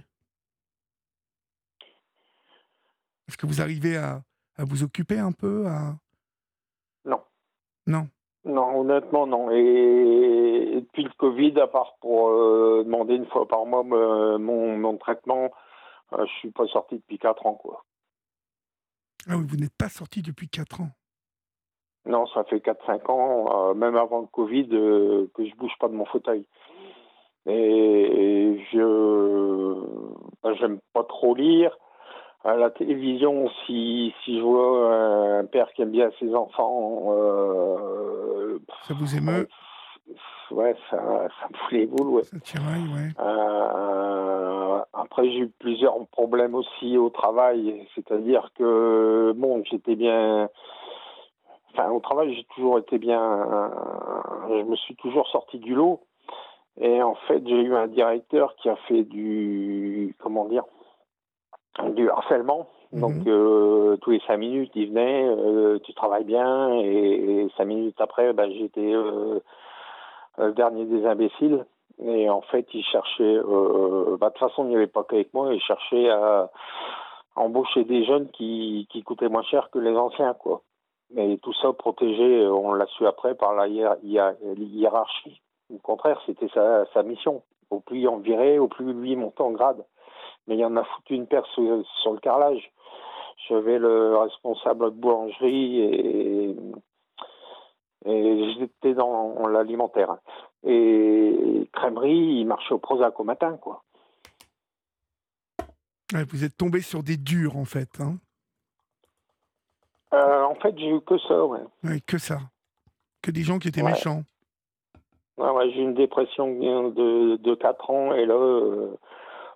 Est-ce 3.27 3.36
que 3.36 3.45
vous 3.45 3.60
arrivez 3.60 3.98
à, 3.98 4.23
à 4.56 4.64
vous 4.64 4.84
occuper 4.84 5.19
un 5.19 5.32
peu 5.34 5.68
à... 5.68 5.98
Non. 7.03 7.22
Non. 7.88 8.10
Non, 8.45 8.81
honnêtement, 8.81 9.26
non. 9.26 9.49
Et, 9.51 10.81
depuis 10.81 11.03
le 11.03 11.11
Covid, 11.17 11.59
à 11.59 11.67
part 11.67 11.95
pour 11.99 12.30
euh, 12.30 12.84
demander 12.85 13.15
une 13.15 13.26
fois 13.26 13.47
par 13.47 13.65
mois 13.65 13.84
mon, 13.84 14.77
mon 14.77 14.97
traitement, 14.97 15.51
euh, 16.13 16.26
je 16.26 16.31
suis 16.39 16.51
pas 16.51 16.67
sorti 16.67 16.95
depuis 16.95 17.17
4 17.17 17.45
ans, 17.45 17.55
quoi. 17.55 17.84
Ah 19.27 19.35
oui, 19.38 19.45
vous 19.47 19.57
n'êtes 19.57 19.76
pas 19.76 19.89
sorti 19.89 20.22
depuis 20.22 20.47
4 20.47 20.81
ans 20.81 20.89
Non, 22.05 22.27
ça 22.27 22.43
fait 22.43 22.57
4-5 22.57 23.11
ans, 23.11 23.73
même 23.73 23.95
avant 23.95 24.22
le 24.22 24.27
Covid, 24.27 24.67
que 24.67 25.45
je 25.45 25.55
bouge 25.55 25.73
pas 25.80 25.88
de 25.88 25.93
mon 25.93 26.05
fauteuil. 26.05 26.45
Et 27.47 28.63
je 28.72 29.76
ben, 30.43 30.53
j'aime 30.55 30.80
pas 30.93 31.03
trop 31.03 31.34
lire. 31.34 31.76
À 32.45 32.55
la 32.55 32.69
télévision, 32.69 33.49
si, 33.65 34.13
si 34.23 34.38
je 34.38 34.43
vois 34.43 34.93
un 35.39 35.45
père 35.45 35.73
qui 35.73 35.81
aime 35.81 35.89
bien 35.89 36.11
ses 36.19 36.35
enfants, 36.35 37.05
euh, 37.09 38.59
ça 38.84 38.93
vous 38.93 39.15
émeut? 39.17 39.47
Ouais, 40.51 40.76
ça, 40.91 40.97
ça 40.97 41.47
me 41.49 41.57
fout 41.57 41.72
les 41.72 41.88
boules, 41.88 42.09
ouais. 42.09 42.23
Ça 42.23 42.39
tiraille, 42.39 42.84
ouais. 42.84 43.09
Euh, 43.19 44.80
après, 44.93 45.27
j'ai 45.31 45.39
eu 45.39 45.49
plusieurs 45.57 45.95
problèmes 46.11 46.53
aussi 46.53 46.99
au 46.99 47.09
travail, 47.09 47.88
c'est-à-dire 47.95 48.51
que, 48.55 49.34
bon, 49.35 49.63
j'étais 49.63 49.95
bien. 49.95 50.47
Enfin, 51.73 51.89
au 51.89 51.99
travail, 51.99 52.35
j'ai 52.35 52.45
toujours 52.55 52.77
été 52.77 52.99
bien. 52.99 53.72
Je 54.49 54.61
me 54.61 54.76
suis 54.76 54.95
toujours 54.97 55.27
sorti 55.30 55.57
du 55.57 55.73
lot. 55.73 56.01
Et 56.80 57.01
en 57.01 57.15
fait, 57.27 57.41
j'ai 57.47 57.61
eu 57.61 57.76
un 57.76 57.88
directeur 57.88 58.55
qui 58.57 58.69
a 58.69 58.76
fait 58.88 59.03
du. 59.03 60.15
Comment 60.19 60.45
dire 60.45 60.63
du 61.84 62.10
harcèlement. 62.10 62.68
Mhm. 62.91 63.02
Donc 63.02 63.27
euh, 63.27 63.97
tous 63.97 64.11
les 64.11 64.22
cinq 64.27 64.38
minutes, 64.38 64.72
il 64.76 64.89
venait, 64.89 65.26
euh, 65.27 65.80
tu 65.84 65.93
travailles 65.93 66.23
bien, 66.23 66.73
et, 66.76 67.47
cinq 67.57 67.65
minutes 67.65 67.99
après, 67.99 68.34
bah, 68.34 68.49
j'étais 68.49 68.93
euh, 68.93 69.39
le 70.38 70.52
dernier 70.53 70.85
des 70.85 71.06
imbéciles. 71.06 71.65
Et 72.03 72.30
en 72.30 72.41
fait, 72.41 72.68
il 72.73 72.84
cherchait, 72.84 73.38
bah, 74.19 74.27
de 74.27 74.34
toute 74.34 74.38
façon, 74.38 74.65
il 74.65 74.69
n'y 74.69 74.76
avait 74.76 74.88
pas 74.88 75.06
qu'avec 75.06 75.34
moi, 75.34 75.53
il 75.53 75.61
cherchait 75.61 76.10
à 76.10 76.49
embaucher 77.38 77.85
des 77.85 78.03
jeunes 78.03 78.27
qui, 78.31 78.85
qui 78.91 79.02
coûtaient 79.02 79.30
moins 79.30 79.43
cher 79.43 79.69
que 79.72 79.80
les 79.80 79.95
anciens, 79.95 80.34
quoi. 80.34 80.61
Mais 81.14 81.38
tout 81.38 81.53
ça 81.53 81.72
protégé, 81.72 82.45
on 82.47 82.73
l'a 82.73 82.85
su 82.88 83.07
après, 83.07 83.34
par 83.35 83.53
la 83.53 83.68
hiérarchie. 83.69 85.41
Au 85.73 85.77
contraire, 85.77 86.22
c'était 86.26 86.49
sa, 86.49 86.85
sa 86.93 87.02
mission. 87.03 87.43
Au 87.69 87.80
plus 87.80 87.99
il 87.99 88.10
en 88.10 88.18
virait, 88.18 88.57
au 88.57 88.68
plus 88.68 88.91
lui 88.91 89.15
montait 89.15 89.41
en 89.41 89.52
grade 89.52 89.85
mais 90.47 90.55
il 90.55 90.59
y 90.59 90.65
en 90.65 90.77
a 90.77 90.84
foutu 90.84 91.15
une 91.15 91.27
paire 91.27 91.45
sur, 91.47 91.61
le 91.63 92.19
carrelage. 92.19 92.72
J'avais 93.47 93.77
le 93.77 94.17
responsable 94.17 94.85
de 94.85 94.95
boulangerie 94.95 95.80
et, 95.80 96.55
et 98.05 98.53
j'étais 98.53 98.93
dans 98.93 99.47
l'alimentaire. 99.47 100.17
Et 100.63 101.69
crèmerie, 101.73 102.39
il 102.39 102.45
marchait 102.45 102.73
au 102.73 102.80
Prozac 102.80 103.19
au 103.19 103.23
matin, 103.23 103.57
quoi. 103.57 103.84
vous 106.11 106.43
êtes 106.43 106.57
tombé 106.57 106.81
sur 106.81 107.03
des 107.03 107.17
durs, 107.17 107.57
en 107.57 107.65
fait. 107.65 107.99
Hein 107.99 108.17
euh, 110.13 110.43
en 110.43 110.55
fait, 110.55 110.77
j'ai 110.77 110.89
eu 110.89 111.01
que 111.01 111.17
ça, 111.19 111.45
ouais. 111.45 111.59
que 112.07 112.17
ça. 112.17 112.39
Que 113.22 113.31
des 113.31 113.41
gens 113.41 113.59
qui 113.59 113.67
étaient 113.67 113.84
méchants. 113.84 114.23
Ouais, 115.38 115.69
j'ai 115.72 115.81
eu 115.81 115.84
une 115.84 115.93
dépression 115.93 116.47
de, 116.47 117.35
de 117.35 117.55
4 117.55 117.89
ans 117.89 118.13
et 118.13 118.26
là, 118.26 118.35
euh, 118.35 118.95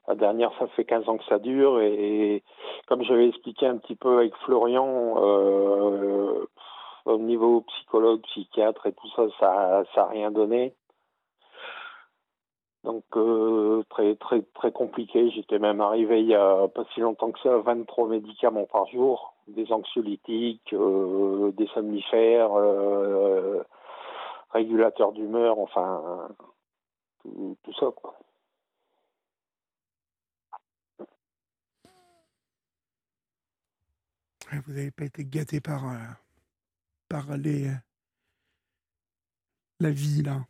la 0.10 0.16
dernière, 0.16 0.52
ça 0.58 0.66
fait 0.70 0.86
15 0.86 1.08
ans 1.08 1.18
que 1.18 1.26
ça 1.26 1.38
dure 1.38 1.80
et, 1.82 2.44
comme 2.88 3.04
j'avais 3.04 3.28
expliqué 3.30 3.68
un 3.68 3.78
petit 3.78 3.96
peu 3.96 4.18
avec 4.18 4.36
Florian, 4.38 5.14
euh, 5.18 6.48
au 7.06 7.18
niveau 7.20 7.62
psychologue, 7.62 8.22
psychiatre 8.22 8.88
et 8.88 8.94
tout 8.94 9.08
ça, 9.16 9.28
ça 9.40 9.86
n'a 9.96 10.06
rien 10.08 10.32
donné. 10.32 10.74
Donc 12.84 13.04
euh, 13.18 13.84
très 13.90 14.16
très 14.16 14.42
très 14.56 14.72
compliqué. 14.72 15.30
J'étais 15.30 15.60
même 15.60 15.80
arrivé 15.80 16.22
il 16.22 16.28
y 16.28 16.36
a 16.36 16.68
pas 16.70 16.86
si 16.94 17.02
longtemps 17.02 17.32
que 17.32 17.40
ça, 17.42 17.58
23 17.58 18.08
médicaments 18.08 18.66
par 18.66 18.88
jour, 18.88 19.36
des 19.48 19.72
anxiolytiques, 19.72 20.74
euh, 20.74 21.52
des 21.52 21.68
somnifères, 21.68 22.52
régulateurs 24.52 25.12
d'humeur, 25.12 25.60
enfin 25.60 26.02
tout, 27.22 27.58
tout 27.64 27.74
ça 27.74 27.92
quoi. 27.96 28.16
Vous 34.52 34.74
n'avez 34.74 34.92
pas 34.92 35.06
été 35.06 35.26
gâté 35.26 35.62
par, 35.62 35.88
euh, 35.90 37.38
les, 37.38 37.68
euh, 37.68 37.76
la 39.80 39.92
vie, 39.92 40.24
là. 40.24 40.46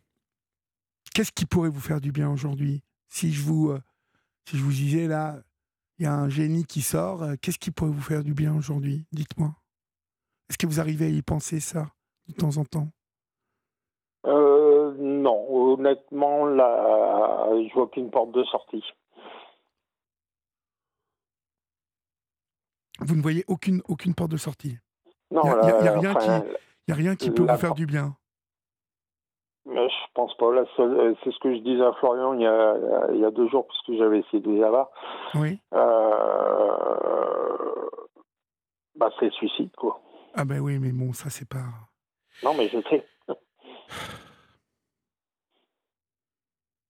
Qu'est-ce 1.14 1.32
qui 1.32 1.44
pourrait 1.44 1.68
vous 1.68 1.80
faire 1.80 2.00
du 2.00 2.10
bien 2.12 2.30
aujourd'hui? 2.30 2.82
Si 3.08 3.32
je 3.32 3.42
vous 3.42 3.70
euh, 3.70 3.80
si 4.46 4.56
je 4.56 4.62
vous 4.62 4.70
disais 4.70 5.06
là, 5.06 5.36
il 5.98 6.04
y 6.04 6.06
a 6.06 6.14
un 6.14 6.28
génie 6.28 6.64
qui 6.64 6.80
sort, 6.80 7.24
qu'est-ce 7.42 7.58
qui 7.58 7.70
pourrait 7.70 7.90
vous 7.90 8.00
faire 8.00 8.24
du 8.24 8.32
bien 8.32 8.54
aujourd'hui? 8.54 9.06
Dites-moi. 9.12 9.54
Est-ce 10.48 10.56
que 10.56 10.66
vous 10.66 10.80
arrivez 10.80 11.06
à 11.06 11.10
y 11.10 11.22
penser 11.22 11.60
ça 11.60 11.86
de 12.28 12.32
temps 12.34 12.56
en 12.56 12.64
temps? 12.64 12.88
Non, 14.24 15.46
honnêtement, 15.50 16.46
là, 16.46 17.48
je 17.52 17.74
vois 17.74 17.88
qu'une 17.88 18.10
porte 18.10 18.32
de 18.32 18.44
sortie. 18.44 18.84
Vous 23.00 23.16
ne 23.16 23.22
voyez 23.22 23.44
aucune, 23.48 23.82
aucune 23.88 24.14
porte 24.14 24.30
de 24.30 24.36
sortie 24.36 24.78
Non, 25.30 25.42
il 25.44 25.82
n'y 25.82 25.88
a, 25.88 25.98
rien 25.98 26.14
qui, 26.14 26.28
a 26.28 26.94
rien 26.94 27.16
qui 27.16 27.30
peut 27.30 27.42
vous 27.42 27.56
faire 27.56 27.74
du 27.74 27.86
bien 27.86 28.14
mais 29.66 29.88
je 29.88 30.12
pense 30.14 30.36
pas. 30.36 30.46
Euh, 30.46 31.14
c'est 31.22 31.30
ce 31.30 31.38
que 31.38 31.54
je 31.54 31.60
disais 31.60 31.84
à 31.84 31.92
Florian 31.94 32.34
il 32.34 32.42
y 32.42 32.46
a, 32.46 32.76
il 33.12 33.20
y 33.20 33.24
a 33.24 33.30
deux 33.30 33.48
jours, 33.48 33.66
parce 33.66 33.80
que 33.82 33.96
j'avais 33.96 34.18
essayé 34.20 34.40
de 34.40 34.50
les 34.50 34.62
avoir. 34.62 34.90
Oui. 35.34 35.60
Euh, 35.74 36.80
bah, 38.96 39.10
c'est 39.18 39.26
le 39.26 39.32
suicide, 39.32 39.70
quoi. 39.76 40.00
Ah 40.34 40.44
ben 40.44 40.60
oui, 40.60 40.78
mais 40.78 40.92
bon, 40.92 41.12
ça, 41.12 41.30
c'est 41.30 41.48
pas... 41.48 41.64
Non, 42.42 42.54
mais 42.54 42.68
je 42.68 42.80
sais. 42.88 43.06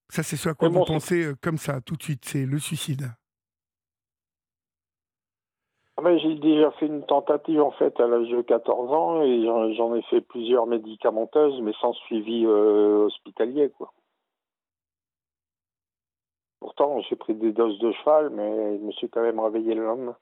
Ça, 0.09 0.23
c'est 0.23 0.35
ce 0.35 0.49
à 0.49 0.53
quoi 0.53 0.69
vous 0.69 0.83
pensez 0.83 1.25
euh, 1.25 1.35
comme 1.41 1.57
ça, 1.57 1.81
tout 1.81 1.95
de 1.95 2.03
suite, 2.03 2.25
c'est 2.25 2.45
le 2.45 2.59
suicide. 2.59 3.11
Ah, 6.03 6.17
j'ai 6.17 6.35
déjà 6.35 6.71
fait 6.71 6.87
une 6.87 7.05
tentative 7.05 7.61
en 7.61 7.71
fait 7.71 7.99
à 7.99 8.07
l'âge 8.07 8.27
de 8.29 8.41
14 8.41 8.91
ans 8.91 9.21
et 9.21 9.45
j'en 9.75 9.93
ai 9.95 10.01
fait 10.03 10.21
plusieurs 10.21 10.65
médicamenteuses 10.65 11.61
mais 11.61 11.73
sans 11.79 11.93
suivi 11.93 12.43
euh, 12.45 13.05
hospitalier 13.05 13.69
quoi. 13.69 13.93
Pourtant 16.59 17.01
j'ai 17.01 17.15
pris 17.15 17.35
des 17.35 17.51
doses 17.51 17.77
de 17.77 17.91
cheval 17.91 18.31
mais 18.31 18.79
je 18.79 18.83
me 18.83 18.91
suis 18.93 19.09
quand 19.09 19.21
même 19.21 19.39
réveillé 19.39 19.75
le 19.75 19.85
lendemain. 19.85 20.17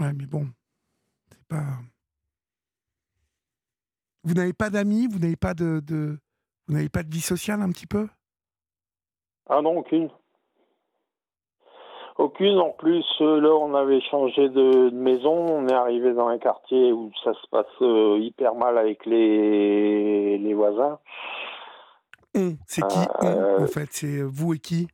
Ouais 0.00 0.12
mais 0.12 0.26
bon, 0.26 0.48
c'est 1.30 1.46
pas. 1.46 1.62
Vous 4.24 4.34
n'avez 4.34 4.54
pas 4.54 4.70
d'amis, 4.70 5.06
vous 5.06 5.20
n'avez 5.20 5.36
pas 5.36 5.54
de, 5.54 5.80
de... 5.80 6.18
vous 6.66 6.74
n'avez 6.74 6.88
pas 6.88 7.04
de 7.04 7.10
vie 7.14 7.20
sociale 7.20 7.62
un 7.62 7.70
petit 7.70 7.86
peu? 7.86 8.08
Ah 9.48 9.62
non 9.62 9.78
aucune. 9.78 10.10
Aucune. 12.20 12.58
En 12.58 12.70
plus, 12.72 13.06
euh, 13.22 13.40
là, 13.40 13.48
on 13.48 13.74
avait 13.74 14.02
changé 14.02 14.50
de, 14.50 14.90
maison. 14.90 15.32
On 15.32 15.66
est 15.68 15.72
arrivé 15.72 16.12
dans 16.12 16.28
un 16.28 16.38
quartier 16.38 16.92
où 16.92 17.10
ça 17.24 17.32
se 17.32 17.46
passe 17.50 17.66
euh, 17.80 18.18
hyper 18.20 18.54
mal 18.54 18.76
avec 18.76 19.06
les, 19.06 20.36
les 20.36 20.54
voisins. 20.54 20.98
c'est 22.66 22.86
qui 22.86 22.98
euh, 23.24 23.60
En 23.60 23.66
fait, 23.66 23.88
c'est 23.90 24.20
vous 24.22 24.52
et 24.52 24.58
qui? 24.58 24.86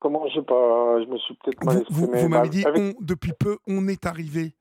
Comment 0.00 0.26
je 0.28 0.36
sais 0.36 0.46
pas, 0.46 1.02
je 1.02 1.06
me 1.08 1.18
suis 1.18 1.34
peut-être 1.34 1.62
mal 1.64 1.78
exprimé. 1.80 2.22
Vous, 2.22 2.28
m'avez 2.28 2.48
dit 2.48 2.64
on, 2.74 2.94
depuis 3.00 3.32
peu, 3.38 3.58
on 3.66 3.88
est 3.88 4.06
arrivé. 4.06 4.54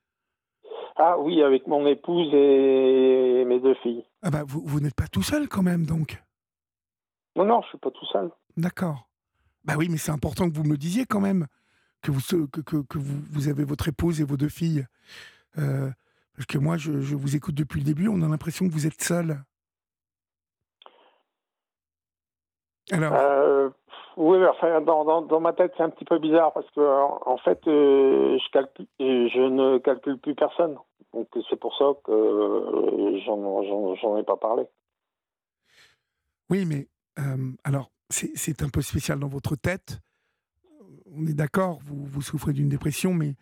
Ah 0.98 1.18
oui, 1.19 1.41
avec 1.41 1.68
mon 1.68 1.85
épouse 1.88 2.34
et 2.34 3.45
mes 3.45 3.60
deux 3.60 3.76
filles. 3.76 4.03
Ah 4.23 4.31
bah 4.31 4.41
vous, 4.45 4.61
vous 4.65 4.80
n'êtes 4.81 4.95
pas 4.95 5.07
tout 5.07 5.22
seul 5.22 5.48
quand 5.48 5.61
même 5.61 5.85
donc. 5.85 6.22
Non 7.35 7.45
non, 7.45 7.61
je 7.61 7.68
suis 7.68 7.77
pas 7.77 7.91
tout 7.91 8.06
seul. 8.07 8.31
D'accord. 8.58 9.08
Bah 9.64 9.76
oui, 9.78 9.88
mais 9.90 9.98
c'est 9.98 10.12
important 10.12 10.50
que 10.50 10.56
vous 10.56 10.64
me 10.64 10.72
le 10.72 10.78
disiez 10.78 11.06
quand 11.06 11.20
même, 11.20 11.46
que 12.02 12.10
vous, 12.10 12.48
que, 12.48 12.62
que, 12.62 12.98
vous, 12.98 13.22
vous, 13.32 13.48
avez 13.50 13.64
votre 13.64 13.88
épouse 13.88 14.20
et 14.20 14.24
vos 14.24 14.36
deux 14.36 14.50
filles. 14.50 14.86
Euh, 15.60 15.90
parce 16.36 16.48
que 16.48 16.58
moi, 16.58 16.78
je, 16.78 17.02
je, 17.02 17.16
vous 17.16 17.36
écoute 17.36 17.54
depuis 17.54 17.80
le 17.80 17.86
début, 17.86 18.08
on 18.08 18.22
a 18.24 18.28
l'impression 18.28 18.68
que 18.68 18.74
vous 18.74 18.88
êtes 18.88 19.02
seul. 19.02 19.44
Alors 22.92 23.14
euh, 23.14 23.70
Oui, 24.16 24.40
enfin, 24.48 24.82
dans, 24.82 25.06
dans, 25.06 25.22
dans, 25.22 25.40
ma 25.40 25.54
tête, 25.54 25.74
c'est 25.78 25.84
un 25.84 25.90
petit 25.90 26.06
peu 26.06 26.18
bizarre 26.18 26.54
parce 26.54 26.70
que, 26.72 26.82
en, 26.82 27.38
fait, 27.38 27.60
euh, 27.68 28.40
je, 28.40 28.52
calcule, 28.52 28.88
je 29.00 29.42
ne 29.42 29.78
calcule 29.78 30.18
plus 30.18 30.34
personne. 30.34 30.78
Donc, 31.14 31.28
c'est 31.50 31.60
pour 31.60 31.78
ça 31.78 31.86
que 32.04 33.20
j'en 33.26 34.18
ai 34.18 34.24
pas 34.24 34.38
parlé. 34.38 34.64
Oui, 36.50 36.66
mais 36.66 36.88
alors, 37.64 37.92
c'est 38.10 38.62
un 38.62 38.70
peu 38.70 38.82
spécial 38.82 39.20
dans 39.20 39.28
votre 39.28 39.56
tête. 39.56 40.00
On 41.06 41.26
est 41.28 41.34
d'accord, 41.34 41.80
vous, 41.84 42.06
vous, 42.06 42.22
souffrez 42.22 42.54
d'une 42.54 42.70
dépression, 42.70 43.14
mais 43.14 43.36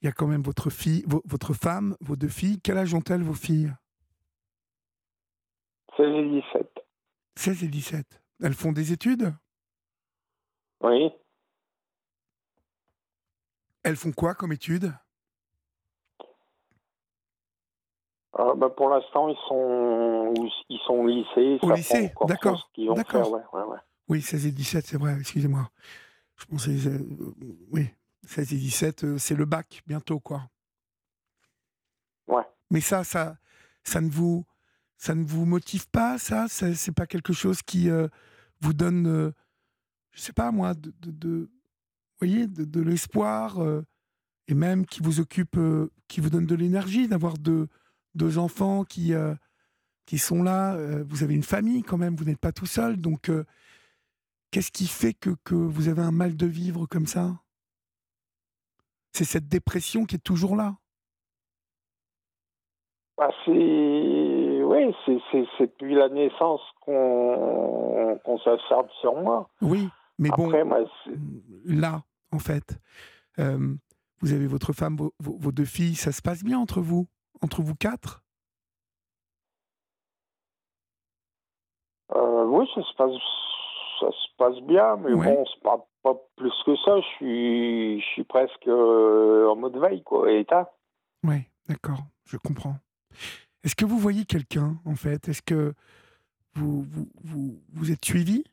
il 0.00 0.06
y 0.06 0.08
a 0.08 0.12
quand 0.12 0.26
même 0.26 0.42
votre 0.42 0.70
fille, 0.70 1.04
votre 1.06 1.54
femme, 1.54 1.96
vos 2.00 2.16
deux 2.16 2.28
filles. 2.28 2.60
Quel 2.62 2.78
âge 2.78 2.94
ont-elles, 2.94 3.22
vos 3.22 3.34
filles? 3.34 3.72
16 5.96 6.06
et 6.06 6.30
17. 6.30 6.70
16 7.36 7.64
et 7.64 7.68
17. 7.68 8.22
Elles 8.42 8.54
font 8.54 8.72
des 8.72 8.92
études? 8.92 9.32
Oui. 10.82 11.10
Elles 13.82 13.96
font 13.96 14.12
quoi 14.12 14.34
comme 14.34 14.52
études? 14.52 14.92
Euh, 18.38 18.54
bah, 18.54 18.68
pour 18.68 18.90
l'instant, 18.90 19.28
ils 19.28 19.38
sont, 19.48 20.34
ils 20.68 20.80
sont 20.86 20.94
au 20.94 21.06
lycée. 21.06 21.58
Au 21.62 21.72
lycée, 21.72 22.12
d'accord. 22.26 22.70
D'accord. 22.94 23.32
Ouais, 23.32 23.42
ouais, 23.52 23.62
ouais. 23.62 23.78
Oui, 24.08 24.22
16 24.22 24.46
et 24.46 24.52
17, 24.52 24.86
c'est 24.86 24.96
vrai, 24.96 25.16
excusez-moi. 25.18 25.70
Je 26.36 26.44
pensais. 26.44 26.76
Euh, 26.86 26.98
oui, 27.70 27.88
16 28.26 28.52
et 28.52 28.56
17, 28.56 29.04
euh, 29.04 29.18
c'est 29.18 29.34
le 29.34 29.44
bac 29.44 29.82
bientôt, 29.86 30.20
quoi. 30.20 30.48
Ouais. 32.28 32.44
Mais 32.70 32.80
ça, 32.80 33.02
ça, 33.02 33.36
ça 33.82 34.00
ne 34.00 34.08
vous, 34.08 34.46
ça 34.96 35.14
ne 35.14 35.24
vous 35.24 35.44
motive 35.44 35.88
pas, 35.88 36.18
ça, 36.18 36.46
C'est 36.48 36.92
pas 36.92 37.06
quelque 37.06 37.32
chose 37.32 37.62
qui 37.62 37.90
euh, 37.90 38.08
vous 38.60 38.74
donne, 38.74 39.32
je 40.12 40.20
sais 40.20 40.32
pas 40.32 40.50
moi, 40.50 40.74
de, 40.74 40.92
de, 41.02 41.50
voyez, 42.18 42.46
de, 42.46 42.80
l'espoir 42.80 43.58
et 44.48 44.54
même 44.54 44.86
qui 44.86 45.02
vous 45.02 45.20
occupe, 45.20 45.58
qui 46.08 46.20
vous 46.20 46.30
donne 46.30 46.46
de 46.46 46.54
l'énergie 46.54 47.06
d'avoir 47.06 47.34
deux, 47.34 47.68
deux 48.14 48.38
enfants 48.38 48.84
qui, 48.84 49.12
qui 50.06 50.18
sont 50.18 50.42
là. 50.42 50.76
vous 51.04 51.22
avez 51.22 51.34
une 51.34 51.42
famille 51.42 51.82
quand 51.82 51.98
même, 51.98 52.16
vous 52.16 52.24
n'êtes 52.24 52.40
pas 52.40 52.52
tout 52.52 52.66
seul, 52.66 52.96
donc 52.96 53.30
Qu'est-ce 54.50 54.70
qui 54.72 54.86
fait 54.86 55.14
que, 55.14 55.30
que, 55.44 55.54
vous 55.54 55.88
avez 55.88 56.02
un 56.02 56.12
mal 56.12 56.36
de 56.36 56.46
vivre 56.46 56.86
comme 56.86 57.06
ça? 57.06 57.32
C'est 59.12 59.24
cette 59.24 59.48
dépression 59.48 60.04
qui 60.04 60.16
est 60.16 60.24
toujours 60.24 60.56
là. 60.56 60.76
Bah, 63.16 63.30
Oui, 63.46 64.94
c'est 65.04 65.60
depuis 65.60 65.94
la 65.94 66.08
naissance 66.08 66.60
qu'on 66.80 68.18
qu 68.24 68.38
s'acharne 68.44 68.88
sur 69.00 69.16
moi. 69.16 69.48
Oui, 69.62 69.88
mais 70.18 70.30
bon, 70.30 70.50
là, 71.64 72.02
en 72.32 72.38
fait, 72.38 72.78
euh, 73.38 73.74
vous 74.20 74.32
avez 74.32 74.46
votre 74.46 74.72
femme, 74.72 74.96
vos, 74.96 75.14
vos, 75.18 75.52
deux 75.52 75.64
filles, 75.64 75.94
ça 75.94 76.12
se 76.12 76.22
passe 76.22 76.42
bien 76.42 76.58
entre 76.58 76.80
vous 76.80 77.06
Entre 77.42 77.62
vous 77.62 77.74
quatre? 77.74 78.22
Euh, 82.14 82.44
Oui, 82.44 82.68
ça 82.74 82.82
se 82.82 82.94
passe 82.94 83.12
ça 84.00 84.10
se 84.10 84.36
passe 84.36 84.58
bien, 84.62 84.96
mais 84.96 85.14
bon, 85.14 85.44
c'est 85.52 85.62
pas, 85.62 85.86
pas 86.02 86.14
plus 86.36 86.52
que 86.64 86.76
ça. 86.76 87.00
Je 87.00 87.06
suis, 87.16 88.00
je 88.00 88.06
suis 88.06 88.24
presque 88.24 88.66
euh, 88.68 89.48
en 89.48 89.56
mode 89.56 89.76
veille, 89.76 90.02
quoi, 90.02 90.30
état. 90.30 90.72
Oui, 91.24 91.42
d'accord, 91.68 92.00
je 92.24 92.36
comprends. 92.36 92.76
Est-ce 93.64 93.74
que 93.74 93.84
vous 93.84 93.98
voyez 93.98 94.24
quelqu'un, 94.24 94.76
en 94.84 94.94
fait? 94.94 95.28
Est-ce 95.28 95.42
que 95.42 95.74
vous, 96.54 96.82
vous, 96.82 97.08
vous, 97.24 97.60
vous 97.72 97.90
êtes 97.90 98.04
suivi? 98.04 98.44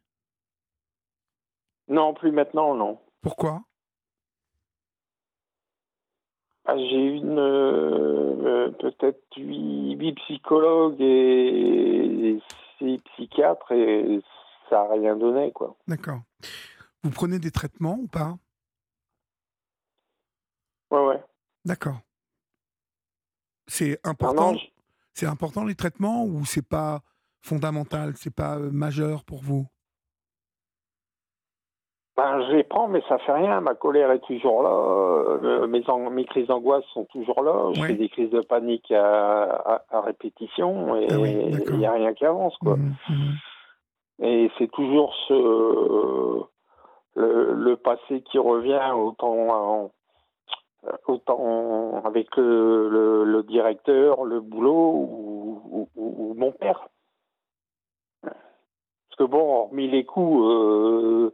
Non, 1.87 2.13
plus 2.13 2.31
maintenant, 2.31 2.73
non. 2.73 2.99
Pourquoi? 3.21 3.61
Ah, 6.65 6.77
J'ai 6.77 7.17
une 7.17 7.37
euh, 7.37 8.71
peut-être 8.79 9.21
huit, 9.35 10.13
psychologues 10.13 11.01
et 11.01 12.39
six 12.77 12.99
psychiatres 12.99 13.71
et 13.73 14.21
ça 14.69 14.83
n'a 14.83 14.93
rien 14.93 15.15
donné, 15.15 15.51
quoi. 15.51 15.75
D'accord. 15.87 16.21
Vous 17.03 17.11
prenez 17.11 17.39
des 17.39 17.51
traitements 17.51 17.97
ou 18.01 18.07
pas? 18.07 18.37
Ouais, 20.91 21.05
ouais. 21.05 21.23
D'accord. 21.65 21.99
C'est 23.67 23.99
important. 24.03 24.53
C'est 25.13 25.27
important 25.27 25.63
les 25.63 25.75
traitements 25.75 26.25
ou 26.25 26.43
c'est 26.45 26.67
pas 26.67 27.01
fondamental, 27.41 28.13
c'est 28.15 28.33
pas 28.33 28.57
euh, 28.57 28.71
majeur 28.71 29.23
pour 29.25 29.41
vous? 29.41 29.67
Ben, 32.15 32.45
je 32.47 32.57
les 32.57 32.63
prends, 32.63 32.87
mais 32.87 33.01
ça 33.09 33.17
fait 33.19 33.31
rien. 33.31 33.59
Ma 33.59 33.73
colère 33.73 34.11
est 34.11 34.19
toujours 34.19 34.61
là. 34.61 34.69
Euh, 34.69 35.67
mes, 35.67 35.83
mes 36.11 36.25
crises 36.25 36.47
d'angoisse 36.47 36.85
sont 36.93 37.05
toujours 37.05 37.41
là. 37.41 37.71
Je 37.73 37.81
fais 37.81 37.95
des 37.95 38.09
crises 38.09 38.29
de 38.29 38.41
panique 38.41 38.91
à, 38.91 39.83
répétition 40.05 40.95
et 40.95 41.07
ah 41.09 41.15
il 41.15 41.77
n'y 41.77 41.85
a 41.85 41.91
rien 41.91 42.13
qui 42.13 42.25
avance. 42.25 42.55
Quoi. 42.57 42.77
Mmh, 42.77 42.95
mmh. 43.09 43.33
Et 44.21 44.51
c'est 44.57 44.71
toujours 44.71 45.13
ce 45.27 46.43
le, 47.15 47.75
passé 47.75 48.21
qui 48.21 48.37
revient 48.37 48.91
autant 48.95 49.91
autant 51.07 52.01
avec 52.03 52.35
le, 52.37 53.43
directeur, 53.47 54.23
le 54.25 54.41
boulot 54.41 55.87
ou, 55.95 56.33
mon 56.35 56.51
père. 56.51 56.87
Parce 58.21 58.35
que 59.17 59.23
bon, 59.23 59.61
hormis 59.61 59.87
les 59.87 60.05
coups, 60.05 60.43
euh, 60.43 61.31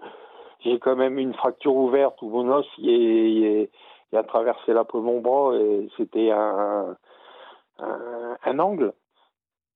j'ai 0.59 0.79
quand 0.79 0.95
même 0.95 1.17
une 1.17 1.33
fracture 1.33 1.75
ouverte 1.75 2.21
où 2.21 2.29
mon 2.29 2.51
os 2.51 2.67
y, 2.77 3.69
a 4.13 4.23
traversé 4.23 4.73
la 4.73 4.83
peau 4.83 4.99
de 4.99 5.05
mon 5.05 5.21
bras 5.21 5.55
et 5.55 5.89
c'était 5.97 6.31
un 6.31 6.97
angle. 8.59 8.93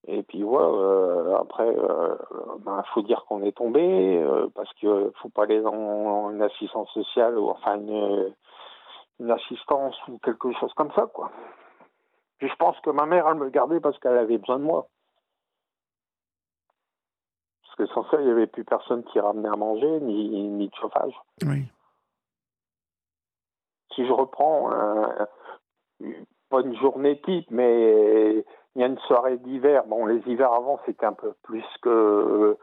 Et 0.05 0.21
puis 0.23 0.43
voilà, 0.43 0.67
euh, 0.67 1.37
après, 1.37 1.71
il 1.71 1.79
euh, 1.79 2.15
ben, 2.59 2.83
faut 2.93 3.01
dire 3.03 3.23
qu'on 3.25 3.41
est 3.43 3.55
tombé, 3.55 4.21
euh, 4.21 4.49
parce 4.53 4.71
qu'il 4.73 5.11
faut 5.21 5.29
pas 5.29 5.43
aller 5.43 5.61
dans 5.61 6.29
une 6.31 6.41
assistance 6.41 6.91
sociale, 6.91 7.37
ou 7.37 7.49
enfin 7.49 7.77
une, 7.77 8.33
une, 9.19 9.31
assistance 9.31 9.95
ou 10.09 10.17
quelque 10.17 10.51
chose 10.53 10.73
comme 10.73 10.91
ça, 10.91 11.05
quoi. 11.13 11.31
Puis 12.37 12.49
je 12.49 12.55
pense 12.55 12.77
que 12.81 12.89
ma 12.89 13.05
mère, 13.05 13.27
elle 13.29 13.35
me 13.37 13.49
gardait 13.49 13.79
parce 13.79 13.97
qu'elle 13.99 14.17
avait 14.17 14.37
besoin 14.37 14.59
de 14.59 14.65
moi. 14.65 14.87
Parce 17.61 17.75
que 17.77 17.93
sans 17.93 18.03
ça, 18.09 18.17
il 18.19 18.25
n'y 18.25 18.31
avait 18.31 18.47
plus 18.47 18.65
personne 18.65 19.03
qui 19.05 19.21
ramenait 19.21 19.49
à 19.49 19.55
manger, 19.55 20.01
ni, 20.01 20.27
ni 20.49 20.67
de 20.67 20.75
chauffage. 20.75 21.13
Oui. 21.43 21.63
Si 23.95 24.05
je 24.05 24.11
reprends, 24.11 24.69
pas 26.49 26.61
une 26.61 26.75
journée 26.75 27.21
type, 27.21 27.49
mais 27.51 28.43
il 28.75 28.81
y 28.81 28.83
a 28.83 28.87
une 28.87 28.99
soirée 28.99 29.37
d'hiver. 29.37 29.83
Bon, 29.87 30.05
les 30.05 30.21
hivers 30.27 30.53
avant, 30.53 30.79
c'était 30.85 31.05
un 31.05 31.13
peu 31.13 31.33
plus 31.43 31.65
que 31.81 32.57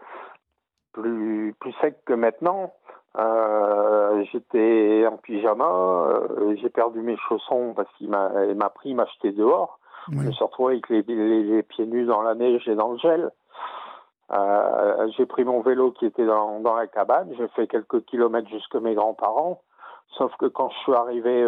plus 0.93 1.55
plus 1.61 1.73
sec 1.81 2.05
que 2.05 2.13
maintenant. 2.13 2.73
Euh, 3.19 4.25
j'étais 4.31 5.05
en 5.11 5.17
pyjama, 5.17 5.67
euh, 5.67 6.55
j'ai 6.61 6.69
perdu 6.69 7.01
mes 7.01 7.17
chaussons 7.17 7.73
parce 7.75 7.89
qu'il 7.95 8.09
m'a 8.09 8.31
m'a 8.55 8.71
pris 8.71 8.95
m'acheter 8.95 9.33
dehors. 9.33 9.79
Je 10.13 10.17
me 10.17 10.33
suis 10.33 10.45
retrouvé 10.45 10.75
avec 10.75 10.89
les, 10.89 11.03
les, 11.03 11.63
pieds 11.63 11.87
nus 11.87 12.07
dans 12.07 12.23
la 12.23 12.35
neige 12.35 12.67
et 12.69 12.75
dans 12.75 12.93
le 12.93 12.99
gel. 12.99 13.31
Euh, 14.33 15.09
j'ai 15.17 15.27
pris 15.27 15.45
mon 15.45 15.61
vélo 15.61 15.91
qui 15.93 16.07
était 16.07 16.25
dans, 16.25 16.61
dans 16.61 16.75
la 16.75 16.87
cabane, 16.87 17.33
j'ai 17.37 17.49
fait 17.49 17.67
quelques 17.67 18.05
kilomètres 18.07 18.49
jusque 18.49 18.77
mes 18.77 18.95
grands-parents. 18.95 19.61
Sauf 20.17 20.35
que 20.39 20.47
quand 20.47 20.71
je 20.71 20.79
suis 20.79 20.95
arrivé 20.95 21.45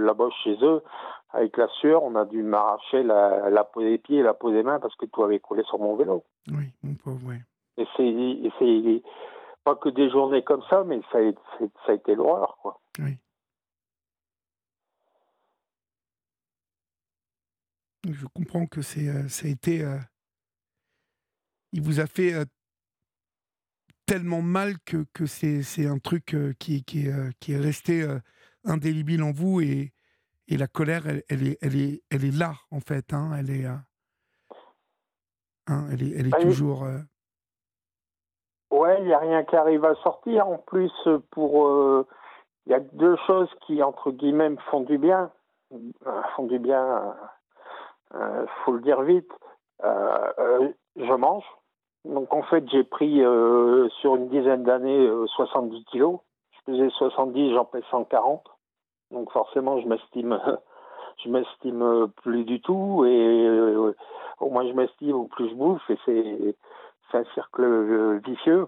là-bas 0.00 0.28
chez 0.42 0.56
eux, 0.62 0.82
avec 1.30 1.56
la 1.56 1.68
sueur, 1.80 2.02
on 2.02 2.14
a 2.14 2.24
dû 2.24 2.42
m'arracher 2.42 3.02
la, 3.02 3.64
peau 3.64 3.82
des 3.82 3.98
pieds 3.98 4.18
et 4.18 4.22
la 4.22 4.34
peau 4.34 4.50
des 4.50 4.62
mains 4.62 4.78
parce 4.80 4.94
que 4.96 5.06
tout 5.06 5.22
avait 5.22 5.40
collé 5.40 5.62
sur 5.64 5.78
mon 5.78 5.96
vélo. 5.96 6.24
Oui, 6.48 6.70
mon 6.82 6.94
pauvre, 6.94 7.20
oui. 7.26 7.36
Et 7.78 7.86
c'est 7.94 9.02
pas 9.64 9.74
que 9.74 9.88
des 9.88 10.08
journées 10.10 10.42
comme 10.42 10.62
ça, 10.70 10.84
mais 10.84 11.00
ça 11.12 11.18
a, 11.18 11.32
ça 11.84 11.92
a 11.92 11.94
été 11.94 12.14
l'horreur, 12.14 12.56
quoi. 12.62 12.80
Oui. 13.00 13.18
Je 18.08 18.26
comprends 18.26 18.66
que 18.66 18.82
c'est, 18.82 19.08
euh, 19.08 19.28
ça 19.28 19.46
a 19.46 19.50
été. 19.50 19.82
Euh, 19.82 19.98
il 21.72 21.82
vous 21.82 21.98
a 21.98 22.06
fait 22.06 22.32
euh, 22.34 22.44
tellement 24.06 24.42
mal 24.42 24.78
que, 24.84 25.04
que 25.12 25.26
c'est, 25.26 25.86
un 25.86 25.98
truc 25.98 26.36
qui, 26.58 26.84
qui 26.84 27.08
est 27.08 27.58
resté 27.58 28.06
indélébile 28.64 29.22
en 29.24 29.32
vous 29.32 29.60
et, 29.60 29.92
et 30.48 30.56
la 30.56 30.66
colère, 30.66 31.02
elle, 31.06 31.46
est, 31.46 31.58
elle, 31.60 31.76
est, 31.76 32.02
elle 32.10 32.24
est 32.24 32.36
là, 32.36 32.52
en 32.70 32.80
fait. 32.80 33.12
Hein, 33.12 33.30
elle, 33.38 33.50
est, 33.50 33.66
euh, 33.66 33.74
hein, 35.66 35.86
elle 35.92 36.02
est, 36.02 36.18
elle 36.18 36.26
est 36.28 36.30
bah, 36.30 36.40
toujours. 36.40 36.84
Euh... 36.84 36.98
Ouais, 38.70 39.00
il 39.00 39.06
n'y 39.06 39.12
a 39.12 39.18
rien 39.18 39.44
qui 39.44 39.56
arrive 39.56 39.84
à 39.84 39.94
sortir. 39.96 40.46
En 40.48 40.58
plus, 40.58 40.92
pour. 41.30 41.66
Euh, 41.66 42.06
il 42.66 42.72
y 42.72 42.74
a 42.74 42.80
deux 42.80 43.16
choses 43.26 43.48
qui, 43.66 43.82
entre 43.82 44.10
guillemets, 44.10 44.50
me 44.50 44.56
font 44.70 44.80
du 44.80 44.98
bien. 44.98 45.30
Font 46.36 46.46
du 46.46 46.58
bien, 46.60 47.14
il 48.14 48.46
faut 48.64 48.72
le 48.72 48.80
dire 48.82 49.02
vite. 49.02 49.30
je 49.82 51.14
mange. 51.14 51.44
Donc, 52.04 52.32
en 52.32 52.42
fait, 52.42 52.68
j'ai 52.70 52.84
pris 52.84 53.20
sur 54.00 54.16
une 54.16 54.28
dizaine 54.28 54.64
d'années 54.64 55.08
70 55.36 55.84
kilos. 55.86 56.20
Je 56.50 56.72
faisais 56.72 56.90
70, 56.90 57.54
j'en 57.54 57.64
pèse 57.64 57.84
140. 57.90 58.55
Donc 59.10 59.30
forcément, 59.32 59.80
je 59.80 59.86
m'estime, 59.86 60.38
je 61.24 61.28
m'estime 61.28 62.08
plus 62.22 62.44
du 62.44 62.60
tout, 62.60 63.04
et 63.04 63.46
euh, 63.46 63.92
au 64.40 64.50
moins 64.50 64.66
je 64.66 64.72
m'estime, 64.72 65.16
au 65.16 65.24
plus 65.24 65.48
je 65.48 65.54
bouffe, 65.54 65.90
et 65.90 65.98
c'est, 66.04 66.56
un 67.12 67.24
cercle 67.34 68.18
vicieux. 68.26 68.66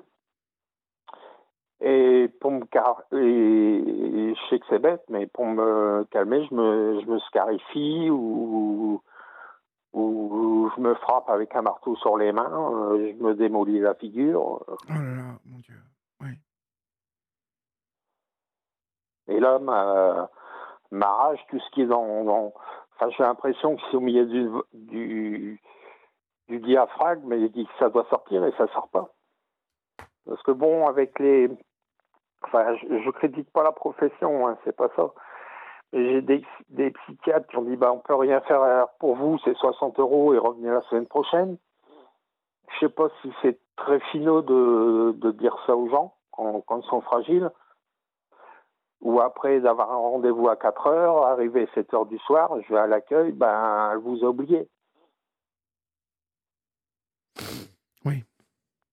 Et 1.80 2.28
pour 2.40 2.50
me 2.50 2.64
car 2.64 3.02
je 3.12 4.34
sais 4.48 4.58
que 4.58 4.64
c'est 4.70 4.78
bête, 4.78 5.04
mais 5.10 5.26
pour 5.26 5.44
me 5.44 6.04
calmer, 6.10 6.46
je 6.46 6.54
me, 6.54 7.18
scarifie 7.18 8.08
ou, 8.10 9.02
ou 9.92 10.70
je 10.74 10.80
me 10.80 10.94
frappe 10.94 11.28
avec 11.28 11.54
un 11.54 11.62
marteau 11.62 11.96
sur 11.96 12.16
les 12.16 12.32
mains, 12.32 12.72
euh, 12.72 13.12
je 13.12 13.22
me 13.22 13.34
démolis 13.34 13.80
la 13.80 13.94
figure. 13.94 14.40
Oh 14.40 14.76
là 14.88 15.14
là, 15.16 15.38
mon 15.44 15.58
Dieu. 15.58 15.76
Et 19.28 19.40
là, 19.40 19.58
ma, 19.58 20.28
m'arrache 20.90 21.40
tout 21.50 21.58
ce 21.58 21.70
qui 21.70 21.82
est 21.82 21.86
dans. 21.86 22.52
Enfin, 22.94 23.10
j'ai 23.10 23.22
l'impression 23.22 23.76
que 23.76 23.82
c'est 23.90 23.96
au 23.96 24.00
milieu 24.00 24.26
du, 24.26 24.50
du, 24.72 25.60
du 26.48 26.58
diaphragme, 26.60 27.22
mais 27.26 27.48
que 27.48 27.60
ça 27.78 27.90
doit 27.90 28.06
sortir 28.10 28.44
et 28.44 28.52
ça 28.52 28.66
sort 28.68 28.88
pas. 28.88 29.10
Parce 30.26 30.42
que 30.42 30.50
bon, 30.50 30.86
avec 30.86 31.18
les. 31.18 31.48
Enfin, 32.42 32.76
je, 32.76 32.86
ne 32.86 33.10
crédite 33.10 33.50
pas 33.50 33.62
la 33.62 33.72
profession, 33.72 34.46
hein, 34.46 34.58
c'est 34.64 34.76
pas 34.76 34.88
ça. 34.96 35.10
J'ai 35.92 36.20
des, 36.20 36.90
psychiatres 36.90 37.48
qui 37.48 37.56
ont 37.56 37.62
dit 37.62 37.76
bah, 37.76 37.92
on 37.92 37.98
peut 37.98 38.14
rien 38.14 38.40
faire 38.42 38.88
pour 39.00 39.16
vous, 39.16 39.38
c'est 39.44 39.56
60 39.56 39.98
euros 39.98 40.34
et 40.34 40.38
revenez 40.38 40.70
la 40.70 40.82
semaine 40.82 41.06
prochaine. 41.06 41.56
Je 42.70 42.80
sais 42.80 42.92
pas 42.92 43.08
si 43.22 43.32
c'est 43.40 43.58
très 43.76 43.98
finaux 44.12 44.42
de, 44.42 45.12
de, 45.16 45.30
dire 45.32 45.56
ça 45.66 45.74
aux 45.74 45.88
gens 45.88 46.14
quand, 46.30 46.62
ils 46.70 46.88
sont 46.88 47.00
fragiles. 47.00 47.50
Ou 49.00 49.20
après 49.20 49.60
d'avoir 49.60 49.92
un 49.92 49.96
rendez-vous 49.96 50.48
à 50.48 50.56
4 50.56 50.86
heures, 50.88 51.26
arriver 51.26 51.68
à 51.70 51.74
7 51.74 51.94
heures 51.94 52.06
du 52.06 52.18
soir, 52.18 52.50
je 52.66 52.72
vais 52.72 52.80
à 52.80 52.86
l'accueil, 52.86 53.32
ben, 53.32 53.90
elle 53.92 53.98
vous 53.98 54.24
a 54.24 54.28
oublié. 54.28 54.68
Oui. 58.04 58.24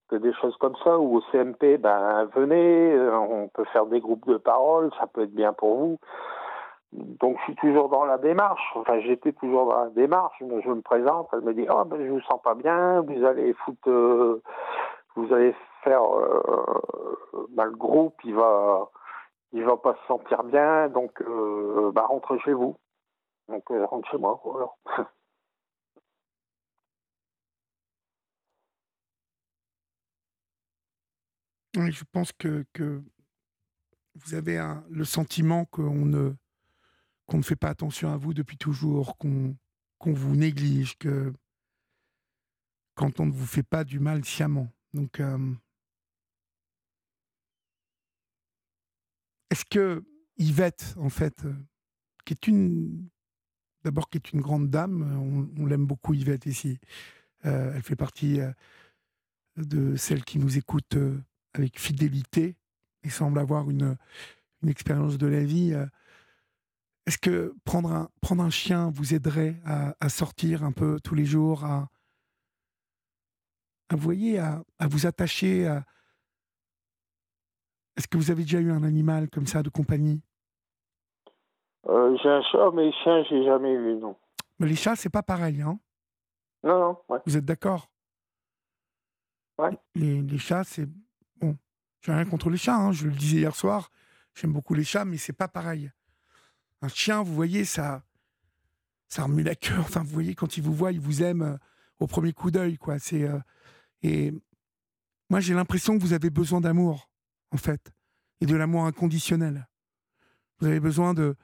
Que 0.09 0.15
des 0.17 0.33
choses 0.33 0.55
comme 0.57 0.75
ça, 0.83 0.99
ou 0.99 1.17
au 1.17 1.21
CMP, 1.31 1.77
ben, 1.77 2.25
venez, 2.35 2.93
euh, 2.93 3.17
on 3.17 3.47
peut 3.47 3.65
faire 3.73 3.87
des 3.87 3.99
groupes 3.99 4.27
de 4.27 4.37
parole, 4.37 4.91
ça 4.99 5.07
peut 5.07 5.23
être 5.23 5.33
bien 5.33 5.53
pour 5.53 5.75
vous. 5.75 5.99
Donc 6.93 7.37
je 7.39 7.43
suis 7.45 7.55
toujours 7.55 7.89
dans 7.89 8.05
la 8.05 8.17
démarche. 8.17 8.63
Enfin, 8.75 8.99
j'étais 9.01 9.33
toujours 9.33 9.65
dans 9.69 9.83
la 9.85 9.89
démarche. 9.89 10.35
Je 10.39 10.45
me 10.69 10.81
présente, 10.81 11.27
elle 11.33 11.41
me 11.41 11.53
dit 11.53 11.65
"Ah 11.67 11.81
oh, 11.81 11.85
ben 11.85 11.99
je 11.99 12.09
vous 12.09 12.21
sens 12.21 12.41
pas 12.41 12.53
bien, 12.53 13.01
vous 13.01 13.25
allez 13.25 13.53
foutre, 13.53 13.89
euh, 13.89 14.41
vous 15.15 15.33
allez 15.33 15.53
faire 15.83 16.03
euh, 16.03 17.45
ben, 17.49 17.65
le 17.65 17.75
groupe, 17.75 18.15
il 18.23 18.35
va, 18.35 18.89
il 19.55 19.63
va 19.63 19.77
pas 19.77 19.95
se 19.95 20.05
sentir 20.07 20.43
bien, 20.43 20.89
donc 20.89 21.21
euh, 21.21 21.89
bah 21.93 22.05
rentre 22.05 22.37
chez 22.43 22.51
vous. 22.51 22.77
Donc 23.47 23.63
rentre 23.69 24.09
chez 24.11 24.17
moi. 24.17 24.41
Je 31.73 32.03
pense 32.11 32.31
que, 32.33 32.65
vous 34.15 34.33
avez 34.33 34.61
le 34.89 35.03
sentiment 35.03 35.65
qu'on 35.65 36.05
ne 36.05 36.33
ne 37.31 37.41
fait 37.41 37.55
pas 37.55 37.69
attention 37.69 38.11
à 38.13 38.17
vous 38.17 38.33
depuis 38.33 38.57
toujours, 38.57 39.17
qu'on 39.17 39.55
vous 40.01 40.35
néglige, 40.35 40.97
quand 42.95 43.19
on 43.19 43.25
ne 43.25 43.31
vous 43.31 43.45
fait 43.45 43.63
pas 43.63 43.83
du 43.85 43.99
mal 43.99 44.23
sciemment. 44.25 44.67
Donc, 44.93 45.19
euh, 45.19 45.37
est-ce 49.55 49.63
que 49.63 50.03
Yvette, 50.35 50.95
en 50.97 51.07
fait, 51.07 51.45
euh, 51.45 51.53
qui 52.25 52.33
est 52.33 52.45
une, 52.45 53.07
d'abord 53.85 54.09
qui 54.09 54.17
est 54.17 54.33
une 54.33 54.41
grande 54.41 54.69
dame, 54.69 55.49
on, 55.57 55.65
l'aime 55.65 55.85
beaucoup 55.85 56.13
Yvette 56.13 56.45
ici. 56.45 56.77
Euh, 57.45 57.71
elle 57.73 57.81
fait 57.81 57.95
partie 57.95 58.39
de 59.55 59.95
celles 59.95 60.25
qui 60.25 60.39
nous 60.39 60.57
écoutent 60.57 60.97
avec 61.53 61.79
fidélité 61.79 62.57
et 63.03 63.09
semble 63.09 63.39
avoir 63.39 63.69
une, 63.69 63.95
expérience 64.67 65.17
de 65.19 65.27
la 65.27 65.43
vie 65.43 65.73
est-ce 67.05 67.17
que 67.19 67.55
prendre 67.63 67.91
un, 67.93 68.09
prendre 68.19 68.43
un 68.43 68.49
chien 68.49 68.89
vous 68.89 69.13
aiderait 69.13 69.61
à, 69.63 70.09
sortir 70.09 70.63
un 70.63 70.71
peu 70.71 70.99
tous 70.99 71.15
les 71.15 71.25
jours, 71.25 71.63
à, 71.63 71.87
à, 73.87 73.95
voyez, 73.95 74.39
à, 74.39 74.65
vous 74.81 75.05
attacher 75.05 75.79
Est-ce 77.97 78.07
que 78.07 78.17
vous 78.17 78.31
avez 78.31 78.43
déjà 78.43 78.59
eu 78.59 78.71
un 78.71 78.83
animal 78.83 79.29
comme 79.29 79.47
ça 79.47 79.63
de 79.63 79.69
compagnie? 79.69 80.21
Euh, 81.87 82.17
J'ai 82.21 82.29
un 82.29 82.41
chat, 82.51 82.71
mais 82.73 82.85
les 82.85 82.93
chiens, 83.03 83.23
j'ai 83.29 83.43
jamais 83.45 83.71
eu, 83.71 83.95
non. 83.95 84.15
Mais 84.59 84.67
les 84.67 84.75
chats, 84.75 84.95
c'est 84.95 85.09
pas 85.09 85.23
pareil, 85.23 85.61
hein? 85.61 85.79
Non, 86.63 86.79
non. 86.79 86.97
Ouais. 87.09 87.19
Vous 87.25 87.37
êtes 87.37 87.45
d'accord? 87.45 87.89
Ouais. 89.57 89.77
Les, 89.93 90.21
les 90.21 90.37
chats, 90.37 90.63
c'est 90.63 90.87
bon. 91.37 91.57
J'ai 92.01 92.11
rien 92.11 92.25
contre 92.25 92.49
les 92.49 92.57
chats, 92.57 92.75
hein, 92.75 92.91
je 92.91 93.05
le 93.07 93.13
disais 93.13 93.37
hier 93.37 93.55
soir. 93.55 93.91
J'aime 94.33 94.51
beaucoup 94.51 94.73
les 94.73 94.83
chats, 94.83 95.05
mais 95.05 95.17
c'est 95.17 95.33
pas 95.33 95.47
pareil 95.47 95.91
un 96.85 96.87
chien, 96.87 97.23
vous 97.23 97.33
voyez, 97.33 97.65
ça, 97.65 98.03
ça 99.07 99.23
remue 99.23 99.43
la 99.43 99.55
queue. 99.55 99.75
Enfin, 99.79 100.01
vous 100.01 100.09
voyez, 100.13 100.35
quand 100.35 100.57
il 100.57 100.63
vous 100.63 100.73
voit, 100.73 100.91
il 100.91 100.99
vous 100.99 101.23
aime 101.23 101.41
euh, 101.41 101.57
au 101.99 102.07
premier 102.07 102.33
coup 102.33 102.51
d'œil, 102.51 102.77
quoi. 102.77 102.99
C'est 102.99 103.23
euh, 103.23 103.39
et 104.01 104.33
moi, 105.29 105.39
j'ai 105.39 105.53
l'impression 105.53 105.97
que 105.97 106.01
vous 106.03 106.13
avez 106.13 106.29
besoin 106.29 106.61
d'amour, 106.61 107.09
en 107.55 107.57
fait, 107.57 107.93
et 108.41 108.45
de 108.45 108.55
l'amour 108.55 108.83
inconditionnel. 108.85 109.69
Vous 110.59 110.67
avez 110.67 110.81
besoin 110.81 111.13
de, 111.13 111.37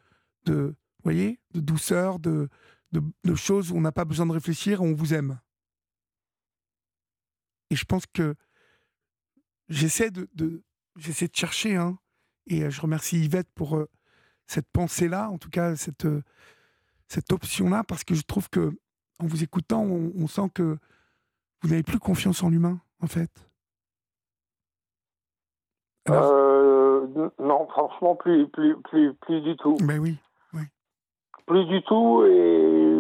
de, 0.43 0.75
voyez, 1.03 1.39
de 1.53 1.61
douceur, 1.61 2.19
de, 2.19 2.49
de, 2.91 3.35
choses 3.35 3.71
où 3.71 3.77
on 3.77 3.81
n'a 3.81 3.93
pas 3.93 4.03
besoin 4.03 4.25
de 4.25 4.33
réfléchir, 4.33 4.81
on 4.81 4.93
vous 4.93 5.13
aime. 5.13 5.39
Et 7.69 7.77
je 7.77 7.85
pense 7.85 8.05
que 8.05 8.35
j'essaie 9.69 10.11
de, 10.11 10.29
de 10.33 10.63
j'essaie 10.97 11.29
de 11.29 11.35
chercher, 11.35 11.77
hein, 11.77 11.97
et 12.47 12.63
euh, 12.63 12.69
je 12.69 12.81
remercie 12.81 13.23
Yvette 13.23 13.49
pour 13.55 13.81
cette 14.47 14.69
pensée-là, 14.73 15.29
en 15.29 15.38
tout 15.38 15.49
cas 15.49 15.77
cette, 15.77 16.03
euh, 16.03 16.21
cette 17.07 17.31
option-là, 17.31 17.85
parce 17.85 18.03
que 18.03 18.15
je 18.15 18.23
trouve 18.23 18.49
que 18.49 18.77
en 19.19 19.27
vous 19.27 19.43
écoutant, 19.43 19.83
on, 19.83 20.27
sent 20.27 20.49
que 20.53 20.77
vous 21.61 21.69
n'avez 21.69 21.83
plus 21.83 21.99
confiance 21.99 22.43
en 22.43 22.49
l'humain, 22.49 22.81
en 22.99 23.07
fait. 23.07 23.51
Euh, 26.11 27.29
non, 27.39 27.67
franchement, 27.67 28.15
plus, 28.15 28.47
plus, 28.47 28.75
plus, 28.83 29.13
plus 29.15 29.41
du 29.41 29.55
tout. 29.57 29.77
Ben 29.83 29.99
oui, 29.99 30.17
oui. 30.53 30.63
Plus 31.45 31.65
du 31.65 31.81
tout, 31.83 32.23
et 32.25 32.91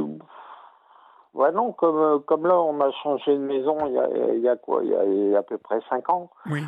Ouais, 1.33 1.51
non, 1.53 1.71
comme, 1.71 2.21
comme 2.23 2.45
là, 2.45 2.59
on 2.59 2.79
a 2.81 2.91
changé 3.03 3.33
de 3.33 3.41
maison 3.41 3.77
il 3.87 3.93
y 3.93 3.99
a, 3.99 4.33
il 4.33 4.41
y 4.41 4.49
a 4.49 4.57
quoi? 4.57 4.83
Il 4.83 4.89
y 4.89 4.95
a, 4.95 5.05
il 5.05 5.29
y 5.29 5.35
a, 5.35 5.39
à 5.39 5.43
peu 5.43 5.57
près 5.57 5.79
5 5.89 6.09
ans. 6.09 6.29
Oui. 6.47 6.61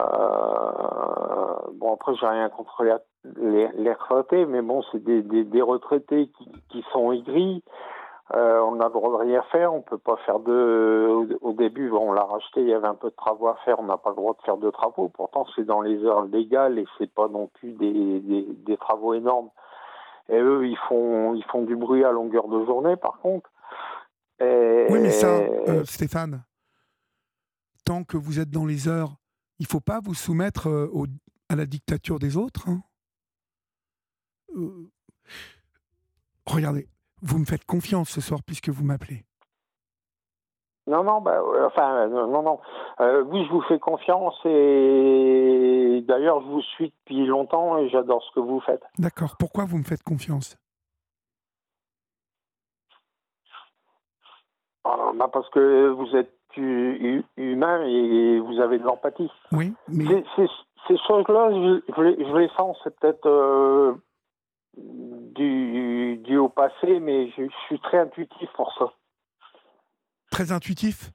Euh, 0.00 1.54
bon, 1.74 1.94
après, 1.94 2.14
j'ai 2.16 2.26
rien 2.26 2.48
contre 2.48 2.82
les, 2.82 3.68
les, 3.76 3.92
retraités, 3.92 4.46
mais 4.46 4.62
bon, 4.62 4.82
c'est 4.90 5.04
des, 5.04 5.22
des, 5.22 5.44
des, 5.44 5.62
retraités 5.62 6.28
qui, 6.38 6.50
qui 6.70 6.84
sont 6.92 7.12
aigris. 7.12 7.62
Euh, 8.34 8.60
on 8.60 8.80
a 8.80 8.86
le 8.86 8.92
droit 8.92 9.10
de 9.10 9.28
rien 9.28 9.42
faire, 9.50 9.74
on 9.74 9.82
peut 9.82 9.98
pas 9.98 10.16
faire 10.24 10.38
de. 10.38 11.36
Au 11.40 11.52
début, 11.52 11.90
on 11.90 12.12
l'a 12.12 12.24
racheté, 12.24 12.62
il 12.62 12.68
y 12.68 12.72
avait 12.72 12.86
un 12.86 12.94
peu 12.94 13.10
de 13.10 13.16
travaux 13.16 13.48
à 13.48 13.56
faire, 13.64 13.78
on 13.80 13.84
n'a 13.84 13.98
pas 13.98 14.10
le 14.10 14.16
droit 14.16 14.34
de 14.34 14.42
faire 14.42 14.56
de 14.56 14.70
travaux. 14.70 15.08
Pourtant, 15.08 15.44
c'est 15.54 15.64
dans 15.64 15.82
les 15.82 16.02
heures 16.04 16.24
légales 16.24 16.78
et 16.78 16.86
c'est 16.96 17.12
pas 17.12 17.28
non 17.28 17.48
plus 17.48 17.72
des, 17.72 18.20
des, 18.20 18.42
des, 18.42 18.76
travaux 18.76 19.12
énormes. 19.12 19.50
Et 20.28 20.38
eux, 20.38 20.66
ils 20.66 20.78
font, 20.88 21.34
ils 21.34 21.44
font 21.44 21.62
du 21.62 21.76
bruit 21.76 22.04
à 22.04 22.12
longueur 22.12 22.48
de 22.48 22.64
journée, 22.64 22.96
par 22.96 23.18
contre. 23.20 23.50
oui, 24.40 25.00
mais 25.00 25.10
ça, 25.10 25.26
euh, 25.26 25.84
Stéphane, 25.84 26.44
tant 27.84 28.04
que 28.04 28.16
vous 28.16 28.38
êtes 28.40 28.50
dans 28.50 28.64
les 28.64 28.88
heures 28.88 29.16
il 29.62 29.66
ne 29.66 29.68
faut 29.68 29.80
pas 29.80 30.00
vous 30.00 30.14
soumettre 30.14 30.68
euh, 30.68 31.06
à 31.48 31.54
la 31.54 31.66
dictature 31.66 32.18
des 32.18 32.36
autres. 32.36 32.68
Hein. 32.68 32.82
Euh, 34.56 34.90
regardez, 36.46 36.88
vous 37.22 37.38
me 37.38 37.44
faites 37.44 37.64
confiance 37.64 38.10
ce 38.10 38.20
soir 38.20 38.40
puisque 38.44 38.68
vous 38.68 38.84
m'appelez. 38.84 39.24
Non, 40.88 41.04
non, 41.04 41.20
bah, 41.20 41.38
euh, 41.38 41.66
enfin, 41.66 42.08
non, 42.08 42.42
non. 42.42 42.60
oui, 43.26 43.44
je 43.46 43.52
vous 43.52 43.62
fais 43.62 43.78
confiance 43.78 44.34
et 44.44 46.04
d'ailleurs, 46.06 46.40
je 46.42 46.46
vous 46.48 46.62
suis 46.62 46.90
depuis 46.90 47.24
longtemps 47.24 47.78
et 47.78 47.88
j'adore 47.88 48.22
ce 48.24 48.34
que 48.34 48.40
vous 48.40 48.60
faites. 48.60 48.82
D'accord. 48.98 49.36
Pourquoi 49.38 49.64
vous 49.64 49.78
me 49.78 49.84
faites 49.84 50.02
confiance? 50.02 50.56
Ah, 54.84 55.12
bah, 55.14 55.28
Parce 55.32 55.48
que 55.50 55.88
vous 55.90 56.16
êtes 56.16 56.36
humain 56.56 57.82
et 57.86 58.40
vous 58.40 58.60
avez 58.60 58.78
de 58.78 58.84
l'empathie. 58.84 59.30
Oui, 59.52 59.72
mais... 59.88 60.24
Ces 60.88 60.98
choses-là, 61.06 61.48
je, 61.52 62.36
les 62.36 62.48
sens, 62.56 62.76
c'est 62.82 62.98
peut-être 62.98 63.96
euh, 64.78 65.32
du, 65.34 66.18
du 66.18 66.36
au 66.36 66.48
passé, 66.48 67.00
mais 67.00 67.30
je, 67.30 67.48
suis 67.66 67.80
très 67.80 67.98
intuitif 67.98 68.48
pour 68.54 68.72
ça. 68.78 68.92
Très 70.30 70.52
intuitif? 70.52 71.10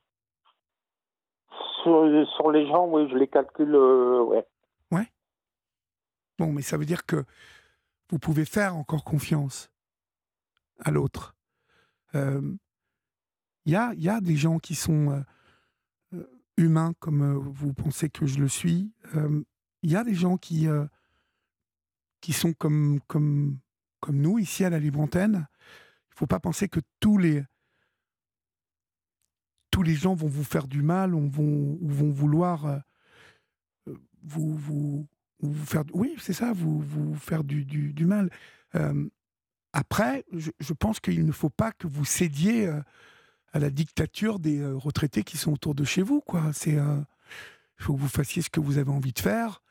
Sur, 1.83 2.27
sur, 2.35 2.51
les 2.51 2.67
gens, 2.67 2.87
oui, 2.87 3.07
je 3.09 3.15
les 3.15 3.27
calcule, 3.27 3.75
euh, 3.75 4.21
ouais. 4.23 4.45
Ouais. 4.91 5.11
Bon, 6.37 6.51
mais 6.51 6.61
ça 6.61 6.77
veut 6.77 6.85
dire 6.85 7.05
que 7.05 7.23
vous 8.09 8.19
pouvez 8.19 8.45
faire 8.45 8.75
encore 8.75 9.03
confiance 9.03 9.71
à 10.79 10.91
l'autre. 10.91 11.35
Euh, 12.15 12.55
il 13.67 13.73
y 13.73 13.75
a, 13.75 13.93
y 13.95 14.07
a, 14.07 14.21
des 14.21 14.37
gens 14.37 14.59
qui 14.59 14.75
sont 14.75 15.11
euh, 15.11 15.19
euh, 16.13 16.39
humains 16.55 16.93
comme 16.99 17.21
euh, 17.21 17.37
vous 17.37 17.73
pensez 17.73 18.09
que 18.09 18.25
je 18.25 18.39
le 18.39 18.47
suis. 18.47 18.93
Il 19.83 19.91
y 19.91 19.97
a 19.97 20.05
des 20.05 20.15
gens 20.15 20.37
qui, 20.37 20.67
qui 22.21 22.33
sont 22.33 22.53
comme, 22.53 22.99
comme, 23.07 23.59
nous 24.09 24.39
ici 24.39 24.63
à 24.63 24.69
la 24.69 24.79
Libre 24.79 24.99
Antenne. 24.99 25.47
Il 25.59 26.13
ne 26.13 26.17
faut 26.19 26.27
pas 26.27 26.39
penser 26.39 26.67
que 26.67 26.79
tous 26.99 27.17
les, 27.17 27.43
tous 29.71 29.83
les 29.83 29.95
gens 29.95 30.15
vont 30.15 30.27
vous 30.27 30.43
faire 30.43 30.67
du 30.67 30.81
mal, 30.81 31.13
ou 31.13 31.29
vont, 31.29 31.77
vont 31.81 32.11
vouloir 32.11 32.81
vous, 34.23 34.55
vous, 34.55 35.07
vous 35.41 35.65
faire. 35.65 35.83
Oui, 35.93 36.15
c'est 36.19 36.33
ça, 36.33 36.53
vous, 36.53 36.79
vous 36.79 37.15
faire 37.15 37.43
du, 37.43 37.65
du, 37.65 38.05
mal. 38.05 38.29
après, 39.73 40.25
je, 40.31 40.73
pense 40.73 40.99
qu'il 40.99 41.25
ne 41.25 41.31
faut 41.31 41.49
pas 41.49 41.71
que 41.71 41.87
vous 41.87 42.05
cédiez 42.05 42.67
à 43.53 43.59
la 43.59 43.69
dictature 43.69 44.39
des 44.39 44.65
retraités 44.65 45.23
qui 45.23 45.37
sont 45.37 45.53
autour 45.53 45.75
de 45.75 45.83
chez 45.83 46.01
vous. 46.01 46.21
Quoi. 46.21 46.51
C'est, 46.53 46.77
faut 47.77 47.93
que 47.93 47.99
vous 47.99 48.07
fassiez 48.07 48.41
ce 48.41 48.49
que 48.49 48.59
vous 48.59 48.77
avez 48.77 48.91
envie 48.91 49.13
de 49.13 49.19
faire. 49.19 49.61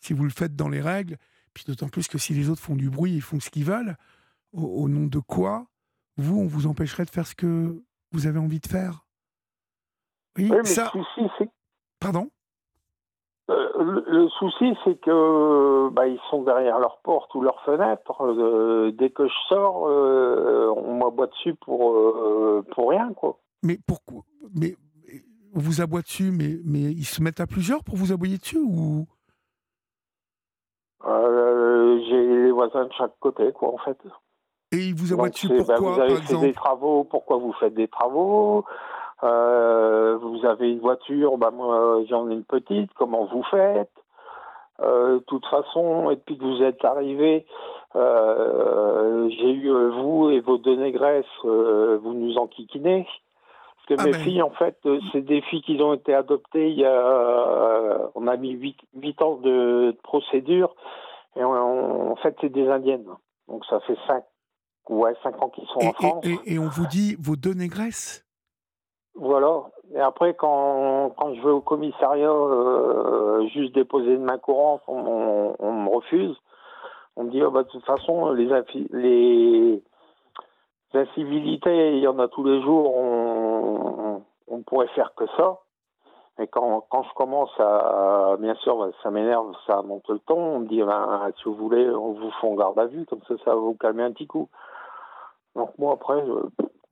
Si 0.00 0.12
vous 0.12 0.24
le 0.24 0.30
faites 0.30 0.56
dans 0.56 0.68
les 0.68 0.80
règles, 0.80 1.16
puis 1.54 1.64
d'autant 1.66 1.88
plus 1.88 2.08
que 2.08 2.18
si 2.18 2.34
les 2.34 2.50
autres 2.50 2.62
font 2.62 2.76
du 2.76 2.90
bruit, 2.90 3.12
ils 3.12 3.22
font 3.22 3.40
ce 3.40 3.50
qu'ils 3.50 3.64
veulent, 3.64 3.96
au, 4.52 4.88
nom 4.88 5.06
de 5.06 5.18
quoi, 5.18 5.66
vous, 6.16 6.40
on 6.40 6.46
vous 6.46 6.66
empêcherait 6.66 7.04
de 7.04 7.10
faire 7.10 7.26
ce 7.26 7.34
que 7.34 7.82
vous 8.12 8.26
avez 8.26 8.38
envie 8.38 8.60
de 8.60 8.66
faire? 8.66 9.04
Oui, 10.36 10.50
ça... 10.64 10.92
Pardon? 12.00 12.30
Euh, 13.50 14.02
le, 14.06 14.28
souci, 14.38 14.76
c'est 14.84 15.00
que 15.00 15.88
bah, 15.90 16.06
ils 16.06 16.20
sont 16.30 16.42
derrière 16.42 16.78
leur 16.78 17.00
porte 17.00 17.34
ou 17.34 17.40
leur 17.40 17.62
fenêtre. 17.64 18.22
Euh, 18.22 18.92
dès 18.92 19.10
que 19.10 19.26
je 19.26 19.34
sors, 19.48 19.88
euh, 19.88 20.72
on 20.76 20.94
m'aboie 20.94 21.28
dessus 21.28 21.54
pour 21.54 21.94
pour 22.74 22.90
rien, 22.90 23.12
quoi. 23.14 23.40
Mais 23.62 23.78
pourquoi? 23.86 24.22
Mais 24.54 24.76
on 25.54 25.60
vous 25.60 25.80
aboie 25.80 26.02
dessus, 26.02 26.30
mais 26.30 26.58
mais 26.64 26.82
ils 26.92 27.06
se 27.06 27.22
mettent 27.22 27.40
à 27.40 27.46
plusieurs 27.46 27.82
pour 27.84 27.96
vous 27.96 28.12
aboyer 28.12 28.36
dessus 28.36 28.58
ou 28.58 29.06
J'ai 31.04 32.26
les 32.26 32.50
voisins 32.50 32.84
de 32.84 32.92
chaque 32.92 33.18
côté, 33.20 33.52
quoi, 33.52 33.74
en 33.74 33.78
fait. 33.78 33.98
Et 34.72 34.88
ils 34.88 34.94
vous 34.94 35.12
aboient 35.12 35.30
dessus 35.30 35.48
pourquoi, 35.48 35.76
bah, 35.76 35.80
Vous 35.80 36.00
avez 36.00 36.16
fait 36.16 36.36
des 36.38 36.52
travaux. 36.52 37.04
Pourquoi 37.04 37.38
vous 37.38 37.52
faites 37.54 37.74
des 37.74 37.88
travaux 37.88 38.64
euh, 39.24 40.16
vous 40.18 40.46
avez 40.46 40.70
une 40.70 40.78
voiture, 40.78 41.38
bah 41.38 41.50
moi 41.50 42.02
j'en 42.08 42.30
ai 42.30 42.34
une 42.34 42.44
petite, 42.44 42.92
comment 42.94 43.24
vous 43.24 43.42
faites 43.50 43.90
euh, 44.80 45.14
De 45.14 45.24
toute 45.24 45.46
façon, 45.46 46.10
et 46.10 46.16
puis 46.16 46.38
que 46.38 46.44
vous 46.44 46.62
êtes 46.62 46.84
arrivé, 46.84 47.44
euh, 47.96 49.28
j'ai 49.30 49.50
eu 49.50 49.70
euh, 49.70 49.90
vous 49.90 50.30
et 50.30 50.40
vos 50.40 50.58
deux 50.58 50.76
négresses, 50.76 51.24
euh, 51.44 51.98
vous 52.02 52.14
nous 52.14 52.36
enquiquinez. 52.36 53.06
Que 53.88 53.94
ah 53.98 54.04
mes 54.04 54.12
ben. 54.12 54.20
filles, 54.20 54.42
en 54.42 54.50
fait, 54.50 54.78
c'est 55.12 55.22
des 55.22 55.40
filles 55.40 55.62
qui 55.62 55.80
ont 55.80 55.94
été 55.94 56.14
adoptées 56.14 56.68
il 56.68 56.78
y 56.78 56.84
a, 56.84 58.10
on 58.14 58.26
a 58.26 58.36
mis 58.36 58.50
8, 58.94 59.22
ans 59.22 59.36
de, 59.36 59.96
procédure, 60.02 60.76
et 61.36 61.42
en 61.42 62.14
fait 62.16 62.36
c'est 62.40 62.52
des 62.52 62.68
indiennes. 62.68 63.06
Donc 63.48 63.64
ça 63.64 63.80
fait 63.80 63.96
5 64.06 64.22
ouais, 64.90 65.14
cinq 65.22 65.42
ans 65.42 65.48
qu'ils 65.48 65.66
sont 65.68 65.80
en 65.80 65.92
France. 65.92 66.24
Et, 66.26 66.54
et 66.54 66.58
on 66.58 66.68
vous 66.68 66.86
dit 66.86 67.16
vos 67.18 67.36
deux 67.36 67.54
négresses 67.54 68.24
voilà. 69.20 69.64
Et 69.94 70.00
après, 70.00 70.34
quand, 70.34 71.12
quand 71.16 71.34
je 71.34 71.40
vais 71.40 71.50
au 71.50 71.60
commissariat 71.60 72.30
euh, 72.30 73.46
juste 73.48 73.74
déposer 73.74 74.12
une 74.12 74.24
main 74.24 74.38
courante, 74.38 74.82
on, 74.86 75.56
on, 75.58 75.72
me 75.72 75.88
refuse. 75.90 76.36
On 77.16 77.24
me 77.24 77.30
dit, 77.30 77.42
oh, 77.42 77.50
bah, 77.50 77.64
de 77.64 77.68
toute 77.68 77.84
façon, 77.84 78.30
les, 78.30 78.48
les 78.92 79.82
incivilités, 80.94 81.96
il 81.96 82.00
y 82.00 82.08
en 82.08 82.18
a 82.18 82.28
tous 82.28 82.44
les 82.44 82.62
jours, 82.62 82.96
on, 82.96 84.22
on, 84.48 84.62
pourrait 84.62 84.88
faire 84.88 85.12
que 85.14 85.26
ça. 85.36 85.58
Et 86.40 86.46
quand, 86.46 86.86
quand 86.88 87.02
je 87.02 87.14
commence 87.14 87.50
à, 87.58 88.36
bien 88.38 88.54
sûr, 88.56 88.90
ça 89.02 89.10
m'énerve, 89.10 89.52
ça 89.66 89.82
monte 89.82 90.08
le 90.08 90.18
ton, 90.20 90.38
on 90.38 90.58
me 90.60 90.66
dit, 90.66 90.82
ben, 90.82 91.30
si 91.36 91.44
vous 91.44 91.54
voulez, 91.54 91.88
on 91.90 92.12
vous 92.12 92.30
fait 92.40 92.46
en 92.46 92.54
garde 92.54 92.78
à 92.78 92.86
vue, 92.86 93.04
comme 93.06 93.22
ça, 93.26 93.34
ça 93.44 93.54
va 93.54 93.60
vous 93.60 93.74
calmer 93.74 94.04
un 94.04 94.12
petit 94.12 94.26
coup. 94.26 94.48
Donc 95.56 95.76
moi, 95.78 95.94
après, 95.94 96.24
je... 96.24 96.32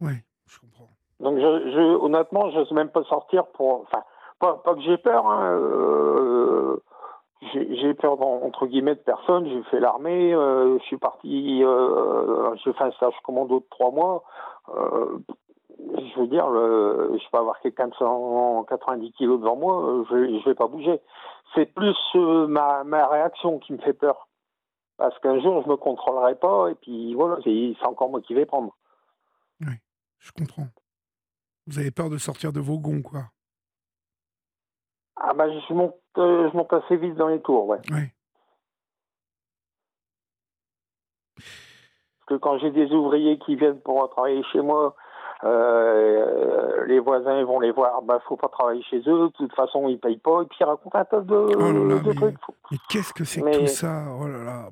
Oui, 0.00 0.14
je 0.46 0.60
comprends. 0.60 0.88
Donc, 1.20 1.38
je, 1.38 1.70
je, 1.70 1.96
honnêtement, 1.96 2.50
je 2.50 2.58
n'ose 2.58 2.72
même 2.72 2.90
pas 2.90 3.04
sortir 3.04 3.46
pour. 3.46 3.82
Enfin, 3.82 4.02
pas, 4.38 4.54
pas 4.56 4.74
que 4.74 4.82
j'ai 4.82 4.98
peur, 4.98 5.26
hein, 5.26 5.50
euh, 5.52 6.82
j'ai 7.42 7.94
peur 7.94 8.20
entre 8.20 8.66
guillemets 8.66 8.94
de 8.94 9.00
personne. 9.00 9.46
J'ai 9.46 9.62
fait 9.64 9.80
l'armée, 9.80 10.32
euh, 10.34 10.78
je 10.78 10.84
suis 10.84 10.96
parti, 10.96 11.62
euh, 11.62 12.54
j'ai 12.64 12.72
fait 12.72 12.84
un 12.84 12.92
stage 12.92 13.14
commando 13.24 13.60
de 13.60 13.66
trois 13.70 13.90
mois. 13.90 14.24
Euh, 14.68 15.18
je 15.78 16.20
veux 16.20 16.26
dire, 16.26 16.46
je 16.46 17.30
peux 17.30 17.38
avoir 17.38 17.60
quelqu'un 17.60 17.88
de 17.88 17.94
190 17.94 19.12
kilos 19.12 19.40
devant 19.40 19.56
moi, 19.56 20.04
je, 20.10 20.16
ne 20.16 20.44
vais 20.44 20.54
pas 20.54 20.66
bouger. 20.66 21.00
C'est 21.54 21.66
plus 21.66 21.96
ma, 22.14 22.82
ma 22.84 23.06
réaction 23.06 23.58
qui 23.58 23.74
me 23.74 23.78
fait 23.78 23.92
peur. 23.92 24.28
Parce 24.96 25.18
qu'un 25.18 25.38
jour, 25.40 25.62
je 25.62 25.68
me 25.68 25.76
contrôlerai 25.76 26.36
pas, 26.36 26.70
et 26.70 26.74
puis 26.74 27.14
voilà, 27.14 27.36
c'est 27.44 27.86
encore 27.86 28.08
moi 28.08 28.22
qui 28.22 28.32
vais 28.32 28.46
prendre. 28.46 28.74
Oui, 29.60 29.74
je 30.18 30.32
comprends. 30.32 30.68
Vous 31.66 31.78
avez 31.78 31.90
peur 31.90 32.08
de 32.08 32.16
sortir 32.16 32.52
de 32.52 32.60
vos 32.60 32.78
gonds, 32.78 33.02
quoi. 33.02 33.24
Ah 35.16 35.32
bah 35.34 35.46
je 35.50 35.74
monte, 35.74 35.96
euh, 36.18 36.50
je 36.50 36.56
monte 36.56 36.72
assez 36.72 36.96
vite 36.96 37.14
dans 37.14 37.28
les 37.28 37.40
tours, 37.40 37.66
ouais. 37.66 37.80
Oui. 37.90 38.02
Parce 41.36 42.26
que 42.28 42.34
quand 42.34 42.58
j'ai 42.58 42.70
des 42.70 42.90
ouvriers 42.92 43.38
qui 43.38 43.56
viennent 43.56 43.80
pour 43.80 44.08
travailler 44.10 44.42
chez 44.52 44.60
moi, 44.60 44.94
euh, 45.44 46.86
les 46.86 46.98
voisins 46.98 47.44
vont 47.44 47.60
les 47.60 47.70
voir, 47.70 48.02
bah 48.02 48.20
faut 48.26 48.36
pas 48.36 48.48
travailler 48.48 48.82
chez 48.84 48.98
eux, 48.98 49.28
de 49.28 49.32
toute 49.36 49.54
façon 49.54 49.88
ils 49.88 49.98
payent 49.98 50.18
pas, 50.18 50.42
et 50.42 50.46
puis 50.46 50.58
ils 50.60 50.64
racontent 50.64 50.98
un 50.98 51.04
tas 51.04 51.20
de, 51.20 51.34
oh 51.34 52.14
trucs. 52.14 52.36
Mais 52.70 52.78
qu'est-ce 52.88 53.12
que 53.12 53.24
c'est 53.24 53.42
que 53.42 53.58
tout 53.60 53.66
ça? 53.66 54.06
Oh 54.18 54.26
là 54.26 54.42
là. 54.44 54.70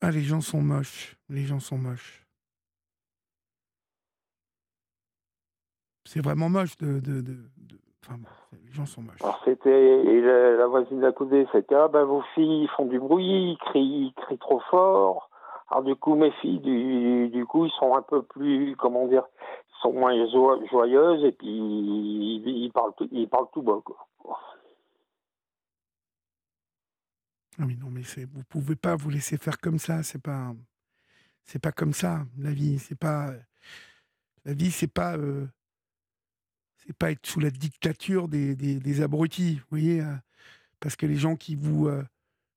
Ah 0.00 0.10
les 0.10 0.22
gens 0.22 0.40
sont 0.40 0.62
moches, 0.62 1.16
les 1.28 1.44
gens 1.44 1.60
sont 1.60 1.78
moches. 1.78 2.26
C'est 6.06 6.24
vraiment 6.24 6.48
moche 6.48 6.76
de. 6.78 7.00
de, 7.00 7.20
de, 7.20 7.36
Enfin, 8.10 8.20
les 8.64 8.72
gens 8.72 8.86
sont 8.86 9.02
moches. 9.02 9.22
Alors, 9.22 9.40
c'était. 9.44 10.02
La, 10.20 10.56
la, 10.56 10.66
voisine 10.66 11.00
d'à 11.00 11.12
côté, 11.12 11.46
c'était 11.52 11.74
Ah 11.74 11.88
ben 11.88 12.04
vos 12.04 12.22
filles 12.34 12.68
font 12.76 12.86
du 12.86 12.98
bruit, 12.98 13.52
ils 13.52 13.58
crient, 13.58 14.06
ils 14.06 14.14
crient 14.14 14.38
trop 14.38 14.60
fort. 14.70 15.30
Alors, 15.68 15.84
du 15.84 15.94
coup, 15.94 16.16
mes 16.16 16.32
filles, 16.32 16.60
du, 16.60 17.28
du 17.28 17.46
coup, 17.46 17.66
ils 17.66 17.72
sont 17.78 17.94
un 17.94 18.02
peu 18.02 18.22
plus. 18.22 18.74
Comment 18.76 19.06
dire 19.06 19.24
Ils 19.68 19.82
sont 19.82 19.92
moins 19.92 20.14
joyeuses 20.70 21.24
et 21.24 21.32
puis 21.32 21.48
ils, 21.48 22.64
ils, 22.64 22.72
parlent, 22.72 22.94
tout, 22.96 23.08
ils 23.12 23.28
parlent 23.28 23.48
tout 23.52 23.62
bas, 23.62 23.80
quoi. 23.84 23.96
Ah 27.58 27.66
non, 27.66 27.90
mais 27.90 28.02
c'est, 28.04 28.24
vous 28.24 28.42
pouvez 28.48 28.74
pas 28.74 28.96
vous 28.96 29.10
laisser 29.10 29.36
faire 29.36 29.58
comme 29.58 29.78
ça. 29.78 30.02
C'est 30.02 30.22
pas, 30.22 30.54
c'est 31.44 31.58
pas 31.60 31.72
comme 31.72 31.92
ça. 31.92 32.24
La 32.38 32.52
vie, 32.52 32.78
c'est 32.78 32.98
pas, 32.98 33.32
la 34.44 34.54
vie, 34.54 34.70
c'est 34.70 34.92
pas 34.92 35.16
euh, 35.16 35.46
c'est 36.90 36.98
pas 36.98 37.12
être 37.12 37.24
sous 37.24 37.38
la 37.38 37.50
dictature 37.50 38.26
des, 38.26 38.56
des, 38.56 39.02
abrutis, 39.02 39.58
vous 39.58 39.66
voyez, 39.70 40.00
euh, 40.00 40.12
parce 40.80 40.96
que 40.96 41.06
les 41.06 41.14
gens 41.14 41.36
qui 41.36 41.54
vous, 41.54 41.86
euh, 41.86 42.02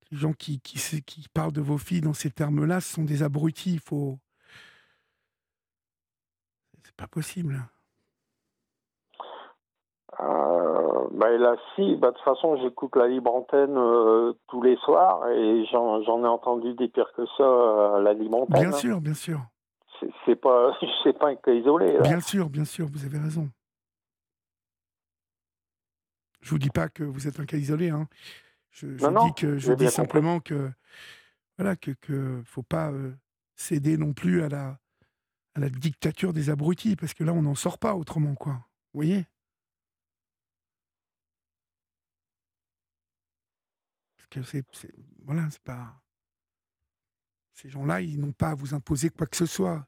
les 0.10 0.18
gens 0.18 0.34
qui, 0.34 0.60
qui, 0.60 0.80
qui, 1.04 1.30
parlent 1.32 1.52
de 1.52 1.62
vos 1.62 1.78
filles 1.78 2.02
dans 2.02 2.14
ces 2.14 2.32
termes-là, 2.32 2.82
ce 2.82 2.96
sont 2.96 3.04
des 3.04 3.22
abrutis. 3.22 3.74
Il 3.74 3.80
faut, 3.80 4.18
c'est 6.84 6.96
pas 6.96 7.06
possible. 7.06 7.62
Euh, 10.20 11.08
bah 11.12 11.30
là, 11.38 11.56
si, 11.76 11.96
bah, 11.98 12.10
de 12.10 12.16
toute 12.16 12.26
façon, 12.26 12.58
j'écoute 12.58 12.96
la 12.96 13.08
libre 13.08 13.36
antenne 13.36 13.76
tous 14.48 14.64
les 14.64 14.78
soirs 14.78 15.30
et 15.30 15.64
j'en 15.72 16.24
ai 16.24 16.28
entendu 16.28 16.74
des 16.74 16.88
pires 16.88 17.14
que 17.16 17.28
ça 17.38 17.98
à 17.98 18.00
la 18.00 18.14
libre 18.14 18.42
antenne. 18.42 18.62
Bien 18.62 18.70
hein. 18.70 18.80
sûr, 18.80 19.00
bien 19.00 19.14
sûr. 19.14 19.42
C'est 20.26 20.36
pas, 20.36 20.76
c'est 21.04 21.18
pas 21.20 21.30
un 21.30 21.36
cas 21.36 21.52
isolé. 21.52 22.00
Bien 22.02 22.20
sûr, 22.20 22.50
bien 22.50 22.66
sûr, 22.66 22.88
vous 22.92 23.06
avez 23.06 23.20
raison. 23.20 23.48
Je 26.44 26.50
vous 26.50 26.60
dis 26.60 26.70
pas 26.70 26.90
que 26.90 27.04
vous 27.04 27.28
êtes 27.28 27.40
un 27.40 27.46
cas 27.46 27.58
isolé. 27.58 27.90
Hein. 27.90 28.08
Je, 28.72 28.88
dis 28.88 29.34
que 29.36 29.58
je 29.58 29.74
dis 29.74 29.90
simplement 29.90 30.40
que 30.40 30.72
voilà 31.58 31.76
que 31.76 31.92
que 31.92 32.42
faut 32.46 32.64
pas 32.64 32.92
euh, 32.92 33.16
céder 33.56 33.98
non 33.98 34.14
plus 34.14 34.44
à 34.44 34.50
la 34.50 34.80
à 35.56 35.60
la 35.60 35.70
dictature 35.70 36.34
des 36.34 36.50
abrutis 36.50 36.96
parce 36.96 37.14
que 37.14 37.24
là 37.24 37.34
on 37.34 37.44
n'en 37.44 37.56
sort 37.56 37.78
pas 37.78 37.96
autrement 37.96 38.36
quoi. 38.36 38.54
Vous 38.94 39.00
voyez? 39.00 39.26
Parce 44.18 44.28
que 44.30 44.44
c'est 44.44 44.66
voilà 45.24 45.50
c'est 45.50 45.64
pas 45.64 46.02
ces 47.54 47.70
gens-là 47.70 48.02
ils 48.02 48.20
n'ont 48.20 48.34
pas 48.34 48.50
à 48.50 48.56
vous 48.56 48.74
imposer 48.74 49.10
quoi 49.10 49.28
que 49.28 49.38
ce 49.38 49.46
soit. 49.46 49.88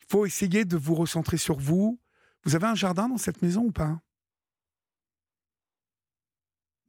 Il 0.00 0.06
faut 0.10 0.26
essayer 0.26 0.64
de 0.64 0.76
vous 0.76 0.94
recentrer 0.94 1.36
sur 1.36 1.58
vous. 1.58 2.00
Vous 2.42 2.56
avez 2.56 2.66
un 2.66 2.74
jardin 2.74 3.08
dans 3.08 3.18
cette 3.18 3.42
maison 3.42 3.66
ou 3.66 3.72
pas? 3.72 4.02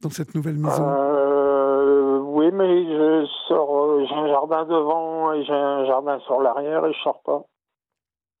Dans 0.00 0.10
cette 0.10 0.34
nouvelle 0.34 0.56
maison? 0.58 0.88
Euh, 0.88 2.18
Oui, 2.18 2.50
mais 2.52 2.84
je 2.84 3.26
sors, 3.48 3.76
euh, 3.76 4.04
j'ai 4.06 4.14
un 4.14 4.28
jardin 4.28 4.64
devant 4.64 5.32
et 5.32 5.44
j'ai 5.44 5.52
un 5.52 5.86
jardin 5.86 6.18
sur 6.20 6.40
l'arrière 6.40 6.84
et 6.86 6.92
je 6.92 6.98
sors 7.00 7.22
pas. 7.22 7.42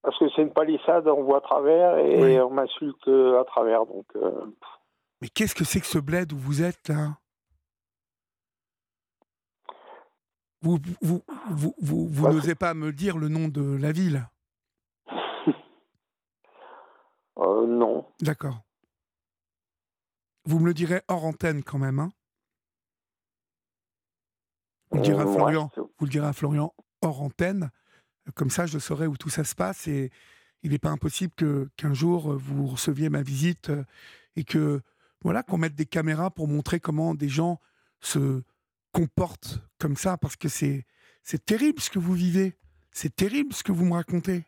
Parce 0.02 0.18
que 0.18 0.28
c'est 0.30 0.42
une 0.42 0.52
palissade, 0.52 1.08
on 1.08 1.22
voit 1.22 1.38
à 1.38 1.40
travers 1.40 1.96
et 1.98 2.38
on 2.40 2.50
m'insulte 2.50 3.08
euh, 3.08 3.40
à 3.40 3.44
travers. 3.44 3.86
Donc, 3.86 4.06
Mais 5.22 5.28
qu'est-ce 5.28 5.54
que 5.54 5.64
c'est 5.64 5.80
que 5.80 5.86
ce 5.86 5.98
bled 5.98 6.32
où 6.32 6.36
vous 6.36 6.62
êtes 6.62 6.88
là? 6.88 7.16
Vous, 10.60 10.78
vous, 11.02 11.22
vous, 11.50 11.74
vous, 11.80 12.08
vous 12.08 12.22
bah, 12.24 12.32
n'osez 12.32 12.54
pas 12.54 12.72
me 12.74 12.90
dire 12.92 13.18
le 13.18 13.28
nom 13.28 13.48
de 13.48 13.76
la 13.80 13.92
ville? 13.92 14.26
Non. 17.36 18.04
D'accord. 18.20 18.63
Vous 20.44 20.58
me 20.58 20.66
le 20.66 20.74
direz 20.74 21.02
hors 21.08 21.24
antenne 21.24 21.62
quand 21.62 21.78
même, 21.78 21.98
hein 21.98 22.12
Vous 24.90 24.98
le 24.98 25.02
direz 25.02 25.22
à 25.22 25.26
Florian, 25.26 25.70
vous 25.76 26.06
le 26.06 26.10
direz 26.10 26.26
à 26.26 26.32
Florian 26.32 26.74
hors 27.02 27.22
antenne. 27.22 27.70
Comme 28.34 28.50
ça, 28.50 28.66
je 28.66 28.78
saurai 28.78 29.06
où 29.06 29.16
tout 29.16 29.30
ça 29.30 29.44
se 29.44 29.54
passe 29.54 29.86
et 29.86 30.10
il 30.62 30.70
n'est 30.70 30.78
pas 30.78 30.90
impossible 30.90 31.34
que 31.34 31.68
qu'un 31.76 31.94
jour 31.94 32.34
vous 32.34 32.66
receviez 32.66 33.10
ma 33.10 33.22
visite 33.22 33.70
et 34.36 34.44
que 34.44 34.80
voilà 35.22 35.42
qu'on 35.42 35.58
mette 35.58 35.74
des 35.74 35.86
caméras 35.86 36.30
pour 36.30 36.48
montrer 36.48 36.80
comment 36.80 37.14
des 37.14 37.28
gens 37.28 37.60
se 38.00 38.42
comportent 38.92 39.60
comme 39.78 39.96
ça 39.96 40.16
parce 40.16 40.36
que 40.36 40.48
c'est 40.48 40.86
c'est 41.22 41.44
terrible 41.44 41.80
ce 41.80 41.90
que 41.90 41.98
vous 41.98 42.12
vivez. 42.12 42.54
C'est 42.92 43.16
terrible 43.16 43.54
ce 43.54 43.64
que 43.64 43.72
vous 43.72 43.86
me 43.86 43.94
racontez. 43.94 44.44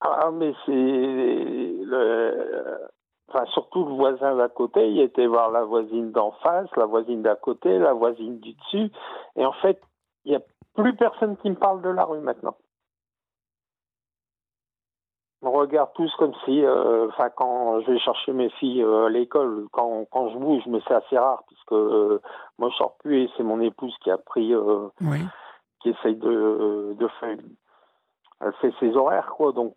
Ah, 0.00 0.30
mais 0.32 0.52
c'est 0.66 0.72
le. 0.72 2.88
Enfin, 3.28 3.44
surtout 3.52 3.84
le 3.84 3.94
voisin 3.94 4.36
d'à 4.36 4.48
côté, 4.48 4.90
il 4.90 5.00
était 5.00 5.26
voir 5.26 5.50
la 5.50 5.62
voisine 5.62 6.12
d'en 6.12 6.32
face, 6.42 6.68
la 6.76 6.86
voisine 6.86 7.22
d'à 7.22 7.36
côté, 7.36 7.78
la 7.78 7.92
voisine 7.92 8.38
du 8.38 8.54
dessus. 8.54 8.90
Et 9.36 9.44
en 9.44 9.52
fait, 9.52 9.80
il 10.24 10.30
n'y 10.30 10.36
a 10.36 10.40
plus 10.74 10.96
personne 10.96 11.36
qui 11.38 11.50
me 11.50 11.54
parle 11.54 11.82
de 11.82 11.90
la 11.90 12.04
rue 12.04 12.20
maintenant. 12.20 12.56
On 15.42 15.52
regarde 15.52 15.90
tous 15.94 16.12
comme 16.16 16.34
si, 16.44 16.64
euh, 16.64 17.08
enfin, 17.08 17.28
quand 17.30 17.80
je 17.82 17.92
vais 17.92 17.98
chercher 17.98 18.32
mes 18.32 18.50
filles 18.50 18.82
euh, 18.82 19.06
à 19.06 19.08
l'école, 19.08 19.68
quand, 19.72 20.06
quand 20.10 20.30
je 20.30 20.38
bouge, 20.38 20.62
mais 20.66 20.80
c'est 20.88 20.94
assez 20.94 21.16
rare, 21.16 21.44
puisque 21.46 21.72
euh, 21.72 22.20
moi 22.58 22.70
je 22.70 22.76
sors 22.76 22.96
plus 22.96 23.22
et 23.22 23.30
c'est 23.36 23.44
mon 23.44 23.60
épouse 23.60 23.94
qui 24.02 24.10
a 24.10 24.18
pris, 24.18 24.52
qui 25.80 25.90
essaye 25.90 26.16
de, 26.16 26.96
de 26.98 27.08
faire 27.20 27.36
elle 28.40 28.52
fait 28.60 28.72
ses 28.80 28.96
horaires, 28.96 29.32
quoi, 29.36 29.52
donc 29.52 29.74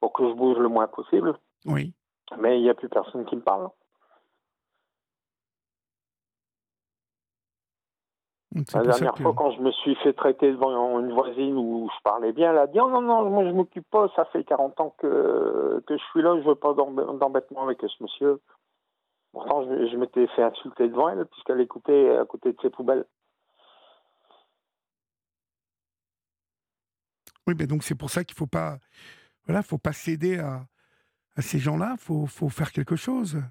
pour 0.00 0.12
que 0.12 0.28
je 0.28 0.34
bouge 0.34 0.58
le 0.58 0.68
moins 0.68 0.88
possible. 0.88 1.34
Oui. 1.66 1.92
Mais 2.38 2.58
il 2.58 2.62
n'y 2.62 2.70
a 2.70 2.74
plus 2.74 2.88
personne 2.88 3.24
qui 3.26 3.36
me 3.36 3.42
parle. 3.42 3.70
La 8.52 8.82
dernière 8.82 9.16
fois, 9.16 9.32
quand 9.32 9.52
je 9.52 9.60
me 9.60 9.70
suis 9.70 9.94
fait 9.96 10.12
traiter 10.12 10.50
devant 10.50 10.98
une 10.98 11.12
voisine 11.12 11.56
où 11.56 11.88
je 11.88 12.02
parlais 12.02 12.32
bien, 12.32 12.50
elle 12.50 12.58
a 12.58 12.66
dit 12.66 12.80
oh, 12.80 12.90
non, 12.90 13.00
non, 13.00 13.30
moi 13.30 13.44
je 13.44 13.50
m'occupe 13.50 13.88
pas, 13.88 14.08
ça 14.16 14.24
fait 14.26 14.42
40 14.42 14.80
ans 14.80 14.94
que, 14.98 15.82
que 15.86 15.96
je 15.96 16.02
suis 16.10 16.20
là, 16.20 16.36
je 16.40 16.48
veux 16.48 16.56
pas 16.56 16.74
d'embêtement 16.74 17.62
avec 17.62 17.80
ce 17.80 18.02
monsieur. 18.02 18.40
Pourtant, 19.32 19.62
je, 19.62 19.86
je 19.86 19.96
m'étais 19.96 20.26
fait 20.28 20.42
insulter 20.42 20.88
devant 20.88 21.08
elle, 21.08 21.26
puisqu'elle 21.26 21.60
écoutait 21.60 22.16
à 22.16 22.24
côté 22.24 22.52
de 22.52 22.60
ses 22.60 22.70
poubelles. 22.70 23.04
Oui, 27.46 27.54
mais 27.56 27.68
donc 27.68 27.84
c'est 27.84 27.94
pour 27.94 28.10
ça 28.10 28.24
qu'il 28.24 28.36
faut 28.36 28.48
pas, 28.48 28.78
voilà, 29.46 29.62
faut 29.62 29.78
pas 29.78 29.92
céder 29.92 30.40
à, 30.40 30.66
à 31.36 31.42
ces 31.42 31.58
gens-là. 31.58 31.96
Faut, 31.98 32.26
faut 32.26 32.48
faire 32.48 32.72
quelque 32.72 32.96
chose. 32.96 33.42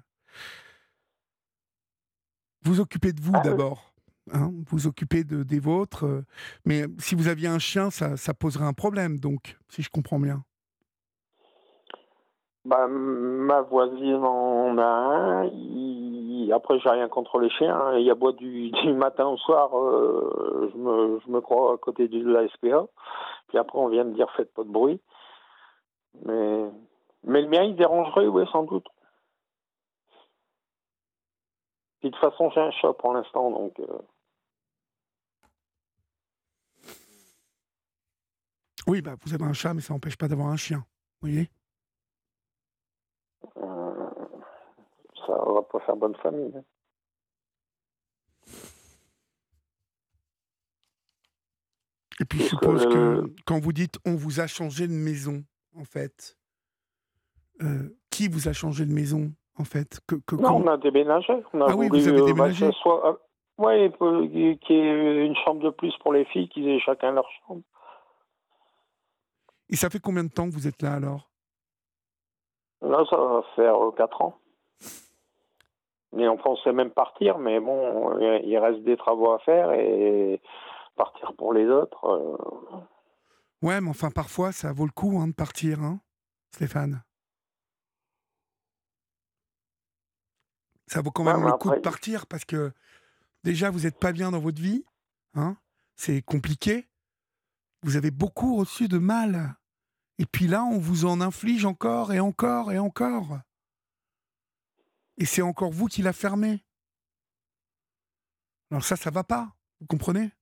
Vous 2.62 2.80
occupez 2.80 3.12
de 3.12 3.20
vous 3.20 3.32
ah 3.34 3.40
d'abord. 3.40 3.90
Hein, 4.32 4.50
vous 4.68 4.86
occupez 4.86 5.24
de, 5.24 5.42
des 5.42 5.60
vôtres. 5.60 6.04
Euh, 6.04 6.24
mais 6.64 6.84
si 6.98 7.14
vous 7.14 7.28
aviez 7.28 7.48
un 7.48 7.58
chien, 7.58 7.90
ça, 7.90 8.16
ça 8.16 8.34
poserait 8.34 8.66
un 8.66 8.72
problème, 8.72 9.18
donc, 9.18 9.56
si 9.68 9.82
je 9.82 9.90
comprends 9.90 10.20
bien. 10.20 10.44
Bah, 12.64 12.86
ma 12.88 13.62
voisine 13.62 14.22
en 14.22 14.76
a 14.76 14.84
un. 14.84 15.44
Il... 15.46 16.52
Après, 16.52 16.78
j'ai 16.80 16.90
rien 16.90 17.08
contre 17.08 17.38
les 17.38 17.48
chiens. 17.50 17.74
Hein. 17.74 17.98
Il 17.98 18.04
y 18.04 18.10
a 18.10 18.14
bois 18.14 18.32
du, 18.32 18.70
du 18.84 18.92
matin 18.92 19.26
au 19.26 19.36
soir. 19.38 19.76
Euh, 19.76 20.70
je, 20.72 20.78
me, 20.78 21.20
je 21.24 21.30
me 21.30 21.40
crois 21.40 21.74
à 21.74 21.76
côté 21.78 22.08
de 22.08 22.28
la 22.28 22.46
SPA. 22.48 22.86
Puis 23.48 23.58
après, 23.58 23.78
on 23.78 23.88
vient 23.88 24.04
me 24.04 24.14
dire 24.14 24.30
faites 24.36 24.52
pas 24.52 24.64
de 24.64 24.68
bruit. 24.68 25.00
Mais, 26.26 26.66
mais 27.24 27.42
le 27.42 27.48
mien, 27.48 27.62
il 27.64 27.76
dérangerait, 27.76 28.26
oui, 28.26 28.44
sans 28.50 28.64
doute. 28.64 28.86
de 32.02 32.08
toute 32.08 32.16
façon, 32.16 32.50
j'ai 32.50 32.60
un 32.60 32.70
chat 32.70 32.92
pour 32.94 33.12
l'instant, 33.12 33.50
donc. 33.50 33.78
Euh. 33.80 33.98
Oui, 38.86 39.02
bah, 39.02 39.14
vous 39.22 39.34
avez 39.34 39.44
un 39.44 39.52
chat, 39.52 39.74
mais 39.74 39.82
ça 39.82 39.92
n'empêche 39.92 40.16
pas 40.16 40.28
d'avoir 40.28 40.48
un 40.48 40.56
chien. 40.56 40.78
Vous 40.78 41.28
voyez 41.28 41.50
euh, 43.58 44.10
Ça 45.26 45.34
va 45.34 45.62
pas 45.62 45.80
faire 45.80 45.96
bonne 45.96 46.16
famille. 46.16 46.52
Hein. 46.56 46.64
Et 52.20 52.24
puis 52.26 52.40
je 52.40 52.48
suppose 52.48 52.84
que 52.84 53.32
quand 53.46 53.58
vous 53.58 53.72
dites 53.72 53.98
on 54.04 54.14
vous 54.14 54.40
a 54.40 54.46
changé 54.46 54.86
de 54.86 54.92
maison, 54.92 55.42
en 55.74 55.84
fait, 55.84 56.36
euh, 57.62 57.96
qui 58.10 58.28
vous 58.28 58.48
a 58.48 58.52
changé 58.52 58.86
de 58.86 58.92
maison, 58.92 59.32
en 59.58 59.64
fait 59.64 60.00
que, 60.06 60.16
Non, 60.36 60.56
on 60.56 60.66
a 60.66 60.76
déménagé. 60.76 61.32
On 61.52 61.60
a 61.60 61.66
ah 61.70 61.76
oui, 61.76 61.88
vous 61.88 62.08
avez 62.08 62.20
euh, 62.20 62.26
déménagé 62.26 62.70
soit, 62.72 63.08
euh, 63.08 63.16
Oui, 63.58 64.58
qu'il 64.60 64.76
y 64.76 64.78
ait 64.78 65.26
une 65.26 65.36
chambre 65.44 65.62
de 65.62 65.70
plus 65.70 65.96
pour 65.98 66.12
les 66.12 66.24
filles, 66.26 66.48
qu'ils 66.48 66.68
aient 66.68 66.80
chacun 66.80 67.12
leur 67.12 67.28
chambre. 67.46 67.62
Et 69.68 69.76
ça 69.76 69.88
fait 69.90 70.00
combien 70.00 70.24
de 70.24 70.30
temps 70.30 70.48
que 70.48 70.54
vous 70.54 70.66
êtes 70.66 70.82
là 70.82 70.94
alors? 70.94 71.30
Là, 72.82 73.04
ça 73.08 73.16
va 73.16 73.42
faire 73.56 73.76
4 73.96 74.22
ans. 74.22 74.38
Mais 76.12 76.26
on 76.26 76.36
pensait 76.36 76.72
même 76.72 76.90
partir, 76.90 77.38
mais 77.38 77.60
bon, 77.60 78.18
il 78.18 78.58
reste 78.58 78.82
des 78.82 78.96
travaux 78.96 79.30
à 79.32 79.38
faire 79.38 79.72
et 79.72 80.40
partir 80.96 81.32
pour 81.34 81.52
les 81.54 81.66
autres. 81.66 82.04
Euh. 82.04 82.36
Ouais, 83.62 83.80
mais 83.80 83.90
enfin, 83.90 84.10
parfois, 84.10 84.52
ça 84.52 84.72
vaut 84.72 84.86
le 84.86 84.92
coup 84.92 85.18
hein, 85.20 85.28
de 85.28 85.34
partir, 85.34 85.80
hein, 85.80 86.00
Stéphane. 86.50 87.02
Ça 90.90 91.02
vaut 91.02 91.12
quand 91.12 91.22
même 91.22 91.46
le 91.46 91.52
coup 91.52 91.70
de 91.70 91.78
partir 91.78 92.26
parce 92.26 92.44
que 92.44 92.72
déjà, 93.44 93.70
vous 93.70 93.80
n'êtes 93.80 94.00
pas 94.00 94.10
bien 94.10 94.32
dans 94.32 94.40
votre 94.40 94.60
vie. 94.60 94.84
Hein, 95.34 95.56
c'est 95.94 96.20
compliqué. 96.20 96.88
Vous 97.82 97.94
avez 97.94 98.10
beaucoup 98.10 98.56
reçu 98.56 98.88
de 98.88 98.98
mal. 98.98 99.54
Et 100.18 100.26
puis 100.26 100.48
là, 100.48 100.64
on 100.64 100.78
vous 100.78 101.04
en 101.04 101.20
inflige 101.20 101.64
encore 101.64 102.12
et 102.12 102.18
encore 102.18 102.72
et 102.72 102.78
encore. 102.80 103.38
Et 105.16 105.26
c'est 105.26 105.42
encore 105.42 105.70
vous 105.70 105.86
qui 105.86 106.02
l'a 106.02 106.12
fermé. 106.12 106.64
Alors 108.72 108.84
ça, 108.84 108.96
ça 108.96 109.10
va 109.10 109.22
pas. 109.22 109.54
Vous 109.80 109.86
comprenez? 109.86 110.32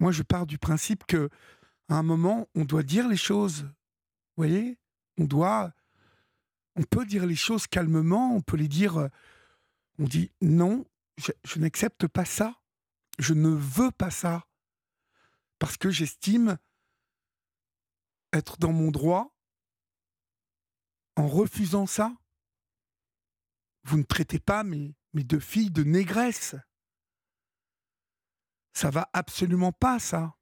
Moi, 0.00 0.10
je 0.10 0.24
pars 0.24 0.46
du 0.46 0.58
principe 0.58 1.06
que 1.06 1.30
à 1.88 1.94
un 1.94 2.02
moment, 2.02 2.48
on 2.56 2.64
doit 2.64 2.82
dire 2.82 3.06
les 3.06 3.16
choses. 3.16 3.62
Vous 3.62 4.38
voyez? 4.38 4.76
On 5.18 5.24
doit. 5.24 5.72
On 6.76 6.82
peut 6.82 7.06
dire 7.06 7.26
les 7.26 7.36
choses 7.36 7.66
calmement, 7.66 8.34
on 8.34 8.40
peut 8.40 8.56
les 8.56 8.68
dire. 8.68 8.98
Euh, 8.98 9.08
on 9.98 10.04
dit 10.04 10.32
non, 10.40 10.84
je, 11.18 11.58
n'accepte 11.58 12.06
pas 12.06 12.24
ça. 12.24 12.60
Je 13.18 13.34
ne 13.34 13.48
veux 13.48 13.92
pas 13.92 14.10
ça. 14.10 14.46
Parce 15.58 15.76
que 15.76 15.90
j'estime 15.90 16.58
être 18.32 18.58
dans 18.58 18.72
mon 18.72 18.90
droit 18.90 19.34
en 21.16 21.28
refusant 21.28 21.86
ça. 21.86 22.12
Vous 23.84 23.98
ne 23.98 24.02
traitez 24.02 24.40
pas 24.40 24.64
mes, 24.64 24.96
deux 25.12 25.38
filles 25.38 25.70
de 25.70 25.84
négresses. 25.84 26.56
Ça 28.72 28.90
va 28.90 29.08
absolument 29.12 29.70
pas, 29.70 30.00
ça. 30.00 30.36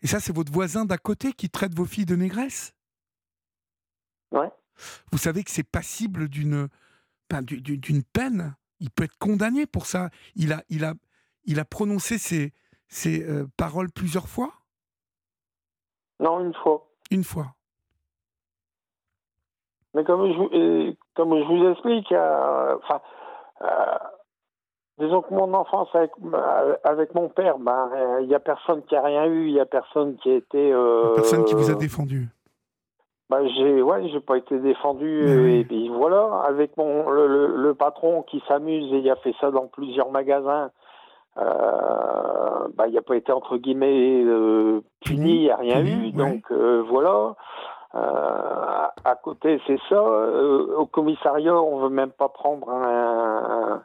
Et 0.00 0.08
ça, 0.08 0.18
c'est 0.18 0.34
votre 0.34 0.52
voisin 0.52 0.84
d'à 0.84 0.98
côté 0.98 1.32
qui 1.32 1.48
traite 1.50 1.74
vos 1.74 1.84
filles 1.84 2.06
de 2.06 2.16
négresses 2.16 2.72
Ouais. 4.32 4.50
Vous 5.12 5.18
savez 5.18 5.44
que 5.44 5.50
c'est 5.50 5.68
passible 5.68 6.28
d'une 6.28 6.68
d'une 7.50 8.02
peine. 8.04 8.54
Il 8.80 8.90
peut 8.90 9.04
être 9.04 9.18
condamné 9.18 9.66
pour 9.66 9.86
ça. 9.86 10.08
Il 10.34 10.52
a, 10.52 10.62
il 10.70 10.84
a, 10.84 10.94
il 11.44 11.60
a 11.60 11.64
prononcé 11.64 12.16
ces, 12.16 12.54
ces 12.88 13.22
euh, 13.22 13.46
paroles 13.56 13.90
plusieurs 13.90 14.28
fois? 14.28 14.52
Non, 16.20 16.40
une 16.40 16.54
fois. 16.54 16.88
Une 17.10 17.24
fois. 17.24 17.54
Mais 19.94 20.04
comme 20.04 20.32
je, 20.32 20.56
euh, 20.56 20.92
comme 21.14 21.36
je 21.38 21.44
vous 21.44 21.70
explique, 21.70 22.12
euh, 22.12 22.78
enfin, 22.82 23.00
Disons 24.98 25.22
que 25.22 25.32
mon 25.32 25.54
enfance 25.54 25.88
avec, 25.94 26.10
avec 26.82 27.14
mon 27.14 27.28
père, 27.28 27.58
ben, 27.58 27.88
il 28.20 28.26
n'y 28.26 28.34
a 28.34 28.40
personne 28.40 28.82
qui 28.82 28.96
a 28.96 29.02
rien 29.02 29.26
eu, 29.26 29.46
il 29.46 29.52
n'y 29.52 29.60
a 29.60 29.66
personne 29.66 30.16
qui 30.16 30.30
a 30.30 30.34
été. 30.34 30.72
Euh, 30.72 31.14
personne 31.14 31.44
qui 31.44 31.54
vous 31.54 31.70
a 31.70 31.74
défendu. 31.74 32.28
Ben, 33.30 33.46
j'ai, 33.48 33.82
ouais, 33.82 34.08
j'ai 34.08 34.20
pas 34.20 34.38
été 34.38 34.58
défendu 34.58 35.58
et, 35.58 35.64
puis 35.64 35.88
voilà. 35.90 36.44
Avec 36.46 36.76
mon 36.76 37.10
le, 37.10 37.56
le, 37.56 37.74
patron 37.74 38.22
qui 38.22 38.42
s'amuse 38.48 38.90
et 38.92 38.98
il 38.98 39.10
a 39.10 39.16
fait 39.16 39.34
ça 39.40 39.50
dans 39.50 39.66
plusieurs 39.66 40.10
magasins. 40.10 40.70
Euh, 41.36 42.68
ben, 42.74 42.86
il 42.86 42.94
n'a 42.94 43.02
pas 43.02 43.16
été 43.16 43.30
entre 43.30 43.58
guillemets 43.58 44.24
euh, 44.24 44.80
puni, 45.04 45.34
il 45.34 45.42
n'y 45.42 45.50
a 45.50 45.56
rien 45.56 45.84
eu, 45.84 46.10
donc 46.12 46.50
euh, 46.50 46.82
voilà. 46.88 47.34
Euh, 47.94 48.86
à 49.04 49.14
côté, 49.22 49.60
c'est 49.66 49.78
ça. 49.88 50.02
au 50.02 50.86
commissariat, 50.86 51.54
on 51.54 51.80
veut 51.80 51.90
même 51.90 52.10
pas 52.10 52.28
prendre 52.28 52.68
un, 52.70 53.82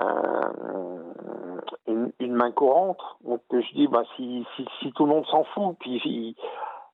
euh, 0.00 2.04
une, 2.20 2.34
main 2.34 2.52
courante. 2.52 3.00
Donc 3.24 3.40
je 3.50 3.74
dis, 3.74 3.88
bah, 3.88 4.04
si, 4.16 4.46
si, 4.80 4.92
tout 4.92 5.06
le 5.06 5.10
monde 5.10 5.26
s'en 5.26 5.44
fout, 5.44 5.76
puis 5.80 6.36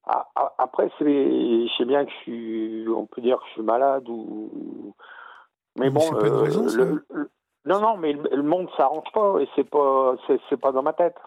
après, 0.05 0.89
c'est, 0.99 1.05
je 1.05 1.73
sais 1.77 1.85
bien 1.85 2.05
que 2.05 2.11
je 2.11 2.17
suis, 2.17 2.85
on 2.89 3.05
peut 3.05 3.21
dire 3.21 3.37
que 3.39 3.45
je 3.47 3.51
suis 3.53 3.61
malade 3.63 4.07
ou, 4.07 4.93
mais 5.77 5.89
bon, 5.89 6.01
euh, 6.13 6.99
Non, 7.65 7.79
non, 7.79 7.97
mais 7.97 8.13
le, 8.13 8.43
monde 8.43 8.69
s'arrange 8.77 9.11
pas 9.13 9.39
et 9.39 9.49
c'est 9.55 9.69
pas, 9.69 10.15
c'est 10.49 10.59
pas 10.59 10.71
dans 10.71 10.83
ma 10.83 10.93
tête. 10.93 11.17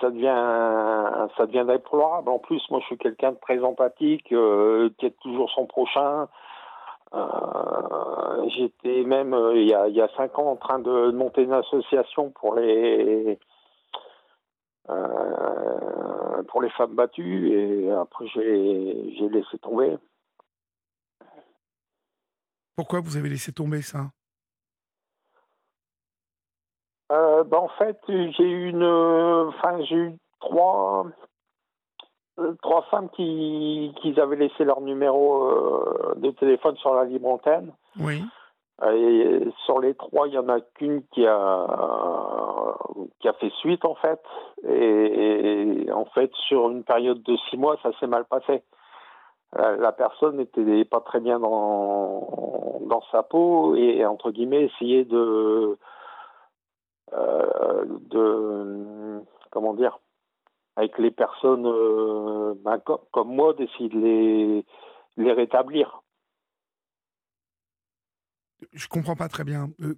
Ça 0.00 0.10
devient, 0.10 1.28
ça 1.36 1.46
devient 1.46 1.64
déplorable. 1.66 2.28
En 2.28 2.38
plus, 2.38 2.62
moi, 2.70 2.78
je 2.80 2.86
suis 2.86 2.98
quelqu'un 2.98 3.32
de 3.32 3.38
très 3.42 3.58
empathique, 3.64 4.32
euh, 4.32 4.88
qui 4.98 5.06
aide 5.06 5.16
toujours 5.20 5.50
son 5.50 5.66
prochain. 5.66 6.28
Euh, 7.12 8.48
j'étais 8.56 9.02
même 9.02 9.36
il, 9.54 9.68
y 9.68 9.74
a, 9.74 9.88
il 9.88 9.94
y 9.94 10.00
a 10.00 10.08
cinq 10.16 10.38
ans 10.38 10.52
en 10.52 10.56
train 10.56 10.78
de 10.78 11.10
monter 11.10 11.42
une 11.42 11.52
association 11.52 12.30
pour 12.30 12.54
les 12.54 13.38
pour 16.48 16.62
les 16.62 16.70
femmes 16.70 16.94
battues 16.94 17.48
et 17.50 17.90
après 17.90 18.26
j'ai 18.28 19.28
laissé 19.28 19.58
tomber. 19.58 19.96
Pourquoi 22.76 23.00
vous 23.00 23.16
avez 23.16 23.28
laissé 23.28 23.52
tomber 23.52 23.82
ça? 23.82 24.10
Euh, 27.12 27.44
ben, 27.44 27.58
En 27.58 27.68
fait, 27.68 27.98
j'ai 28.08 28.50
eu 28.50 28.68
une, 28.70 28.84
enfin, 28.84 29.82
j'ai 29.84 29.94
eu 29.96 30.16
trois, 30.40 31.06
euh, 32.40 32.54
trois 32.62 32.82
femmes 32.90 33.10
qui, 33.10 33.94
qui 34.00 34.18
avaient 34.20 34.36
laissé 34.36 34.64
leur 34.64 34.80
numéro 34.80 35.44
euh, 35.44 36.14
de 36.16 36.30
téléphone 36.32 36.76
sur 36.76 36.94
la 36.94 37.04
libre 37.04 37.28
antenne. 37.28 37.72
Oui. 38.00 38.24
Et 38.84 39.40
sur 39.66 39.78
les 39.78 39.94
trois, 39.94 40.26
il 40.26 40.34
y 40.34 40.38
en 40.38 40.48
a 40.48 40.60
qu'une 40.60 41.06
qui 41.12 41.24
a 41.24 42.43
qui 43.20 43.28
a 43.28 43.32
fait 43.34 43.50
suite 43.60 43.84
en 43.84 43.94
fait. 43.94 44.20
Et, 44.68 45.86
en 45.92 46.04
fait, 46.06 46.30
sur 46.48 46.70
une 46.70 46.84
période 46.84 47.22
de 47.22 47.36
six 47.48 47.56
mois, 47.56 47.76
ça 47.82 47.90
s'est 47.98 48.06
mal 48.06 48.24
passé. 48.24 48.62
La 49.56 49.92
personne 49.92 50.36
n'était 50.36 50.84
pas 50.84 51.00
très 51.00 51.20
bien 51.20 51.38
dans 51.38 52.80
dans 52.86 53.02
sa 53.12 53.22
peau 53.22 53.76
et 53.76 54.04
entre 54.04 54.32
guillemets 54.32 54.64
essayait 54.64 55.04
de 55.04 55.78
euh, 57.12 57.84
comment 59.50 59.74
dire 59.74 59.98
avec 60.76 60.98
les 60.98 61.10
personnes 61.10 61.66
euh, 61.66 62.54
ben, 62.64 62.78
comme, 63.12 63.28
moi 63.28 63.54
d'essayer 63.54 63.88
de 63.88 64.64
les 65.16 65.32
rétablir. 65.32 66.02
Je 68.72 68.88
comprends 68.88 69.14
pas 69.14 69.28
très 69.28 69.44
bien. 69.44 69.68
Euh, 69.80 69.94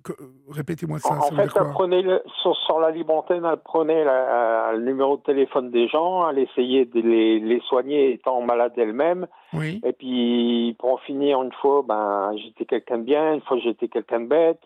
répétez-moi 0.51 0.99
ça. 0.99 1.15
En, 1.15 1.23
fait, 1.23 1.43
elle 1.43 1.71
prenait 1.73 2.05
sur, 2.43 2.81
la 2.81 2.91
libre 2.91 3.15
antenne, 3.15 3.45
elle 3.45 3.57
prenait 3.59 4.05
le 4.05 4.83
numéro 4.83 5.17
de 5.17 5.23
téléphone 5.23 5.71
des 5.71 5.89
gens, 5.89 6.29
elle 6.29 6.39
essayait 6.39 6.85
de 6.85 7.01
les, 7.01 7.41
les 7.41 7.61
soigner 7.61 8.13
étant 8.13 8.41
malade 8.41 8.73
elle-même. 8.77 9.27
Oui. 9.53 9.81
Et 9.85 9.93
puis, 9.93 10.77
pour 10.79 10.93
en 10.93 10.97
finir, 10.99 11.43
une 11.43 11.53
fois, 11.53 11.85
ben, 11.87 12.33
j'étais 12.37 12.65
quelqu'un 12.65 12.99
de 12.99 13.05
bien, 13.05 13.35
une 13.35 13.43
fois, 13.43 13.59
j'étais 13.59 13.89
quelqu'un 13.89 14.21
de 14.21 14.27
bête. 14.27 14.63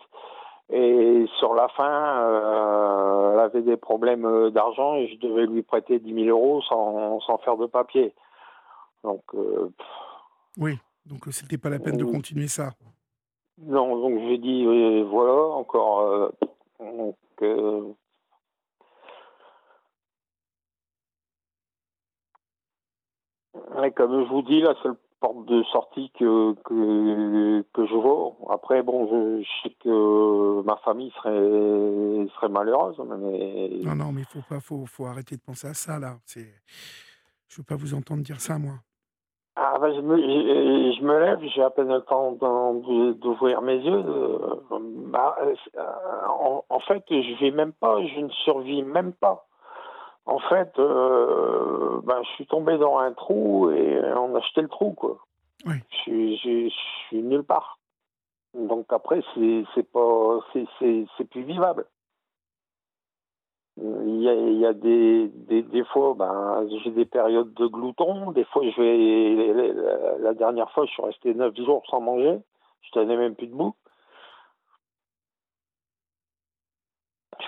Et 0.73 1.27
sur 1.39 1.55
la 1.55 1.69
fin, 1.69 2.23
euh, 2.23 3.33
elle 3.35 3.41
avait 3.41 3.63
des 3.63 3.77
problèmes 3.77 4.25
euh, 4.25 4.51
d'argent 4.51 4.95
et 4.95 5.09
je 5.09 5.19
devais 5.19 5.47
lui 5.47 5.63
prêter 5.63 5.99
10 5.99 6.15
000 6.15 6.27
euros 6.29 6.63
sans, 6.63 7.19
sans 7.21 7.39
faire 7.39 7.57
de 7.57 7.67
papier. 7.67 8.15
Donc. 9.03 9.23
Euh, 9.35 9.73
oui, 10.59 10.79
donc 11.07 11.25
c'était 11.31 11.59
pas 11.59 11.71
la 11.71 11.81
peine 11.81 11.97
de 11.97 12.05
continuer 12.05 12.47
ça. 12.47 12.71
Non, 13.63 14.01
donc 14.01 14.21
j'ai 14.29 14.39
dit 14.39 14.65
voilà, 15.05 15.43
encore. 15.57 16.33
donc, 16.79 17.17
et 23.85 23.93
comme 23.93 24.25
je 24.25 24.29
vous 24.29 24.43
dis, 24.43 24.61
la 24.61 24.75
seule 24.83 24.97
porte 25.21 25.47
de 25.47 25.63
sortie 25.65 26.11
que, 26.19 26.55
que, 26.63 27.63
que 27.73 27.87
je 27.87 27.95
vois. 27.95 28.37
Après, 28.51 28.83
bon, 28.83 29.07
je, 29.43 29.47
sais 29.63 29.75
que 29.83 30.63
ma 30.63 30.77
famille 30.79 31.13
serait, 31.17 32.29
serait 32.35 32.49
malheureuse. 32.49 32.97
Mais... 32.99 33.71
Non, 33.85 33.95
non, 33.95 34.13
mais 34.13 34.23
il 34.23 34.27
faut, 34.27 34.43
pas, 34.49 34.61
faut, 34.61 34.87
faut 34.87 35.07
arrêter 35.07 35.37
de 35.37 35.43
penser 35.43 35.69
à 35.69 35.75
ça, 35.75 35.99
là. 35.99 36.19
Je 36.27 36.41
ne 36.41 36.45
veux 37.59 37.65
pas 37.65 37.77
vous 37.77 37.95
entendre 37.95 38.23
dire 38.23 38.41
ça, 38.41 38.59
moi. 38.59 38.75
Ah, 39.63 39.77
ben, 39.79 39.95
je, 39.95 40.01
me, 40.01 40.17
je, 40.17 41.03
me 41.03 41.21
lève, 41.21 41.39
j'ai 41.55 41.63
à 41.63 41.69
peine 41.69 41.93
le 41.93 42.01
temps 42.01 42.33
d'ouvrir 42.33 43.61
mes 43.61 43.77
yeux. 43.77 44.03
Bah, 45.09 45.37
euh, 45.43 45.55
en, 46.31 46.65
en, 46.67 46.81
fait, 46.81 47.05
je 47.11 47.39
vais 47.41 47.51
même 47.51 47.75
pas, 47.75 48.03
je 48.03 48.21
ne 48.21 48.31
survis 48.31 48.83
même 48.83 49.13
pas. 49.13 49.47
En 50.25 50.39
fait, 50.39 50.73
euh, 50.79 52.01
ben, 52.05 52.23
je 52.23 52.29
suis 52.37 52.47
tombé 52.47 52.79
dans 52.79 52.97
un 53.01 53.13
trou 53.13 53.71
et 53.71 54.01
on 54.17 54.35
a 54.35 54.41
jeté 54.41 54.63
le 54.63 54.69
trou, 54.69 54.93
quoi. 54.93 55.19
Oui. 55.67 55.75
Je, 56.07 56.71
suis 56.71 57.23
nulle 57.23 57.45
part. 57.45 57.79
Donc 58.55 58.87
après, 58.89 59.21
c'est 59.35 59.93
pas, 59.93 60.39
c'est 60.55 61.31
plus 61.31 61.43
vivable. 61.43 61.85
Il 63.77 64.23
y 64.23 64.29
a, 64.29 64.35
il 64.35 64.59
y 64.59 64.67
a 64.67 64.73
des, 64.75 65.29
des, 65.63 65.85
fois, 65.85 66.15
ben, 66.15 66.69
j'ai 66.85 66.91
des 66.91 67.07
périodes 67.07 67.55
de 67.55 67.67
glouton. 67.67 68.33
Des 68.33 68.45
fois, 68.45 68.63
je 68.63 68.81
vais. 68.81 70.19
La, 70.21 70.35
dernière 70.35 70.71
fois, 70.73 70.85
je 70.87 70.91
suis 70.91 71.03
resté 71.03 71.35
neuf 71.35 71.57
jours 71.57 71.83
sans 71.89 72.01
manger. 72.01 72.39
Je 72.83 72.91
tenais 72.91 73.17
même 73.17 73.35
plus 73.35 73.47
debout. 73.47 73.75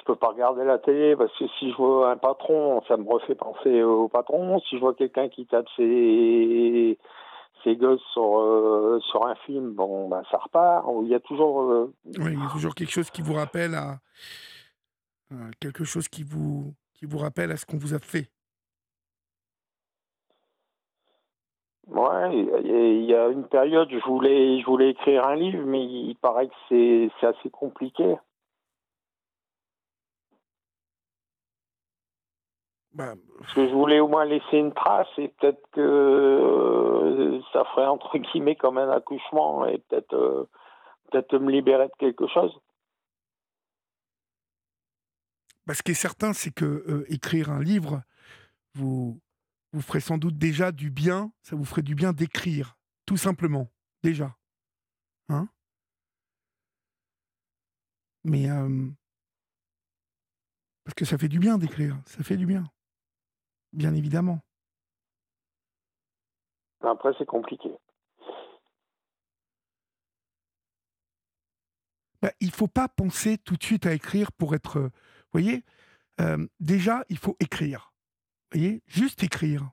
je 0.02 0.06
peux 0.06 0.16
pas 0.16 0.28
regarder 0.28 0.64
la 0.64 0.78
télé 0.78 1.14
parce 1.14 1.32
que 1.38 1.44
si 1.58 1.70
je 1.70 1.76
vois 1.76 2.10
un 2.10 2.16
patron, 2.16 2.82
ça 2.88 2.96
me 2.96 3.08
refait 3.08 3.34
penser 3.34 3.82
au 3.82 4.08
patron. 4.08 4.58
Si 4.60 4.76
je 4.76 4.80
vois 4.80 4.94
quelqu'un 4.94 5.28
qui 5.28 5.46
tape 5.46 5.66
ses, 5.76 6.98
ses 7.62 7.76
gosses 7.76 8.02
sur, 8.12 8.38
euh, 8.38 8.98
sur 9.10 9.26
un 9.26 9.34
film, 9.46 9.72
bon, 9.74 10.08
ben, 10.08 10.22
ça 10.30 10.38
repart. 10.38 10.84
Il 11.02 11.08
y 11.08 11.14
a 11.14 11.20
toujours. 11.20 11.62
Euh, 11.62 11.92
il 12.06 12.38
y 12.38 12.42
a 12.42 12.50
toujours 12.50 12.74
quelque 12.74 12.90
chose 12.90 13.10
qui 13.10 13.22
vous 13.22 13.34
rappelle 13.34 13.74
à. 13.74 13.98
Quelque 15.60 15.84
chose 15.84 16.08
qui 16.08 16.22
vous, 16.22 16.74
qui 16.94 17.06
vous 17.06 17.18
rappelle 17.18 17.50
à 17.52 17.56
ce 17.56 17.66
qu'on 17.66 17.78
vous 17.78 17.94
a 17.94 17.98
fait? 17.98 18.30
Ouais, 21.88 22.38
il 22.64 23.04
y 23.04 23.14
a 23.14 23.28
une 23.28 23.46
période, 23.48 23.88
je 23.90 23.98
voulais, 24.06 24.60
je 24.60 24.66
voulais 24.66 24.90
écrire 24.90 25.26
un 25.26 25.34
livre, 25.34 25.64
mais 25.66 25.84
il 25.84 26.14
paraît 26.16 26.48
que 26.48 27.10
c'est 27.20 27.26
assez 27.26 27.50
compliqué. 27.50 28.16
Bah, 32.94 33.14
Parce 33.38 33.54
que 33.54 33.68
je 33.68 33.72
voulais 33.72 34.00
au 34.00 34.08
moins 34.08 34.24
laisser 34.26 34.58
une 34.58 34.74
trace 34.74 35.08
et 35.16 35.28
peut-être 35.28 35.62
que 35.72 35.80
euh, 35.80 37.40
ça 37.52 37.64
ferait 37.74 37.86
entre 37.86 38.18
guillemets 38.18 38.54
comme 38.54 38.76
un 38.76 38.90
accouchement 38.90 39.64
et 39.64 39.78
peut-être 39.78 40.14
euh, 40.14 40.48
peut-être 41.10 41.38
me 41.38 41.50
libérer 41.50 41.86
de 41.86 41.92
quelque 41.98 42.26
chose. 42.26 42.54
Bah, 45.66 45.74
ce 45.74 45.82
qui 45.82 45.92
est 45.92 45.94
certain, 45.94 46.32
c'est 46.32 46.50
que 46.50 46.64
euh, 46.64 47.04
écrire 47.08 47.50
un 47.50 47.62
livre, 47.62 48.02
vous 48.74 49.20
vous 49.72 49.82
ferez 49.82 50.00
sans 50.00 50.18
doute 50.18 50.36
déjà 50.36 50.72
du 50.72 50.90
bien. 50.90 51.32
Ça 51.42 51.56
vous 51.56 51.64
ferait 51.64 51.82
du 51.82 51.94
bien 51.94 52.12
d'écrire, 52.12 52.76
tout 53.06 53.16
simplement, 53.16 53.70
déjà. 54.02 54.36
Hein 55.28 55.48
Mais 58.24 58.48
parce 60.84 60.94
que 60.94 61.04
ça 61.04 61.18
fait 61.18 61.28
du 61.28 61.38
bien 61.38 61.58
d'écrire, 61.58 62.00
ça 62.06 62.22
fait 62.22 62.36
du 62.36 62.46
bien 62.46 62.64
bien 63.72 63.94
évidemment. 63.94 64.40
Après, 66.80 67.12
c'est 67.18 67.26
compliqué. 67.26 67.70
Bah, 72.20 72.32
il 72.40 72.48
ne 72.48 72.52
faut 72.52 72.68
pas 72.68 72.88
penser 72.88 73.38
tout 73.38 73.56
de 73.56 73.62
suite 73.62 73.86
à 73.86 73.94
écrire 73.94 74.32
pour 74.32 74.54
être. 74.54 74.90
Vous 75.32 75.40
voyez, 75.40 75.64
euh, 76.20 76.46
déjà, 76.60 77.04
il 77.08 77.18
faut 77.18 77.36
écrire. 77.40 77.92
Vous 78.50 78.60
voyez, 78.60 78.82
juste 78.86 79.22
écrire. 79.22 79.70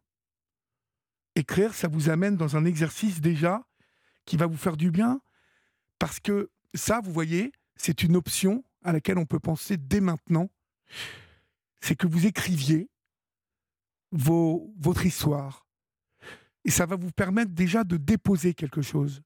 Écrire, 1.36 1.74
ça 1.74 1.88
vous 1.88 2.10
amène 2.10 2.38
dans 2.38 2.56
un 2.56 2.66
exercice 2.66 3.20
déjà 3.20 3.68
qui 4.26 4.38
va 4.38 4.46
vous 4.46 4.58
faire 4.58 4.78
du 4.78 4.92
bien, 4.92 5.22
parce 5.98 6.20
que 6.20 6.50
ça, 6.74 7.02
vous 7.02 7.12
voyez, 7.12 7.52
c'est 7.76 8.04
une 8.04 8.16
option 8.16 8.64
à 8.84 8.94
laquelle 8.94 9.18
on 9.18 9.26
peut 9.26 9.40
penser 9.40 9.76
dès 9.76 10.02
maintenant. 10.02 10.50
C'est 11.82 11.96
que 11.96 12.08
vous 12.08 12.26
écriviez 12.26 12.90
vos, 14.12 14.74
votre 14.78 15.06
histoire. 15.06 15.66
Et 16.64 16.72
ça 16.72 16.86
va 16.86 16.96
vous 16.96 17.12
permettre 17.12 17.52
déjà 17.52 17.84
de 17.84 17.98
déposer 17.98 18.54
quelque 18.54 18.82
chose. 18.82 19.22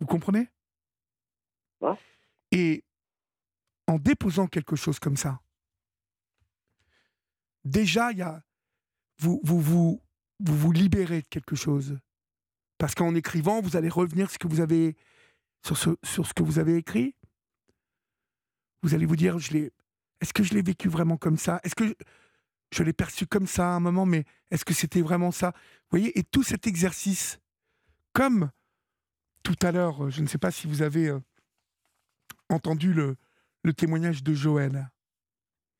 Vous 0.00 0.06
comprenez? 0.06 0.48
Et 2.50 2.84
en 3.86 3.98
déposant 3.98 4.46
quelque 4.46 4.76
chose 4.76 4.98
comme 4.98 5.16
ça, 5.16 5.40
déjà, 7.64 8.12
y 8.12 8.22
a, 8.22 8.42
vous, 9.18 9.40
vous, 9.42 9.60
vous, 9.60 10.02
vous 10.40 10.56
vous 10.56 10.72
libérez 10.72 11.22
de 11.22 11.26
quelque 11.28 11.56
chose. 11.56 11.98
Parce 12.78 12.94
qu'en 12.94 13.14
écrivant, 13.14 13.60
vous 13.60 13.76
allez 13.76 13.88
revenir 13.88 14.30
ce 14.30 14.38
que 14.38 14.46
vous 14.46 14.60
avez, 14.60 14.96
sur, 15.64 15.76
ce, 15.76 15.90
sur 16.04 16.26
ce 16.26 16.34
que 16.34 16.42
vous 16.42 16.58
avez 16.58 16.76
écrit. 16.76 17.14
Vous 18.82 18.94
allez 18.94 19.06
vous 19.06 19.16
dire, 19.16 19.38
je 19.38 19.68
est-ce 20.20 20.32
que 20.32 20.42
je 20.42 20.54
l'ai 20.54 20.62
vécu 20.62 20.88
vraiment 20.88 21.16
comme 21.16 21.36
ça? 21.36 21.60
Est-ce 21.62 21.74
que 21.74 21.94
je 22.72 22.82
l'ai 22.82 22.92
perçu 22.92 23.26
comme 23.26 23.46
ça 23.46 23.72
à 23.72 23.76
un 23.76 23.80
moment, 23.80 24.06
mais 24.06 24.24
est-ce 24.50 24.64
que 24.64 24.74
c'était 24.74 25.00
vraiment 25.00 25.30
ça? 25.30 25.52
Vous 25.54 25.98
voyez, 25.98 26.18
et 26.18 26.22
tout 26.22 26.42
cet 26.42 26.66
exercice, 26.66 27.38
comme 28.12 28.50
tout 29.42 29.56
à 29.62 29.72
l'heure, 29.72 30.10
je 30.10 30.22
ne 30.22 30.26
sais 30.26 30.38
pas 30.38 30.50
si 30.50 30.66
vous 30.66 30.82
avez 30.82 31.08
euh, 31.08 31.20
entendu 32.48 32.92
le, 32.92 33.16
le 33.62 33.72
témoignage 33.72 34.22
de 34.22 34.34
Joël 34.34 34.90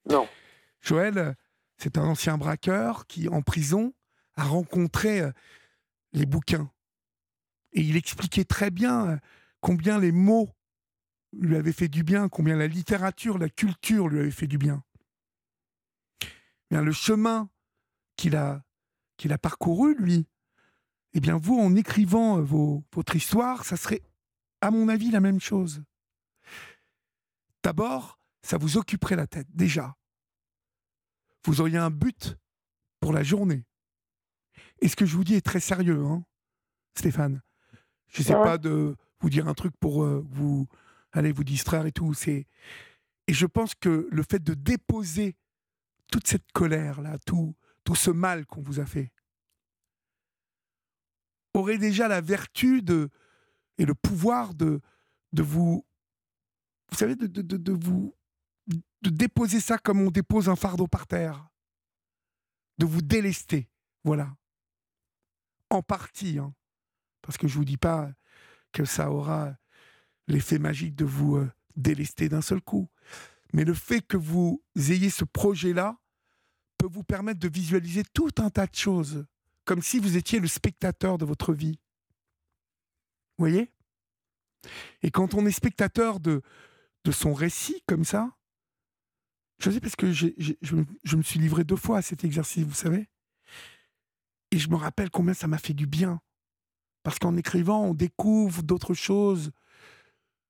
Non. 0.08 0.28
Joël, 0.80 1.36
c'est 1.78 1.96
un 1.96 2.04
ancien 2.04 2.36
braqueur 2.36 3.06
qui, 3.06 3.28
en 3.28 3.40
prison, 3.40 3.94
a 4.34 4.44
rencontré 4.44 5.20
euh, 5.20 5.32
les 6.12 6.26
bouquins. 6.26 6.70
Et 7.72 7.80
il 7.80 7.96
expliquait 7.96 8.44
très 8.44 8.70
bien 8.70 9.08
euh, 9.08 9.16
combien 9.60 9.98
les 9.98 10.12
mots 10.12 10.50
lui 11.32 11.56
avaient 11.56 11.72
fait 11.72 11.88
du 11.88 12.02
bien, 12.02 12.28
combien 12.28 12.56
la 12.56 12.66
littérature, 12.66 13.38
la 13.38 13.48
culture 13.48 14.08
lui 14.08 14.20
avait 14.20 14.30
fait 14.30 14.46
du 14.46 14.58
bien. 14.58 14.82
Bien, 16.70 16.82
le 16.82 16.92
chemin 16.92 17.48
qu'il 18.16 18.36
a, 18.36 18.62
qu'il 19.16 19.32
a 19.32 19.38
parcouru, 19.38 19.94
lui, 19.94 20.26
eh 21.14 21.20
bien, 21.20 21.36
vous, 21.36 21.58
en 21.58 21.74
écrivant 21.76 22.38
euh, 22.38 22.82
votre 22.92 23.16
histoire, 23.16 23.64
ça 23.64 23.76
serait, 23.76 24.02
à 24.60 24.70
mon 24.70 24.88
avis, 24.88 25.10
la 25.10 25.20
même 25.20 25.40
chose. 25.40 25.82
D'abord, 27.62 28.18
ça 28.42 28.56
vous 28.56 28.76
occuperait 28.76 29.16
la 29.16 29.26
tête, 29.26 29.48
déjà. 29.50 29.97
Vous 31.48 31.62
auriez 31.62 31.78
un 31.78 31.88
but 31.88 32.36
pour 33.00 33.14
la 33.14 33.22
journée. 33.22 33.64
Et 34.82 34.88
ce 34.88 34.96
que 34.96 35.06
je 35.06 35.16
vous 35.16 35.24
dis 35.24 35.34
est 35.34 35.40
très 35.40 35.60
sérieux, 35.60 36.04
hein, 36.04 36.22
Stéphane. 36.94 37.40
Je 38.08 38.20
ne 38.20 38.26
sais 38.26 38.34
pas 38.34 38.58
de 38.58 38.94
vous 39.20 39.30
dire 39.30 39.48
un 39.48 39.54
truc 39.54 39.72
pour 39.80 40.04
euh, 40.04 40.22
vous 40.28 40.68
aller 41.10 41.32
vous 41.32 41.44
distraire 41.44 41.86
et 41.86 41.92
tout. 41.92 42.12
C'est 42.12 42.46
et 43.28 43.32
je 43.32 43.46
pense 43.46 43.74
que 43.74 44.06
le 44.10 44.22
fait 44.22 44.44
de 44.44 44.52
déposer 44.52 45.36
toute 46.12 46.26
cette 46.26 46.52
colère 46.52 47.00
là, 47.00 47.16
tout 47.24 47.56
tout 47.82 47.94
ce 47.94 48.10
mal 48.10 48.44
qu'on 48.44 48.60
vous 48.60 48.78
a 48.78 48.84
fait, 48.84 49.10
aurait 51.54 51.78
déjà 51.78 52.08
la 52.08 52.20
vertu 52.20 52.82
de 52.82 53.08
et 53.78 53.86
le 53.86 53.94
pouvoir 53.94 54.52
de 54.52 54.82
de 55.32 55.42
vous 55.42 55.86
vous 56.90 56.96
savez 56.98 57.16
de, 57.16 57.26
de, 57.26 57.42
de, 57.42 57.72
vous 57.72 58.14
de 59.02 59.10
déposer 59.10 59.60
ça 59.60 59.78
comme 59.78 60.00
on 60.00 60.10
dépose 60.10 60.48
un 60.48 60.56
fardeau 60.56 60.86
par 60.86 61.06
terre, 61.06 61.48
de 62.78 62.86
vous 62.86 63.02
délester, 63.02 63.68
voilà, 64.04 64.36
en 65.70 65.82
partie, 65.82 66.38
hein. 66.38 66.54
parce 67.22 67.36
que 67.36 67.48
je 67.48 67.54
vous 67.54 67.64
dis 67.64 67.76
pas 67.76 68.10
que 68.72 68.84
ça 68.84 69.10
aura 69.10 69.54
l'effet 70.26 70.58
magique 70.58 70.94
de 70.94 71.04
vous 71.04 71.36
euh, 71.36 71.50
délester 71.76 72.28
d'un 72.28 72.42
seul 72.42 72.60
coup. 72.60 72.88
Mais 73.52 73.64
le 73.64 73.74
fait 73.74 74.00
que 74.00 74.16
vous 74.16 74.62
ayez 74.76 75.10
ce 75.10 75.24
projet-là 75.24 75.98
peut 76.76 76.88
vous 76.88 77.02
permettre 77.02 77.40
de 77.40 77.48
visualiser 77.48 78.02
tout 78.12 78.30
un 78.38 78.50
tas 78.50 78.66
de 78.66 78.74
choses, 78.74 79.26
comme 79.64 79.82
si 79.82 79.98
vous 79.98 80.16
étiez 80.16 80.38
le 80.38 80.48
spectateur 80.48 81.18
de 81.18 81.24
votre 81.24 81.54
vie. 81.54 81.80
Vous 83.38 83.44
voyez? 83.44 83.72
Et 85.02 85.10
quand 85.10 85.34
on 85.34 85.46
est 85.46 85.52
spectateur 85.52 86.20
de 86.20 86.42
son 87.10 87.32
récit 87.32 87.82
comme 87.86 88.04
ça, 88.04 88.37
je 89.58 89.70
sais 89.70 89.80
parce 89.80 89.96
que 89.96 90.12
je, 90.12 91.16
me 91.16 91.22
suis 91.22 91.40
livré 91.40 91.64
deux 91.64 91.76
fois 91.76 91.98
à 91.98 92.02
cet 92.02 92.24
exercice, 92.24 92.64
vous 92.64 92.74
savez. 92.74 93.08
Et 94.50 94.58
je 94.58 94.68
me 94.70 94.76
rappelle 94.76 95.10
combien 95.10 95.34
ça 95.34 95.48
m'a 95.48 95.58
fait 95.58 95.74
du 95.74 95.86
bien. 95.86 96.20
Parce 97.02 97.18
qu'en 97.18 97.36
écrivant, 97.36 97.84
on 97.84 97.94
découvre 97.94 98.62
d'autres 98.62 98.94
choses. 98.94 99.50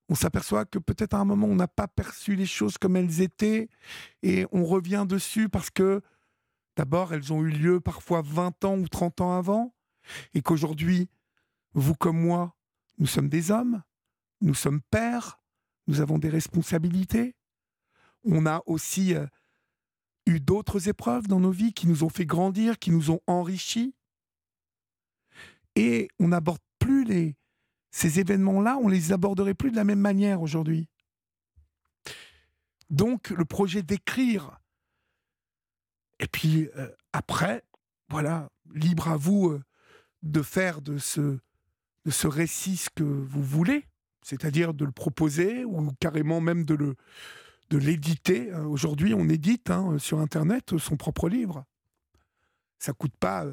On 0.09 0.14
s'aperçoit 0.14 0.64
que 0.64 0.78
peut-être 0.78 1.14
à 1.14 1.18
un 1.18 1.24
moment, 1.24 1.47
on 1.47 1.55
n'a 1.55 1.68
pas 1.68 1.89
perçu 1.89 2.35
les 2.35 2.47
choses 2.47 2.78
comme 2.78 2.97
elles 2.97 3.20
étaient. 3.20 3.68
Et 4.22 4.47
on 4.52 4.64
revient 4.64 5.06
dessus 5.09 5.48
parce 5.48 5.70
que, 5.70 6.02
d'abord, 6.76 7.14
elles 7.14 7.32
ont 7.32 7.43
eu 7.43 7.51
lieu 7.51 7.80
parfois 7.80 8.22
20 8.22 8.64
ans 8.64 8.78
ou 8.78 8.89
30 8.89 9.20
ans 9.22 9.36
avant. 9.36 9.74
Et 10.35 10.43
qu'aujourd'hui, 10.43 11.09
vous 11.72 11.94
comme 11.94 12.20
moi, 12.20 12.56
nous 12.98 13.06
sommes 13.06 13.28
des 13.28 13.51
hommes, 13.51 13.82
nous 14.40 14.55
sommes 14.55 14.80
pères, 14.90 15.40
nous 15.86 16.01
avons 16.01 16.18
des 16.18 16.28
responsabilités. 16.28 17.38
On 18.30 18.44
a 18.44 18.62
aussi 18.66 19.14
euh, 19.14 19.26
eu 20.26 20.38
d'autres 20.38 20.88
épreuves 20.88 21.26
dans 21.26 21.40
nos 21.40 21.50
vies 21.50 21.72
qui 21.72 21.86
nous 21.86 22.05
ont 22.05 22.10
fait 22.10 22.26
grandir, 22.26 22.78
qui 22.78 22.90
nous 22.90 23.10
ont 23.10 23.20
enrichis. 23.26 23.94
Et 25.74 26.09
on 26.20 26.28
n'aborde 26.28 26.60
plus 26.78 27.34
ces 27.90 28.20
événements-là, 28.20 28.78
on 28.82 28.88
les 28.88 29.12
aborderait 29.12 29.55
plus 29.55 29.70
de 29.70 29.76
la 29.76 29.84
même 29.84 30.00
manière 30.00 30.42
aujourd'hui. 30.42 30.88
Donc 32.90 33.30
le 33.30 33.44
projet 33.44 33.82
d'écrire, 33.82 34.60
et 36.20 36.26
puis 36.26 36.68
euh, 36.76 36.90
après, 37.12 37.64
voilà, 38.10 38.50
libre 38.74 39.09
à 39.09 39.16
vous 39.16 39.50
euh, 39.50 39.62
de 40.22 40.42
faire 40.42 40.82
de 40.82 40.98
ce 40.98 42.26
récit 42.26 42.76
ce 42.76 42.90
que 42.90 43.05
vous 43.05 43.42
voulez, 43.42 43.86
c'est-à-dire 44.22 44.74
de 44.74 44.84
le 44.84 44.92
proposer 44.92 45.64
ou 45.64 45.90
carrément 46.00 46.40
même 46.42 46.64
de 46.66 46.74
le 46.74 46.96
de 47.70 47.78
l'éditer. 47.78 48.52
Euh, 48.52 48.64
aujourd'hui, 48.64 49.14
on 49.14 49.28
édite 49.28 49.70
hein, 49.70 49.98
sur 49.98 50.20
Internet 50.20 50.78
son 50.78 50.96
propre 50.96 51.28
livre. 51.28 51.64
Ça 52.78 52.92
coûte 52.92 53.16
pas 53.18 53.46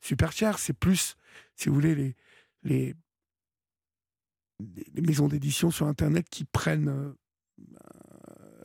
super 0.00 0.32
cher, 0.32 0.58
c'est 0.58 0.72
plus 0.72 1.16
si 1.54 1.68
vous 1.68 1.74
voulez, 1.74 2.16
les, 2.62 2.94
maisons 4.94 5.28
d'édition 5.28 5.70
sur 5.70 5.86
Internet 5.86 6.28
qui 6.28 6.44
prennent 6.44 6.88
euh, 6.88 7.14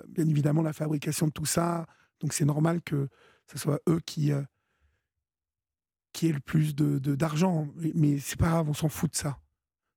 bien 0.07 0.27
évidemment 0.27 0.61
la 0.61 0.73
fabrication 0.73 1.27
de 1.27 1.31
tout 1.31 1.45
ça. 1.45 1.85
Donc 2.19 2.33
c'est 2.33 2.45
normal 2.45 2.81
que 2.81 3.09
ce 3.47 3.57
soit 3.57 3.79
eux 3.89 3.99
qui, 4.05 4.31
euh, 4.31 4.43
aient 6.21 6.31
le 6.31 6.39
plus 6.39 6.73
d'argent. 6.73 6.99
De, 6.99 7.15
d'argent. 7.15 7.67
mais 7.93 8.19
c'est 8.19 8.39
pas 8.39 8.49
grave, 8.49 8.69
on 8.69 8.73
s'en 8.73 8.89
fout 8.89 9.11
de 9.11 9.17
ça. 9.17 9.39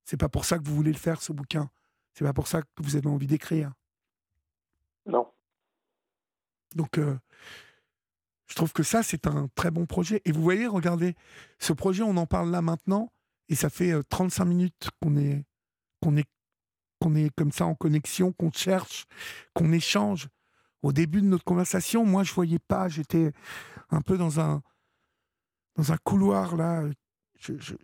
C'est 0.05 0.17
pas 0.17 0.29
pour 0.29 0.45
ça 0.45 0.59
que 0.59 0.65
vous 0.65 0.75
voulez 0.75 0.93
le 0.93 0.99
faire, 0.99 1.23
ce 1.23 1.33
bouquin. 1.33 1.71
C'est 2.15 2.25
pas 2.25 2.33
pour 2.33 2.49
ça 2.49 2.63
que 2.63 2.69
vous 2.79 2.97
avez 2.97 3.09
envie 3.09 3.27
d'écrire. 3.29 3.73
Non. 5.09 5.27
Donc, 6.75 6.99
euh, 6.99 7.19
je 8.47 8.55
trouve 8.55 8.73
que 8.73 8.83
ça, 8.83 9.03
c'est 9.03 9.27
un 9.27 9.49
très 9.55 9.71
bon 9.71 9.87
projet. 9.87 10.23
Et 10.25 10.33
vous 10.33 10.43
voyez, 10.43 10.67
regardez, 10.67 11.17
ce 11.59 11.73
projet, 11.73 12.03
on 12.03 12.17
en 12.17 12.27
parle 12.27 12.51
là 12.51 12.63
maintenant, 12.63 13.13
et 13.49 13.55
ça 13.55 13.71
fait 13.71 13.95
35 14.09 14.43
euh, 14.43 14.47
minutes 14.47 14.91
qu'on 15.03 15.17
est, 15.17 15.45
est, 16.17 17.17
est 17.17 17.31
comme 17.37 17.53
ça 17.53 17.67
en 17.67 17.75
connexion, 17.75 18.33
qu'on 18.33 18.53
cherche, 18.53 19.07
qu'on 19.55 19.73
échange. 19.73 20.29
Au 20.83 20.93
début 20.93 21.21
de 21.21 21.27
notre 21.27 21.45
conversation, 21.45 22.05
moi, 22.05 22.23
je 22.23 22.33
voyais 22.33 22.61
pas, 22.61 22.89
j'étais 22.89 23.33
un 23.91 24.01
peu 24.01 24.17
dans 24.17 24.41
un, 24.41 24.63
dans 25.77 25.93
un 25.93 25.97
couloir 25.99 26.57
là. 26.57 26.85
Je, 27.39 27.55
je, 27.59 27.75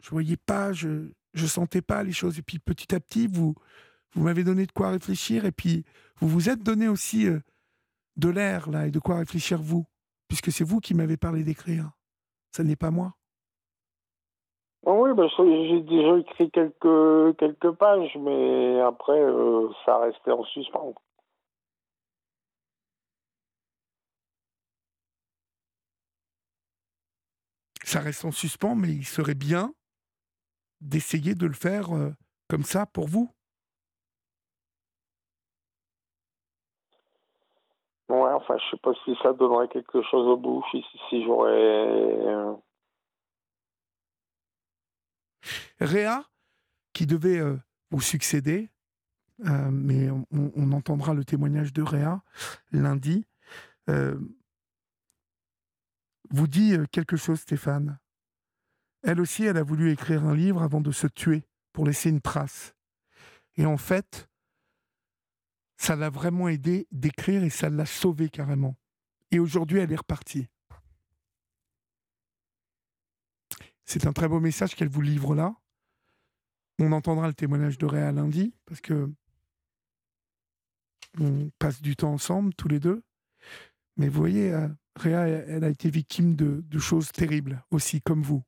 je, 0.00 0.10
voyais 0.10 0.36
pas, 0.36 0.72
je, 0.72 1.10
je 1.34 1.46
sentais 1.46 1.82
pas 1.82 2.02
les 2.02 2.12
choses. 2.12 2.38
Et 2.38 2.42
puis 2.42 2.58
petit 2.58 2.94
à 2.94 3.00
petit, 3.00 3.26
vous, 3.26 3.54
vous 4.14 4.24
m'avez 4.24 4.44
donné 4.44 4.66
de 4.66 4.72
quoi 4.72 4.90
réfléchir, 4.90 5.44
et 5.44 5.52
puis 5.52 5.84
vous 6.20 6.28
vous 6.28 6.48
êtes 6.48 6.62
donné 6.62 6.88
aussi. 6.88 7.26
Euh, 7.26 7.40
de 8.18 8.28
l'air, 8.28 8.68
là, 8.68 8.86
et 8.86 8.90
de 8.90 8.98
quoi 8.98 9.16
réfléchir 9.16 9.62
vous, 9.62 9.86
puisque 10.26 10.52
c'est 10.52 10.64
vous 10.64 10.80
qui 10.80 10.94
m'avez 10.94 11.16
parlé 11.16 11.44
d'écrire. 11.44 11.90
Ce 12.54 12.62
n'est 12.62 12.76
pas 12.76 12.90
moi. 12.90 13.14
Ah 14.86 14.92
oui, 14.92 15.12
bah, 15.14 15.26
j'ai 15.38 15.80
déjà 15.80 16.18
écrit 16.18 16.50
quelques, 16.50 17.36
quelques 17.38 17.70
pages, 17.72 18.16
mais 18.20 18.80
après, 18.80 19.20
euh, 19.20 19.68
ça 19.84 19.98
restait 19.98 20.30
en 20.30 20.44
suspens. 20.44 20.94
Ça 27.84 28.00
reste 28.00 28.24
en 28.24 28.32
suspens, 28.32 28.74
mais 28.74 28.88
il 28.88 29.06
serait 29.06 29.34
bien 29.34 29.72
d'essayer 30.80 31.34
de 31.34 31.46
le 31.46 31.54
faire 31.54 31.94
euh, 31.94 32.10
comme 32.48 32.62
ça 32.62 32.86
pour 32.86 33.08
vous. 33.08 33.30
Ouais, 38.08 38.27
enfin, 38.38 38.56
je 38.58 38.70
sais 38.70 38.80
pas 38.82 38.92
si 39.04 39.16
ça 39.22 39.32
donnerait 39.32 39.68
quelque 39.68 40.02
chose 40.02 40.26
au 40.26 40.36
bout, 40.36 40.64
si, 40.70 41.24
j'aurais. 41.24 41.50
Euh, 41.50 42.54
Réa, 45.80 46.24
qui 46.92 47.06
devait 47.06 47.38
euh, 47.38 47.56
vous 47.90 48.00
succéder, 48.00 48.70
euh, 49.46 49.70
mais 49.70 50.08
on, 50.10 50.72
entendra 50.72 51.14
le 51.14 51.24
témoignage 51.24 51.72
de 51.72 51.82
Réa 51.82 52.22
lundi, 52.72 53.26
vous 56.30 56.46
dit 56.46 56.76
quelque 56.92 57.16
chose, 57.16 57.40
Stéphane. 57.40 57.98
Elle 59.02 59.20
aussi, 59.20 59.44
elle 59.44 59.56
a 59.56 59.62
voulu 59.62 59.90
écrire 59.90 60.24
un 60.24 60.34
livre 60.34 60.62
avant 60.62 60.80
de 60.80 60.90
se 60.90 61.06
tuer 61.06 61.44
pour 61.72 61.86
laisser 61.86 62.10
une 62.10 62.20
trace. 62.20 62.74
Et 63.56 63.64
en 63.64 63.78
fait, 63.78 64.27
ça 65.78 65.94
l'a 65.94 66.10
vraiment 66.10 66.48
aidé 66.48 66.86
d'écrire 66.90 67.44
et 67.44 67.50
ça 67.50 67.70
l'a 67.70 67.86
sauvé 67.86 68.28
carrément. 68.28 68.76
Et 69.30 69.38
aujourd'hui, 69.38 69.78
elle 69.78 69.92
est 69.92 69.96
repartie. 69.96 70.48
C'est 73.84 74.06
un 74.06 74.12
très 74.12 74.28
beau 74.28 74.40
message 74.40 74.74
qu'elle 74.74 74.88
vous 74.88 75.00
livre 75.00 75.34
là. 75.34 75.54
On 76.80 76.92
entendra 76.92 77.28
le 77.28 77.34
témoignage 77.34 77.78
de 77.78 77.86
Réa 77.86 78.12
lundi, 78.12 78.54
parce 78.66 78.80
que 78.80 79.10
on 81.18 81.50
passe 81.58 81.80
du 81.80 81.96
temps 81.96 82.12
ensemble, 82.12 82.54
tous 82.54 82.68
les 82.68 82.80
deux. 82.80 83.02
Mais 83.96 84.08
vous 84.08 84.18
voyez, 84.18 84.52
euh, 84.52 84.68
Réa, 84.96 85.26
elle 85.26 85.64
a 85.64 85.68
été 85.68 85.90
victime 85.90 86.36
de, 86.36 86.62
de 86.66 86.78
choses 86.78 87.10
terribles 87.12 87.64
aussi, 87.70 88.02
comme 88.02 88.22
vous. 88.22 88.44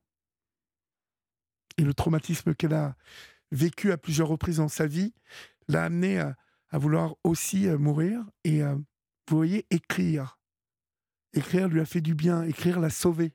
Et 1.78 1.82
le 1.82 1.94
traumatisme 1.94 2.55
qu'elle 2.55 2.74
a 2.74 2.97
vécu 3.51 3.93
à 3.93 3.98
plusieurs 3.98 4.28
reprises 4.28 4.59
dans 4.59 4.69
sa 4.69 4.86
vie 4.86 5.15
l'a 5.69 5.85
amené 5.85 6.20
à, 6.20 6.36
à 6.71 6.79
vouloir 6.79 7.17
aussi 7.25 7.69
mourir. 7.69 8.25
Et 8.45 8.63
vous 8.63 9.37
voyez, 9.37 9.67
écrire. 9.71 10.39
Écrire 11.33 11.69
lui 11.69 11.81
a 11.81 11.85
fait 11.85 12.01
du 12.01 12.15
bien, 12.15 12.43
écrire 12.43 12.81
l'a 12.81 12.91
sauvé. 12.91 13.33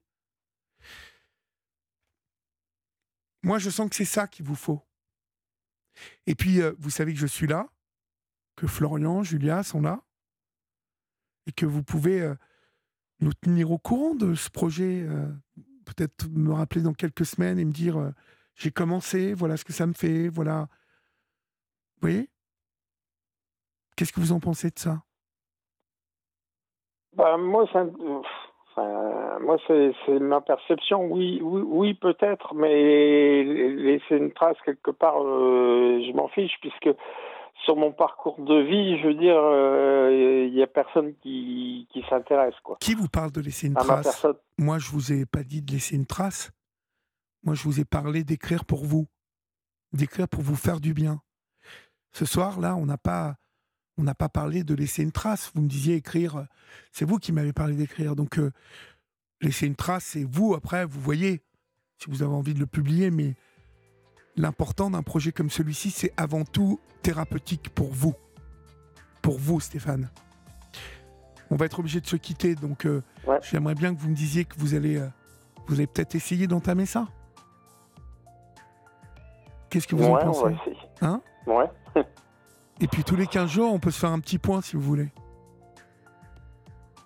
Moi, 3.44 3.60
je 3.60 3.70
sens 3.70 3.90
que 3.90 3.96
c'est 3.96 4.06
ça 4.06 4.28
qu'il 4.28 4.46
vous 4.46 4.56
faut. 4.56 4.82
Et 6.26 6.36
puis, 6.36 6.60
vous 6.80 6.90
savez 6.90 7.14
que 7.14 7.20
je 7.20 7.28
suis 7.28 7.48
là, 7.48 7.70
que 8.56 8.68
Florian, 8.68 9.24
Julia 9.24 9.64
sont 9.64 9.82
là, 9.82 10.04
et 11.46 11.52
que 11.52 11.66
vous 11.66 11.84
pouvez 11.84 12.34
nous 13.20 13.34
tenir 13.34 13.72
au 13.72 13.78
courant 13.78 14.16
de 14.16 14.36
ce 14.36 14.50
projet. 14.50 15.08
Peut-être 15.86 16.28
me 16.30 16.52
rappeler 16.52 16.82
dans 16.82 16.94
quelques 16.94 17.26
semaines 17.26 17.60
et 17.60 17.66
me 17.66 17.72
dire 17.72 18.14
j'ai 18.56 18.72
commencé, 18.72 19.34
voilà 19.34 19.56
ce 19.56 19.64
que 19.64 19.74
ça 19.74 19.86
me 19.86 19.94
fait, 19.94 20.28
voilà. 20.28 20.68
Vous 21.96 22.10
voyez? 22.10 22.30
Qu'est-ce 23.96 24.12
que 24.12 24.20
vous 24.20 24.32
en 24.32 24.40
pensez 24.40 24.70
de 24.70 24.80
ça? 24.80 25.02
Bah, 27.14 27.38
Moi, 27.38 27.66
ça, 27.72 27.86
moi 29.40 29.58
c'est 29.68 30.20
ma 30.20 30.42
perception. 30.42 31.06
Oui, 31.06 31.40
oui, 31.42 31.62
oui 31.66 31.94
peut-être, 31.94 32.54
mais 32.54 33.44
laisser 33.44 34.18
une 34.18 34.34
trace 34.34 34.58
quelque 34.66 34.92
part, 34.92 35.22
euh, 35.22 36.02
je 36.06 36.12
m'en 36.14 36.28
fiche, 36.28 36.54
puisque 36.62 36.90
sur 37.64 37.76
mon 37.76 37.92
parcours 37.92 38.40
de 38.40 38.56
vie, 38.62 39.00
je 39.00 39.08
veux 39.08 39.14
dire, 39.14 39.36
il 39.36 39.38
euh, 39.38 40.50
n'y 40.50 40.62
a 40.62 40.68
personne 40.68 41.16
qui, 41.22 41.88
qui 41.92 42.04
s'intéresse. 42.10 42.56
Quoi. 42.64 42.78
Qui 42.80 42.96
vous 42.96 43.08
parle 43.08 43.32
de 43.32 43.42
laisser 43.42 43.68
une 43.68 43.76
trace? 43.76 44.28
Moi, 44.58 44.78
je 44.78 44.92
vous 44.92 45.14
ai 45.14 45.26
pas 45.26 45.44
dit 45.44 45.62
de 45.62 45.72
laisser 45.72 45.96
une 45.96 46.06
trace. 46.06 46.52
Moi, 47.44 47.56
je 47.56 47.64
vous 47.64 47.80
ai 47.80 47.86
parlé 47.86 48.24
d'écrire 48.24 48.66
pour 48.66 48.84
vous, 48.84 49.08
d'écrire 49.94 50.28
pour 50.28 50.42
vous 50.42 50.56
faire 50.56 50.80
du 50.80 50.94
bien. 50.94 51.22
Ce 52.12 52.26
soir, 52.26 52.60
là, 52.60 52.76
on 52.76 52.86
n'a 52.86 52.98
pas, 52.98 53.36
on 53.98 54.04
n'a 54.04 54.16
pas 54.16 54.30
parlé 54.30 54.64
de 54.64 54.76
laisser 54.76 55.04
une 55.04 55.12
trace. 55.12 55.52
Vous 55.54 55.62
me 55.62 55.68
disiez 55.68 55.96
écrire, 55.96 56.38
euh, 56.38 56.44
c'est 56.92 57.06
vous 57.06 57.18
qui 57.18 57.32
m'avez 57.32 57.54
parlé 57.54 57.76
d'écrire. 57.76 58.16
Donc, 58.16 58.38
euh, 58.38 58.52
laisser 59.42 59.68
une 59.68 59.76
trace, 59.76 60.06
c'est 60.06 60.24
vous, 60.24 60.54
après, 60.54 60.86
vous 60.86 61.00
voyez, 61.00 61.42
si 61.98 62.10
vous 62.10 62.24
avez 62.24 62.34
envie 62.34 62.54
de 62.54 62.60
le 62.60 62.66
publier, 62.66 63.12
mais 63.12 63.36
l'important 64.36 64.90
d'un 64.90 65.04
projet 65.04 65.32
comme 65.32 65.50
celui-ci, 65.50 65.92
c'est 65.92 66.14
avant 66.18 66.44
tout 66.44 66.80
thérapeutique 67.02 67.70
pour 67.70 67.92
vous. 67.94 68.14
Pour 69.22 69.40
vous, 69.40 69.60
Stéphane. 69.60 70.10
On 71.50 71.56
va 71.56 71.66
être 71.66 71.80
obligé 71.80 72.02
de 72.02 72.08
se 72.08 72.16
quitter, 72.16 72.56
donc 72.56 72.86
euh, 72.86 73.02
j'aimerais 73.42 73.76
bien 73.76 73.94
que 73.94 74.00
vous 74.00 74.10
me 74.10 74.16
disiez 74.16 74.46
que 74.46 74.56
vous 74.58 74.74
allez, 74.74 75.00
vous 75.68 75.76
allez 75.76 75.88
peut-être 75.88 76.16
essayer 76.16 76.48
d'entamer 76.48 76.86
ça. 76.86 77.08
Qu'est-ce 79.70 79.88
que 79.88 79.96
vous 79.96 80.06
en 80.06 80.18
pensez? 80.18 80.56
Hein? 81.02 81.22
Ouais. 81.46 81.70
Et 82.82 82.88
puis 82.88 83.04
tous 83.04 83.16
les 83.16 83.28
15 83.28 83.50
jours, 83.50 83.74
on 83.74 83.80
peut 83.80 83.92
se 83.92 84.00
faire 84.00 84.12
un 84.12 84.20
petit 84.20 84.38
point 84.38 84.62
si 84.62 84.76
vous 84.76 84.82
voulez. 84.82 85.08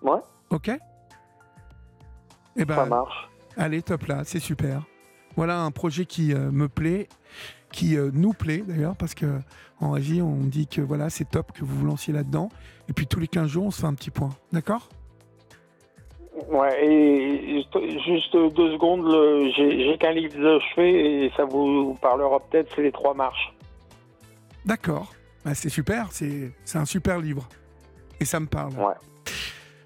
Ouais. 0.02 0.20
Ok 0.50 0.72
Eh 2.56 2.66
ben, 2.66 2.76
Ça 2.76 2.86
marche. 2.86 3.30
Allez, 3.58 3.82
top 3.82 4.08
là, 4.08 4.24
c'est 4.24 4.40
super. 4.40 4.84
Voilà 5.36 5.62
un 5.62 5.72
projet 5.72 6.06
qui 6.06 6.34
euh, 6.34 6.52
me 6.52 6.68
plaît, 6.68 7.08
qui 7.72 7.98
euh, 7.98 8.10
nous 8.14 8.34
plaît 8.34 8.64
d'ailleurs, 8.66 8.96
parce 8.96 9.14
que 9.14 9.40
en 9.80 9.91
régie, 9.91 10.22
on 10.22 10.38
dit 10.38 10.68
que 10.68 10.82
voilà, 10.82 11.10
c'est 11.10 11.30
top 11.30 11.52
que 11.52 11.64
vous 11.64 11.80
vous 11.80 11.86
lanciez 11.86 12.14
là-dedans. 12.14 12.50
Et 12.90 12.94
puis 12.94 13.06
tous 13.06 13.20
les 13.20 13.28
15 13.28 13.48
jours, 13.48 13.66
on 13.66 13.72
se 13.72 13.82
fait 13.82 13.88
un 13.88 13.94
petit 13.94 14.12
point. 14.12 14.30
D'accord? 14.52 14.90
Ouais, 16.48 16.86
et 16.86 17.68
juste 18.06 18.34
deux 18.34 18.72
secondes, 18.74 19.06
j'ai 19.56 19.98
qu'un 20.00 20.12
livre 20.12 20.38
de 20.38 20.60
chevet 20.60 21.26
et 21.26 21.32
ça 21.36 21.44
vous 21.44 21.98
parlera 22.02 22.40
peut-être, 22.40 22.72
c'est 22.76 22.82
les 22.82 22.91
trois 22.91 23.14
marches. 23.14 23.54
D'accord. 24.66 25.12
Bah, 25.45 25.56
c'est 25.56 25.70
super, 25.70 26.11
c'est 26.11 26.52
un 26.76 26.86
super 26.86 27.20
livre. 27.20 27.48
Et 28.20 28.26
ça 28.26 28.40
me 28.40 28.48
parle. 28.48 28.74
Ouais. 28.74 28.94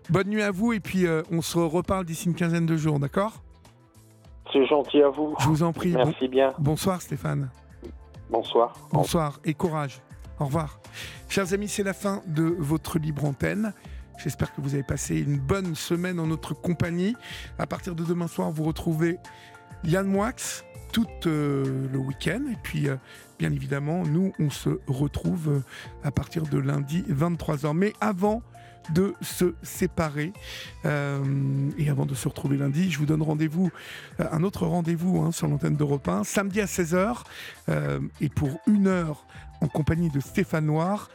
Bonne 0.10 0.28
nuit 0.28 0.42
à 0.42 0.52
vous 0.52 0.74
et 0.74 0.80
puis 0.80 1.06
euh, 1.06 1.22
on 1.32 1.42
se 1.42 1.58
reparle 1.58 2.06
d'ici 2.06 2.28
une 2.28 2.36
quinzaine 2.36 2.66
de 2.66 2.76
jours, 2.76 3.00
d'accord? 3.00 3.42
C'est 4.52 4.66
gentil 4.66 5.02
à 5.02 5.10
vous. 5.10 5.36
Je 5.40 5.48
vous 5.48 5.64
en 5.64 5.72
prie. 5.72 5.94
Merci 5.94 6.28
bien. 6.28 6.54
Bonsoir 6.60 7.02
Stéphane. 7.02 7.50
Bonsoir. 8.30 8.74
Bonsoir 8.92 9.40
et 9.46 9.54
courage. 9.54 10.02
Au 10.40 10.46
revoir. 10.46 10.80
Chers 11.30 11.54
amis, 11.54 11.68
c'est 11.68 11.84
la 11.84 11.94
fin 11.94 12.22
de 12.28 12.44
votre 12.44 13.00
libre 13.00 13.26
antenne. 13.26 13.74
J'espère 14.18 14.54
que 14.54 14.62
vous 14.62 14.74
avez 14.74 14.84
passé 14.84 15.20
une 15.20 15.40
bonne 15.40 15.76
semaine 15.76 16.20
en 16.20 16.28
notre 16.28 16.54
compagnie. 16.54 17.16
À 17.58 17.68
partir 17.68 17.96
de 17.96 18.04
demain 18.04 18.28
soir, 18.28 18.52
vous 18.52 18.64
retrouvez 18.64 19.18
Yann 19.84 20.06
Moix 20.06 20.32
tout 20.92 21.08
euh, 21.26 21.88
le 21.92 21.98
week-end. 21.98 22.42
Et 22.52 22.58
puis, 22.62 22.88
euh, 22.88 22.96
bien 23.40 23.52
évidemment, 23.52 24.04
nous, 24.04 24.34
on 24.40 24.50
se 24.50 24.70
retrouve 24.88 25.50
euh, 25.50 25.60
à 26.04 26.12
partir 26.12 26.44
de 26.44 26.58
lundi 26.58 27.04
23h. 27.10 27.74
Mais 27.74 27.94
avant 28.02 28.42
de 28.94 29.14
se 29.22 29.56
séparer 29.64 30.34
et 30.84 31.90
avant 31.90 32.06
de 32.06 32.14
se 32.14 32.28
retrouver 32.28 32.58
lundi, 32.58 32.92
je 32.92 33.00
vous 33.00 33.06
donne 33.06 33.22
rendez-vous, 33.22 33.72
un 34.20 34.44
autre 34.44 34.68
rendez-vous 34.68 35.22
hein, 35.22 35.32
sur 35.32 35.48
l'antenne 35.48 35.78
d'Europe 35.78 36.06
1, 36.06 36.26
samedi 36.26 36.60
à 36.60 36.66
16h. 36.66 37.24
et 38.20 38.28
pour 38.28 38.60
une 38.68 38.88
heure 38.88 39.26
en 39.62 39.70
compagnie 39.70 40.10
de 40.10 40.20
Stéphane 40.20 40.66
Noir, 40.66 41.10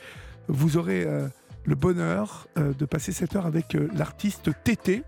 vous 0.49 0.78
aurez 0.78 1.07
le 1.69 1.74
bonheur 1.74 2.49
euh, 2.57 2.73
de 2.73 2.86
passer 2.86 3.12
cette 3.12 3.36
heure 3.36 3.47
avec 3.47 3.74
euh, 3.74 3.89
l'artiste 3.95 4.51
Tété 4.65 5.03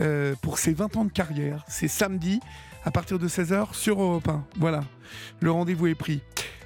euh, 0.00 0.34
pour 0.40 0.58
ses 0.58 0.72
20 0.72 0.96
ans 0.96 1.04
de 1.04 1.12
carrière. 1.12 1.62
C'est 1.68 1.88
samedi 1.88 2.40
à 2.84 2.90
partir 2.90 3.18
de 3.18 3.28
16h 3.28 3.74
sur 3.74 4.00
Europe 4.00 4.26
1. 4.26 4.44
Voilà, 4.56 4.80
le 5.40 5.50
rendez-vous 5.50 5.88
est 5.88 5.94
pris. 5.94 6.22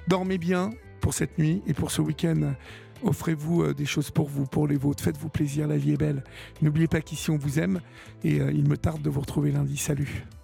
Dormez 0.09 0.39
bien 0.39 0.70
pour 1.01 1.14
cette 1.14 1.39
nuit 1.39 1.62
et 1.66 1.74
pour 1.74 1.90
ce 1.90 2.02
week-end. 2.02 2.55
Offrez-vous 3.02 3.74
des 3.74 3.86
choses 3.86 4.10
pour 4.10 4.28
vous, 4.28 4.47
pour 4.47 4.66
les 4.66 4.76
vôtres. 4.76 5.02
Faites-vous 5.02 5.28
plaisir, 5.28 5.66
la 5.68 5.76
vie 5.76 5.93
est 5.93 5.98
belle. 5.98 6.24
N'oubliez 6.62 6.89
pas 6.89 7.01
qu'ici 7.01 7.31
on 7.31 7.36
vous 7.36 7.59
aime 7.59 7.81
et 8.22 8.36
il 8.36 8.68
me 8.68 8.76
tarde 8.76 9.02
de 9.02 9.10
vous 9.10 9.20
retrouver 9.20 9.51
lundi. 9.51 9.76
Salut 9.76 10.24